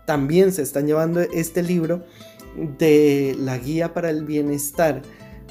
También 0.06 0.52
se 0.52 0.62
están 0.62 0.86
llevando 0.86 1.22
este 1.22 1.64
libro 1.64 2.04
de 2.78 3.34
la 3.36 3.58
guía 3.58 3.94
para 3.94 4.10
el 4.10 4.24
bienestar 4.24 5.02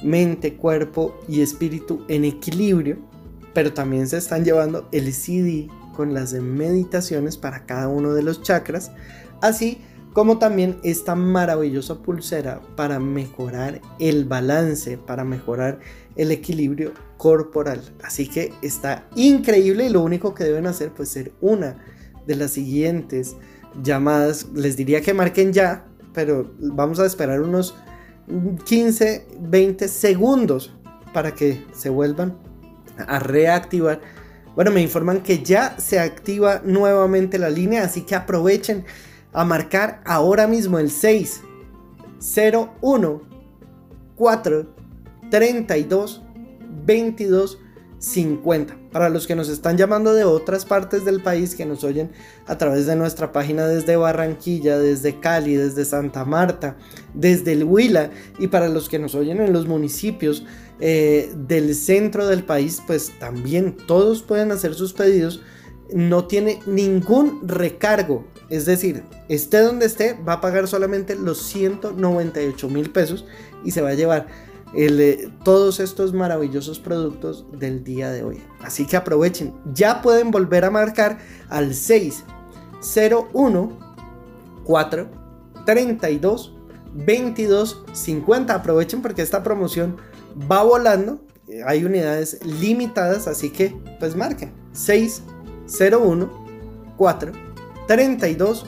mente, 0.02 0.56
cuerpo 0.56 1.18
y 1.28 1.40
espíritu 1.40 2.04
en 2.08 2.24
equilibrio, 2.24 2.98
pero 3.54 3.72
también 3.72 4.06
se 4.06 4.18
están 4.18 4.44
llevando 4.44 4.88
el 4.92 5.12
CD 5.12 5.68
con 5.94 6.14
las 6.14 6.32
meditaciones 6.32 7.36
para 7.36 7.66
cada 7.66 7.88
uno 7.88 8.14
de 8.14 8.22
los 8.22 8.42
chakras, 8.42 8.92
así 9.40 9.78
como 10.12 10.38
también 10.38 10.78
esta 10.82 11.14
maravillosa 11.14 12.02
pulsera 12.02 12.60
para 12.76 12.98
mejorar 12.98 13.80
el 13.98 14.24
balance, 14.24 14.96
para 14.98 15.24
mejorar 15.24 15.80
el 16.16 16.30
equilibrio 16.30 16.92
corporal. 17.16 17.82
Así 18.02 18.28
que 18.28 18.52
está 18.62 19.06
increíble 19.14 19.86
y 19.86 19.90
lo 19.90 20.02
único 20.02 20.34
que 20.34 20.44
deben 20.44 20.66
hacer 20.66 20.92
pues 20.92 21.08
ser 21.10 21.32
una 21.40 21.84
de 22.26 22.36
las 22.36 22.52
siguientes 22.52 23.36
llamadas. 23.82 24.46
Les 24.54 24.76
diría 24.76 25.02
que 25.02 25.14
marquen 25.14 25.52
ya 25.52 25.88
pero 26.18 26.50
vamos 26.58 26.98
a 26.98 27.06
esperar 27.06 27.40
unos 27.40 27.76
15, 28.64 29.26
20 29.40 29.88
segundos 29.88 30.72
para 31.12 31.34
que 31.34 31.64
se 31.72 31.88
vuelvan 31.88 32.36
a 32.96 33.18
reactivar. 33.18 34.00
Bueno, 34.54 34.70
me 34.70 34.82
informan 34.82 35.22
que 35.22 35.42
ya 35.42 35.78
se 35.78 36.00
activa 36.00 36.60
nuevamente 36.64 37.38
la 37.38 37.48
línea, 37.48 37.84
así 37.84 38.02
que 38.02 38.14
aprovechen 38.14 38.84
a 39.32 39.44
marcar 39.44 40.00
ahora 40.04 40.46
mismo 40.46 40.78
el 40.78 40.90
6 40.90 41.42
0 42.18 42.74
1 42.80 43.22
4 44.16 44.74
32 45.30 46.22
22 46.84 47.58
50. 47.98 48.76
Para 48.92 49.08
los 49.08 49.26
que 49.26 49.34
nos 49.34 49.48
están 49.48 49.76
llamando 49.76 50.14
de 50.14 50.24
otras 50.24 50.64
partes 50.64 51.04
del 51.04 51.22
país 51.22 51.54
que 51.54 51.66
nos 51.66 51.84
oyen 51.84 52.10
a 52.46 52.56
través 52.56 52.86
de 52.86 52.96
nuestra 52.96 53.32
página 53.32 53.66
desde 53.66 53.96
Barranquilla, 53.96 54.78
desde 54.78 55.18
Cali, 55.20 55.56
desde 55.56 55.84
Santa 55.84 56.24
Marta, 56.24 56.76
desde 57.14 57.52
el 57.52 57.64
Huila 57.64 58.10
y 58.38 58.48
para 58.48 58.68
los 58.68 58.88
que 58.88 58.98
nos 58.98 59.14
oyen 59.14 59.40
en 59.40 59.52
los 59.52 59.66
municipios 59.66 60.44
eh, 60.80 61.32
del 61.34 61.74
centro 61.74 62.26
del 62.26 62.44
país, 62.44 62.80
pues 62.86 63.12
también 63.18 63.76
todos 63.86 64.22
pueden 64.22 64.52
hacer 64.52 64.74
sus 64.74 64.92
pedidos. 64.92 65.42
No 65.92 66.26
tiene 66.26 66.60
ningún 66.66 67.48
recargo. 67.48 68.26
Es 68.48 68.64
decir, 68.64 69.02
esté 69.28 69.58
donde 69.58 69.86
esté, 69.86 70.14
va 70.26 70.34
a 70.34 70.40
pagar 70.40 70.68
solamente 70.68 71.16
los 71.16 71.42
198 71.42 72.68
mil 72.68 72.90
pesos 72.90 73.26
y 73.64 73.72
se 73.72 73.82
va 73.82 73.90
a 73.90 73.94
llevar 73.94 74.26
todos 75.44 75.80
estos 75.80 76.12
maravillosos 76.12 76.78
productos 76.78 77.46
del 77.52 77.84
día 77.84 78.10
de 78.10 78.22
hoy. 78.22 78.42
Así 78.62 78.86
que 78.86 78.96
aprovechen, 78.96 79.54
ya 79.72 80.02
pueden 80.02 80.30
volver 80.30 80.64
a 80.64 80.70
marcar 80.70 81.18
al 81.48 81.74
601 81.74 83.78
4 84.64 85.08
32 85.64 86.54
22 86.94 87.84
50. 87.92 88.54
Aprovechen 88.54 89.02
porque 89.02 89.22
esta 89.22 89.42
promoción 89.42 89.96
va 90.50 90.62
volando. 90.62 91.20
Hay 91.66 91.84
unidades 91.84 92.38
limitadas, 92.44 93.26
así 93.26 93.50
que 93.50 93.76
pues 93.98 94.14
marquen 94.14 94.52
601 94.72 96.46
4 96.96 97.32
32 97.86 98.66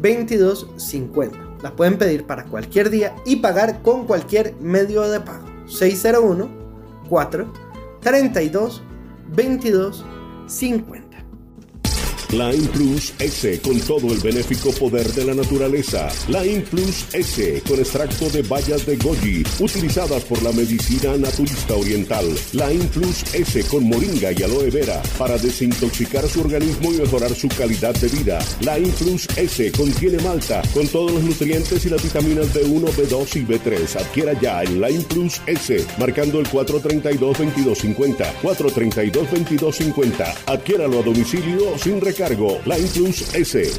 22 0.00 0.66
50. 0.76 1.41
La 1.62 1.70
pueden 1.76 1.96
pedir 1.96 2.24
para 2.26 2.44
cualquier 2.44 2.90
día 2.90 3.14
y 3.24 3.36
pagar 3.36 3.82
con 3.82 4.06
cualquier 4.06 4.54
medio 4.60 5.02
de 5.02 5.20
pago. 5.20 5.46
601 5.66 6.48
4 7.08 7.52
32 8.00 8.82
22 9.28 10.04
50. 10.46 11.01
Line 12.32 12.66
Plus 12.68 13.12
S 13.18 13.60
con 13.60 13.78
todo 13.80 14.10
el 14.10 14.18
benéfico 14.20 14.72
poder 14.72 15.06
de 15.12 15.26
la 15.26 15.34
naturaleza. 15.34 16.08
Line 16.28 16.62
Plus 16.62 17.04
S 17.12 17.62
con 17.68 17.78
extracto 17.78 18.30
de 18.30 18.40
bayas 18.40 18.86
de 18.86 18.96
goji 18.96 19.44
utilizadas 19.58 20.24
por 20.24 20.42
la 20.42 20.50
medicina 20.50 21.14
naturista 21.18 21.74
oriental. 21.74 22.24
Line 22.52 22.84
Plus 22.84 23.22
S 23.34 23.62
con 23.64 23.84
moringa 23.84 24.32
y 24.32 24.42
aloe 24.42 24.70
vera 24.70 25.02
para 25.18 25.36
desintoxicar 25.36 26.26
su 26.26 26.40
organismo 26.40 26.94
y 26.94 27.00
mejorar 27.00 27.34
su 27.34 27.48
calidad 27.48 27.94
de 27.96 28.08
vida. 28.08 28.38
Line 28.60 28.94
Plus 28.98 29.28
S 29.36 29.70
contiene 29.72 30.16
malta 30.22 30.62
con 30.72 30.88
todos 30.88 31.12
los 31.12 31.22
nutrientes 31.22 31.84
y 31.84 31.90
las 31.90 32.02
vitaminas 32.02 32.46
B1, 32.54 32.86
B2 32.94 33.36
y 33.36 33.44
B3. 33.44 34.00
Adquiera 34.00 34.32
ya 34.40 34.62
en 34.62 34.80
Line 34.80 35.04
Plus 35.04 35.38
S 35.44 35.84
marcando 35.98 36.40
el 36.40 36.48
432-2250. 36.48 38.40
432-2250. 38.42 40.34
Adquiéralo 40.46 41.00
a 41.00 41.02
domicilio 41.02 41.76
sin 41.76 42.00
recargo 42.00 42.21
cargo, 42.28 42.60
Line 42.66 42.88
Plus 42.94 43.34
S. 43.34 43.72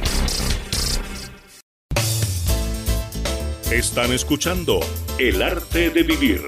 Están 3.71 4.11
escuchando 4.11 4.81
El 5.17 5.41
arte 5.41 5.89
de 5.91 6.03
vivir. 6.03 6.41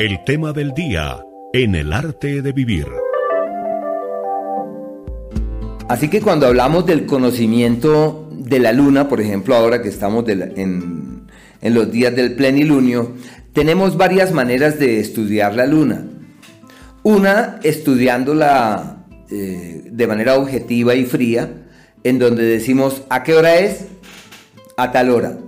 El 0.00 0.24
tema 0.24 0.52
del 0.52 0.72
día 0.74 1.24
en 1.52 1.76
el 1.76 1.92
arte 1.92 2.42
de 2.42 2.50
vivir. 2.50 2.88
Así 5.88 6.10
que 6.10 6.20
cuando 6.20 6.48
hablamos 6.48 6.84
del 6.84 7.06
conocimiento 7.06 8.28
de 8.32 8.58
la 8.58 8.72
luna, 8.72 9.08
por 9.08 9.20
ejemplo, 9.20 9.54
ahora 9.54 9.82
que 9.82 9.88
estamos 9.88 10.28
en, 10.28 11.28
en 11.60 11.74
los 11.74 11.92
días 11.92 12.16
del 12.16 12.34
plenilunio, 12.34 13.12
tenemos 13.58 13.96
varias 13.96 14.30
maneras 14.30 14.78
de 14.78 15.00
estudiar 15.00 15.56
la 15.56 15.66
luna. 15.66 16.04
Una, 17.02 17.58
estudiándola 17.64 19.04
eh, 19.32 19.82
de 19.84 20.06
manera 20.06 20.36
objetiva 20.36 20.94
y 20.94 21.04
fría, 21.04 21.66
en 22.04 22.20
donde 22.20 22.44
decimos, 22.44 23.02
¿a 23.10 23.24
qué 23.24 23.34
hora 23.34 23.56
es? 23.56 23.86
A 24.76 24.92
tal 24.92 25.10
hora. 25.10 25.38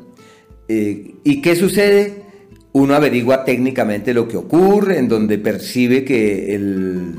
Eh, 0.66 1.12
¿Y 1.22 1.40
qué 1.40 1.54
sucede? 1.54 2.24
Uno 2.72 2.96
averigua 2.96 3.44
técnicamente 3.44 4.12
lo 4.12 4.26
que 4.26 4.38
ocurre, 4.38 4.98
en 4.98 5.06
donde 5.06 5.38
percibe 5.38 6.04
que 6.04 6.56
el, 6.56 7.14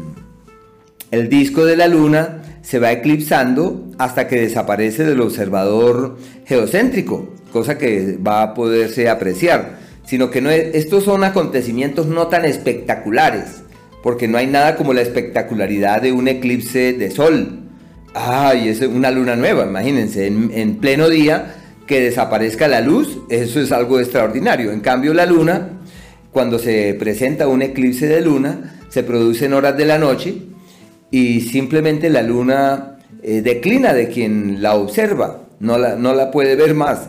el 1.12 1.30
disco 1.30 1.64
de 1.64 1.78
la 1.78 1.88
luna 1.88 2.42
se 2.64 2.80
va 2.80 2.92
eclipsando 2.92 3.88
hasta 3.98 4.28
que 4.28 4.42
desaparece 4.42 5.06
del 5.06 5.22
observador 5.22 6.18
geocéntrico, 6.46 7.30
cosa 7.54 7.78
que 7.78 8.18
va 8.18 8.44
a 8.44 8.54
poderse 8.54 9.08
apreciar 9.08 9.80
sino 10.12 10.30
que 10.30 10.72
estos 10.74 11.06
son 11.06 11.24
acontecimientos 11.24 12.06
no 12.08 12.28
tan 12.28 12.44
espectaculares, 12.44 13.64
porque 14.04 14.28
no 14.28 14.38
hay 14.38 14.46
nada 14.46 14.76
como 14.76 14.92
la 14.92 15.00
espectacularidad 15.00 16.02
de 16.02 16.12
un 16.12 16.28
eclipse 16.28 16.92
de 16.92 17.12
sol. 17.12 17.62
Ay, 18.14 18.68
es 18.68 18.82
una 18.82 19.10
luna 19.10 19.38
nueva, 19.38 19.64
imagínense, 19.64 20.28
en, 20.28 20.76
pleno 20.82 21.08
día 21.08 21.56
que 21.88 22.02
desaparezca 22.02 22.68
la 22.68 22.82
luz, 22.82 23.20
eso 23.30 23.62
es 23.62 23.72
algo 23.72 24.02
extraordinario. 24.02 24.74
En 24.74 24.82
cambio, 24.82 25.14
la 25.14 25.26
luna, 25.26 25.80
cuando 26.34 26.60
se 26.60 26.94
presenta 26.96 27.48
un 27.48 27.62
eclipse 27.62 28.06
de 28.06 28.20
luna, 28.20 28.82
se 28.90 29.04
produce 29.04 29.46
en 29.46 29.54
horas 29.54 29.78
de 29.78 29.86
la 29.86 29.98
noche 29.98 30.36
y 31.10 31.40
simplemente 31.40 32.10
la 32.10 32.22
luna 32.22 32.98
eh, 33.24 33.42
declina 33.42 33.94
de 33.94 34.10
quien 34.10 34.62
la 34.62 34.76
observa, 34.76 35.44
no 35.62 35.78
la, 35.78 35.96
no 35.96 36.14
la 36.14 36.32
puede 36.32 36.58
ver 36.58 36.74
más. 36.74 37.08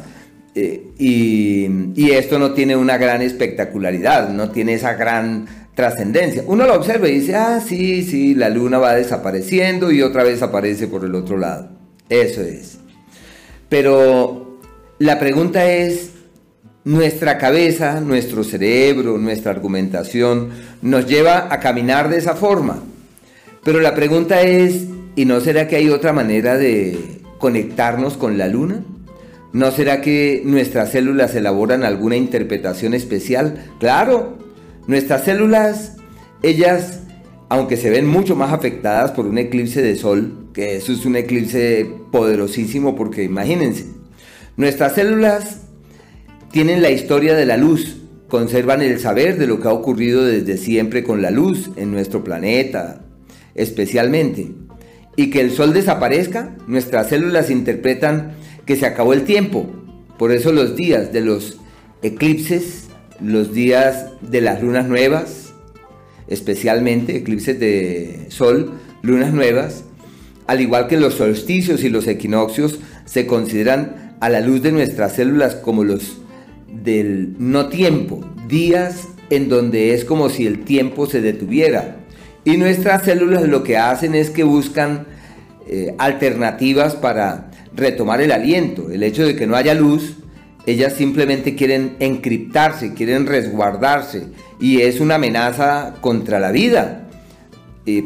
Eh, 0.55 0.93
y, 0.99 2.11
esto 2.11 2.39
no 2.39 2.53
tiene 2.53 2.77
una 2.77 2.99
gran 2.99 3.23
espectacularidad, 3.23 4.29
no 4.29 4.51
tiene 4.51 4.75
esa 4.75 4.95
gran 4.95 5.47
trascendencia. 5.75 6.45
Uno 6.47 6.67
lo 6.67 6.75
observa 6.75 7.09
y 7.09 7.21
dice, 7.21 7.35
ah, 7.35 7.61
sí, 7.67 8.03
sí, 8.03 8.35
la 8.35 8.51
luna 8.51 8.79
va 8.79 8.95
desapareciendo 8.95 9.91
y 9.91 10.03
otra 10.03 10.23
vez 10.23 10.43
aparece 10.43 10.87
por 10.87 11.05
el 11.05 11.15
otro 11.15 11.39
lado. 11.39 11.71
Eso 12.09 12.43
es. 12.43 12.79
Pero 13.69 14.59
la 14.99 15.19
pregunta 15.19 15.71
es, 15.71 16.11
nuestra 16.85 17.39
cabeza, 17.39 18.01
nuestro 18.01 18.45
cerebro, 18.45 19.17
nuestra 19.17 19.53
argumentación 19.53 20.51
nos 20.83 21.07
lleva 21.07 21.49
a 21.51 21.61
caminar 21.61 22.11
de 22.11 22.19
esa 22.19 22.35
forma. 22.35 22.83
Pero 23.65 23.81
la 23.81 23.95
pregunta 23.95 24.43
es, 24.43 24.87
¿y 25.17 25.25
no 25.25 25.41
será 25.41 25.69
que 25.69 25.77
hay 25.77 25.89
otra 25.89 26.13
manera 26.13 26.57
de 26.57 26.99
conectarnos 27.39 28.17
con 28.17 28.37
la 28.37 28.49
luna? 28.49 28.83
¿No 29.53 29.71
será 29.71 30.01
que 30.01 30.43
nuestras 30.45 30.93
células 30.93 31.35
elaboran 31.35 31.85
alguna 31.85 32.17
interpretación 32.17 32.95
especial? 32.95 33.67
Claro, 33.79 34.39
nuestras 34.87 35.25
células, 35.25 35.97
ellas, 36.43 37.01
aunque 37.51 37.77
se 37.77 37.91
ven 37.91 38.07
mucho 38.07 38.35
más 38.35 38.53
afectadas 38.53 39.11
por 39.11 39.27
un 39.27 39.37
eclipse 39.37 39.83
de 39.83 39.97
sol, 39.97 40.49
que 40.55 40.77
eso 40.77 40.93
es 40.93 41.05
un 41.05 41.17
eclipse 41.17 41.87
poderosísimo 42.11 42.97
porque 42.97 43.25
imagínense, 43.25 43.87
nuestras 44.57 44.95
células 44.95 45.61
tienen 46.51 46.81
la 46.81 46.91
historia 46.91 47.35
de 47.35 47.45
la 47.45 47.59
luz, 47.59 47.99
conservan 48.29 48.81
el 48.81 49.01
saber 49.01 49.37
de 49.37 49.47
lo 49.47 49.61
que 49.61 49.69
ha 49.69 49.73
ocurrido 49.73 50.25
desde 50.25 50.57
siempre 50.57 51.05
con 51.05 51.21
la 51.21 51.31
luz 51.31 51.71
en 51.77 51.91
nuestro 51.93 52.25
planeta, 52.25 53.05
especialmente. 53.55 54.53
Y 55.15 55.29
que 55.29 55.43
el 55.43 55.51
sol 55.51 55.75
desaparezca, 55.75 56.57
nuestras 56.67 57.11
células 57.11 57.51
interpretan 57.51 58.33
que 58.73 58.79
se 58.79 58.87
acabó 58.87 59.13
el 59.13 59.25
tiempo. 59.25 59.67
Por 60.19 60.33
eso 60.33 60.51
los 60.51 60.77
días 60.77 61.13
de 61.13 61.21
los 61.21 61.59
eclipses, 62.01 62.85
los 63.21 63.53
días 63.53 64.07
de 64.23 64.41
las 64.41 64.63
lunas 64.63 64.89
nuevas, 64.89 65.53
especialmente 66.27 67.19
eclipses 67.19 67.61
de 67.61 68.29
sol, 68.29 68.73
lunas 69.03 69.35
nuevas, 69.35 69.85
al 70.47 70.63
igual 70.63 70.89
que 70.89 70.97
los 70.97 71.17
solsticios 71.17 71.85
y 71.85 71.91
los 71.91 72.07
equinoccios, 72.07 72.79
se 73.05 73.27
consideran 73.27 74.17
a 74.21 74.31
la 74.31 74.41
luz 74.41 74.63
de 74.63 74.73
nuestras 74.73 75.17
células 75.17 75.55
como 75.55 75.85
los 75.85 76.23
del 76.67 77.35
no 77.39 77.69
tiempo, 77.69 78.25
días 78.49 79.07
en 79.29 79.51
donde 79.51 79.93
es 79.93 80.07
como 80.07 80.31
si 80.31 80.47
el 80.47 80.65
tiempo 80.65 81.05
se 81.05 81.21
detuviera. 81.21 81.99
Y 82.47 82.57
nuestras 82.57 83.03
células 83.03 83.43
lo 83.43 83.65
que 83.65 83.77
hacen 83.77 84.15
es 84.15 84.31
que 84.31 84.45
buscan 84.45 85.05
eh, 85.69 85.95
alternativas 85.99 86.97
para 86.97 87.52
retomar 87.75 88.21
el 88.21 88.33
aliento. 88.33 88.91
El 88.91 89.03
hecho 89.03 89.25
de 89.25 89.37
que 89.37 89.47
no 89.47 89.57
haya 89.57 89.75
luz, 89.75 90.17
ellas 90.67 90.93
simplemente 90.95 91.55
quieren 91.55 91.97
encriptarse, 91.99 92.95
quieren 92.95 93.27
resguardarse 93.27 94.27
y 94.61 94.83
es 94.83 95.01
una 95.01 95.17
amenaza 95.17 95.95
contra 96.01 96.39
la 96.39 96.53
vida. 96.53 97.09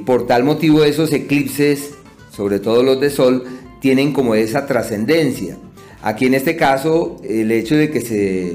por 0.06 0.26
tal 0.26 0.42
motivo 0.44 0.84
esos 0.84 1.12
eclipses 1.12 1.96
sobre 2.36 2.60
todo 2.60 2.82
los 2.82 3.00
de 3.00 3.08
Sol, 3.08 3.44
tienen 3.80 4.12
como 4.12 4.34
esa 4.34 4.66
trascendencia. 4.66 5.56
Aquí 6.02 6.26
en 6.26 6.34
este 6.34 6.54
caso, 6.56 7.16
el 7.24 7.50
hecho 7.50 7.76
de 7.76 7.90
que 7.90 8.02
se 8.02 8.48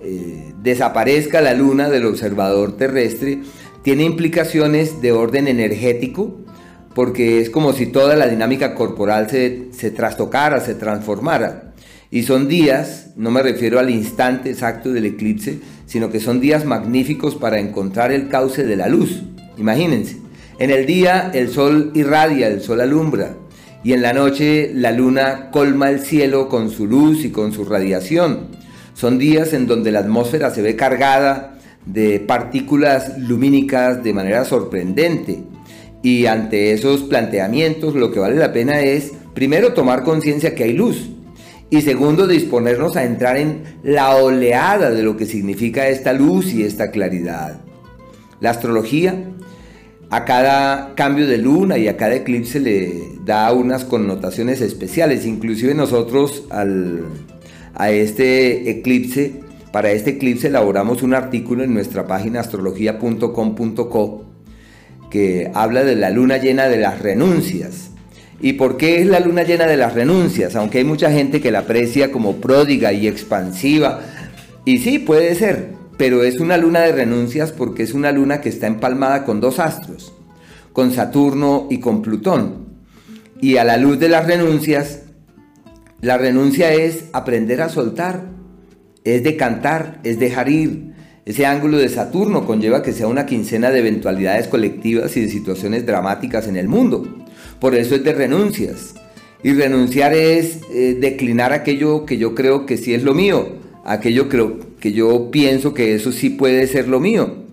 eh, 0.00 0.52
desaparezca 0.62 1.40
la 1.40 1.52
luna 1.52 1.90
del 1.90 2.06
observador 2.06 2.76
terrestre 2.76 3.40
tiene 3.82 4.04
implicaciones 4.04 5.02
de 5.02 5.12
orden 5.12 5.48
energético, 5.48 6.36
porque 6.94 7.40
es 7.40 7.50
como 7.50 7.72
si 7.72 7.86
toda 7.86 8.16
la 8.16 8.28
dinámica 8.28 8.74
corporal 8.74 9.28
se, 9.28 9.68
se 9.72 9.90
trastocara, 9.90 10.60
se 10.60 10.74
transformara. 10.74 11.74
Y 12.10 12.22
son 12.22 12.48
días, 12.48 13.10
no 13.16 13.30
me 13.30 13.42
refiero 13.42 13.80
al 13.80 13.90
instante 13.90 14.50
exacto 14.50 14.92
del 14.92 15.06
eclipse, 15.06 15.58
sino 15.86 16.10
que 16.10 16.20
son 16.20 16.40
días 16.40 16.64
magníficos 16.64 17.34
para 17.34 17.58
encontrar 17.58 18.12
el 18.12 18.28
cauce 18.28 18.64
de 18.64 18.76
la 18.76 18.88
luz. 18.88 19.22
Imagínense, 19.56 20.18
en 20.58 20.70
el 20.70 20.86
día 20.86 21.30
el 21.34 21.50
sol 21.50 21.90
irradia, 21.94 22.46
el 22.46 22.60
sol 22.60 22.80
alumbra, 22.80 23.36
y 23.82 23.92
en 23.92 24.02
la 24.02 24.12
noche 24.12 24.70
la 24.72 24.92
luna 24.92 25.50
colma 25.50 25.90
el 25.90 26.00
cielo 26.00 26.48
con 26.48 26.70
su 26.70 26.86
luz 26.86 27.24
y 27.24 27.30
con 27.30 27.52
su 27.52 27.64
radiación. 27.64 28.48
Son 28.94 29.18
días 29.18 29.52
en 29.52 29.66
donde 29.66 29.92
la 29.92 30.00
atmósfera 30.00 30.50
se 30.50 30.62
ve 30.62 30.76
cargada 30.76 31.58
de 31.84 32.20
partículas 32.20 33.18
lumínicas 33.18 34.02
de 34.02 34.14
manera 34.14 34.44
sorprendente. 34.44 35.42
Y 36.04 36.26
ante 36.26 36.72
esos 36.72 37.00
planteamientos 37.04 37.94
lo 37.94 38.12
que 38.12 38.20
vale 38.20 38.36
la 38.36 38.52
pena 38.52 38.80
es, 38.80 39.12
primero, 39.32 39.72
tomar 39.72 40.04
conciencia 40.04 40.54
que 40.54 40.64
hay 40.64 40.74
luz. 40.74 41.08
Y 41.70 41.80
segundo, 41.80 42.26
disponernos 42.26 42.96
a 42.96 43.04
entrar 43.04 43.38
en 43.38 43.62
la 43.82 44.14
oleada 44.16 44.90
de 44.90 45.02
lo 45.02 45.16
que 45.16 45.24
significa 45.24 45.88
esta 45.88 46.12
luz 46.12 46.52
y 46.52 46.62
esta 46.62 46.90
claridad. 46.90 47.62
La 48.40 48.50
astrología 48.50 49.30
a 50.10 50.26
cada 50.26 50.94
cambio 50.94 51.26
de 51.26 51.38
luna 51.38 51.78
y 51.78 51.88
a 51.88 51.96
cada 51.96 52.16
eclipse 52.16 52.60
le 52.60 52.92
da 53.24 53.50
unas 53.54 53.86
connotaciones 53.86 54.60
especiales. 54.60 55.24
Inclusive 55.24 55.74
nosotros 55.74 56.44
a 56.50 57.90
este 57.90 58.68
eclipse, 58.68 59.40
para 59.72 59.90
este 59.90 60.10
eclipse 60.10 60.48
elaboramos 60.48 61.02
un 61.02 61.14
artículo 61.14 61.64
en 61.64 61.72
nuestra 61.72 62.06
página 62.06 62.40
astrología.com.co 62.40 64.33
que 65.14 65.48
habla 65.54 65.84
de 65.84 65.94
la 65.94 66.10
luna 66.10 66.38
llena 66.38 66.68
de 66.68 66.76
las 66.76 66.98
renuncias. 66.98 67.90
¿Y 68.40 68.54
por 68.54 68.76
qué 68.76 69.00
es 69.00 69.06
la 69.06 69.20
luna 69.20 69.44
llena 69.44 69.64
de 69.64 69.76
las 69.76 69.94
renuncias? 69.94 70.56
Aunque 70.56 70.78
hay 70.78 70.84
mucha 70.84 71.12
gente 71.12 71.40
que 71.40 71.52
la 71.52 71.60
aprecia 71.60 72.10
como 72.10 72.38
pródiga 72.38 72.92
y 72.92 73.06
expansiva. 73.06 74.00
Y 74.64 74.78
sí, 74.78 74.98
puede 74.98 75.36
ser, 75.36 75.68
pero 75.98 76.24
es 76.24 76.40
una 76.40 76.56
luna 76.56 76.80
de 76.80 76.90
renuncias 76.90 77.52
porque 77.52 77.84
es 77.84 77.94
una 77.94 78.10
luna 78.10 78.40
que 78.40 78.48
está 78.48 78.66
empalmada 78.66 79.24
con 79.24 79.40
dos 79.40 79.60
astros, 79.60 80.12
con 80.72 80.90
Saturno 80.90 81.68
y 81.70 81.78
con 81.78 82.02
Plutón. 82.02 82.66
Y 83.40 83.58
a 83.58 83.62
la 83.62 83.76
luz 83.76 84.00
de 84.00 84.08
las 84.08 84.26
renuncias, 84.26 85.02
la 86.00 86.18
renuncia 86.18 86.72
es 86.72 87.04
aprender 87.12 87.62
a 87.62 87.68
soltar, 87.68 88.24
es 89.04 89.22
decantar, 89.22 90.00
es 90.02 90.18
dejar 90.18 90.48
ir. 90.48 90.93
Ese 91.26 91.46
ángulo 91.46 91.78
de 91.78 91.88
Saturno 91.88 92.44
conlleva 92.44 92.82
que 92.82 92.92
sea 92.92 93.06
una 93.06 93.24
quincena 93.24 93.70
de 93.70 93.78
eventualidades 93.78 94.46
colectivas 94.46 95.16
y 95.16 95.22
de 95.22 95.30
situaciones 95.30 95.86
dramáticas 95.86 96.46
en 96.48 96.56
el 96.56 96.68
mundo. 96.68 97.26
Por 97.60 97.74
eso 97.74 97.94
es 97.94 98.04
de 98.04 98.12
renuncias. 98.12 98.94
Y 99.42 99.54
renunciar 99.54 100.12
es 100.12 100.60
eh, 100.70 100.98
declinar 101.00 101.52
aquello 101.52 102.04
que 102.04 102.18
yo 102.18 102.34
creo 102.34 102.66
que 102.66 102.76
sí 102.76 102.92
es 102.92 103.02
lo 103.04 103.14
mío, 103.14 103.56
aquello 103.84 104.28
que, 104.28 104.54
que 104.80 104.92
yo 104.92 105.30
pienso 105.30 105.72
que 105.72 105.94
eso 105.94 106.12
sí 106.12 106.28
puede 106.28 106.66
ser 106.66 106.88
lo 106.88 107.00
mío. 107.00 107.44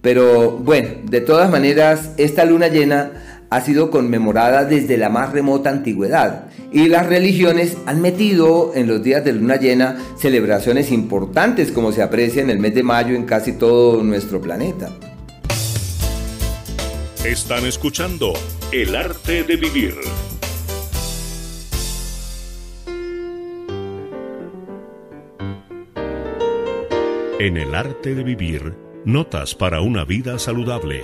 Pero 0.00 0.52
bueno, 0.52 0.88
de 1.04 1.20
todas 1.20 1.50
maneras, 1.50 2.12
esta 2.16 2.46
luna 2.46 2.68
llena 2.68 3.29
ha 3.50 3.60
sido 3.60 3.90
conmemorada 3.90 4.64
desde 4.64 4.96
la 4.96 5.08
más 5.08 5.32
remota 5.32 5.70
antigüedad 5.70 6.46
y 6.72 6.88
las 6.88 7.06
religiones 7.06 7.76
han 7.86 8.00
metido 8.00 8.72
en 8.74 8.86
los 8.86 9.02
días 9.02 9.24
de 9.24 9.32
luna 9.32 9.56
llena 9.56 9.98
celebraciones 10.18 10.92
importantes 10.92 11.72
como 11.72 11.92
se 11.92 12.02
aprecia 12.02 12.42
en 12.42 12.50
el 12.50 12.60
mes 12.60 12.74
de 12.74 12.84
mayo 12.84 13.14
en 13.14 13.24
casi 13.24 13.52
todo 13.52 14.02
nuestro 14.02 14.40
planeta. 14.40 14.90
Están 17.24 17.66
escuchando 17.66 18.32
El 18.72 18.96
arte 18.96 19.42
de 19.42 19.56
vivir 19.56 19.94
En 27.40 27.56
el 27.56 27.74
arte 27.74 28.14
de 28.14 28.22
vivir, 28.22 28.74
notas 29.06 29.54
para 29.54 29.80
una 29.80 30.04
vida 30.04 30.38
saludable. 30.38 31.02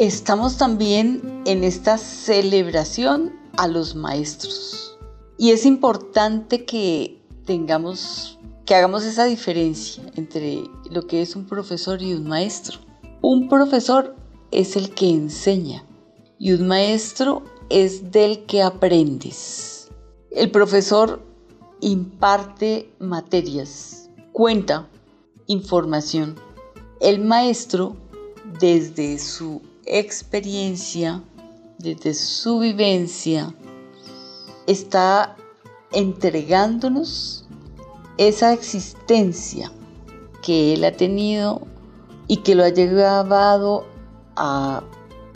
Estamos 0.00 0.56
también 0.56 1.42
en 1.44 1.62
esta 1.62 1.98
celebración 1.98 3.34
a 3.58 3.68
los 3.68 3.94
maestros. 3.94 4.96
Y 5.36 5.50
es 5.50 5.66
importante 5.66 6.64
que 6.64 7.20
tengamos, 7.44 8.38
que 8.64 8.74
hagamos 8.74 9.04
esa 9.04 9.26
diferencia 9.26 10.02
entre 10.16 10.62
lo 10.90 11.06
que 11.06 11.20
es 11.20 11.36
un 11.36 11.44
profesor 11.44 12.00
y 12.00 12.14
un 12.14 12.26
maestro. 12.26 12.78
Un 13.20 13.50
profesor 13.50 14.16
es 14.52 14.74
el 14.74 14.88
que 14.94 15.10
enseña 15.10 15.84
y 16.38 16.52
un 16.52 16.66
maestro 16.66 17.42
es 17.68 18.10
del 18.10 18.46
que 18.46 18.62
aprendes. 18.62 19.90
El 20.30 20.50
profesor 20.50 21.22
imparte 21.82 22.90
materias, 23.00 24.08
cuenta 24.32 24.88
información. 25.46 26.36
El 27.02 27.22
maestro, 27.22 27.98
desde 28.58 29.18
su 29.18 29.60
experiencia, 29.90 31.22
desde 31.78 32.14
su 32.14 32.60
vivencia, 32.60 33.54
está 34.66 35.36
entregándonos 35.92 37.44
esa 38.16 38.52
existencia 38.52 39.72
que 40.42 40.74
él 40.74 40.84
ha 40.84 40.96
tenido 40.96 41.66
y 42.28 42.38
que 42.38 42.54
lo 42.54 42.64
ha 42.64 42.68
llevado 42.68 43.86
a 44.36 44.82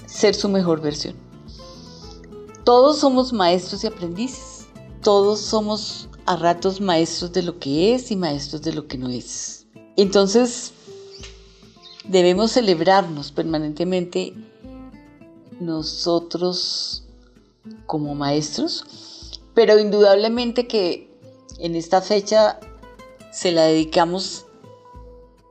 ser 0.06 0.34
su 0.34 0.48
mejor 0.48 0.80
versión. 0.80 1.16
Todos 2.64 2.98
somos 2.98 3.32
maestros 3.32 3.82
y 3.84 3.88
aprendices. 3.88 4.66
Todos 5.02 5.40
somos 5.40 6.08
a 6.26 6.36
ratos 6.36 6.80
maestros 6.80 7.32
de 7.32 7.42
lo 7.42 7.58
que 7.58 7.94
es 7.94 8.10
y 8.10 8.16
maestros 8.16 8.62
de 8.62 8.72
lo 8.72 8.86
que 8.86 8.96
no 8.96 9.08
es. 9.08 9.66
Entonces, 9.96 10.72
debemos 12.04 12.52
celebrarnos 12.52 13.32
permanentemente 13.32 14.34
nosotros 15.60 17.04
como 17.86 18.14
maestros, 18.14 19.40
pero 19.54 19.78
indudablemente 19.78 20.66
que 20.66 21.10
en 21.58 21.76
esta 21.76 22.00
fecha 22.00 22.58
se 23.32 23.52
la 23.52 23.64
dedicamos 23.64 24.46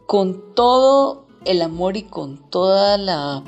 con 0.06 0.54
todo 0.54 1.26
el 1.46 1.62
amor 1.62 1.98
y 1.98 2.04
con 2.04 2.38
toda 2.50 2.98
la 2.98 3.44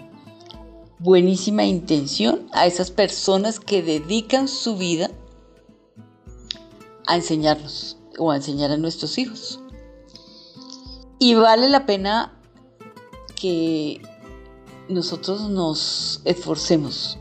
buenísima 1.00 1.66
intención 1.66 2.48
a 2.52 2.66
esas 2.66 2.92
personas 2.92 3.60
que 3.60 3.84
dedican 3.84 4.48
su 4.48 4.78
vida 4.78 5.12
a 7.08 7.16
enseñarnos 7.16 7.98
o 8.18 8.32
a 8.32 8.38
enseñar 8.38 8.72
a 8.72 8.78
nuestros 8.78 9.18
hijos. 9.18 9.60
Y 11.20 11.36
vale 11.36 11.70
la 11.70 11.86
pena 11.86 12.34
que 13.46 14.02
nosotros 14.90 15.52
nos 15.52 16.20
esforcemos 16.26 17.20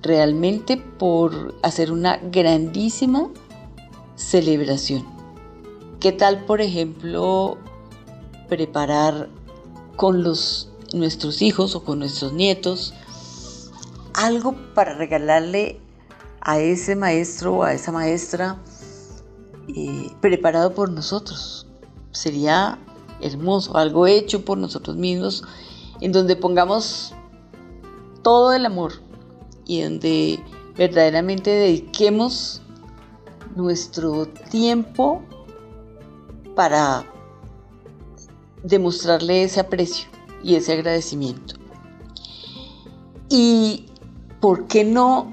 realmente 0.00 0.78
por 0.78 1.54
hacer 1.62 1.92
una 1.92 2.16
grandísima 2.16 3.28
celebración. 4.14 5.04
¿Qué 6.00 6.12
tal, 6.12 6.46
por 6.46 6.62
ejemplo, 6.62 7.58
preparar 8.48 9.28
con 9.96 10.22
los, 10.22 10.70
nuestros 10.94 11.42
hijos 11.42 11.74
o 11.74 11.84
con 11.84 11.98
nuestros 11.98 12.32
nietos 12.32 12.94
algo 14.14 14.56
para 14.72 14.94
regalarle 14.94 15.78
a 16.40 16.60
ese 16.60 16.96
maestro 16.96 17.56
o 17.56 17.62
a 17.62 17.74
esa 17.74 17.92
maestra 17.92 18.56
eh, 19.68 20.08
preparado 20.22 20.72
por 20.72 20.90
nosotros. 20.90 21.66
Sería 22.12 22.78
hermoso, 23.20 23.76
algo 23.76 24.06
hecho 24.06 24.44
por 24.44 24.58
nosotros 24.58 24.96
mismos, 24.96 25.44
en 26.00 26.12
donde 26.12 26.36
pongamos 26.36 27.14
todo 28.22 28.52
el 28.52 28.66
amor 28.66 28.92
y 29.66 29.82
donde 29.82 30.40
verdaderamente 30.76 31.50
dediquemos 31.50 32.60
nuestro 33.54 34.26
tiempo 34.26 35.22
para 36.54 37.04
demostrarle 38.62 39.44
ese 39.44 39.60
aprecio 39.60 40.08
y 40.42 40.56
ese 40.56 40.72
agradecimiento. 40.72 41.54
Y 43.28 43.86
por 44.40 44.66
qué 44.66 44.84
no 44.84 45.32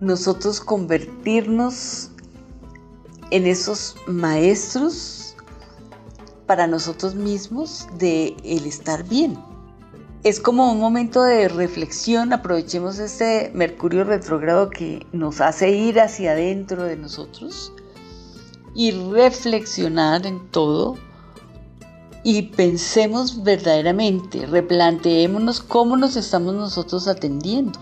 nosotros 0.00 0.60
convertirnos 0.60 2.10
en 3.30 3.46
esos 3.46 3.96
maestros 4.06 5.21
para 6.52 6.66
nosotros 6.66 7.14
mismos 7.14 7.86
de 7.96 8.36
el 8.44 8.66
estar 8.66 9.08
bien. 9.08 9.38
es 10.22 10.38
como 10.38 10.70
un 10.70 10.80
momento 10.80 11.22
de 11.22 11.48
reflexión, 11.48 12.30
aprovechemos 12.34 12.98
este 12.98 13.50
Mercurio 13.54 14.04
retrógrado 14.04 14.68
que 14.68 15.06
nos 15.12 15.40
hace 15.40 15.70
ir 15.70 15.98
hacia 15.98 16.32
adentro 16.32 16.84
de 16.84 16.98
nosotros 16.98 17.72
y 18.74 18.90
reflexionar 18.90 20.26
en 20.26 20.46
todo 20.50 20.98
y 22.22 22.42
pensemos 22.42 23.42
verdaderamente, 23.42 24.44
replanteémonos 24.44 25.62
cómo 25.62 25.96
nos 25.96 26.16
estamos 26.16 26.52
nosotros 26.54 27.08
atendiendo. 27.08 27.78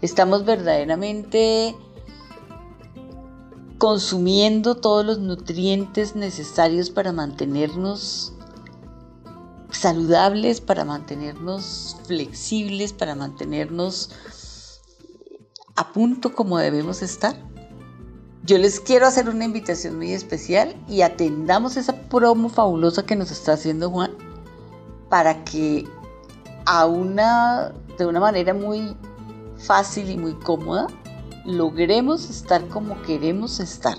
Estamos 0.00 0.44
verdaderamente 0.44 1.76
consumiendo 3.82 4.76
todos 4.76 5.04
los 5.04 5.18
nutrientes 5.18 6.14
necesarios 6.14 6.88
para 6.88 7.10
mantenernos 7.10 8.32
saludables, 9.72 10.60
para 10.60 10.84
mantenernos 10.84 11.96
flexibles, 12.06 12.92
para 12.92 13.16
mantenernos 13.16 14.10
a 15.74 15.92
punto 15.92 16.32
como 16.32 16.58
debemos 16.58 17.02
estar. 17.02 17.34
Yo 18.44 18.56
les 18.56 18.78
quiero 18.78 19.04
hacer 19.04 19.28
una 19.28 19.46
invitación 19.46 19.96
muy 19.96 20.12
especial 20.12 20.76
y 20.88 21.02
atendamos 21.02 21.76
esa 21.76 22.02
promo 22.02 22.50
fabulosa 22.50 23.04
que 23.04 23.16
nos 23.16 23.32
está 23.32 23.54
haciendo 23.54 23.90
Juan 23.90 24.12
para 25.08 25.42
que 25.42 25.88
a 26.66 26.86
una, 26.86 27.72
de 27.98 28.06
una 28.06 28.20
manera 28.20 28.54
muy 28.54 28.96
fácil 29.56 30.08
y 30.08 30.16
muy 30.16 30.34
cómoda 30.34 30.86
logremos 31.44 32.30
estar 32.30 32.66
como 32.68 33.00
queremos 33.02 33.60
estar. 33.60 33.96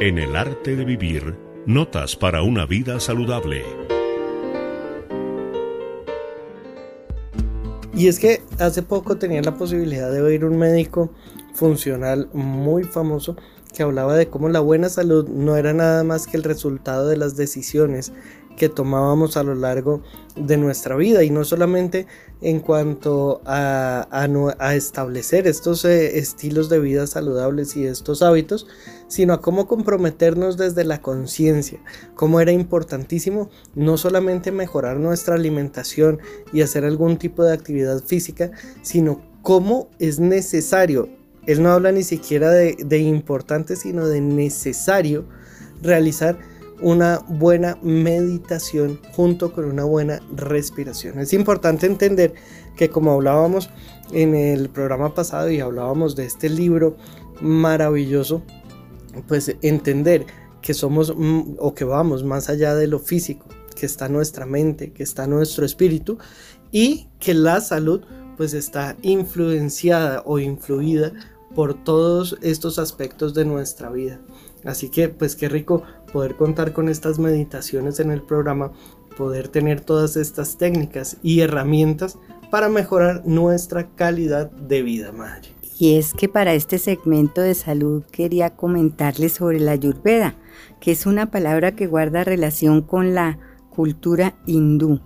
En 0.00 0.18
el 0.18 0.36
arte 0.36 0.76
de 0.76 0.84
vivir, 0.84 1.36
notas 1.66 2.16
para 2.16 2.42
una 2.42 2.66
vida 2.66 3.00
saludable. 3.00 3.64
Y 7.94 8.06
es 8.06 8.20
que 8.20 8.42
hace 8.60 8.82
poco 8.82 9.16
tenía 9.16 9.42
la 9.42 9.56
posibilidad 9.56 10.12
de 10.12 10.22
oír 10.22 10.44
un 10.44 10.56
médico 10.56 11.10
funcional 11.52 12.28
muy 12.32 12.84
famoso 12.84 13.36
que 13.74 13.82
hablaba 13.82 14.16
de 14.16 14.28
cómo 14.28 14.48
la 14.48 14.60
buena 14.60 14.88
salud 14.88 15.28
no 15.28 15.56
era 15.56 15.72
nada 15.72 16.04
más 16.04 16.26
que 16.26 16.36
el 16.36 16.44
resultado 16.44 17.08
de 17.08 17.16
las 17.16 17.36
decisiones 17.36 18.12
que 18.58 18.68
tomábamos 18.68 19.38
a 19.38 19.42
lo 19.42 19.54
largo 19.54 20.02
de 20.36 20.58
nuestra 20.58 20.96
vida 20.96 21.24
y 21.24 21.30
no 21.30 21.44
solamente 21.44 22.06
en 22.42 22.60
cuanto 22.60 23.40
a, 23.46 24.06
establecer 24.74 25.46
estos 25.46 25.84
eh, 25.84 26.18
estilos 26.18 26.68
de 26.68 26.78
vida 26.78 27.06
saludables 27.06 27.76
y 27.76 27.86
estos 27.86 28.20
hábitos, 28.20 28.66
sino 29.06 29.32
a 29.32 29.40
cómo 29.40 29.66
comprometernos 29.66 30.56
desde 30.56 30.84
la 30.84 31.00
conciencia, 31.00 31.80
cómo 32.14 32.40
era 32.40 32.52
importantísimo 32.52 33.48
no 33.74 33.96
solamente 33.96 34.52
mejorar 34.52 34.98
nuestra 34.98 35.36
alimentación 35.36 36.18
y 36.52 36.60
hacer 36.60 36.84
algún 36.84 37.16
tipo 37.16 37.44
de 37.44 37.54
actividad 37.54 38.02
física, 38.04 38.50
sino 38.82 39.22
cómo 39.42 39.88
es 39.98 40.18
necesario, 40.18 41.08
él 41.46 41.62
no 41.62 41.70
habla 41.70 41.92
ni 41.92 42.02
siquiera 42.02 42.50
de 42.50 42.98
importante, 42.98 43.74
sino 43.76 44.06
de 44.06 44.20
necesario 44.20 45.24
realizar 45.80 46.38
una 46.80 47.18
buena 47.28 47.78
meditación 47.82 49.00
junto 49.12 49.52
con 49.52 49.64
una 49.64 49.84
buena 49.84 50.20
respiración. 50.34 51.18
Es 51.18 51.32
importante 51.32 51.86
entender 51.86 52.34
que 52.76 52.88
como 52.90 53.12
hablábamos 53.12 53.70
en 54.12 54.34
el 54.34 54.68
programa 54.68 55.14
pasado 55.14 55.50
y 55.50 55.60
hablábamos 55.60 56.16
de 56.16 56.26
este 56.26 56.48
libro 56.48 56.96
maravilloso, 57.40 58.42
pues 59.26 59.54
entender 59.62 60.26
que 60.62 60.74
somos 60.74 61.14
mm, 61.16 61.56
o 61.58 61.74
que 61.74 61.84
vamos 61.84 62.24
más 62.24 62.48
allá 62.48 62.74
de 62.74 62.86
lo 62.86 62.98
físico, 62.98 63.46
que 63.74 63.86
está 63.86 64.08
nuestra 64.08 64.46
mente, 64.46 64.92
que 64.92 65.02
está 65.02 65.26
nuestro 65.26 65.64
espíritu 65.64 66.18
y 66.70 67.08
que 67.18 67.34
la 67.34 67.60
salud 67.60 68.02
pues 68.36 68.54
está 68.54 68.96
influenciada 69.02 70.22
o 70.24 70.38
influida 70.38 71.12
por 71.54 71.74
todos 71.82 72.38
estos 72.42 72.78
aspectos 72.78 73.34
de 73.34 73.44
nuestra 73.44 73.90
vida. 73.90 74.20
Así 74.64 74.88
que 74.88 75.08
pues 75.08 75.36
qué 75.36 75.48
rico 75.48 75.82
poder 76.12 76.36
contar 76.36 76.72
con 76.72 76.88
estas 76.88 77.18
meditaciones 77.18 78.00
en 78.00 78.10
el 78.10 78.22
programa, 78.22 78.72
poder 79.16 79.48
tener 79.48 79.80
todas 79.80 80.16
estas 80.16 80.58
técnicas 80.58 81.16
y 81.22 81.40
herramientas 81.40 82.18
para 82.50 82.68
mejorar 82.68 83.22
nuestra 83.26 83.88
calidad 83.94 84.50
de 84.50 84.82
vida, 84.82 85.12
madre. 85.12 85.48
Y 85.78 85.96
es 85.96 86.12
que 86.12 86.28
para 86.28 86.54
este 86.54 86.78
segmento 86.78 87.40
de 87.40 87.54
salud 87.54 88.02
quería 88.10 88.50
comentarles 88.50 89.34
sobre 89.34 89.60
la 89.60 89.72
ayurveda, 89.72 90.34
que 90.80 90.90
es 90.90 91.06
una 91.06 91.30
palabra 91.30 91.76
que 91.76 91.86
guarda 91.86 92.24
relación 92.24 92.82
con 92.82 93.14
la 93.14 93.38
cultura 93.70 94.34
hindú. 94.44 95.00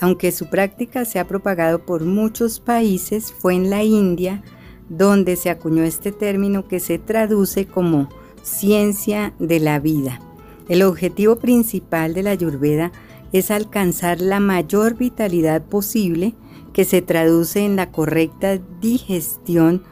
Aunque 0.00 0.32
su 0.32 0.46
práctica 0.46 1.04
se 1.04 1.20
ha 1.20 1.28
propagado 1.28 1.86
por 1.86 2.04
muchos 2.04 2.58
países, 2.58 3.32
fue 3.32 3.54
en 3.54 3.70
la 3.70 3.84
India 3.84 4.42
donde 4.88 5.36
se 5.36 5.50
acuñó 5.50 5.84
este 5.84 6.12
término 6.12 6.68
que 6.68 6.80
se 6.80 6.98
traduce 6.98 7.66
como 7.66 8.08
ciencia 8.46 9.34
de 9.38 9.60
la 9.60 9.80
vida. 9.80 10.20
El 10.68 10.82
objetivo 10.82 11.36
principal 11.36 12.14
de 12.14 12.22
la 12.22 12.30
Ayurveda 12.30 12.92
es 13.32 13.50
alcanzar 13.50 14.20
la 14.20 14.40
mayor 14.40 14.96
vitalidad 14.96 15.62
posible 15.62 16.34
que 16.72 16.84
se 16.84 17.02
traduce 17.02 17.64
en 17.64 17.76
la 17.76 17.90
correcta 17.90 18.58
digestión 18.80 19.82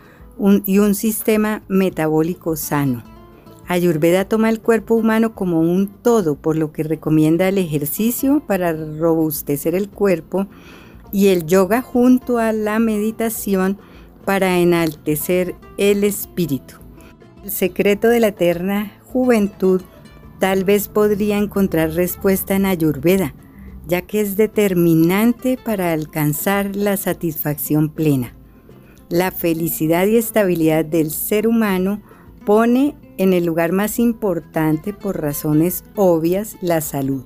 y 0.66 0.78
un 0.78 0.94
sistema 0.94 1.62
metabólico 1.68 2.56
sano. 2.56 3.02
Ayurveda 3.66 4.26
toma 4.26 4.50
el 4.50 4.60
cuerpo 4.60 4.94
humano 4.94 5.34
como 5.34 5.60
un 5.60 5.88
todo, 5.88 6.36
por 6.36 6.56
lo 6.56 6.72
que 6.72 6.82
recomienda 6.82 7.48
el 7.48 7.58
ejercicio 7.58 8.42
para 8.46 8.72
robustecer 8.72 9.74
el 9.74 9.88
cuerpo 9.88 10.46
y 11.12 11.28
el 11.28 11.46
yoga 11.46 11.80
junto 11.80 12.38
a 12.38 12.52
la 12.52 12.78
meditación 12.78 13.78
para 14.24 14.58
enaltecer 14.58 15.54
el 15.78 16.04
espíritu. 16.04 16.83
El 17.44 17.50
secreto 17.50 18.08
de 18.08 18.20
la 18.20 18.28
eterna 18.28 18.90
juventud 19.12 19.82
tal 20.38 20.64
vez 20.64 20.88
podría 20.88 21.36
encontrar 21.36 21.90
respuesta 21.90 22.56
en 22.56 22.64
Ayurveda, 22.64 23.34
ya 23.86 24.00
que 24.00 24.22
es 24.22 24.38
determinante 24.38 25.58
para 25.62 25.92
alcanzar 25.92 26.74
la 26.74 26.96
satisfacción 26.96 27.90
plena. 27.90 28.34
La 29.10 29.30
felicidad 29.30 30.06
y 30.06 30.16
estabilidad 30.16 30.86
del 30.86 31.10
ser 31.10 31.46
humano 31.46 32.00
pone 32.46 32.96
en 33.18 33.34
el 33.34 33.44
lugar 33.44 33.72
más 33.72 33.98
importante 33.98 34.94
por 34.94 35.20
razones 35.20 35.84
obvias 35.96 36.56
la 36.62 36.80
salud. 36.80 37.24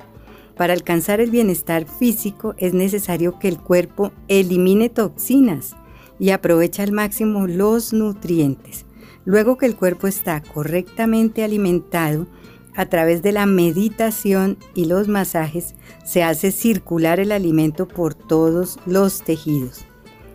Para 0.57 0.73
alcanzar 0.73 1.20
el 1.20 1.31
bienestar 1.31 1.86
físico 1.86 2.57
es 2.59 2.74
necesario 2.74 3.39
que 3.39 3.47
el 3.47 3.61
cuerpo 3.61 4.11
elimine 4.27 4.89
toxinas 4.89 5.77
y 6.19 6.31
aproveche 6.31 6.82
al 6.82 6.90
máximo 6.90 7.47
los 7.47 7.93
nutrientes. 7.93 8.88
Luego 9.29 9.59
que 9.59 9.67
el 9.67 9.77
cuerpo 9.77 10.07
está 10.07 10.43
correctamente 10.43 11.45
alimentado, 11.45 12.27
a 12.75 12.87
través 12.87 13.21
de 13.21 13.33
la 13.33 13.45
meditación 13.45 14.57
y 14.75 14.87
los 14.87 15.07
masajes 15.07 15.75
se 16.03 16.23
hace 16.23 16.51
circular 16.51 17.21
el 17.21 17.33
alimento 17.33 17.87
por 17.87 18.15
todos 18.15 18.79
los 18.87 19.23
tejidos. 19.23 19.85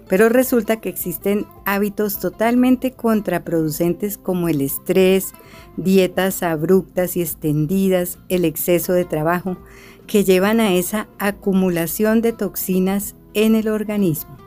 Pero 0.08 0.30
resulta 0.30 0.80
que 0.80 0.90
existen 0.90 1.48
hábitos 1.66 2.20
totalmente 2.20 2.92
contraproducentes 2.92 4.20
como 4.20 4.48
el 4.48 4.62
estrés, 4.62 5.34
dietas 5.76 6.44
abruptas 6.44 7.18
y 7.18 7.24
extendidas, 7.24 8.20
el 8.30 8.46
exceso 8.46 8.94
de 8.94 9.06
trabajo, 9.06 9.58
que 10.06 10.24
llevan 10.24 10.60
a 10.60 10.76
esa 10.76 11.08
acumulación 11.18 12.22
de 12.22 12.32
toxinas 12.32 13.16
en 13.34 13.56
el 13.56 13.70
organismo. 13.70 14.38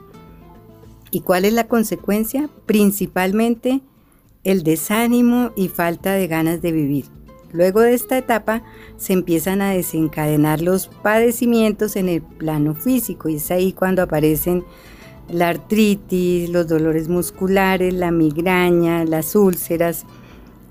¿Y 1.10 1.22
cuál 1.22 1.44
es 1.46 1.52
la 1.52 1.66
consecuencia? 1.66 2.48
Principalmente 2.64 3.82
el 4.46 4.62
desánimo 4.62 5.50
y 5.56 5.66
falta 5.66 6.12
de 6.12 6.28
ganas 6.28 6.62
de 6.62 6.70
vivir. 6.70 7.06
Luego 7.50 7.80
de 7.80 7.94
esta 7.94 8.16
etapa 8.16 8.62
se 8.96 9.12
empiezan 9.12 9.60
a 9.60 9.72
desencadenar 9.72 10.60
los 10.60 10.86
padecimientos 10.86 11.96
en 11.96 12.08
el 12.08 12.22
plano 12.22 12.76
físico 12.76 13.28
y 13.28 13.36
es 13.36 13.50
ahí 13.50 13.72
cuando 13.72 14.02
aparecen 14.02 14.62
la 15.28 15.48
artritis, 15.48 16.48
los 16.48 16.68
dolores 16.68 17.08
musculares, 17.08 17.92
la 17.92 18.12
migraña, 18.12 19.04
las 19.04 19.34
úlceras, 19.34 20.04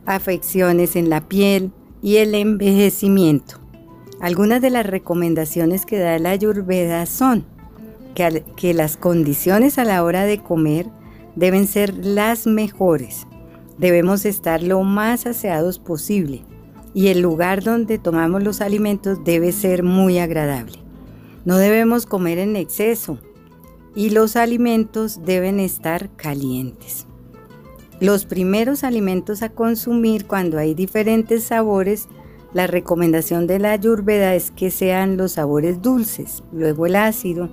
afecciones 0.05 0.95
en 0.95 1.09
la 1.09 1.27
piel 1.27 1.71
y 2.01 2.17
el 2.17 2.33
envejecimiento. 2.33 3.59
Algunas 4.21 4.61
de 4.61 4.69
las 4.69 4.85
recomendaciones 4.85 5.85
que 5.85 5.99
da 5.99 6.17
la 6.17 6.29
Ayurveda 6.29 7.05
son 7.05 7.43
que, 8.13 8.45
que 8.55 8.73
las 8.73 8.95
condiciones 8.95 9.77
a 9.77 9.83
la 9.83 10.01
hora 10.01 10.23
de 10.23 10.37
comer 10.37 10.87
deben 11.35 11.67
ser 11.67 11.93
las 11.93 12.47
mejores 12.47 13.27
Debemos 13.77 14.25
estar 14.25 14.63
lo 14.63 14.83
más 14.83 15.25
aseados 15.25 15.79
posible 15.79 16.43
y 16.93 17.07
el 17.07 17.21
lugar 17.21 17.63
donde 17.63 17.97
tomamos 17.97 18.43
los 18.43 18.61
alimentos 18.61 19.23
debe 19.23 19.51
ser 19.51 19.83
muy 19.83 20.19
agradable. 20.19 20.79
No 21.43 21.57
debemos 21.57 22.05
comer 22.05 22.37
en 22.39 22.55
exceso 22.55 23.19
y 23.95 24.09
los 24.09 24.35
alimentos 24.35 25.25
deben 25.25 25.59
estar 25.59 26.09
calientes. 26.15 27.05
Los 27.99 28.25
primeros 28.25 28.83
alimentos 28.83 29.41
a 29.41 29.49
consumir 29.49 30.25
cuando 30.25 30.57
hay 30.57 30.73
diferentes 30.73 31.43
sabores 31.43 32.07
la 32.55 32.67
recomendación 32.67 33.47
de 33.47 33.59
la 33.59 33.73
ayurveda 33.73 34.33
es 34.33 34.49
que 34.49 34.71
sean 34.71 35.17
los 35.17 35.33
sabores 35.33 35.81
dulces, 35.81 36.41
luego 36.53 36.85
el 36.85 36.95
ácido, 36.95 37.49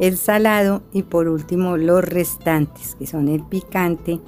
el 0.00 0.16
salado 0.16 0.82
y 0.94 1.02
por 1.02 1.28
último 1.28 1.76
los 1.76 2.02
restantes, 2.02 2.94
que 2.94 3.06
son 3.06 3.28
el 3.28 3.42
picante 3.42 4.18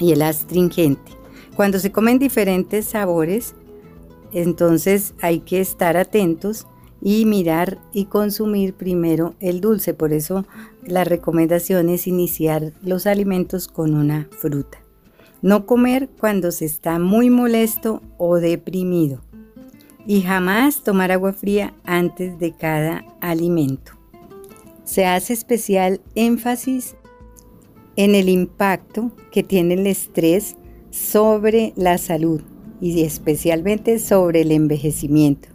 y 0.00 0.12
el 0.12 0.22
astringente. 0.22 1.12
Cuando 1.56 1.78
se 1.78 1.90
comen 1.90 2.18
diferentes 2.18 2.86
sabores, 2.86 3.54
entonces 4.32 5.14
hay 5.20 5.40
que 5.40 5.60
estar 5.60 5.96
atentos 5.96 6.66
y 7.00 7.24
mirar 7.24 7.78
y 7.92 8.06
consumir 8.06 8.74
primero 8.74 9.34
el 9.40 9.60
dulce. 9.60 9.94
Por 9.94 10.12
eso 10.12 10.46
la 10.84 11.04
recomendación 11.04 11.88
es 11.88 12.06
iniciar 12.06 12.72
los 12.82 13.06
alimentos 13.06 13.68
con 13.68 13.94
una 13.94 14.28
fruta. 14.30 14.78
No 15.40 15.66
comer 15.66 16.08
cuando 16.18 16.50
se 16.50 16.64
está 16.64 16.98
muy 16.98 17.30
molesto 17.30 18.02
o 18.16 18.36
deprimido. 18.36 19.22
Y 20.06 20.22
jamás 20.22 20.82
tomar 20.82 21.12
agua 21.12 21.32
fría 21.32 21.74
antes 21.84 22.38
de 22.38 22.52
cada 22.52 23.04
alimento. 23.20 23.92
Se 24.84 25.04
hace 25.06 25.34
especial 25.34 26.00
énfasis 26.14 26.96
en 27.98 28.14
el 28.14 28.28
impacto 28.28 29.10
que 29.32 29.42
tiene 29.42 29.74
el 29.74 29.84
estrés 29.88 30.56
sobre 30.90 31.72
la 31.74 31.98
salud 31.98 32.40
y 32.80 33.02
especialmente 33.02 33.98
sobre 33.98 34.42
el 34.42 34.52
envejecimiento. 34.52 35.48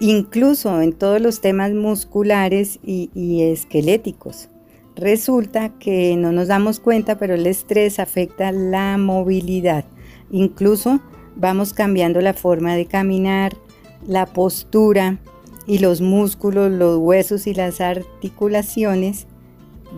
Incluso 0.00 0.82
en 0.82 0.92
todos 0.92 1.20
los 1.20 1.40
temas 1.40 1.70
musculares 1.70 2.80
y, 2.82 3.42
esqueléticos. 3.42 4.48
Resulta 4.96 5.68
que 5.78 6.16
no 6.16 6.32
nos 6.32 6.48
damos 6.48 6.80
cuenta, 6.80 7.16
pero 7.16 7.34
el 7.34 7.46
estrés 7.46 8.00
afecta 8.00 8.50
la 8.50 8.98
movilidad. 8.98 9.84
Incluso 10.32 11.00
vamos 11.36 11.72
cambiando 11.72 12.20
la 12.20 12.34
forma 12.34 12.74
de 12.74 12.86
caminar, 12.86 13.56
la 14.04 14.26
postura 14.26 15.20
y 15.68 15.78
los 15.78 16.00
músculos, 16.00 16.72
los 16.72 16.98
huesos 16.98 17.46
y 17.46 17.54
las 17.54 17.80
articulaciones 17.80 19.28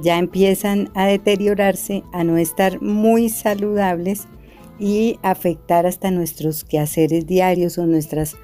ya 0.00 0.18
empiezan 0.18 0.90
a 0.94 1.06
deteriorarse, 1.06 2.02
a 2.12 2.24
no 2.24 2.38
estar 2.38 2.80
muy 2.80 3.28
saludables 3.28 4.26
y 4.78 5.18
afectar 5.22 5.86
hasta 5.86 6.10
nuestros 6.10 6.64
quehaceres 6.64 7.26
diarios 7.26 7.78
o 7.78 7.86
nuestras 7.86 8.36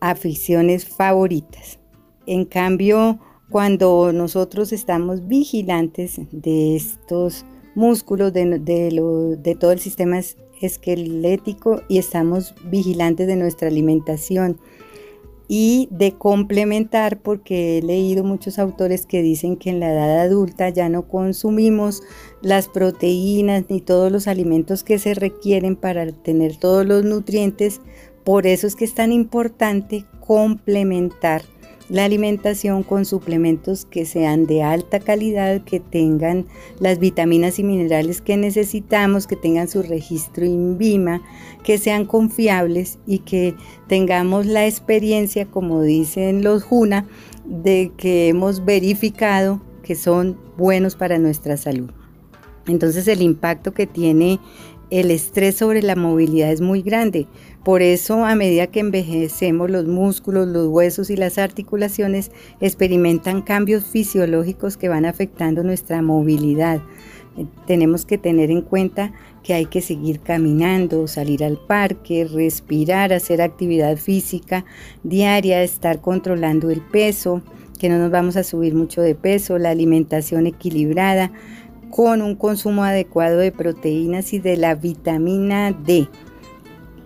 aficiones 0.00 0.86
favoritas. 0.86 1.78
En 2.26 2.44
cambio, 2.44 3.18
cuando 3.50 4.12
nosotros 4.12 4.72
estamos 4.72 5.26
vigilantes 5.26 6.20
de 6.30 6.76
estos 6.76 7.44
músculos, 7.74 8.32
de, 8.32 9.56
todo 9.58 9.72
el 9.72 9.78
sistema 9.78 10.20
esquelético 10.60 11.82
y 11.88 11.98
estamos 11.98 12.54
vigilantes 12.64 13.26
de 13.26 13.36
nuestra 13.36 13.68
alimentación, 13.68 14.58
y 15.48 15.88
de 15.90 16.12
complementar 16.12 17.20
porque 17.20 17.78
he 17.78 17.82
leído 17.82 18.22
muchos 18.22 18.58
autores 18.58 19.06
que 19.06 19.22
dicen 19.22 19.56
que 19.56 19.70
en 19.70 19.80
la 19.80 19.92
edad 19.92 20.20
adulta 20.20 20.68
ya 20.68 20.90
no 20.90 21.08
consumimos 21.08 22.02
las 22.42 22.68
proteínas 22.68 23.64
ni 23.70 23.80
todos 23.80 24.12
los 24.12 24.28
alimentos 24.28 24.84
que 24.84 24.98
se 24.98 25.14
requieren 25.14 25.74
para 25.74 26.12
tener 26.12 26.56
todos 26.56 26.84
los 26.84 27.02
nutrientes. 27.04 27.80
Por 28.24 28.46
eso 28.46 28.66
es 28.66 28.76
que 28.76 28.84
es 28.84 28.94
tan 28.94 29.10
importante 29.10 30.04
complementar 30.20 31.42
la 31.88 32.04
alimentación 32.04 32.82
con 32.82 33.04
suplementos 33.04 33.84
que 33.86 34.04
sean 34.04 34.46
de 34.46 34.62
alta 34.62 35.00
calidad, 35.00 35.62
que 35.62 35.80
tengan 35.80 36.46
las 36.80 36.98
vitaminas 36.98 37.58
y 37.58 37.64
minerales 37.64 38.20
que 38.20 38.36
necesitamos, 38.36 39.26
que 39.26 39.36
tengan 39.36 39.68
su 39.68 39.82
registro 39.82 40.44
INVIMA, 40.44 41.22
que 41.62 41.78
sean 41.78 42.04
confiables 42.04 42.98
y 43.06 43.20
que 43.20 43.54
tengamos 43.86 44.46
la 44.46 44.66
experiencia, 44.66 45.46
como 45.46 45.82
dicen 45.82 46.42
los 46.42 46.62
JUNA, 46.62 47.06
de 47.46 47.92
que 47.96 48.28
hemos 48.28 48.64
verificado 48.64 49.62
que 49.82 49.94
son 49.94 50.38
buenos 50.58 50.96
para 50.96 51.18
nuestra 51.18 51.56
salud. 51.56 51.90
Entonces 52.66 53.08
el 53.08 53.22
impacto 53.22 53.72
que 53.72 53.86
tiene 53.86 54.38
el 54.90 55.10
estrés 55.10 55.56
sobre 55.56 55.82
la 55.82 55.96
movilidad 55.96 56.50
es 56.50 56.60
muy 56.60 56.82
grande. 56.82 57.26
Por 57.64 57.82
eso, 57.82 58.24
a 58.24 58.34
medida 58.34 58.68
que 58.68 58.80
envejecemos, 58.80 59.70
los 59.70 59.86
músculos, 59.86 60.46
los 60.46 60.68
huesos 60.68 61.10
y 61.10 61.16
las 61.16 61.38
articulaciones 61.38 62.30
experimentan 62.60 63.42
cambios 63.42 63.84
fisiológicos 63.84 64.76
que 64.76 64.88
van 64.88 65.04
afectando 65.04 65.62
nuestra 65.64 66.00
movilidad. 66.00 66.80
Eh, 67.36 67.46
tenemos 67.66 68.06
que 68.06 68.16
tener 68.16 68.50
en 68.50 68.62
cuenta 68.62 69.12
que 69.42 69.54
hay 69.54 69.66
que 69.66 69.80
seguir 69.80 70.20
caminando, 70.20 71.06
salir 71.08 71.44
al 71.44 71.58
parque, 71.58 72.24
respirar, 72.24 73.12
hacer 73.12 73.42
actividad 73.42 73.96
física 73.96 74.64
diaria, 75.02 75.62
estar 75.62 76.00
controlando 76.00 76.70
el 76.70 76.80
peso, 76.80 77.42
que 77.78 77.88
no 77.88 77.98
nos 77.98 78.10
vamos 78.10 78.36
a 78.36 78.44
subir 78.44 78.74
mucho 78.74 79.02
de 79.02 79.14
peso, 79.14 79.58
la 79.58 79.70
alimentación 79.70 80.46
equilibrada, 80.46 81.32
con 81.90 82.22
un 82.22 82.34
consumo 82.34 82.84
adecuado 82.84 83.38
de 83.38 83.50
proteínas 83.50 84.32
y 84.32 84.38
de 84.38 84.56
la 84.56 84.74
vitamina 84.74 85.72
D 85.72 86.08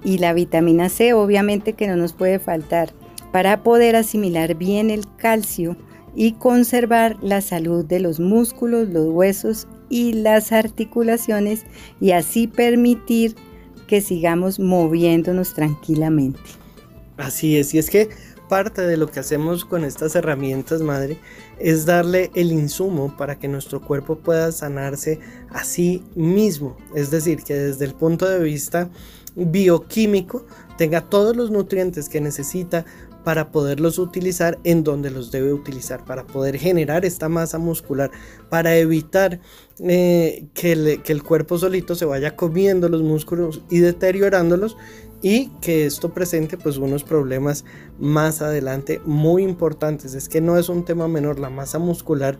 y 0.04 0.18
la 0.18 0.32
vitamina 0.32 0.88
C 0.88 1.12
obviamente 1.14 1.74
que 1.74 1.86
no 1.86 1.96
nos 1.96 2.12
puede 2.12 2.38
faltar 2.38 2.92
para 3.32 3.62
poder 3.62 3.96
asimilar 3.96 4.54
bien 4.54 4.90
el 4.90 5.04
calcio 5.16 5.76
y 6.14 6.32
conservar 6.32 7.16
la 7.22 7.40
salud 7.40 7.84
de 7.84 8.00
los 8.00 8.20
músculos, 8.20 8.88
los 8.88 9.08
huesos 9.08 9.66
y 9.88 10.12
las 10.12 10.52
articulaciones 10.52 11.64
y 12.00 12.12
así 12.12 12.46
permitir 12.46 13.34
que 13.86 14.00
sigamos 14.00 14.58
moviéndonos 14.58 15.54
tranquilamente. 15.54 16.40
Así 17.16 17.56
es, 17.56 17.74
y 17.74 17.78
es 17.78 17.90
que 17.90 18.10
parte 18.48 18.82
de 18.82 18.98
lo 18.98 19.10
que 19.10 19.20
hacemos 19.20 19.64
con 19.64 19.84
estas 19.84 20.14
herramientas, 20.14 20.82
madre, 20.82 21.18
es 21.58 21.86
darle 21.86 22.30
el 22.34 22.52
insumo 22.52 23.16
para 23.16 23.38
que 23.38 23.48
nuestro 23.48 23.80
cuerpo 23.80 24.16
pueda 24.18 24.52
sanarse 24.52 25.20
a 25.50 25.64
sí 25.64 26.02
mismo. 26.14 26.76
Es 26.94 27.10
decir, 27.10 27.42
que 27.44 27.54
desde 27.54 27.86
el 27.86 27.94
punto 27.94 28.28
de 28.28 28.40
vista 28.40 28.90
bioquímico 29.34 30.44
tenga 30.76 31.02
todos 31.02 31.36
los 31.36 31.50
nutrientes 31.50 32.08
que 32.08 32.20
necesita 32.20 32.84
para 33.24 33.52
poderlos 33.52 33.98
utilizar 33.98 34.58
en 34.64 34.82
donde 34.82 35.10
los 35.10 35.30
debe 35.30 35.52
utilizar, 35.52 36.04
para 36.04 36.26
poder 36.26 36.58
generar 36.58 37.04
esta 37.04 37.28
masa 37.28 37.58
muscular, 37.58 38.10
para 38.48 38.76
evitar 38.76 39.40
eh, 39.78 40.46
que, 40.54 40.72
el, 40.72 41.22
cuerpo 41.22 41.58
solito 41.58 41.94
se 41.94 42.04
vaya 42.04 42.36
comiendo 42.36 42.88
los 42.88 43.02
músculos 43.02 43.62
y 43.70 43.78
deteriorándolos 43.78 44.76
y 45.22 45.48
que 45.60 45.86
esto 45.86 46.12
presente 46.12 46.58
pues 46.58 46.78
unos 46.78 47.04
problemas 47.04 47.64
más 48.00 48.42
adelante 48.42 49.00
muy 49.04 49.44
importantes. 49.44 50.14
Es 50.14 50.28
que 50.28 50.40
no 50.40 50.58
es 50.58 50.68
un 50.68 50.84
tema 50.84 51.06
menor, 51.06 51.38
la 51.38 51.50
masa 51.50 51.78
muscular 51.78 52.38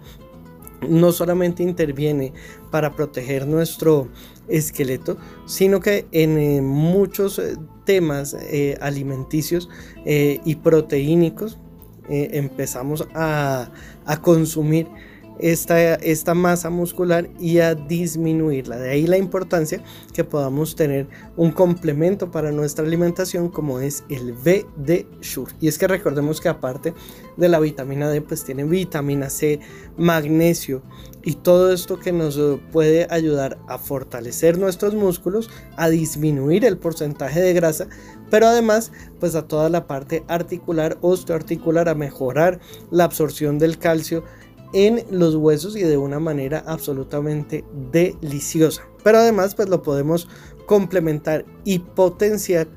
no 0.88 1.12
solamente 1.12 1.62
interviene 1.62 2.32
para 2.72 2.96
proteger 2.96 3.46
nuestro 3.46 4.08
esqueleto, 4.48 5.16
sino 5.46 5.80
que 5.80 6.06
en 6.12 6.38
eh, 6.38 6.60
muchos 6.60 7.38
eh, 7.38 7.56
temas 7.84 8.34
eh, 8.34 8.76
alimenticios 8.80 9.68
y 10.04 10.54
proteínicos 10.56 11.58
empezamos 12.08 13.06
a, 13.14 13.70
a 14.04 14.20
consumir 14.20 14.88
esta, 15.42 16.34
masa 16.34 16.70
muscular 16.70 17.28
y 17.40 17.58
a 17.58 17.74
disminuirla. 17.74 18.76
De 18.78 18.90
ahí 18.90 19.06
la 19.06 19.18
importancia 19.18 19.82
que 20.14 20.24
podamos 20.24 20.76
tener 20.76 21.08
un 21.36 21.50
complemento 21.50 22.30
para 22.30 22.52
nuestra 22.52 22.86
alimentación 22.86 23.48
como 23.48 23.80
es 23.80 24.04
el 24.08 24.32
VD 24.32 25.06
Sure. 25.20 25.52
Y 25.60 25.68
es 25.68 25.78
que 25.78 25.88
recordemos 25.88 26.40
que 26.40 26.48
aparte 26.48 26.94
de 27.36 27.48
la 27.48 27.58
vitamina 27.58 28.08
D, 28.08 28.20
pues 28.22 28.44
tiene 28.44 28.64
vitamina 28.64 29.28
C, 29.30 29.60
magnesio 29.96 30.82
y 31.24 31.34
todo 31.34 31.72
esto 31.72 31.98
que 31.98 32.12
nos 32.12 32.38
puede 32.70 33.06
ayudar 33.10 33.58
a 33.68 33.78
fortalecer 33.78 34.58
nuestros 34.58 34.94
músculos, 34.94 35.50
a 35.76 35.88
disminuir 35.88 36.64
el 36.64 36.78
porcentaje 36.78 37.40
de 37.40 37.52
grasa, 37.52 37.88
pero 38.30 38.46
además 38.46 38.92
pues 39.20 39.34
a 39.34 39.46
toda 39.46 39.68
la 39.68 39.86
parte 39.86 40.24
articular, 40.28 40.98
osteoarticular, 41.00 41.88
a 41.88 41.94
mejorar 41.94 42.60
la 42.90 43.04
absorción 43.04 43.58
del 43.58 43.78
calcio 43.78 44.24
en 44.72 45.04
los 45.10 45.34
huesos 45.34 45.76
y 45.76 45.82
de 45.82 45.96
una 45.96 46.18
manera 46.18 46.62
absolutamente 46.66 47.64
deliciosa. 47.90 48.82
Pero 49.02 49.18
además 49.18 49.54
pues 49.54 49.68
lo 49.68 49.82
podemos 49.82 50.28
complementar 50.66 51.44
y 51.64 51.80
potenciar 51.80 52.68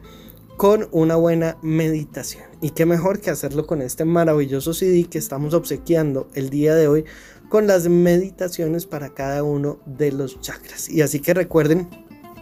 con 0.57 0.87
una 0.91 1.15
buena 1.15 1.57
meditación. 1.61 2.43
Y 2.61 2.71
qué 2.71 2.85
mejor 2.85 3.19
que 3.19 3.29
hacerlo 3.29 3.67
con 3.67 3.81
este 3.81 4.05
maravilloso 4.05 4.73
CD 4.73 5.05
que 5.05 5.17
estamos 5.17 5.53
obsequiando 5.53 6.29
el 6.33 6.49
día 6.49 6.75
de 6.75 6.87
hoy 6.87 7.05
con 7.49 7.67
las 7.67 7.87
meditaciones 7.87 8.85
para 8.85 9.13
cada 9.13 9.43
uno 9.43 9.79
de 9.85 10.11
los 10.11 10.39
chakras. 10.41 10.89
Y 10.89 11.01
así 11.01 11.19
que 11.19 11.33
recuerden 11.33 11.89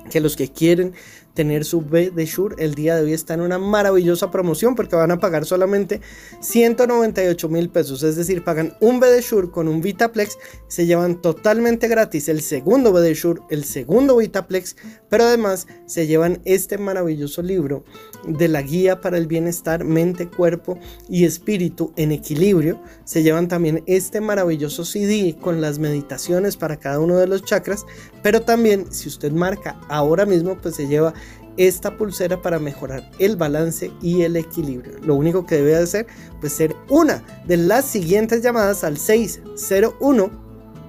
que 0.10 0.22
los 0.22 0.36
que 0.36 0.52
quieren 0.52 0.94
tener 1.34 1.66
su 1.66 1.82
B 1.82 2.12
de 2.12 2.26
Shure. 2.26 2.56
El 2.60 2.76
día 2.76 2.96
de 2.96 3.04
hoy 3.04 3.14
está 3.14 3.34
en 3.34 3.42
una 3.42 3.58
maravillosa 3.58 4.32
promoción 4.32 4.76
porque 4.76 4.96
van 4.96 5.12
a 5.12 5.20
pagar 5.20 5.46
solamente 5.46 6.02
198 6.42 7.50
mil 7.50 7.70
pesos. 7.70 8.04
Es 8.04 8.16
decir, 8.16 8.44
pagan 8.44 8.76
un 8.80 9.00
B 9.00 9.10
de 9.10 9.22
Shure 9.22 9.50
con 9.50 9.68
un 9.68 9.82
Vitaplex. 9.82 10.38
Se 10.68 10.86
llevan 10.86 11.22
totalmente 11.22 11.88
gratis 11.88 12.30
el 12.30 12.42
segundo 12.42 12.94
B 12.94 13.02
de 13.02 13.14
Shure, 13.14 13.42
el 13.50 13.64
segundo 13.64 14.18
Vitaplex. 14.18 14.76
Pero 15.10 15.26
además 15.26 15.68
se 15.86 16.08
llevan 16.08 16.42
este 16.46 16.78
maravilloso 16.78 17.42
libro 17.42 17.84
de 18.28 18.48
la 18.48 18.62
guía 18.62 19.02
para 19.02 19.18
el 19.18 19.28
bienestar 19.28 19.84
mente, 19.84 20.28
cuerpo 20.28 20.78
y 21.10 21.26
espíritu 21.26 21.94
en 21.98 22.12
equilibrio. 22.12 22.82
Se 23.06 23.24
llevan 23.24 23.48
también 23.48 23.84
este 23.88 24.22
maravilloso 24.22 24.86
CD 24.86 25.36
con 25.40 25.62
las 25.62 25.80
meditaciones 25.80 26.58
para 26.58 26.78
cada 26.78 27.00
uno 27.00 27.18
de 27.18 27.28
los 27.28 27.44
chakras. 27.44 27.86
Pero 28.22 28.42
también 28.42 28.92
si 28.92 29.10
usted 29.10 29.32
marca 29.32 29.80
ahora 29.90 30.26
mismo 30.26 30.58
pues 30.62 30.76
se 30.76 30.88
lleva 30.88 31.14
esta 31.58 31.98
pulsera 31.98 32.42
para 32.42 32.60
mejorar 32.60 33.10
el 33.20 33.36
balance 33.36 33.92
y 34.02 34.22
el 34.24 34.36
equilibrio. 34.36 34.98
Lo 35.04 35.16
único 35.16 35.46
que 35.46 35.56
debe 35.56 35.76
hacer 35.76 36.08
pues 36.40 36.54
ser 36.54 36.76
una 36.90 37.24
de 37.46 37.58
las 37.58 37.86
siguientes 37.86 38.42
llamadas 38.42 38.84
al 38.84 38.98
601 38.98 40.32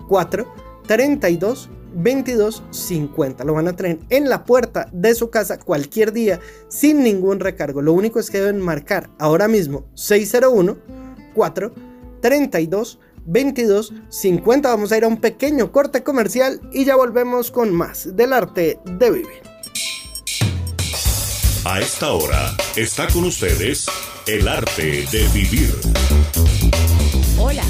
4 0.09 0.55
32 0.87 1.71
22 1.97 2.63
50. 2.71 3.45
Lo 3.45 3.55
van 3.55 3.69
a 3.69 3.77
traer 3.77 3.99
en 4.11 4.29
la 4.29 4.45
puerta 4.45 4.89
de 4.93 5.15
su 5.15 5.31
casa 5.31 5.59
cualquier 5.59 6.13
día 6.13 6.41
sin 6.69 7.03
ningún 7.03 7.41
recargo. 7.41 7.83
Lo 7.83 7.93
único 7.93 8.19
es 8.19 8.31
que 8.31 8.41
deben 8.41 8.61
marcar 8.61 9.11
ahora 9.19 9.49
mismo 9.49 9.85
601 9.95 10.77
4 11.35 11.73
32 12.21 12.99
22 13.27 13.93
50. 14.09 14.69
Vamos 14.69 14.93
a 14.93 14.97
ir 14.97 15.05
a 15.05 15.09
un 15.09 15.21
pequeño 15.21 15.73
corte 15.73 16.03
comercial 16.03 16.61
y 16.73 16.85
ya 16.85 16.97
volvemos 16.97 17.51
con 17.51 17.73
más 17.73 18.17
del 18.17 18.33
arte 18.33 18.79
de 18.85 19.11
vivir. 19.11 19.54
A 21.67 21.81
esta 21.81 22.13
hora 22.13 22.55
está 22.77 23.07
con 23.09 23.25
ustedes 23.25 23.87
el 24.27 24.49
arte 24.49 25.07
de 25.11 25.27
vivir. 25.29 25.75
Hola, 27.39 27.63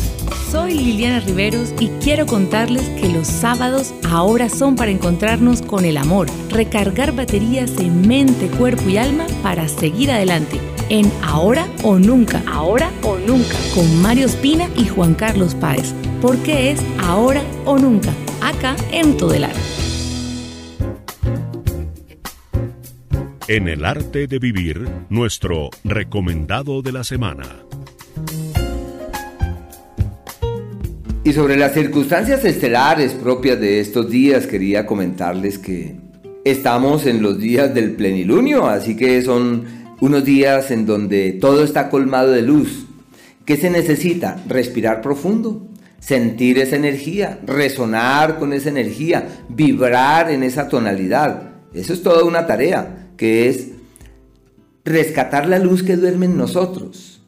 soy 0.50 0.74
Liliana 0.74 1.20
Riveros 1.20 1.72
y 1.78 1.90
quiero 2.02 2.26
contarles 2.26 2.88
que 3.00 3.08
los 3.08 3.28
sábados 3.28 3.94
ahora 4.10 4.48
son 4.48 4.74
para 4.74 4.90
encontrarnos 4.90 5.62
con 5.62 5.84
el 5.84 5.96
amor, 5.96 6.26
recargar 6.50 7.14
baterías 7.14 7.70
en 7.78 8.08
mente, 8.08 8.48
cuerpo 8.48 8.88
y 8.88 8.96
alma 8.96 9.28
para 9.44 9.68
seguir 9.68 10.10
adelante. 10.10 10.60
En 10.88 11.12
Ahora 11.22 11.68
o 11.84 11.96
Nunca, 11.96 12.42
Ahora 12.48 12.90
o 13.04 13.16
Nunca, 13.16 13.56
con 13.76 14.02
Mario 14.02 14.26
Espina 14.26 14.68
y 14.76 14.88
Juan 14.88 15.14
Carlos 15.14 15.54
Páez, 15.54 15.94
porque 16.20 16.72
es 16.72 16.80
Ahora 16.98 17.44
o 17.64 17.78
Nunca, 17.78 18.12
acá 18.40 18.74
en 18.90 19.16
Todo 19.16 19.34
En 23.46 23.68
el 23.68 23.84
arte 23.84 24.26
de 24.26 24.38
vivir, 24.38 24.88
nuestro 25.10 25.68
recomendado 25.84 26.80
de 26.80 26.92
la 26.92 27.04
semana. 27.04 27.44
Y 31.24 31.32
sobre 31.34 31.58
las 31.58 31.74
circunstancias 31.74 32.42
estelares 32.46 33.12
propias 33.12 33.60
de 33.60 33.80
estos 33.80 34.08
días, 34.08 34.46
quería 34.46 34.86
comentarles 34.86 35.58
que 35.58 35.96
estamos 36.42 37.04
en 37.04 37.20
los 37.20 37.38
días 37.38 37.74
del 37.74 37.92
plenilunio, 37.92 38.66
así 38.66 38.96
que 38.96 39.20
son 39.20 39.66
unos 40.00 40.24
días 40.24 40.70
en 40.70 40.86
donde 40.86 41.32
todo 41.32 41.64
está 41.64 41.90
colmado 41.90 42.30
de 42.30 42.40
luz. 42.40 42.86
¿Qué 43.44 43.58
se 43.58 43.68
necesita? 43.68 44.42
Respirar 44.48 45.02
profundo, 45.02 45.68
sentir 46.00 46.58
esa 46.58 46.76
energía, 46.76 47.40
resonar 47.46 48.38
con 48.38 48.54
esa 48.54 48.70
energía, 48.70 49.28
vibrar 49.50 50.30
en 50.30 50.42
esa 50.42 50.66
tonalidad. 50.66 51.50
Eso 51.74 51.92
es 51.92 52.02
toda 52.02 52.24
una 52.24 52.46
tarea 52.46 53.03
que 53.16 53.48
es 53.48 53.68
rescatar 54.84 55.48
la 55.48 55.58
luz 55.58 55.82
que 55.82 55.96
duerme 55.96 56.26
en 56.26 56.36
nosotros, 56.36 57.22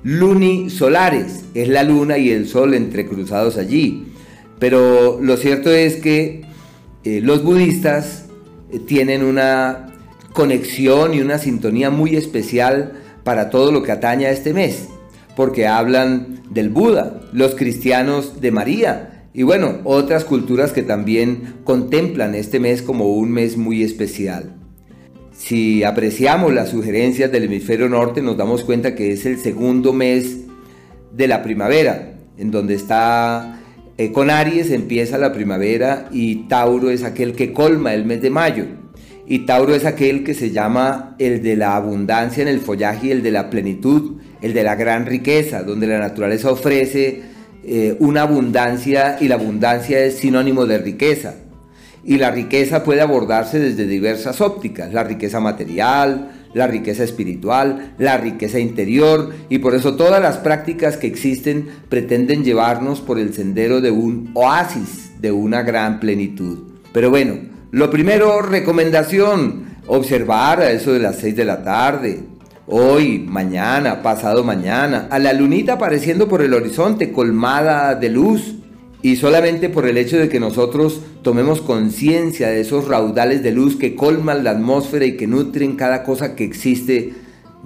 lunisolares, 0.03 1.45
es 1.55 1.69
la 1.69 1.83
luna 1.83 2.19
y 2.19 2.31
el 2.31 2.47
sol 2.47 2.75
entrecruzados 2.75 3.57
allí. 3.57 4.13
Pero 4.59 5.19
lo 5.21 5.37
cierto 5.37 5.73
es 5.73 5.97
que 5.97 6.43
eh, 7.05 7.21
los 7.21 7.43
budistas 7.43 8.27
eh, 8.71 8.79
tienen 8.79 9.25
una 9.25 9.93
conexión 10.33 11.15
y 11.15 11.21
una 11.21 11.39
sintonía 11.39 11.91
muy 11.91 12.17
especial 12.17 13.01
para 13.25 13.51
todo 13.51 13.73
lo 13.73 13.83
que 13.83 13.93
atañe 13.93 14.27
a 14.27 14.31
este 14.31 14.53
mes 14.53 14.89
porque 15.37 15.67
hablan 15.67 16.43
del 16.51 16.71
Buda, 16.71 17.21
los 17.33 17.55
cristianos 17.55 18.41
de 18.41 18.51
María 18.51 19.15
y 19.37 19.43
bueno, 19.43 19.81
otras 19.83 20.25
culturas 20.25 20.73
que 20.73 20.83
también 20.83 21.55
contemplan 21.65 22.37
este 22.37 22.61
mes 22.61 22.83
como 22.83 23.09
un 23.15 23.33
mes 23.33 23.57
muy 23.57 23.83
especial. 23.83 24.55
Si 25.33 25.83
apreciamos 25.83 26.55
las 26.55 26.69
sugerencias 26.69 27.33
del 27.33 27.45
hemisferio 27.45 27.89
norte, 27.89 28.23
nos 28.23 28.37
damos 28.37 28.63
cuenta 28.63 28.95
que 28.95 29.11
es 29.11 29.27
el 29.27 29.39
segundo 29.39 29.93
mes 29.93 30.43
de 31.13 31.27
la 31.27 31.43
primavera, 31.43 32.15
en 32.39 32.53
donde 32.53 32.75
está 32.75 33.59
eh, 33.99 34.11
con 34.11 34.31
Aries 34.31 34.71
empieza 34.71 35.19
la 35.19 35.33
primavera 35.33 36.09
y 36.13 36.47
Tauro 36.49 36.91
es 36.91 37.05
aquel 37.05 37.35
que 37.35 37.53
colma 37.53 37.93
el 37.93 38.05
mes 38.05 38.23
de 38.23 38.31
mayo. 38.31 38.67
Y 39.27 39.41
Tauro 39.41 39.75
es 39.75 39.85
aquel 39.85 40.23
que 40.23 40.35
se 40.35 40.51
llama 40.51 41.17
el 41.19 41.43
de 41.43 41.57
la 41.57 41.75
abundancia 41.77 42.43
en 42.43 42.49
el 42.49 42.61
follaje 42.61 43.09
y 43.09 43.11
el 43.11 43.23
de 43.23 43.31
la 43.33 43.51
plenitud 43.51 44.21
el 44.45 44.53
de 44.53 44.63
la 44.63 44.75
gran 44.75 45.07
riqueza, 45.07 45.63
donde 45.63 45.87
la 45.87 45.99
naturaleza 45.99 46.51
ofrece 46.51 47.23
eh, 47.65 47.97
una 47.99 48.23
abundancia 48.23 49.17
y 49.19 49.29
la 49.29 49.37
abundancia 49.37 50.05
es 50.05 50.19
sinónimo 50.19 50.67
de 50.67 50.77
riqueza. 50.77 51.37
Y 52.05 52.19
la 52.19 52.31
riqueza 52.31 52.85
puede 52.85 53.01
abordarse 53.01 53.59
desde 53.59 53.87
diversas 53.87 54.43
ópticas, 54.43 54.93
la 54.93 55.03
riqueza 55.03 55.41
material, 55.41 56.31
la 56.53 56.67
riqueza 56.67 57.05
espiritual, 57.05 57.95
la 57.97 58.19
riqueza 58.19 58.59
interior, 58.59 59.33
y 59.49 59.61
por 59.61 59.75
eso 59.75 59.97
todas 59.97 60.21
las 60.21 60.37
prácticas 60.37 60.99
que 60.99 61.07
existen 61.07 61.69
pretenden 61.89 62.45
llevarnos 62.45 63.01
por 63.01 63.19
el 63.19 63.33
sendero 63.33 63.81
de 63.81 63.93
un 63.93 64.31
oasis, 64.35 65.23
de 65.23 65.33
una 65.33 65.63
gran 65.63 66.01
plenitud. 66.01 66.59
Pero 66.93 67.09
bueno, 67.09 67.39
lo 67.71 67.89
primero, 67.89 68.43
recomendación, 68.43 69.79
observar 69.87 70.61
a 70.61 70.71
eso 70.71 70.93
de 70.93 70.99
las 70.99 71.17
6 71.17 71.35
de 71.35 71.45
la 71.47 71.63
tarde, 71.63 72.34
hoy, 72.67 73.19
mañana, 73.19 74.03
pasado 74.03 74.45
mañana, 74.45 75.09
a 75.11 75.19
la 75.19 75.33
lunita 75.33 75.75
apareciendo 75.75 76.29
por 76.29 76.43
el 76.43 76.55
horizonte 76.55 77.13
colmada 77.13 77.95
de 77.95 78.09
luz. 78.09 78.55
Y 79.03 79.17
solamente 79.17 79.69
por 79.69 79.87
el 79.87 79.99
hecho 79.99 80.17
de 80.17 80.31
que 80.31 80.41
nosotros 80.41 81.01
tomemos 81.21 81.61
conciencia 81.61 82.49
de 82.49 82.63
esos 82.63 82.89
raudales 82.89 83.43
de 83.43 83.53
luz 83.53 83.77
que 83.77 83.95
colman 83.95 84.45
la 84.45 84.53
atmósfera 84.53 85.05
y 85.05 85.19
que 85.19 85.27
nutren 85.27 85.77
cada 85.77 86.05
cosa 86.05 86.35
que 86.35 86.45
existe, 86.45 87.13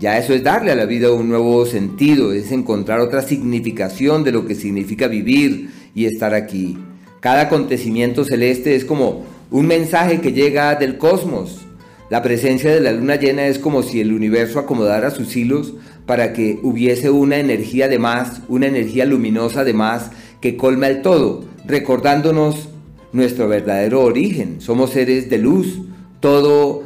ya 0.01 0.19
eso 0.19 0.35
es 0.35 0.43
darle 0.43 0.73
a 0.73 0.75
la 0.75 0.85
vida 0.85 1.13
un 1.13 1.29
nuevo 1.29 1.65
sentido, 1.65 2.33
es 2.33 2.51
encontrar 2.51 2.99
otra 2.99 3.23
significación 3.23 4.25
de 4.25 4.33
lo 4.33 4.47
que 4.47 4.57
significa 4.57 5.07
vivir 5.07 5.71
y 5.95 6.07
estar 6.07 6.35
aquí. 6.35 6.77
Cada 7.21 7.43
acontecimiento 7.43 8.25
celeste 8.25 8.75
es 8.75 8.85
como 8.85 9.25
un 9.53 9.67
mensaje 9.67 10.21
que 10.21 10.33
llega 10.33 10.75
del 10.75 10.99
cosmos, 10.99 11.68
la 12.11 12.23
presencia 12.23 12.73
de 12.73 12.81
la 12.81 12.93
luna 12.93 13.17
llena 13.17 13.47
es 13.47 13.59
como 13.59 13.83
si 13.83 14.01
el 14.01 14.13
universo 14.13 14.59
acomodara 14.59 15.11
sus 15.11 15.37
hilos 15.37 15.75
para 16.07 16.33
que 16.33 16.59
hubiese 16.63 17.11
una 17.11 17.37
energía 17.37 17.87
de 17.89 17.99
más, 17.99 18.41
una 18.49 18.67
energía 18.67 19.05
luminosa 19.05 19.63
de 19.63 19.75
más 19.75 20.11
que 20.41 20.57
colma 20.57 20.89
el 20.89 21.03
todo, 21.03 21.45
recordándonos 21.67 22.71
nuestro 23.13 23.47
verdadero 23.47 24.01
origen. 24.01 24.61
Somos 24.61 24.91
seres 24.91 25.29
de 25.29 25.37
luz, 25.37 25.81
todo 26.21 26.85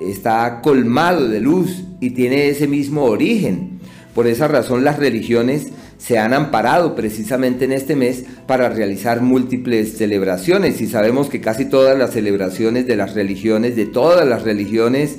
está 0.00 0.60
colmado 0.60 1.28
de 1.28 1.40
luz 1.40 1.84
y 2.00 2.10
tiene 2.10 2.48
ese 2.48 2.66
mismo 2.66 3.04
origen. 3.04 3.78
Por 4.12 4.26
esa 4.26 4.48
razón 4.48 4.82
las 4.82 4.98
religiones 4.98 5.68
se 6.04 6.18
han 6.18 6.34
amparado 6.34 6.94
precisamente 6.94 7.64
en 7.64 7.72
este 7.72 7.96
mes 7.96 8.24
para 8.46 8.68
realizar 8.68 9.22
múltiples 9.22 9.96
celebraciones 9.96 10.82
y 10.82 10.86
sabemos 10.86 11.30
que 11.30 11.40
casi 11.40 11.64
todas 11.64 11.96
las 11.96 12.10
celebraciones 12.12 12.86
de 12.86 12.96
las 12.96 13.14
religiones, 13.14 13.74
de 13.74 13.86
todas 13.86 14.28
las 14.28 14.42
religiones, 14.42 15.16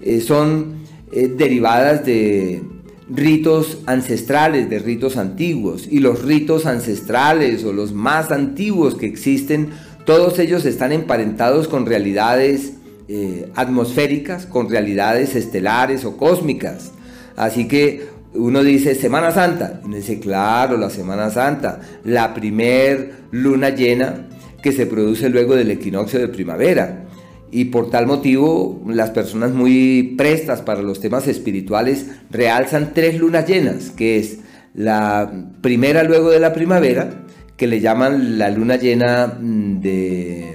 eh, 0.00 0.22
son 0.22 0.84
eh, 1.12 1.28
derivadas 1.28 2.06
de 2.06 2.62
ritos 3.10 3.80
ancestrales, 3.84 4.70
de 4.70 4.78
ritos 4.78 5.18
antiguos 5.18 5.86
y 5.90 5.98
los 5.98 6.22
ritos 6.22 6.64
ancestrales 6.64 7.62
o 7.64 7.74
los 7.74 7.92
más 7.92 8.32
antiguos 8.32 8.94
que 8.94 9.04
existen, 9.04 9.68
todos 10.06 10.38
ellos 10.38 10.64
están 10.64 10.92
emparentados 10.92 11.68
con 11.68 11.84
realidades 11.84 12.72
eh, 13.08 13.50
atmosféricas, 13.54 14.46
con 14.46 14.70
realidades 14.70 15.36
estelares 15.36 16.06
o 16.06 16.16
cósmicas. 16.16 16.92
Así 17.36 17.68
que 17.68 18.11
uno 18.34 18.62
dice 18.62 18.94
Semana 18.94 19.30
Santa, 19.32 19.80
y 19.86 19.94
dice, 19.94 20.18
claro, 20.18 20.76
la 20.76 20.90
Semana 20.90 21.30
Santa, 21.30 21.80
la 22.04 22.34
primer 22.34 23.12
luna 23.30 23.70
llena 23.70 24.28
que 24.62 24.72
se 24.72 24.86
produce 24.86 25.28
luego 25.28 25.54
del 25.54 25.70
equinoccio 25.70 26.18
de 26.18 26.28
primavera. 26.28 27.04
Y 27.50 27.66
por 27.66 27.90
tal 27.90 28.06
motivo, 28.06 28.82
las 28.86 29.10
personas 29.10 29.52
muy 29.52 30.14
prestas 30.16 30.62
para 30.62 30.80
los 30.80 31.00
temas 31.00 31.28
espirituales 31.28 32.06
realzan 32.30 32.92
tres 32.94 33.18
lunas 33.18 33.46
llenas, 33.46 33.90
que 33.90 34.18
es 34.18 34.38
la 34.74 35.30
primera 35.60 36.02
luego 36.02 36.30
de 36.30 36.40
la 36.40 36.54
primavera, 36.54 37.24
que 37.56 37.66
le 37.66 37.80
llaman 37.80 38.38
la 38.38 38.50
luna 38.50 38.76
llena 38.76 39.26
mm, 39.26 39.80
de 39.80 40.54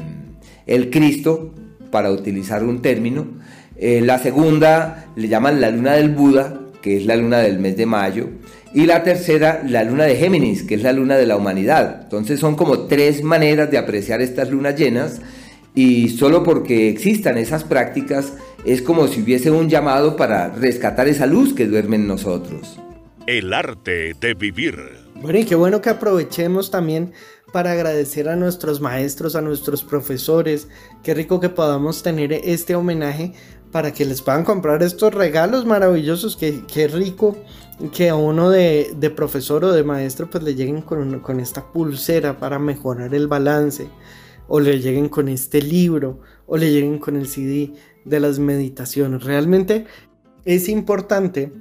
el 0.66 0.90
Cristo, 0.90 1.54
para 1.92 2.12
utilizar 2.12 2.64
un 2.64 2.82
término. 2.82 3.28
Eh, 3.78 4.02
la 4.02 4.18
segunda 4.18 5.06
le 5.16 5.28
llaman 5.28 5.62
la 5.62 5.70
luna 5.70 5.94
del 5.94 6.10
Buda, 6.10 6.62
que 6.82 6.98
es 6.98 7.06
la 7.06 7.16
luna 7.16 7.40
del 7.40 7.60
mes 7.60 7.78
de 7.78 7.86
mayo, 7.86 8.30
y 8.74 8.86
la 8.86 9.04
tercera, 9.04 9.64
la 9.66 9.84
luna 9.84 10.06
de 10.06 10.16
Géminis, 10.16 10.64
que 10.64 10.76
es 10.76 10.84
la 10.84 10.94
luna 10.94 11.18
de 11.18 11.26
la 11.26 11.38
humanidad. 11.38 12.02
Entonces 12.04 12.40
son 12.40 12.56
como 12.56 12.82
tres 12.82 13.24
maneras 13.24 13.72
de 13.72 13.78
apreciar 13.78 14.22
estas 14.22 14.50
lunas 14.50 14.76
llenas 14.76 15.22
y 15.74 16.10
solo 16.10 16.44
porque 16.44 16.90
existan 16.90 17.38
esas 17.38 17.64
prácticas 17.64 18.34
es 18.66 18.82
como 18.82 19.08
si 19.08 19.22
hubiese 19.22 19.52
un 19.52 19.70
llamado 19.70 20.16
para 20.16 20.50
rescatar 20.50 21.08
esa 21.08 21.26
luz 21.26 21.54
que 21.54 21.68
duerme 21.68 21.96
en 21.96 22.08
nosotros. 22.08 22.80
El 23.26 23.54
arte 23.54 24.14
de 24.20 24.34
vivir. 24.34 24.76
Bueno, 25.22 25.40
y 25.40 25.46
qué 25.46 25.56
bueno 25.56 25.82
que 25.82 25.90
aprovechemos 25.90 26.70
también 26.70 27.14
para 27.52 27.72
agradecer 27.72 28.28
a 28.28 28.36
nuestros 28.36 28.82
maestros, 28.82 29.36
a 29.36 29.42
nuestros 29.42 29.84
profesores. 29.84 30.68
Qué 31.04 31.14
rico 31.14 31.40
que 31.40 31.50
podamos 31.50 32.04
tener 32.04 32.34
este 32.34 32.76
homenaje 32.76 33.34
para 33.78 33.94
que 33.94 34.06
les 34.06 34.24
puedan 34.24 34.44
comprar 34.44 34.82
estos 34.82 35.14
regalos 35.14 35.68
maravillosos. 35.68 36.36
Qué, 36.36 36.64
qué 36.66 36.88
rico 36.88 37.38
que 37.94 38.10
a 38.10 38.16
uno 38.16 38.50
de, 38.50 39.14
profesor 39.16 39.64
o 39.66 39.72
de 39.72 39.84
maestro 39.84 40.28
pues 40.28 40.44
le 40.44 40.56
lleguen 40.56 40.82
con, 40.82 41.20
con 41.20 41.40
esta 41.40 41.64
pulsera 41.64 42.40
para 42.40 42.58
mejorar 42.58 43.14
el 43.14 43.28
balance. 43.28 43.88
O 44.48 44.60
le 44.60 44.80
lleguen 44.80 45.10
con 45.10 45.30
este 45.30 45.62
libro. 45.62 46.22
O 46.48 46.58
le 46.58 46.72
lleguen 46.72 46.98
con 46.98 47.18
el 47.18 47.28
CD 47.28 47.72
de 48.04 48.20
las 48.20 48.40
meditaciones. 48.40 49.24
Realmente 49.24 49.86
es 50.44 50.70
importante 50.70 51.54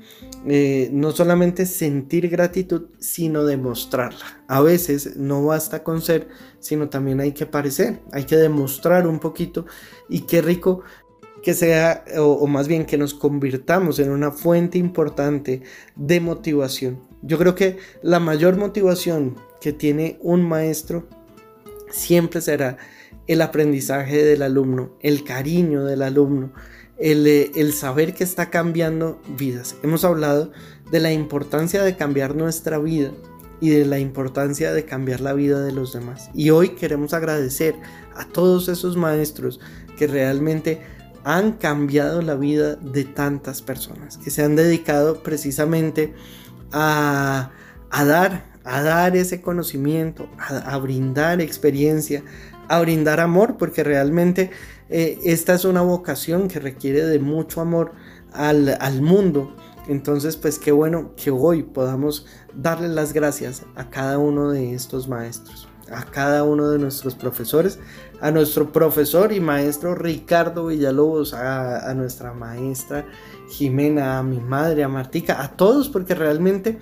eh, 0.47 0.89
no 0.93 1.11
solamente 1.11 1.67
sentir 1.67 2.31
gratitud, 2.31 2.87
sino 2.99 3.45
demostrarla. 3.45 4.43
A 4.49 4.63
veces 4.63 5.17
no 5.17 5.45
basta 5.45 5.83
con 5.83 6.01
ser, 6.01 6.29
sino 6.61 6.89
también 6.89 7.21
hay 7.21 7.33
que 7.33 7.45
parecer, 7.45 8.01
hay 8.13 8.25
que 8.25 8.37
demostrar 8.37 9.07
un 9.07 9.19
poquito 9.19 9.67
y 10.09 10.21
qué 10.21 10.41
rico 10.41 10.83
que 11.47 11.55
sea, 11.55 12.05
o, 12.19 12.45
más 12.49 12.67
bien 12.67 12.85
que 12.85 12.99
nos 12.99 13.15
convirtamos 13.15 14.01
en 14.01 14.11
una 14.11 14.33
fuente 14.33 14.79
importante 14.79 15.63
de 15.95 16.19
motivación. 16.19 16.99
Yo 17.23 17.39
creo 17.39 17.55
que 17.55 17.77
la 18.03 18.19
mayor 18.19 18.57
motivación 18.57 19.37
que 19.61 19.73
tiene 19.73 20.19
un 20.23 20.43
maestro 20.43 21.07
siempre 21.89 22.41
será 22.41 22.79
el 23.29 23.43
aprendizaje 23.43 24.25
del 24.25 24.43
alumno, 24.43 24.97
el 25.03 25.23
cariño 25.23 25.85
del 25.85 26.03
alumno, 26.03 26.53
eh, 26.99 27.53
el, 27.55 27.73
saber 27.73 28.15
que 28.15 28.25
está 28.25 28.51
cambiando 28.51 29.23
vidas. 29.39 29.77
Hemos 29.85 30.05
hablado 30.05 30.51
de 30.91 30.99
la 30.99 31.13
importancia 31.13 31.85
de 31.85 31.95
cambiar 31.95 32.35
nuestra 32.35 32.79
vida 32.79 33.13
y 33.61 33.71
de 33.71 33.85
la 33.85 34.01
importancia 34.01 34.73
de 34.73 34.85
cambiar 34.85 35.21
la 35.21 35.33
vida 35.33 35.63
de 35.63 35.71
los 35.71 35.93
demás. 35.93 36.29
Y 36.35 36.51
hoy 36.51 36.71
queremos 36.71 37.15
agradecer 37.15 37.77
a 38.17 38.27
todos 38.27 38.67
esos 38.67 38.97
maestros 38.97 39.61
que 39.97 40.09
realmente 40.09 40.96
han 41.27 41.55
cambiado 41.55 42.23
la 42.23 42.37
vida 42.37 42.77
de 42.77 43.03
tantas 43.03 43.61
personas, 43.61 44.17
que 44.17 44.31
se 44.31 44.45
han 44.45 44.55
dedicado 44.55 45.25
precisamente 45.25 46.15
a, 46.71 47.51
dar, 47.91 48.45
a 48.63 48.83
dar 48.83 49.17
ese 49.17 49.41
conocimiento, 49.41 50.29
a 50.39 50.79
brindar 50.79 51.41
experiencia, 51.41 52.23
a 52.69 52.79
brindar 52.79 53.19
amor, 53.19 53.57
porque 53.57 53.83
realmente 53.83 54.53
eh, 54.89 55.19
esta 55.25 55.55
es 55.55 55.65
una 55.65 55.83
vocación 55.83 56.47
que 56.47 56.61
requiere 56.61 57.05
de 57.05 57.19
mucho 57.19 57.61
amor 57.61 57.91
al, 58.33 58.77
al 58.81 59.03
mundo. 59.03 59.57
Entonces, 59.89 60.37
pues 60.37 60.61
qué 60.61 60.71
bueno 60.71 61.11
que 61.17 61.33
hoy 61.33 61.65
podamos 61.65 62.27
darle 62.55 62.87
las 62.87 63.13
gracias 63.13 63.65
a 63.75 63.91
cada 63.91 64.19
uno 64.19 64.51
de 64.51 64.75
estos 64.75 65.09
maestros, 65.09 65.67
a 65.91 66.05
cada 66.05 66.45
uno 66.45 66.71
de 66.71 66.79
nuestros 66.79 67.15
profesores, 67.15 67.79
a 68.21 68.31
nuestro 68.31 68.73
profesor 68.73 69.33
y 69.33 69.41
maestro 69.41 69.95
Ricardo 69.95 70.67
Villalobos, 70.67 71.35
a, 71.35 71.93
nuestra 71.95 72.33
maestra 72.33 73.07
Jimena, 73.49 74.19
a 74.19 74.23
mi 74.23 74.41
madre, 74.41 74.85
a 74.85 74.89
Martica, 74.89 75.43
a 75.43 75.57
todos, 75.57 75.89
porque 75.89 76.15
realmente 76.15 76.79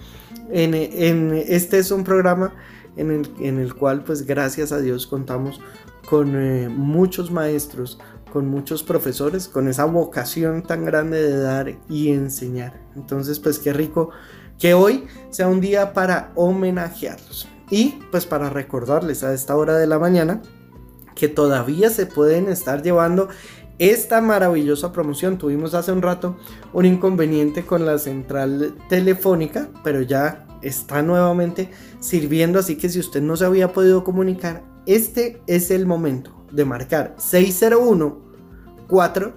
en, 0.50 0.74
en 0.74 1.32
este 1.46 1.78
es 1.78 1.90
un 1.90 2.04
programa 2.04 2.54
en 2.96 3.10
el, 3.10 3.30
en 3.40 3.58
el, 3.58 3.74
cual, 3.74 4.04
pues 4.04 4.24
gracias 4.24 4.72
a 4.72 4.78
Dios, 4.78 5.06
contamos 5.06 5.60
con 6.08 6.36
eh, 6.36 6.68
muchos 6.68 7.30
maestros, 7.30 7.98
con 8.32 8.48
muchos 8.48 8.82
profesores, 8.82 9.48
con 9.48 9.68
esa 9.68 9.84
vocación 9.84 10.62
tan 10.62 10.84
grande 10.84 11.22
de 11.22 11.36
dar 11.36 11.78
y 11.88 12.10
enseñar. 12.10 12.80
Entonces, 12.94 13.40
pues 13.40 13.58
qué 13.58 13.72
rico 13.72 14.10
que 14.58 14.74
hoy 14.74 15.06
sea 15.30 15.48
un 15.48 15.60
día 15.60 15.92
para 15.92 16.30
homenajearlos 16.36 17.48
y 17.70 17.98
pues 18.10 18.26
para 18.26 18.50
recordarles 18.50 19.24
a 19.24 19.32
esta 19.32 19.56
hora 19.56 19.76
de 19.76 19.86
la 19.86 19.98
mañana 19.98 20.42
que 21.14 21.28
todavía 21.28 21.90
se 21.90 22.06
pueden 22.06 22.48
estar 22.48 22.82
llevando 22.82 23.28
esta 23.78 24.20
maravillosa 24.20 24.92
promoción. 24.92 25.38
Tuvimos 25.38 25.74
hace 25.74 25.92
un 25.92 26.02
rato 26.02 26.36
un 26.72 26.86
inconveniente 26.86 27.64
con 27.64 27.86
la 27.86 27.98
central 27.98 28.74
telefónica, 28.88 29.68
pero 29.82 30.02
ya 30.02 30.46
está 30.62 31.02
nuevamente 31.02 31.70
sirviendo, 32.00 32.58
así 32.58 32.76
que 32.76 32.88
si 32.88 32.98
usted 32.98 33.22
no 33.22 33.36
se 33.36 33.44
había 33.44 33.72
podido 33.72 34.04
comunicar, 34.04 34.62
este 34.86 35.42
es 35.46 35.70
el 35.70 35.86
momento 35.86 36.44
de 36.52 36.64
marcar 36.64 37.14
601 37.18 38.18
4 38.86 39.34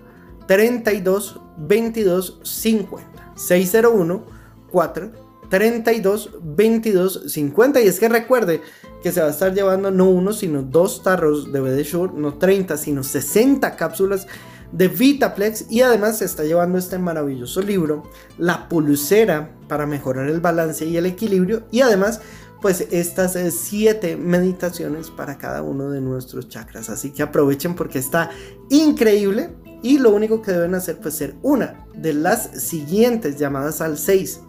32 0.47 1.41
22 1.57 2.39
50. 2.43 3.33
601 3.35 4.25
4 4.71 5.26
32 5.49 6.37
22 6.41 7.23
50. 7.27 7.81
Y 7.81 7.87
es 7.87 7.99
que 7.99 8.09
recuerde 8.09 8.61
que 9.01 9.11
se 9.11 9.21
va 9.21 9.27
a 9.27 9.31
estar 9.31 9.53
llevando 9.53 9.91
no 9.91 10.09
uno, 10.09 10.33
sino 10.33 10.61
dos 10.61 11.03
tarros 11.03 11.51
de 11.51 11.59
BD 11.59 11.83
Shure, 11.83 12.13
no 12.15 12.35
30, 12.35 12.77
sino 12.77 13.03
60 13.03 13.75
cápsulas 13.75 14.27
de 14.71 14.87
Vitaplex 14.87 15.65
y 15.69 15.81
además 15.81 16.17
se 16.17 16.25
está 16.25 16.43
llevando 16.43 16.77
este 16.77 16.97
maravilloso 16.97 17.61
libro, 17.61 18.03
La 18.37 18.67
pulsera 18.67 19.51
para 19.67 19.85
mejorar 19.85 20.27
el 20.29 20.41
balance 20.41 20.85
y 20.85 20.97
el 20.97 21.05
equilibrio 21.05 21.63
y 21.71 21.81
además 21.81 22.21
pues 22.61 22.87
estas 22.91 23.35
eh, 23.35 23.51
siete 23.51 24.17
meditaciones 24.17 25.09
para 25.11 25.37
cada 25.37 25.61
uno 25.61 25.91
de 25.91 26.01
nuestros 26.01 26.49
chakras. 26.49 26.89
Así 26.89 27.11
que 27.11 27.23
aprovechen 27.23 27.75
porque 27.75 27.99
está 27.99 28.31
increíble 28.69 29.51
y 29.83 29.99
lo 29.99 30.09
único 30.09 30.41
que 30.41 30.51
deben 30.51 30.73
hacer 30.75 30.99
pues 30.99 31.13
ser 31.13 31.35
una 31.43 31.85
de 31.95 32.13
las 32.13 32.63
siguientes 32.63 33.37
llamadas 33.37 33.79
al 33.81 33.97
6 33.97 34.41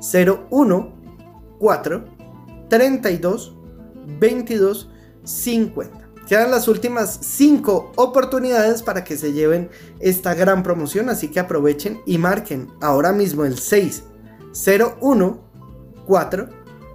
01 0.00 1.58
4 1.58 2.04
32 2.68 3.56
22 4.20 4.90
50. 5.24 6.08
Quedan 6.26 6.50
las 6.50 6.68
últimas 6.68 7.18
5 7.22 7.92
oportunidades 7.96 8.82
para 8.82 9.02
que 9.02 9.16
se 9.16 9.32
lleven 9.32 9.70
esta 9.98 10.34
gran 10.34 10.62
promoción, 10.62 11.08
así 11.08 11.28
que 11.28 11.40
aprovechen 11.40 12.00
y 12.04 12.18
marquen 12.18 12.68
ahora 12.80 13.12
mismo 13.12 13.44
el 13.44 13.58
6 13.58 14.04
01 15.00 15.40
4 16.06 16.48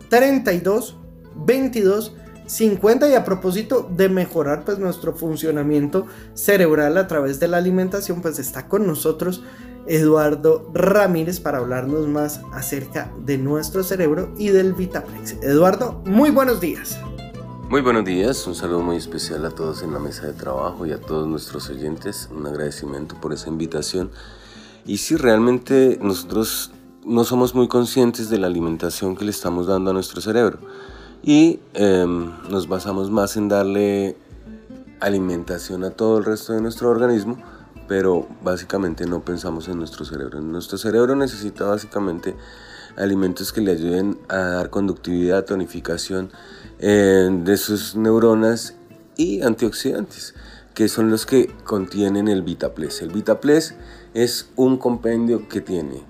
32 0.10 0.98
22 1.36 2.16
50 2.46 3.10
y 3.10 3.16
a 3.16 3.24
propósito 3.24 3.90
de 3.90 4.10
mejorar 4.10 4.66
pues 4.66 4.78
nuestro 4.78 5.14
funcionamiento 5.16 6.06
cerebral 6.34 6.98
a 6.98 7.08
través 7.08 7.40
de 7.40 7.48
la 7.48 7.58
alimentación 7.58 8.22
pues 8.22 8.38
está 8.38 8.68
con 8.68 8.86
nosotros 8.86 9.44
Eduardo 9.88 10.70
Ramírez 10.74 11.40
para 11.40 11.60
hablarnos 11.60 12.08
más 12.08 12.42
acerca 12.52 13.12
de 13.26 13.38
nuestro 13.38 13.84
cerebro 13.84 14.34
y 14.38 14.50
del 14.50 14.74
Vitaplex. 14.74 15.38
Eduardo, 15.42 16.02
muy 16.06 16.32
buenos 16.32 16.62
días. 16.62 17.00
Muy 17.70 17.82
buenos 17.82 18.06
días, 18.06 18.46
un 18.46 18.56
saludo 18.56 18.82
muy 18.82 18.98
especial 18.98 19.46
a 19.46 19.50
todos 19.50 19.82
en 19.82 19.94
la 19.94 20.00
mesa 20.00 20.28
de 20.28 20.34
trabajo 20.34 20.86
y 20.86 20.92
a 20.92 21.02
todos 21.02 21.28
nuestros 21.28 21.70
oyentes, 21.70 22.30
un 22.32 22.46
agradecimiento 22.46 23.16
por 23.20 23.34
esa 23.34 23.50
invitación. 23.50 24.12
Y 24.86 24.98
si 24.98 25.16
realmente 25.16 25.98
nosotros 26.02 26.72
no 27.06 27.24
somos 27.24 27.56
muy 27.56 27.68
conscientes 27.68 28.30
de 28.30 28.38
la 28.38 28.48
alimentación 28.48 29.16
que 29.16 29.26
le 29.26 29.32
estamos 29.32 29.68
dando 29.68 29.92
a 29.92 29.94
nuestro 29.94 30.22
cerebro 30.22 30.60
y 31.24 31.60
em, 31.74 32.32
nos 32.50 32.68
basamos 32.68 33.10
más 33.10 33.38
en 33.38 33.48
darle 33.48 34.18
alimentación 35.00 35.84
a 35.84 35.92
todo 35.92 36.18
el 36.18 36.26
resto 36.26 36.54
de 36.54 36.62
nuestro 36.62 36.90
organismo, 36.90 37.38
pero 37.94 38.28
básicamente 38.42 39.06
no 39.06 39.24
pensamos 39.24 39.68
en 39.68 39.78
nuestro 39.78 40.04
cerebro. 40.04 40.42
Nuestro 40.42 40.80
cerebro 40.80 41.16
necesita 41.16 41.66
básicamente 41.66 42.36
alimentos 42.98 43.54
que 43.54 43.62
le 43.62 43.74
ayuden 43.74 44.18
a 44.30 44.38
dar 44.38 44.72
conductividad, 44.72 45.46
tonificación 45.46 46.32
eh, 46.80 47.30
de 47.32 47.56
sus 47.56 47.96
neuronas 47.96 48.74
y 49.16 49.44
antioxidantes, 49.44 50.34
que 50.74 50.88
son 50.88 51.12
los 51.12 51.28
que 51.28 51.56
contienen 51.66 52.28
el 52.28 52.42
Vitaples. 52.42 53.04
El 53.04 53.12
Vitaples 53.12 53.76
es 54.16 54.50
un 54.56 54.78
compendio 54.78 55.48
que 55.48 55.62
tiene 55.62 56.04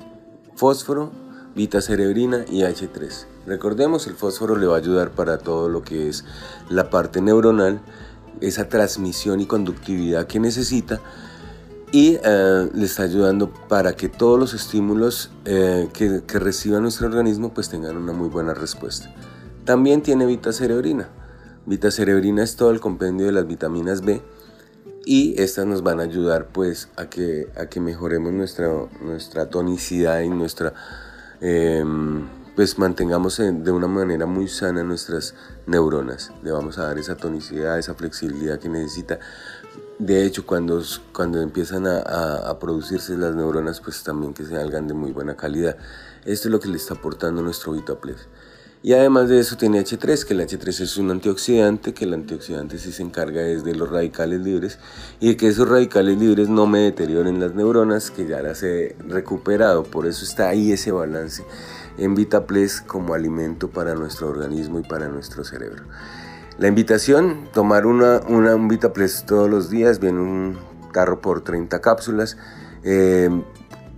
fósforo, 0.55 1.11
vitacerebrina 1.53 2.45
y 2.49 2.61
H3. 2.61 3.25
Recordemos, 3.45 4.07
el 4.07 4.13
fósforo 4.13 4.55
le 4.55 4.67
va 4.67 4.75
a 4.75 4.79
ayudar 4.79 5.11
para 5.11 5.37
todo 5.37 5.67
lo 5.67 5.83
que 5.83 6.07
es 6.07 6.23
la 6.69 6.89
parte 6.89 7.19
neuronal, 7.19 7.81
esa 8.39 8.69
transmisión 8.69 9.41
y 9.41 9.47
conductividad 9.47 10.27
que 10.27 10.39
necesita 10.39 11.01
y 11.93 12.17
eh, 12.23 12.69
le 12.73 12.85
está 12.85 13.03
ayudando 13.03 13.53
para 13.69 13.95
que 13.95 14.09
todos 14.09 14.39
los 14.39 14.55
estímulos 14.55 15.29
eh, 15.45 15.89
que, 15.93 16.23
que, 16.25 16.39
reciba 16.39 16.79
nuestro 16.79 17.05
organismo 17.05 17.53
pues 17.53 17.69
tengan 17.69 17.95
una 17.97 18.13
muy 18.13 18.29
buena 18.29 18.55
respuesta. 18.55 19.13
También 19.63 20.01
tiene 20.01 20.25
vitacerebrina. 20.25 21.09
Vitacerebrina 21.67 22.43
es 22.43 22.55
todo 22.55 22.71
el 22.71 22.79
compendio 22.79 23.27
de 23.27 23.31
las 23.31 23.45
vitaminas 23.45 24.01
B 24.01 24.23
y 25.05 25.39
estas 25.39 25.67
nos 25.67 25.83
van 25.83 25.99
a 25.99 26.03
ayudar 26.03 26.47
pues 26.47 26.89
a 26.95 27.05
que, 27.11 27.49
a 27.55 27.67
que 27.67 27.79
mejoremos 27.79 28.33
nuestra, 28.33 28.69
nuestra 28.99 29.49
tonicidad 29.51 30.21
y 30.21 30.29
nuestra... 30.29 30.73
Em, 31.41 32.27
pues 32.55 32.77
mantengamos 32.77 33.37
de 33.37 33.71
una 33.71 33.87
manera 33.87 34.25
muy 34.25 34.47
sana 34.47 34.83
nuestras 34.83 35.33
neuronas. 35.65 36.31
Le 36.43 36.51
vamos 36.51 36.77
a 36.77 36.83
dar 36.83 36.99
esa 36.99 37.15
tonicidad, 37.15 37.79
esa 37.79 37.95
flexibilidad 37.95 38.59
que 38.59 38.69
necesita 38.69 39.19
de 39.99 40.25
hecho, 40.25 40.45
cuando, 40.45 40.81
cuando 41.13 41.41
empiezan 41.41 41.87
a, 41.87 41.99
a, 42.49 42.59
producirse 42.59 43.17
las 43.17 43.35
neuronas, 43.35 43.79
pues 43.79 44.03
también 44.03 44.33
que 44.33 44.45
salgan 44.45 44.87
de 44.87 44.93
muy 44.93 45.11
buena 45.11 45.35
calidad. 45.35 45.77
Esto 46.25 46.47
es 46.47 46.51
lo 46.51 46.59
que 46.59 46.69
le 46.69 46.77
está 46.77 46.95
aportando 46.95 47.41
nuestro 47.41 47.73
Vitaplex. 47.73 48.27
Y 48.85 48.91
además 48.91 49.29
de 49.29 49.39
eso 49.39 49.55
tiene 49.55 49.79
H3, 49.79 50.25
que 50.25 50.33
el 50.33 50.41
H3 50.41 50.81
es 50.81 50.97
un 50.97 51.09
antioxidante, 51.09 51.93
que 51.93 52.03
el 52.03 52.13
antioxidante 52.13 52.77
sí 52.77 52.91
se 52.91 53.01
encarga 53.01 53.41
desde 53.41 53.73
los 53.73 53.89
radicales 53.89 54.41
libres 54.41 54.77
y 55.21 55.29
de 55.29 55.37
que 55.37 55.47
esos 55.47 55.69
radicales 55.69 56.17
libres 56.19 56.49
no 56.49 56.67
me 56.67 56.79
deterioren 56.79 57.39
las 57.39 57.55
neuronas, 57.55 58.11
que 58.11 58.27
ya 58.27 58.41
las 58.41 58.61
he 58.61 58.97
recuperado. 59.07 59.83
Por 59.83 60.05
eso 60.05 60.25
está 60.25 60.49
ahí 60.49 60.73
ese 60.73 60.91
balance 60.91 61.45
en 61.97 62.13
Vitaplex 62.13 62.81
como 62.81 63.13
alimento 63.13 63.69
para 63.69 63.95
nuestro 63.95 64.27
organismo 64.27 64.79
y 64.79 64.83
para 64.83 65.07
nuestro 65.07 65.45
cerebro. 65.45 65.85
La 66.63 66.69
invitación, 66.69 67.49
tomar 67.51 67.85
una, 67.85 68.21
una, 68.25 68.55
un 68.55 68.69
Vitaplex 68.69 69.25
todos 69.25 69.49
los 69.49 69.69
días, 69.69 69.99
viene 69.99 70.21
un 70.21 70.57
carro 70.93 71.19
por 71.19 71.41
30 71.41 71.81
cápsulas, 71.81 72.37
eh, 72.85 73.29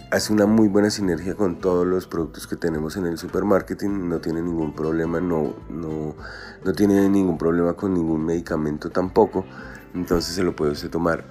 hace 0.10 0.34
una 0.34 0.48
muy 0.48 0.68
buena 0.68 0.90
sinergia 0.90 1.36
con 1.36 1.60
todos 1.60 1.86
los 1.86 2.08
productos 2.08 2.48
que 2.48 2.56
tenemos 2.56 2.98
en 2.98 3.06
el 3.06 3.20
supermarketing, 3.20 4.10
no 4.10 4.18
tiene 4.18 4.42
ningún 4.42 4.74
problema, 4.74 5.22
no, 5.22 5.54
no, 5.70 6.16
no 6.64 6.74
tiene 6.74 7.08
ningún 7.08 7.38
problema 7.38 7.74
con 7.74 7.94
ningún 7.94 8.26
medicamento 8.26 8.90
tampoco, 8.90 9.46
entonces 9.94 10.34
se 10.34 10.42
lo 10.42 10.56
puede 10.56 10.74
tomar 10.90 11.24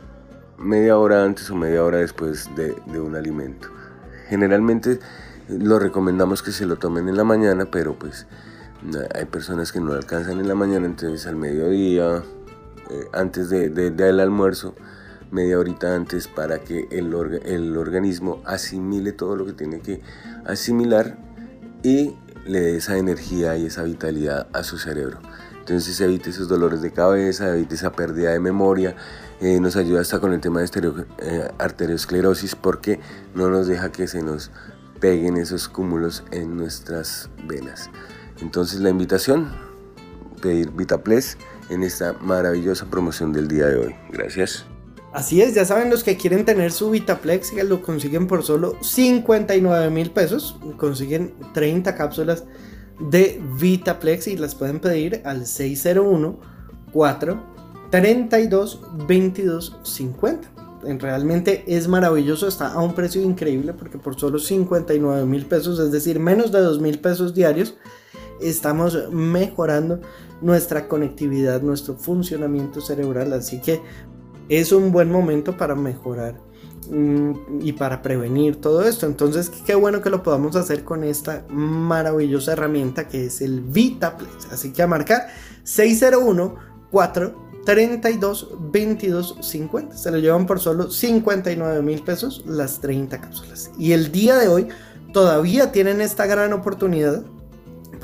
media 0.57 0.97
hora 0.99 1.25
antes 1.25 1.51
o 1.51 1.57
media 1.57 1.83
hora 1.83 1.99
después 1.99 2.49
de, 2.55 2.77
de 2.87 3.01
un 3.01 3.17
alimento. 3.17 3.71
Generalmente 4.29 5.01
lo 5.49 5.81
recomendamos 5.81 6.45
que 6.45 6.53
se 6.53 6.65
lo 6.65 6.77
tomen 6.77 7.09
en 7.09 7.17
la 7.17 7.25
mañana, 7.25 7.65
pero 7.73 7.99
pues 7.99 8.25
hay 9.15 9.25
personas 9.27 9.73
que 9.73 9.81
no 9.81 9.93
alcanzan 9.93 10.41
en 10.41 10.49
la 10.49 10.55
mañana, 10.55 10.87
entonces 10.87 11.27
al 11.27 11.37
mediodía, 11.37 12.23
eh, 12.91 13.05
antes 13.13 13.49
de, 13.49 13.71
del 13.71 14.21
almuerzo, 14.21 14.75
media 15.31 15.59
horita 15.59 15.95
antes 15.95 16.29
para 16.29 16.61
que 16.61 16.87
el, 16.91 17.15
el 17.45 17.77
organismo 17.77 18.41
asimile 18.45 19.13
todo 19.13 19.37
lo 19.37 19.47
que 19.47 19.53
tiene 19.53 19.81
que 19.81 20.01
asimilar 20.45 21.19
y 21.83 22.15
le 22.47 22.61
dé 22.61 22.77
esa 22.77 22.99
energía 22.99 23.57
y 23.57 23.67
esa 23.67 23.83
vitalidad 23.83 24.49
a 24.53 24.63
su 24.63 24.79
cerebro. 24.79 25.19
Entonces 25.59 25.99
evite 26.01 26.31
esos 26.31 26.47
dolores 26.47 26.83
de 26.83 26.93
cabeza, 26.93 27.55
evite 27.55 27.75
esa 27.75 27.93
pérdida 27.93 28.33
de 28.33 28.39
memoria, 28.39 28.97
eh, 29.41 29.59
nos 29.61 29.77
ayuda 29.77 30.03
hasta 30.03 30.21
con 30.21 30.35
el 30.35 30.41
tema 30.41 30.61
de 30.61 30.67
estereo, 30.67 31.07
eh, 31.19 31.49
arteriosclerosis 31.59 32.55
porque 32.55 33.01
no 33.35 33.49
nos 33.49 33.67
deja 33.67 33.91
que 33.91 34.07
se 34.07 34.23
nos 34.23 34.51
peguen 35.01 35.39
esos 35.39 35.69
cúmulos 35.69 36.23
en 36.31 36.57
nuestras 36.57 37.31
venas. 37.49 37.91
Entonces 38.41 38.81
la 38.81 38.91
invitación, 38.91 39.53
pedir 40.41 40.71
Vitaplex 40.71 41.37
en 41.71 41.83
esta 41.83 42.13
maravillosa 42.15 42.87
promoción 42.87 43.33
del 43.33 43.49
día 43.49 43.67
de 43.67 43.77
hoy. 43.77 43.95
Gracias. 44.11 44.67
Así 45.13 45.41
es, 45.41 45.55
ya 45.55 45.65
saben 45.65 45.91
los 45.91 46.03
que 46.03 46.17
quieren 46.17 46.45
tener 46.45 46.73
su 46.73 46.91
Vitaplex, 46.91 47.53
que 47.53 47.63
lo 47.63 47.83
consiguen 47.83 48.27
por 48.27 48.43
solo 48.43 48.77
59 48.83 49.91
mil 49.91 50.11
pesos. 50.11 50.59
Consiguen 50.77 51.35
30 51.53 51.95
cápsulas 51.95 52.45
de 52.99 53.41
Vitaplex 53.61 54.27
y 54.27 54.37
las 54.37 54.57
pueden 54.57 54.81
pedir 54.81 55.23
al 55.25 55.47
601 55.47 56.41
4 56.93 57.43
32 57.91 58.81
22 59.07 59.79
50. 59.85 60.51
Realmente 60.99 61.65
es 61.67 61.87
maravilloso, 61.87 62.49
está 62.49 62.73
a 62.73 62.81
un 62.81 62.95
precio 62.95 63.23
increíble 63.23 63.73
porque 63.73 63.99
por 63.99 64.19
solo 64.19 64.41
59 64.41 65.25
mil 65.27 65.47
pesos, 65.47 65.79
es 65.79 65.93
decir, 65.93 66.19
menos 66.19 66.51
de 66.51 66.61
2 66.61 66.81
mil 66.81 66.99
pesos 66.99 67.35
diarios, 67.35 67.77
estamos 68.41 69.11
mejorando 69.11 70.01
nuestra 70.41 70.89
conectividad, 70.89 71.63
nuestro 71.63 71.97
funcionamiento 71.97 72.81
cerebral. 72.81 73.33
Así 73.33 73.61
que 73.61 73.81
es 74.49 74.73
un 74.73 74.93
buen 74.93 75.11
momento 75.11 75.57
para 75.57 75.75
mejorar 75.75 76.41
mm, 76.91 77.61
y 77.63 77.73
para 77.73 78.03
prevenir 78.03 78.57
todo 78.57 78.85
esto. 78.85 79.07
Entonces, 79.07 79.51
qué 79.67 79.75
bueno 79.75 80.03
que 80.03 80.11
lo 80.11 80.23
podamos 80.23 80.57
hacer 80.57 80.85
con 80.85 81.05
esta 81.05 81.45
maravillosa 81.49 82.53
herramienta 82.53 83.09
que 83.09 83.27
es 83.27 83.41
el 83.41 83.61
VitaPlex. 83.63 84.53
Así 84.53 84.73
que 84.73 84.83
a 84.83 84.87
marcar 84.87 85.29
601 85.65 86.55
4 86.91 87.45
32 87.65 88.51
22 88.71 89.39
50. 89.41 89.97
Se 89.97 90.11
lo 90.11 90.19
llevan 90.19 90.47
por 90.47 90.61
solo 90.61 90.91
59 90.91 91.83
mil 91.83 92.03
pesos 92.03 92.45
las 92.47 92.81
30 92.81 93.21
cápsulas. 93.21 93.71
Y 93.79 93.93
el 93.93 94.13
día 94.13 94.37
de 94.37 94.49
hoy 94.49 94.69
todavía 95.13 95.73
tienen 95.73 96.01
esta 96.01 96.27
gran 96.27 96.53
oportunidad 96.53 97.25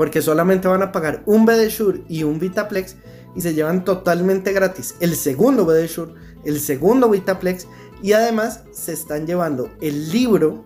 porque 0.01 0.23
solamente 0.23 0.67
van 0.67 0.81
a 0.81 0.93
pagar 0.93 1.23
un 1.27 1.45
BD 1.45 1.69
y 2.09 2.23
un 2.23 2.39
Vitaplex 2.39 2.97
y 3.37 3.43
se 3.43 3.53
llevan 3.53 3.85
totalmente 3.85 4.55
gratis 4.55 4.95
el 5.01 5.15
segundo 5.15 5.67
BD 5.67 5.91
el 6.47 6.59
segundo 6.59 7.11
Vitaplex 7.11 7.67
y 8.03 8.15
además 8.15 8.63
se 8.73 8.95
están 8.95 9.27
llevando 9.27 9.71
el 9.83 10.11
libro 10.11 10.65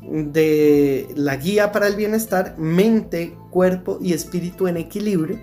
de 0.00 1.12
la 1.14 1.36
guía 1.36 1.72
para 1.72 1.88
el 1.88 1.94
bienestar, 1.94 2.54
mente, 2.56 3.36
cuerpo 3.50 3.98
y 4.00 4.14
espíritu 4.14 4.66
en 4.66 4.78
equilibrio. 4.78 5.38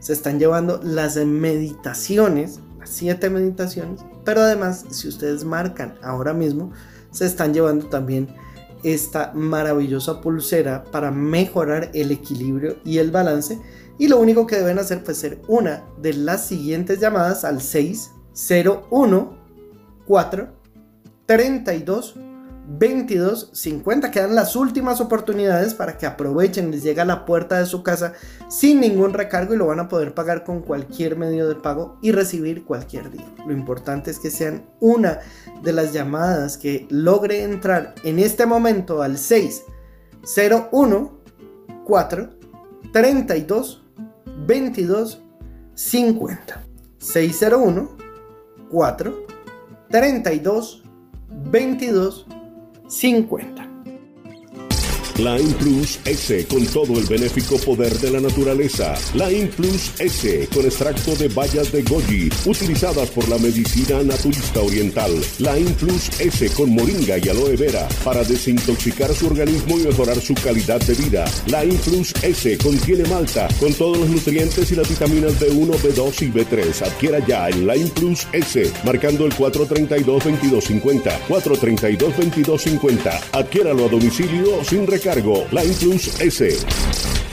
Se 0.00 0.12
están 0.12 0.40
llevando 0.40 0.80
las 0.82 1.14
meditaciones, 1.14 2.58
las 2.80 2.90
siete 2.90 3.30
meditaciones, 3.30 4.00
pero 4.24 4.40
además 4.40 4.84
si 4.90 5.06
ustedes 5.06 5.44
marcan 5.44 5.94
ahora 6.02 6.32
mismo, 6.32 6.72
se 7.12 7.24
están 7.24 7.54
llevando 7.54 7.86
también 7.86 8.34
esta 8.84 9.32
maravillosa 9.34 10.20
pulsera 10.20 10.84
para 10.84 11.10
mejorar 11.10 11.90
el 11.94 12.12
equilibrio 12.12 12.76
y 12.84 12.98
el 12.98 13.10
balance. 13.10 13.58
Y 13.98 14.08
lo 14.08 14.20
único 14.20 14.46
que 14.46 14.56
deben 14.56 14.78
hacer 14.78 15.02
pues 15.02 15.18
ser 15.18 15.40
una 15.48 15.84
de 16.00 16.12
las 16.12 16.46
siguientes 16.46 17.00
llamadas 17.00 17.44
al 17.44 17.60
601 17.60 19.38
4 20.06 20.48
32 21.26 22.14
22.50. 22.68 24.10
Quedan 24.10 24.34
las 24.34 24.56
últimas 24.56 25.00
oportunidades 25.00 25.74
para 25.74 25.96
que 25.98 26.06
aprovechen, 26.06 26.70
les 26.70 26.82
llega 26.82 27.02
a 27.02 27.06
la 27.06 27.24
puerta 27.24 27.58
de 27.58 27.66
su 27.66 27.82
casa 27.82 28.14
sin 28.48 28.80
ningún 28.80 29.12
recargo 29.12 29.54
y 29.54 29.56
lo 29.56 29.66
van 29.66 29.80
a 29.80 29.88
poder 29.88 30.14
pagar 30.14 30.44
con 30.44 30.62
cualquier 30.62 31.16
medio 31.16 31.48
de 31.48 31.56
pago 31.56 31.98
y 32.02 32.12
recibir 32.12 32.64
cualquier 32.64 33.10
día. 33.10 33.26
Lo 33.46 33.52
importante 33.52 34.10
es 34.10 34.18
que 34.18 34.30
sean 34.30 34.66
una 34.80 35.18
de 35.62 35.72
las 35.72 35.92
llamadas 35.92 36.56
que 36.56 36.86
logre 36.90 37.42
entrar 37.42 37.94
en 38.02 38.18
este 38.18 38.46
momento 38.46 39.02
al 39.02 39.18
601 39.18 41.20
4 41.84 42.30
32 42.92 43.84
22 44.46 45.22
50 45.74 46.62
601 46.98 47.96
4 48.70 49.26
32 49.90 50.82
22 51.50 52.26
50. 52.94 53.63
Line 55.18 55.54
Plus 55.60 56.00
S 56.06 56.44
con 56.46 56.66
todo 56.66 56.98
el 56.98 57.04
benéfico 57.06 57.56
poder 57.58 57.96
de 58.00 58.10
la 58.10 58.20
naturaleza. 58.20 58.96
Line 59.14 59.46
Plus 59.46 59.92
S 60.00 60.48
con 60.52 60.64
extracto 60.64 61.14
de 61.14 61.28
bayas 61.28 61.70
de 61.70 61.82
goji 61.82 62.28
utilizadas 62.44 63.10
por 63.10 63.28
la 63.28 63.38
medicina 63.38 64.02
naturista 64.02 64.60
oriental. 64.60 65.12
Line 65.38 65.70
Plus 65.78 66.10
S 66.18 66.50
con 66.50 66.70
moringa 66.70 67.16
y 67.18 67.28
aloe 67.28 67.54
vera 67.56 67.88
para 68.02 68.24
desintoxicar 68.24 69.14
su 69.14 69.28
organismo 69.28 69.78
y 69.78 69.84
mejorar 69.84 70.20
su 70.20 70.34
calidad 70.34 70.80
de 70.80 70.94
vida. 70.94 71.24
Line 71.46 71.78
Plus 71.84 72.12
S 72.22 72.58
contiene 72.58 73.08
malta 73.08 73.46
con 73.60 73.72
todos 73.72 73.98
los 73.98 74.08
nutrientes 74.08 74.72
y 74.72 74.74
las 74.74 74.88
vitaminas 74.88 75.38
B1, 75.38 75.76
B2 75.78 76.22
y 76.22 76.32
B3. 76.32 76.82
Adquiera 76.86 77.24
ya 77.24 77.48
en 77.50 77.68
Line 77.68 77.90
Plus 77.94 78.26
S 78.32 78.68
marcando 78.84 79.26
el 79.26 79.32
432-2250. 79.34 81.20
432-2250. 81.28 83.20
Adquiéralo 83.30 83.84
a 83.84 83.88
domicilio 83.88 84.64
sin 84.64 84.84
recargo. 85.04 85.46
Line 85.50 85.74
Plus 85.74 86.20
S. 86.20 87.23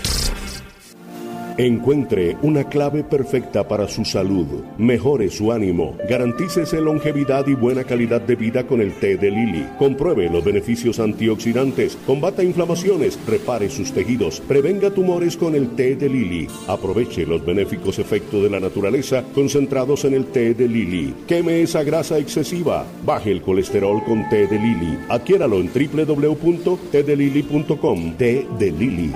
Encuentre 1.57 2.38
una 2.41 2.63
clave 2.63 3.03
perfecta 3.03 3.67
para 3.67 3.88
su 3.88 4.05
salud. 4.05 4.47
Mejore 4.77 5.30
su 5.30 5.51
ánimo. 5.51 5.97
Garantícese 6.07 6.80
longevidad 6.80 7.45
y 7.47 7.55
buena 7.55 7.83
calidad 7.83 8.21
de 8.21 8.35
vida 8.35 8.65
con 8.65 8.81
el 8.81 8.93
té 8.93 9.17
de 9.17 9.31
Lili. 9.31 9.67
Compruebe 9.77 10.30
los 10.30 10.43
beneficios 10.43 10.99
antioxidantes. 10.99 11.97
Combata 12.05 12.43
inflamaciones. 12.43 13.19
Repare 13.27 13.69
sus 13.69 13.91
tejidos. 13.91 14.39
Prevenga 14.41 14.91
tumores 14.91 15.35
con 15.35 15.55
el 15.55 15.75
té 15.75 15.95
de 15.95 16.09
Lili. 16.09 16.47
Aproveche 16.67 17.25
los 17.25 17.43
benéficos 17.45 17.99
efectos 17.99 18.43
de 18.43 18.49
la 18.49 18.59
naturaleza 18.59 19.23
concentrados 19.33 20.05
en 20.05 20.13
el 20.13 20.25
té 20.27 20.53
de 20.53 20.67
Lili. 20.67 21.13
Queme 21.27 21.61
esa 21.61 21.83
grasa 21.83 22.17
excesiva. 22.17 22.85
Baje 23.05 23.31
el 23.31 23.41
colesterol 23.41 24.03
con 24.05 24.27
té 24.30 24.47
de 24.47 24.57
Lili. 24.57 24.97
Adquiéralo 25.09 25.59
en 25.59 25.69
www.tedelili.com. 25.73 28.13
Té 28.17 28.47
de 28.57 28.71
Lili. 28.71 29.11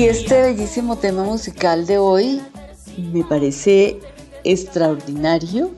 Y 0.00 0.04
este 0.04 0.40
bellísimo 0.40 0.96
tema 0.96 1.24
musical 1.24 1.84
de 1.84 1.98
hoy 1.98 2.40
me 3.12 3.22
parece 3.22 4.00
extraordinario. 4.44 5.72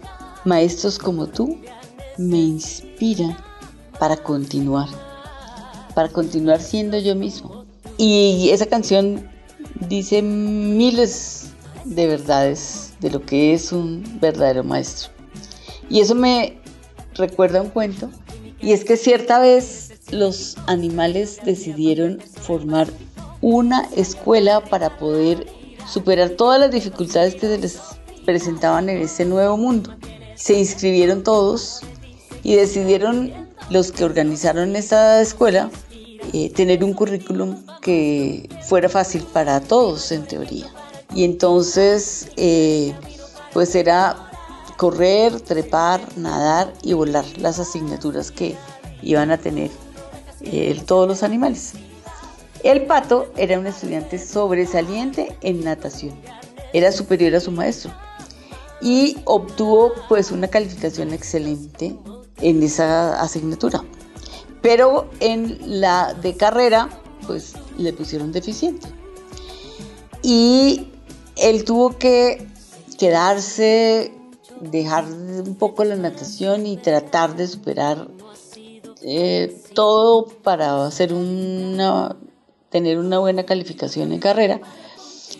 Maestros 0.45 0.97
como 0.97 1.27
tú 1.27 1.59
me 2.19 2.37
inspiran 2.37 3.37
para 3.99 4.17
continuar, 4.17 4.87
para 5.97 6.09
continuar 6.09 6.61
siendo 6.61 7.01
yo 7.01 7.17
mismo. 7.17 7.65
Y 7.99 8.51
esa 8.53 8.67
canción 8.67 9.29
dice 9.89 10.23
miles 10.23 11.47
de 11.85 12.07
verdades 12.07 12.93
de 13.01 13.11
lo 13.11 13.23
que 13.27 13.55
es 13.55 13.73
un 13.73 14.05
verdadero 14.21 14.63
maestro. 14.63 15.11
Y 15.91 15.99
eso 15.99 16.15
me 16.15 16.61
recuerda 17.15 17.61
un 17.61 17.71
cuento, 17.71 18.09
y 18.61 18.71
es 18.71 18.85
que 18.85 18.97
cierta 18.97 19.41
vez 19.41 19.95
los 20.13 20.57
animales 20.69 21.41
decidieron 21.45 22.21
formar 22.41 22.87
una 23.43 23.89
escuela 23.95 24.65
para 24.65 24.97
poder 24.97 25.47
superar 25.87 26.31
todas 26.31 26.59
las 26.61 26.71
dificultades 26.71 27.35
que 27.35 27.41
se 27.41 27.59
les 27.59 27.79
presentaban 28.25 28.89
en 28.89 29.03
este 29.03 29.25
nuevo 29.25 29.57
mundo. 29.57 29.95
Se 30.37 30.59
inscribieron 30.59 31.23
todos 31.23 31.83
y 32.43 32.55
decidieron 32.55 33.33
los 33.69 33.93
que 33.93 34.05
organizaron 34.05 34.75
esta 34.77 35.21
escuela 35.21 35.71
eh, 36.33 36.51
tener 36.51 36.83
un 36.85 36.95
currículum 36.95 37.57
que 37.81 38.49
fuera 38.69 38.89
fácil 38.89 39.23
para 39.33 39.61
todos 39.61 40.13
en 40.13 40.25
teoría. 40.25 40.73
Y 41.15 41.25
entonces, 41.25 42.29
eh, 42.37 42.95
pues 43.53 43.75
era 43.75 44.31
correr, 44.79 45.41
trepar, 45.41 46.01
nadar 46.17 46.73
y 46.83 46.95
volar 46.95 47.25
las 47.39 47.59
asignaturas 47.59 48.31
que 48.31 48.57
iban 49.03 49.31
a 49.31 49.39
tener 49.39 49.71
eh, 50.41 50.81
todos 50.87 51.07
los 51.09 51.23
animales. 51.23 51.75
El 52.63 52.87
pato 52.87 53.33
era 53.37 53.59
un 53.59 53.67
estudiante 53.67 54.19
sobresaliente 54.19 55.37
en 55.43 55.65
natación. 55.65 56.15
Era 56.73 56.93
superior 56.93 57.35
a 57.35 57.41
su 57.41 57.51
maestro 57.51 57.93
y 58.81 59.17
obtuvo 59.25 59.93
pues 60.09 60.31
una 60.31 60.49
calificación 60.49 61.13
excelente 61.13 61.97
en 62.41 62.63
esa 62.63 63.21
asignatura. 63.21 63.83
Pero 64.61 65.11
en 65.21 65.81
la 65.81 66.15
de 66.15 66.37
carrera 66.37 66.89
pues 67.27 67.55
le 67.79 67.93
pusieron 67.93 68.33
deficiente. 68.33 68.87
Y 70.23 70.89
él 71.37 71.65
tuvo 71.65 71.99
que 71.99 72.47
quedarse, 72.99 74.13
dejar 74.61 75.05
un 75.05 75.57
poco 75.57 75.83
la 75.83 75.97
natación 75.97 76.67
y 76.67 76.77
tratar 76.77 77.35
de 77.35 77.49
superar 77.49 78.09
eh, 79.03 79.61
todo 79.75 80.27
para 80.27 80.87
hacer 80.87 81.13
una, 81.13 82.17
tener 82.73 82.99
una 82.99 83.19
buena 83.19 83.45
calificación 83.45 84.13
en 84.13 84.19
carrera. 84.19 84.61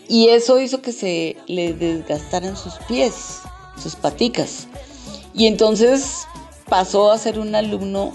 Y 0.07 0.29
eso 0.29 0.59
hizo 0.59 0.81
que 0.81 0.91
se 0.91 1.35
le 1.47 1.73
desgastaran 1.73 2.55
sus 2.55 2.75
pies, 2.87 3.41
sus 3.81 3.95
paticas. 3.95 4.67
Y 5.33 5.47
entonces 5.47 6.25
pasó 6.69 7.11
a 7.11 7.17
ser 7.17 7.39
un 7.39 7.55
alumno 7.55 8.13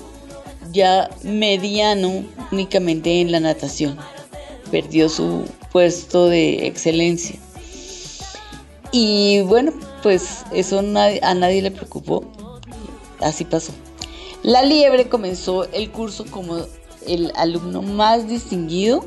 ya 0.73 1.11
mediano 1.23 2.25
únicamente 2.53 3.21
en 3.21 3.33
la 3.33 3.41
natación. 3.41 3.99
Perdió 4.71 5.09
su 5.09 5.45
puesto 5.73 6.29
de 6.29 6.67
excelencia. 6.67 7.37
Y 8.93 9.41
bueno, 9.43 9.73
pues 10.03 10.45
eso 10.53 10.79
a 10.79 10.83
nadie 11.35 11.63
le 11.63 11.71
preocupó. 11.71 12.25
Así 13.21 13.45
pasó. 13.45 13.73
La 14.43 14.63
liebre 14.63 15.09
comenzó 15.09 15.65
el 15.73 15.91
curso 15.91 16.25
como 16.31 16.59
el 17.09 17.33
alumno 17.35 17.83
más 17.83 18.28
distinguido 18.28 19.05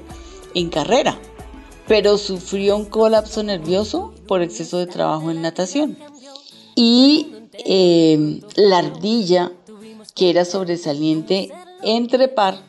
en 0.54 0.70
carrera, 0.70 1.18
pero 1.88 2.18
sufrió 2.18 2.76
un 2.78 2.86
colapso 2.86 3.44
nervioso 3.44 4.14
por 4.28 4.42
exceso 4.42 4.78
de 4.78 4.88
trabajo 4.88 5.32
en 5.32 5.42
natación. 5.42 5.98
Y 6.76 7.34
eh, 7.66 8.42
la 8.56 8.80
ardilla, 8.80 9.52
que 10.16 10.30
era 10.30 10.46
sobresaliente 10.46 11.52
en 11.84 12.08
trepar, 12.08 12.62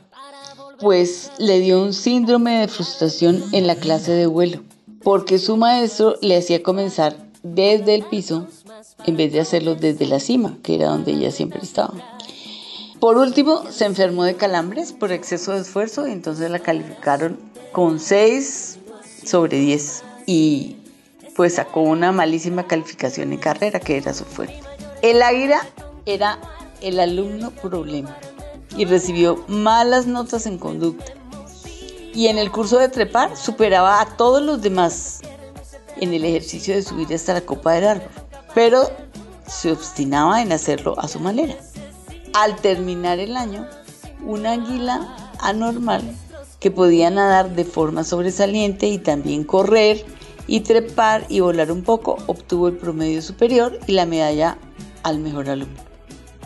pues 0.80 1.30
le 1.38 1.60
dio 1.60 1.82
un 1.82 1.92
síndrome 1.92 2.60
de 2.60 2.68
frustración 2.68 3.42
en 3.52 3.66
la 3.66 3.76
clase 3.76 4.12
de 4.12 4.26
vuelo 4.26 4.62
porque 5.02 5.38
su 5.38 5.56
maestro 5.56 6.16
le 6.20 6.36
hacía 6.36 6.62
comenzar 6.62 7.16
desde 7.42 7.94
el 7.94 8.04
piso 8.04 8.46
en 9.04 9.16
vez 9.16 9.32
de 9.32 9.40
hacerlo 9.40 9.74
desde 9.74 10.06
la 10.06 10.20
cima, 10.20 10.58
que 10.62 10.76
era 10.76 10.88
donde 10.88 11.12
ella 11.12 11.30
siempre 11.30 11.60
estaba. 11.62 11.94
Por 13.02 13.18
último, 13.18 13.68
se 13.68 13.84
enfermó 13.84 14.22
de 14.22 14.36
calambres 14.36 14.92
por 14.92 15.10
exceso 15.10 15.50
de 15.50 15.62
esfuerzo 15.62 16.06
y 16.06 16.12
entonces 16.12 16.48
la 16.52 16.60
calificaron 16.60 17.36
con 17.72 17.98
6 17.98 18.78
sobre 19.24 19.58
10 19.58 20.04
y 20.24 20.76
pues 21.34 21.56
sacó 21.56 21.80
una 21.80 22.12
malísima 22.12 22.68
calificación 22.68 23.32
en 23.32 23.40
carrera, 23.40 23.80
que 23.80 23.96
era 23.96 24.14
su 24.14 24.24
fuerte. 24.24 24.60
El 25.02 25.20
águila 25.20 25.66
era 26.06 26.38
el 26.80 27.00
alumno 27.00 27.50
problema 27.50 28.16
y 28.76 28.84
recibió 28.84 29.44
malas 29.48 30.06
notas 30.06 30.46
en 30.46 30.58
conducta 30.58 31.12
y 32.14 32.28
en 32.28 32.38
el 32.38 32.52
curso 32.52 32.78
de 32.78 32.88
trepar 32.88 33.36
superaba 33.36 34.00
a 34.00 34.16
todos 34.16 34.40
los 34.40 34.62
demás 34.62 35.22
en 35.96 36.14
el 36.14 36.24
ejercicio 36.24 36.72
de 36.76 36.82
subir 36.82 37.12
hasta 37.12 37.34
la 37.34 37.40
copa 37.40 37.72
del 37.72 37.84
árbol, 37.84 38.10
pero 38.54 38.88
se 39.48 39.72
obstinaba 39.72 40.40
en 40.40 40.52
hacerlo 40.52 40.94
a 41.00 41.08
su 41.08 41.18
manera. 41.18 41.56
Al 42.34 42.56
terminar 42.56 43.18
el 43.18 43.36
año, 43.36 43.66
una 44.24 44.52
águila 44.52 45.32
anormal 45.40 46.02
que 46.60 46.70
podía 46.70 47.10
nadar 47.10 47.54
de 47.54 47.64
forma 47.64 48.04
sobresaliente 48.04 48.86
y 48.86 48.98
también 48.98 49.44
correr 49.44 50.04
y 50.46 50.60
trepar 50.60 51.26
y 51.28 51.40
volar 51.40 51.70
un 51.70 51.82
poco, 51.82 52.16
obtuvo 52.26 52.68
el 52.68 52.76
promedio 52.76 53.20
superior 53.20 53.78
y 53.86 53.92
la 53.92 54.06
medalla 54.06 54.56
al 55.02 55.18
mejor 55.18 55.50
alumno. 55.50 55.80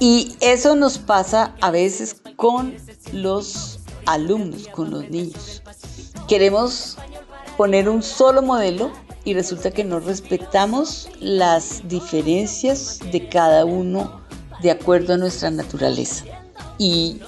Y 0.01 0.35
eso 0.41 0.75
nos 0.75 0.99
pasa 0.99 1.55
a 1.61 1.71
veces 1.71 2.17
con 2.37 2.75
los 3.13 3.81
alumnos, 4.07 4.69
con 4.69 4.91
los 4.91 5.09
niños. 5.09 5.63
Queremos 6.29 6.97
poner 7.57 7.89
un 7.89 8.03
solo 8.03 8.43
modelo 8.43 8.91
y 9.25 9.35
resulta 9.35 9.71
que 9.71 9.85
no 9.85 10.01
respetamos 10.01 11.09
las 11.21 11.87
diferencias 11.89 13.01
de 13.13 13.29
cada 13.29 13.65
uno 13.65 14.26
de 14.63 14.71
acuerdo 14.71 15.15
a 15.15 15.19
nuestra 15.19 15.51
naturaleza. 15.51 16.25
Y 16.79 17.21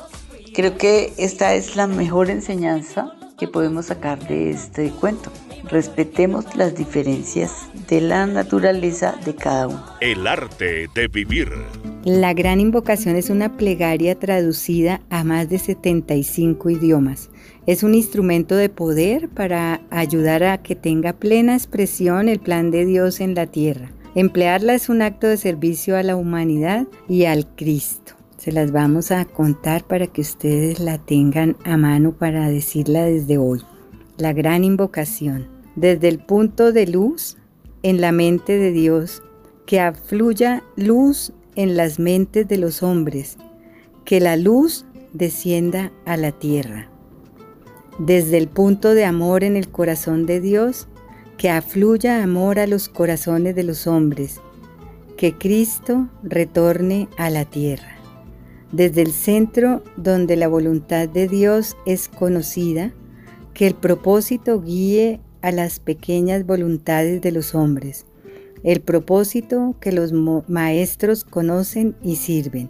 creo 0.55 0.77
que 0.77 1.13
esta 1.17 1.55
es 1.55 1.77
la 1.77 1.87
mejor 1.87 2.31
enseñanza 2.31 3.13
que 3.39 3.49
podemos 3.49 3.87
sacar 3.87 4.19
de 4.29 4.51
este 4.51 4.91
cuento. 4.91 5.31
Respetemos 5.65 6.57
las 6.57 6.75
diferencias 6.75 7.53
de 7.89 8.01
la 8.01 8.27
naturaleza 8.27 9.15
de 9.25 9.35
cada 9.35 9.69
uno. 9.69 9.85
El 10.01 10.27
arte 10.27 10.89
de 10.95 11.09
vivir. 11.09 11.49
La 12.05 12.33
gran 12.33 12.61
invocación 12.61 13.17
es 13.17 13.29
una 13.29 13.57
plegaria 13.57 14.19
traducida 14.19 15.01
a 15.11 15.25
más 15.25 15.49
de 15.49 15.59
75 15.59 16.71
idiomas. 16.71 17.29
Es 17.67 17.83
un 17.83 17.95
instrumento 17.95 18.57
de 18.57 18.69
poder 18.69 19.29
para 19.29 19.83
ayudar 19.91 20.43
a 20.43 20.59
que 20.59 20.75
tenga 20.75 21.13
plena 21.13 21.55
expresión 21.55 22.29
el 22.29 22.41
plan 22.41 22.71
de 22.71 22.87
Dios 22.87 23.21
en 23.21 23.35
la 23.35 23.47
tierra. 23.47 23.91
Emplearla 24.15 24.75
es 24.75 24.89
un 24.89 25.03
acto 25.03 25.27
de 25.27 25.37
servicio 25.37 25.97
a 25.97 26.03
la 26.03 26.17
humanidad 26.17 26.87
y 27.09 27.25
al 27.25 27.47
Cristo. 27.55 28.15
Se 28.39 28.53
las 28.53 28.73
vamos 28.73 29.11
a 29.11 29.25
contar 29.25 29.85
para 29.85 30.07
que 30.07 30.21
ustedes 30.21 30.81
la 30.81 30.99
tengan 30.99 31.57
a 31.65 31.77
mano 31.77 32.13
para 32.13 32.49
decirla 32.49 33.05
desde 33.05 33.37
hoy. 33.37 33.61
La 34.17 34.33
gran 34.33 34.65
invocación. 34.65 35.49
Desde 35.77 36.09
el 36.09 36.19
punto 36.19 36.73
de 36.73 36.87
luz 36.87 37.37
en 37.83 38.01
la 38.01 38.13
mente 38.13 38.59
de 38.59 38.73
Dios, 38.73 39.23
que 39.67 39.81
afluya 39.81 40.63
luz 40.77 41.33
en 41.57 41.77
las 41.77 41.99
mentes 41.99 42.49
de 42.49 42.57
los 42.57 42.83
hombres, 42.83 43.37
que 44.05 44.21
la 44.21 44.37
luz 44.37 44.87
descienda 45.13 45.93
a 46.07 46.17
la 46.17 46.33
tierra. 46.33 46.89
Desde 47.99 48.39
el 48.39 48.49
punto 48.49 48.95
de 48.95 49.05
amor 49.05 49.45
en 49.45 49.57
el 49.57 49.69
corazón 49.69 50.25
de 50.25 50.41
Dios, 50.41 50.89
que 51.39 51.49
afluya 51.49 52.23
amor 52.23 52.59
a 52.59 52.67
los 52.67 52.89
corazones 52.89 53.55
de 53.55 53.63
los 53.63 53.87
hombres, 53.87 54.41
que 55.17 55.35
Cristo 55.35 56.09
retorne 56.25 57.09
a 57.17 57.31
la 57.31 57.45
tierra. 57.45 57.97
Desde 58.73 59.03
el 59.03 59.13
centro 59.13 59.83
donde 59.97 60.37
la 60.37 60.49
voluntad 60.49 61.09
de 61.09 61.29
Dios 61.29 61.77
es 61.87 62.09
conocida, 62.09 62.93
que 63.55 63.69
el 63.69 63.75
propósito 63.75 64.61
guíe 64.61 65.21
a 65.41 65.53
las 65.53 65.79
pequeñas 65.79 66.45
voluntades 66.45 67.23
de 67.23 67.31
los 67.31 67.55
hombres, 67.55 68.05
el 68.65 68.81
propósito 68.81 69.77
que 69.81 69.93
los 69.93 70.13
maestros 70.49 71.23
conocen 71.23 71.95
y 72.03 72.17
sirven. 72.17 72.69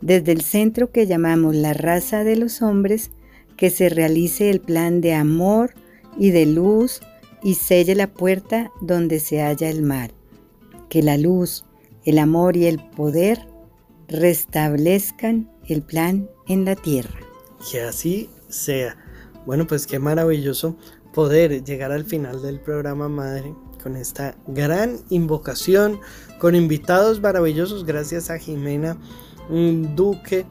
Desde 0.00 0.30
el 0.30 0.42
centro 0.42 0.92
que 0.92 1.06
llamamos 1.08 1.56
la 1.56 1.74
raza 1.74 2.22
de 2.22 2.36
los 2.36 2.62
hombres, 2.62 3.10
que 3.56 3.70
se 3.70 3.88
realice 3.88 4.50
el 4.50 4.60
plan 4.60 5.00
de 5.00 5.14
amor 5.14 5.74
y 6.16 6.30
de 6.30 6.46
luz 6.46 7.00
y 7.42 7.54
selle 7.54 7.94
la 7.94 8.12
puerta 8.12 8.70
donde 8.80 9.20
se 9.20 9.40
halla 9.40 9.68
el 9.68 9.82
mal. 9.82 10.12
Que 10.88 11.02
la 11.02 11.16
luz, 11.16 11.64
el 12.04 12.18
amor 12.18 12.56
y 12.56 12.66
el 12.66 12.78
poder 12.90 13.48
restablezcan 14.08 15.50
el 15.66 15.82
plan 15.82 16.28
en 16.48 16.64
la 16.64 16.76
tierra. 16.76 17.18
Que 17.70 17.80
así 17.80 18.28
sea. 18.48 18.96
Bueno, 19.46 19.66
pues 19.66 19.86
qué 19.86 19.98
maravilloso 19.98 20.76
poder 21.12 21.64
llegar 21.64 21.92
al 21.92 22.04
final 22.04 22.42
del 22.42 22.60
programa 22.60 23.08
Madre 23.08 23.54
con 23.82 23.96
esta 23.96 24.36
gran 24.46 24.98
invocación, 25.10 26.00
con 26.38 26.54
invitados 26.54 27.20
maravillosos. 27.20 27.84
Gracias 27.84 28.30
a 28.30 28.38
Jimena 28.38 28.96
Duque 29.50 30.46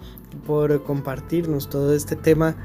por 0.45 0.83
compartirnos 0.83 1.69
todo 1.69 1.95
este 1.95 2.15
tema 2.15 2.55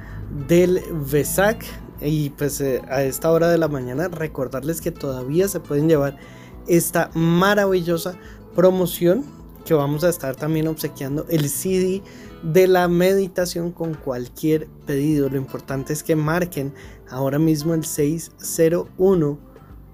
del 0.49 0.81
VESAC. 1.11 1.65
Y 2.01 2.31
pues 2.31 2.61
eh, 2.61 2.83
a 2.89 3.03
esta 3.03 3.31
hora 3.31 3.49
de 3.49 3.59
la 3.59 3.69
mañana 3.69 4.09
recordarles 4.09 4.81
que 4.81 4.91
todavía 4.91 5.49
se 5.49 5.61
pueden 5.61 5.89
llevar 5.89 6.19
esta 6.67 7.11
maravillosa 7.15 8.17
promoción 8.55 9.25
que 9.65 9.75
vamos 9.75 10.05
a 10.05 10.09
estar 10.09 10.37
también 10.37 10.69
obsequiando 10.69 11.27
el 11.29 11.49
CD 11.49 12.03
de 12.43 12.69
la 12.69 12.87
meditación 12.89 13.73
con 13.73 13.95
cualquier 13.95 14.69
pedido. 14.87 15.29
Lo 15.29 15.37
importante 15.37 15.93
es 15.93 16.03
que 16.03 16.15
marquen 16.17 16.73
ahora 17.11 17.39
mismo 17.39 17.75
el 17.75 17.85
601 17.85 19.39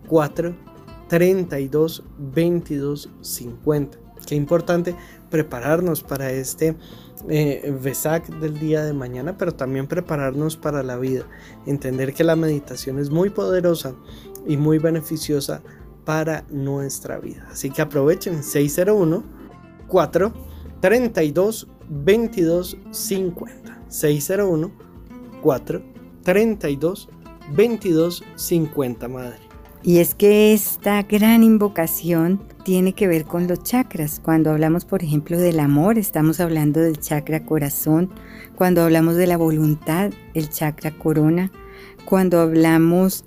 432 0.08 2.04
22 2.18 3.10
50. 3.20 3.98
Qué 4.26 4.34
importante 4.34 4.94
prepararnos 5.30 6.02
para 6.02 6.30
este 6.30 6.76
eh, 7.28 7.72
del 8.40 8.58
día 8.58 8.84
de 8.84 8.92
mañana, 8.92 9.36
pero 9.36 9.54
también 9.54 9.86
prepararnos 9.86 10.56
para 10.56 10.82
la 10.82 10.96
vida. 10.96 11.24
Entender 11.66 12.14
que 12.14 12.24
la 12.24 12.36
meditación 12.36 12.98
es 12.98 13.10
muy 13.10 13.30
poderosa 13.30 13.94
y 14.46 14.56
muy 14.56 14.78
beneficiosa 14.78 15.62
para 16.04 16.44
nuestra 16.50 17.18
vida. 17.18 17.46
Así 17.50 17.70
que 17.70 17.82
aprovechen 17.82 18.42
601 18.42 19.22
4 19.88 20.32
32 20.80 21.68
22 21.88 22.78
50 22.90 23.82
601 23.88 24.72
4 25.42 25.82
32 26.22 27.08
22 27.54 28.24
50 28.34 29.08
madre 29.08 29.41
y 29.84 29.98
es 29.98 30.14
que 30.14 30.52
esta 30.52 31.02
gran 31.02 31.42
invocación 31.42 32.40
tiene 32.64 32.92
que 32.92 33.08
ver 33.08 33.24
con 33.24 33.48
los 33.48 33.62
chakras. 33.64 34.20
Cuando 34.22 34.50
hablamos, 34.50 34.84
por 34.84 35.02
ejemplo, 35.02 35.38
del 35.38 35.58
amor, 35.58 35.98
estamos 35.98 36.38
hablando 36.38 36.80
del 36.80 37.00
chakra 37.00 37.44
corazón. 37.44 38.10
Cuando 38.54 38.82
hablamos 38.82 39.16
de 39.16 39.26
la 39.26 39.36
voluntad, 39.36 40.12
el 40.34 40.48
chakra 40.50 40.92
corona. 40.92 41.50
Cuando 42.04 42.40
hablamos 42.40 43.24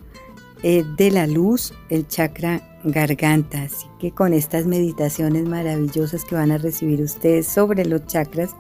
eh, 0.64 0.86
de 0.98 1.12
la 1.12 1.28
luz, 1.28 1.74
el 1.90 2.08
chakra 2.08 2.62
garganta. 2.86 3.64
Así 3.64 3.88
que 4.00 4.12
con 4.12 4.32
estas 4.32 4.66
meditaciones 4.66 5.46
maravillosas 5.46 6.24
que 6.24 6.36
van 6.36 6.52
a 6.52 6.58
recibir 6.58 7.02
ustedes 7.02 7.48
sobre 7.48 7.84
los 7.84 8.06
chakras, 8.06 8.56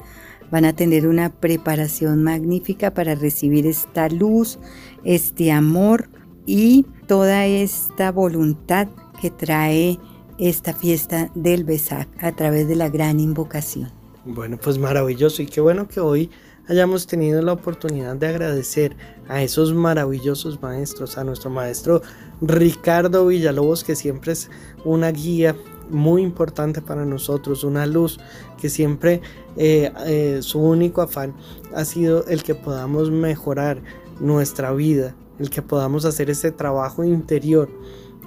van 0.51 0.65
a 0.65 0.74
tener 0.74 1.07
una 1.07 1.30
preparación 1.30 2.24
magnífica 2.24 2.93
para 2.93 3.15
recibir 3.15 3.65
esta 3.65 4.09
luz, 4.09 4.59
este 5.03 5.51
amor 5.51 6.09
y 6.45 6.85
toda 7.07 7.45
esta 7.45 8.11
voluntad 8.11 8.88
que 9.22 9.32
trae 9.32 9.99
esta 10.38 10.74
fiesta 10.74 11.32
del 11.35 11.64
Besac 11.64 12.07
a 12.24 12.35
través 12.35 12.67
de 12.67 12.75
la 12.75 12.90
gran 12.90 13.19
invocación. 13.19 13.90
Bueno, 14.25 14.57
pues 14.61 14.77
maravilloso 14.77 15.41
y 15.41 15.45
qué 15.45 15.61
bueno 15.61 15.88
que 15.88 15.99
hoy 15.99 16.30
hayamos 16.67 17.06
tenido 17.07 17.41
la 17.41 17.53
oportunidad 17.53 18.15
de 18.15 18.27
agradecer 18.27 18.95
a 19.27 19.43
esos 19.43 19.74
maravillosos 19.74 20.61
maestros, 20.61 21.17
a 21.17 21.24
nuestro 21.24 21.49
maestro 21.49 22.01
Ricardo 22.41 23.27
Villalobos, 23.27 23.83
que 23.83 23.95
siempre 23.95 24.33
es 24.33 24.49
una 24.83 25.11
guía 25.11 25.56
muy 25.90 26.24
importante 26.24 26.82
para 26.82 27.06
nosotros, 27.06 27.64
una 27.64 27.85
luz 27.85 28.19
que 28.59 28.69
siempre 28.69 29.22
eh, 29.57 29.91
eh, 30.07 30.40
su 30.41 30.59
único 30.59 31.01
afán 31.01 31.35
ha 31.75 31.85
sido 31.85 32.25
el 32.25 32.43
que 32.43 32.56
podamos 32.56 33.11
mejorar 33.11 33.82
nuestra 34.19 34.72
vida, 34.72 35.15
el 35.39 35.49
que 35.49 35.61
podamos 35.61 36.05
hacer 36.05 36.30
ese 36.30 36.51
trabajo 36.51 37.03
interior. 37.03 37.69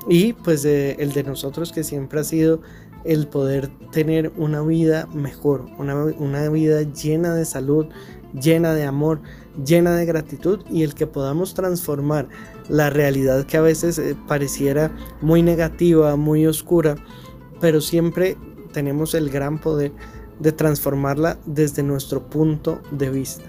Y 0.09 0.33
pues 0.33 0.65
el 0.65 1.13
de 1.13 1.23
nosotros 1.25 1.73
que 1.73 1.85
siempre 1.85 2.21
ha 2.21 2.25
sido 2.25 2.61
el 3.05 3.27
poder 3.27 3.69
tener 3.91 4.33
una 4.37 4.61
vida 4.63 5.07
mejor, 5.15 5.67
una, 5.79 6.49
vida 6.49 6.83
llena 6.83 7.35
de 7.35 7.45
salud, 7.45 7.87
llena 8.33 8.75
de 8.75 8.85
amor, 8.85 9.21
llena 9.65 9.97
de 9.97 10.05
gratitud 10.05 10.61
y 10.71 10.83
el 10.83 10.95
que 10.95 11.07
podamos 11.07 11.55
transformar 11.55 12.29
la 12.69 12.91
realidad 12.91 13.47
que 13.47 13.57
a 13.57 13.63
veces 13.63 13.99
eh, 13.99 14.17
pareciera 14.27 14.95
muy 15.21 15.43
negativa, 15.43 16.17
muy 16.17 16.47
oscura, 16.47 16.97
pero 17.61 17.81
siempre 17.81 18.37
tenemos 18.73 19.15
el 19.15 19.31
gran 19.31 19.59
poder 19.59 19.93
de 20.39 20.53
transformarla 20.53 21.39
desde 21.47 21.83
nuestro 21.83 22.29
punto 22.29 22.81
de 22.91 23.11
vista, 23.11 23.45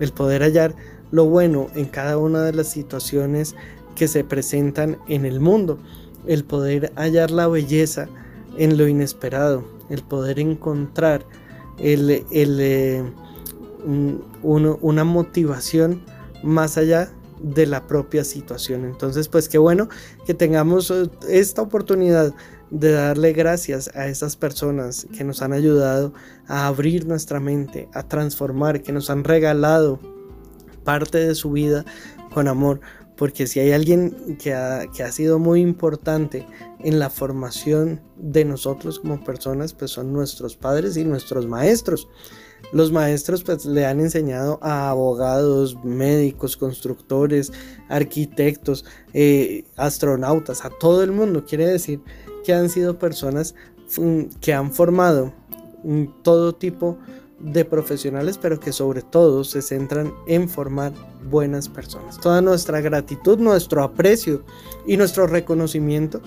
el 0.00 0.12
poder 0.12 0.42
hallar 0.42 0.74
lo 1.12 1.26
bueno 1.26 1.68
en 1.76 1.84
cada 1.84 2.18
una 2.18 2.42
de 2.42 2.52
las 2.52 2.68
situaciones 2.68 3.54
que 3.94 4.08
se 4.08 4.24
presentan 4.24 4.98
en 5.06 5.24
el 5.24 5.38
mundo, 5.38 5.78
el 6.26 6.44
poder 6.44 6.92
hallar 6.96 7.30
la 7.30 7.46
belleza 7.46 8.08
en 8.56 8.76
lo 8.76 8.88
inesperado, 8.88 9.64
el 9.90 10.02
poder 10.02 10.40
encontrar 10.40 11.24
el, 11.78 12.24
eh, 12.30 13.04
una 14.42 15.04
motivación 15.04 16.02
más 16.42 16.78
allá 16.78 17.10
de 17.42 17.66
la 17.66 17.86
propia 17.86 18.24
situación. 18.24 18.84
Entonces, 18.84 19.28
pues 19.28 19.48
qué 19.48 19.58
bueno 19.58 19.88
que 20.26 20.34
tengamos 20.34 20.90
eh, 20.90 21.10
esta 21.28 21.62
oportunidad 21.62 22.34
de 22.70 22.92
darle 22.92 23.32
gracias 23.32 23.90
a 23.94 24.06
esas 24.06 24.36
personas 24.36 25.06
que 25.16 25.24
nos 25.24 25.42
han 25.42 25.52
ayudado 25.52 26.14
a 26.46 26.66
abrir 26.68 27.06
nuestra 27.06 27.40
mente, 27.40 27.88
a 27.92 28.08
transformar, 28.08 28.82
que 28.82 28.92
nos 28.92 29.10
han 29.10 29.24
regalado 29.24 29.98
parte 30.82 31.18
de 31.18 31.34
su 31.34 31.50
vida 31.52 31.84
con 32.32 32.48
amor, 32.48 32.80
porque 33.16 33.46
si 33.46 33.60
hay 33.60 33.72
alguien 33.72 34.36
que 34.40 34.52
ha, 34.52 35.12
sido 35.12 35.38
muy 35.38 35.60
importante 35.60 36.46
en 36.80 36.98
la 36.98 37.10
formación 37.10 38.00
de 38.16 38.44
nosotros 38.44 38.98
como 38.98 39.22
personas, 39.22 39.74
pues 39.74 39.92
son 39.92 40.12
nuestros 40.12 40.56
padres 40.56 40.96
y 40.96 41.04
nuestros 41.04 41.46
maestros. 41.46 42.08
Los 42.72 42.90
maestros 42.90 43.44
pues 43.44 43.66
le 43.66 43.86
han 43.86 44.00
enseñado 44.00 44.58
a 44.62 44.90
abogados, 44.90 45.76
médicos, 45.84 46.56
constructores, 46.56 47.52
arquitectos, 47.88 48.84
eh, 49.12 49.64
astronautas, 49.76 50.64
a 50.64 50.70
todo 50.70 51.02
el 51.02 51.12
mundo. 51.12 51.44
Quiere 51.44 51.66
decir 51.66 52.00
que 52.44 52.54
han 52.54 52.70
sido 52.70 52.98
personas 52.98 53.54
mm, 53.98 54.22
que 54.40 54.54
han 54.54 54.72
formado 54.72 55.32
todo 56.22 56.54
tipo 56.54 56.96
de 56.96 57.21
de 57.42 57.64
profesionales, 57.64 58.38
pero 58.38 58.60
que 58.60 58.72
sobre 58.72 59.02
todo 59.02 59.44
se 59.44 59.62
centran 59.62 60.14
en 60.26 60.48
formar 60.48 60.92
buenas 61.28 61.68
personas. 61.68 62.18
Toda 62.20 62.40
nuestra 62.40 62.80
gratitud, 62.80 63.38
nuestro 63.38 63.82
aprecio 63.82 64.44
y 64.86 64.96
nuestro 64.96 65.26
reconocimiento 65.26 66.20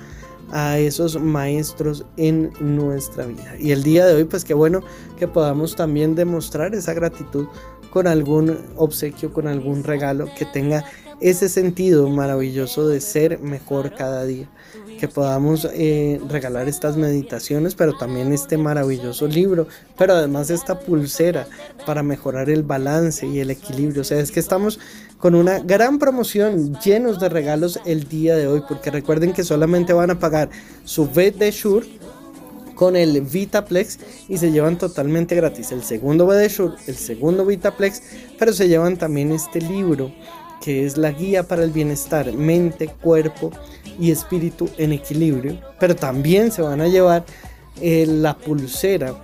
a 0.52 0.78
esos 0.78 1.20
maestros 1.20 2.06
en 2.18 2.52
nuestra 2.60 3.26
vida. 3.26 3.56
Y 3.60 3.72
el 3.72 3.84
día 3.84 4.06
de 4.06 4.16
hoy, 4.16 4.24
pues 4.26 4.46
qué 4.46 4.54
bueno 4.54 4.82
que 5.18 5.28
podamos 5.28 5.76
también 5.76 6.16
demostrar 6.16 6.76
esa 6.76 6.94
gratitud 6.94 7.48
con 7.90 8.08
algún 8.08 8.58
obsequio, 8.76 9.32
con 9.32 9.48
algún 9.48 9.84
regalo 9.84 10.28
que 10.38 10.46
tenga 10.46 10.84
ese 11.22 11.48
sentido 11.50 12.10
maravilloso 12.10 12.88
de 12.88 13.00
ser 13.00 13.40
mejor 13.40 13.96
cada 13.96 14.26
día. 14.26 14.50
Que 15.00 15.08
podamos 15.08 15.68
eh, 15.74 16.22
regalar 16.30 16.68
estas 16.68 16.96
meditaciones, 16.96 17.76
pero 17.76 17.98
también 17.98 18.32
este 18.32 18.58
maravilloso 18.58 19.28
libro, 19.28 19.68
pero 19.98 20.14
además 20.14 20.50
esta 20.50 20.80
pulsera 20.80 21.48
para 21.86 22.02
mejorar 22.02 22.50
el 22.50 22.64
balance 22.64 23.28
y 23.28 23.40
el 23.40 23.52
equilibrio. 23.52 24.02
O 24.02 24.06
sea, 24.06 24.20
es 24.20 24.32
que 24.32 24.40
estamos 24.40 24.80
con 25.18 25.36
una 25.36 25.60
gran 25.60 26.00
promoción 26.00 26.80
llenos 26.80 27.20
de 27.20 27.30
regalos 27.30 27.80
el 27.86 28.08
día 28.08 28.36
de 28.36 28.48
hoy, 28.48 28.62
porque 28.68 28.92
recuerden 28.92 29.34
que 29.34 29.44
solamente 29.44 29.92
van 29.94 30.12
a 30.12 30.20
pagar 30.20 30.50
su 30.84 31.10
vet 31.10 31.36
de 31.36 31.52
Shure 31.52 31.88
con 32.76 32.96
el 32.96 33.22
Vitaplex 33.22 34.00
y 34.28 34.38
se 34.38 34.52
llevan 34.52 34.78
totalmente 34.78 35.36
gratis 35.36 35.72
el 35.72 35.84
segundo 35.84 36.28
de 36.28 36.48
Shure, 36.48 36.76
el 36.88 36.96
segundo 36.96 37.46
Vitaplex, 37.46 38.02
pero 38.38 38.54
se 38.54 38.68
llevan 38.68 38.98
también 38.98 39.32
este 39.32 39.62
libro 39.62 40.12
que 40.62 40.86
es 40.86 40.98
la 40.98 41.12
guía 41.12 41.44
para 41.44 41.64
el 41.64 41.72
bienestar, 41.72 42.32
mente, 42.34 42.88
cuerpo 42.88 43.52
y 44.00 44.12
espíritu 44.12 44.70
en 44.78 44.92
equilibrio, 44.92 45.60
pero 45.80 45.96
también 45.96 46.52
se 46.52 46.62
van 46.62 46.82
a 46.82 46.88
llevar 46.88 47.26
eh, 47.82 48.06
la 48.08 48.38
pulsera 48.38 49.16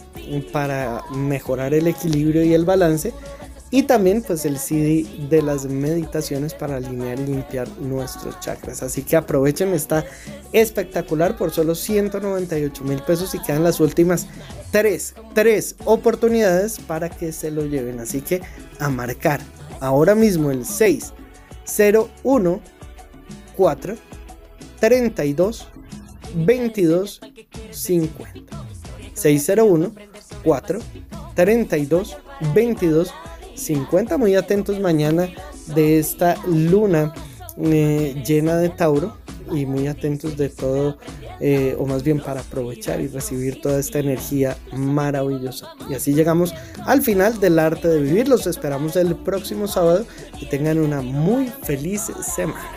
para 0.52 1.04
mejorar 1.16 1.74
el 1.74 1.88
equilibrio 1.88 2.44
y 2.44 2.54
el 2.54 2.66
balance 2.66 3.14
y 3.74 3.84
también 3.84 4.22
pues 4.22 4.46
el 4.46 4.60
CD 4.60 5.06
de 5.30 5.42
las 5.42 5.66
meditaciones 5.66 6.54
para 6.54 6.76
alinear 6.76 7.18
y 7.18 7.28
limpiar 7.28 7.70
nuestros 7.80 8.38
chakras. 8.42 8.84
Así 8.84 9.02
que 9.02 9.16
aprovechen, 9.16 9.74
está 9.74 10.06
espectacular 10.52 11.38
por 11.38 11.52
solo 11.52 11.74
198 11.74 12.84
mil 12.84 13.02
pesos 13.02 13.34
y 13.34 13.40
quedan 13.40 13.64
las 13.64 13.80
últimas 13.80 14.28
tres, 14.72 15.16
tres 15.34 15.76
oportunidades 15.86 16.80
para 16.80 17.10
que 17.10 17.32
se 17.32 17.50
lo 17.50 17.66
lleven. 17.66 18.02
Así 18.02 18.20
que 18.20 18.42
a 18.80 18.90
marcar 18.90 19.40
ahora 19.80 20.16
mismo 20.16 20.52
el 20.52 20.66
6 20.66 21.14
01 22.24 22.62
4 23.56 23.96
32 24.82 25.68
22 26.36 27.22
50 27.70 28.42
601 29.14 29.92
4 30.44 30.80
32 31.36 32.18
22 32.54 33.14
50 33.56 34.18
muy 34.18 34.36
atentos 34.36 34.80
mañana 34.80 35.30
de 35.76 36.00
esta 36.00 36.36
luna 36.48 37.14
eh, 37.58 38.22
llena 38.26 38.58
de 38.58 38.70
Tauro 38.70 39.16
y 39.52 39.68
muy 39.68 39.88
atentos 39.88 40.36
de 40.36 40.50
todo 40.50 40.98
eh, 41.40 41.76
o 41.78 41.86
más 41.86 42.04
bien 42.04 42.20
para 42.20 42.42
aprovechar 42.42 43.02
y 43.02 43.08
recibir 43.08 43.62
toda 43.62 43.80
esta 43.80 44.00
energía 44.00 44.56
maravillosa. 44.72 45.70
Y 45.90 45.96
así 45.96 46.14
llegamos 46.14 46.54
al 46.86 47.02
final 47.02 47.40
del 47.40 47.60
arte 47.60 47.88
de 47.88 48.00
vivir. 48.00 48.28
Los 48.28 48.46
esperamos 48.48 48.96
el 48.96 49.16
próximo 49.16 49.68
sábado. 49.68 50.06
Y 50.40 50.46
tengan 50.46 50.78
una 50.80 51.02
muy 51.02 51.48
feliz 51.64 52.12
semana 52.36 52.70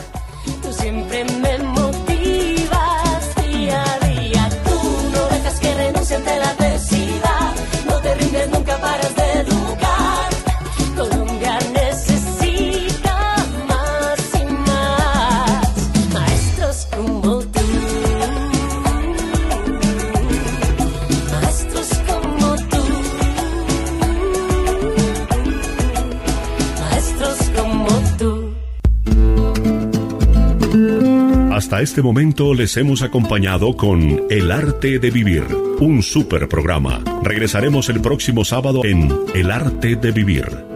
Hasta 31.65 31.81
este 31.81 32.03
momento 32.03 32.53
les 32.53 32.77
hemos 32.77 33.01
acompañado 33.01 33.75
con 33.75 34.25
El 34.29 34.53
arte 34.53 34.99
de 34.99 35.11
vivir, 35.11 35.45
un 35.81 36.03
super 36.03 36.47
programa. 36.47 37.03
Regresaremos 37.23 37.89
el 37.89 38.03
próximo 38.03 38.45
sábado 38.45 38.85
en 38.85 39.11
El 39.35 39.51
arte 39.51 39.97
de 39.97 40.13
vivir. 40.13 40.74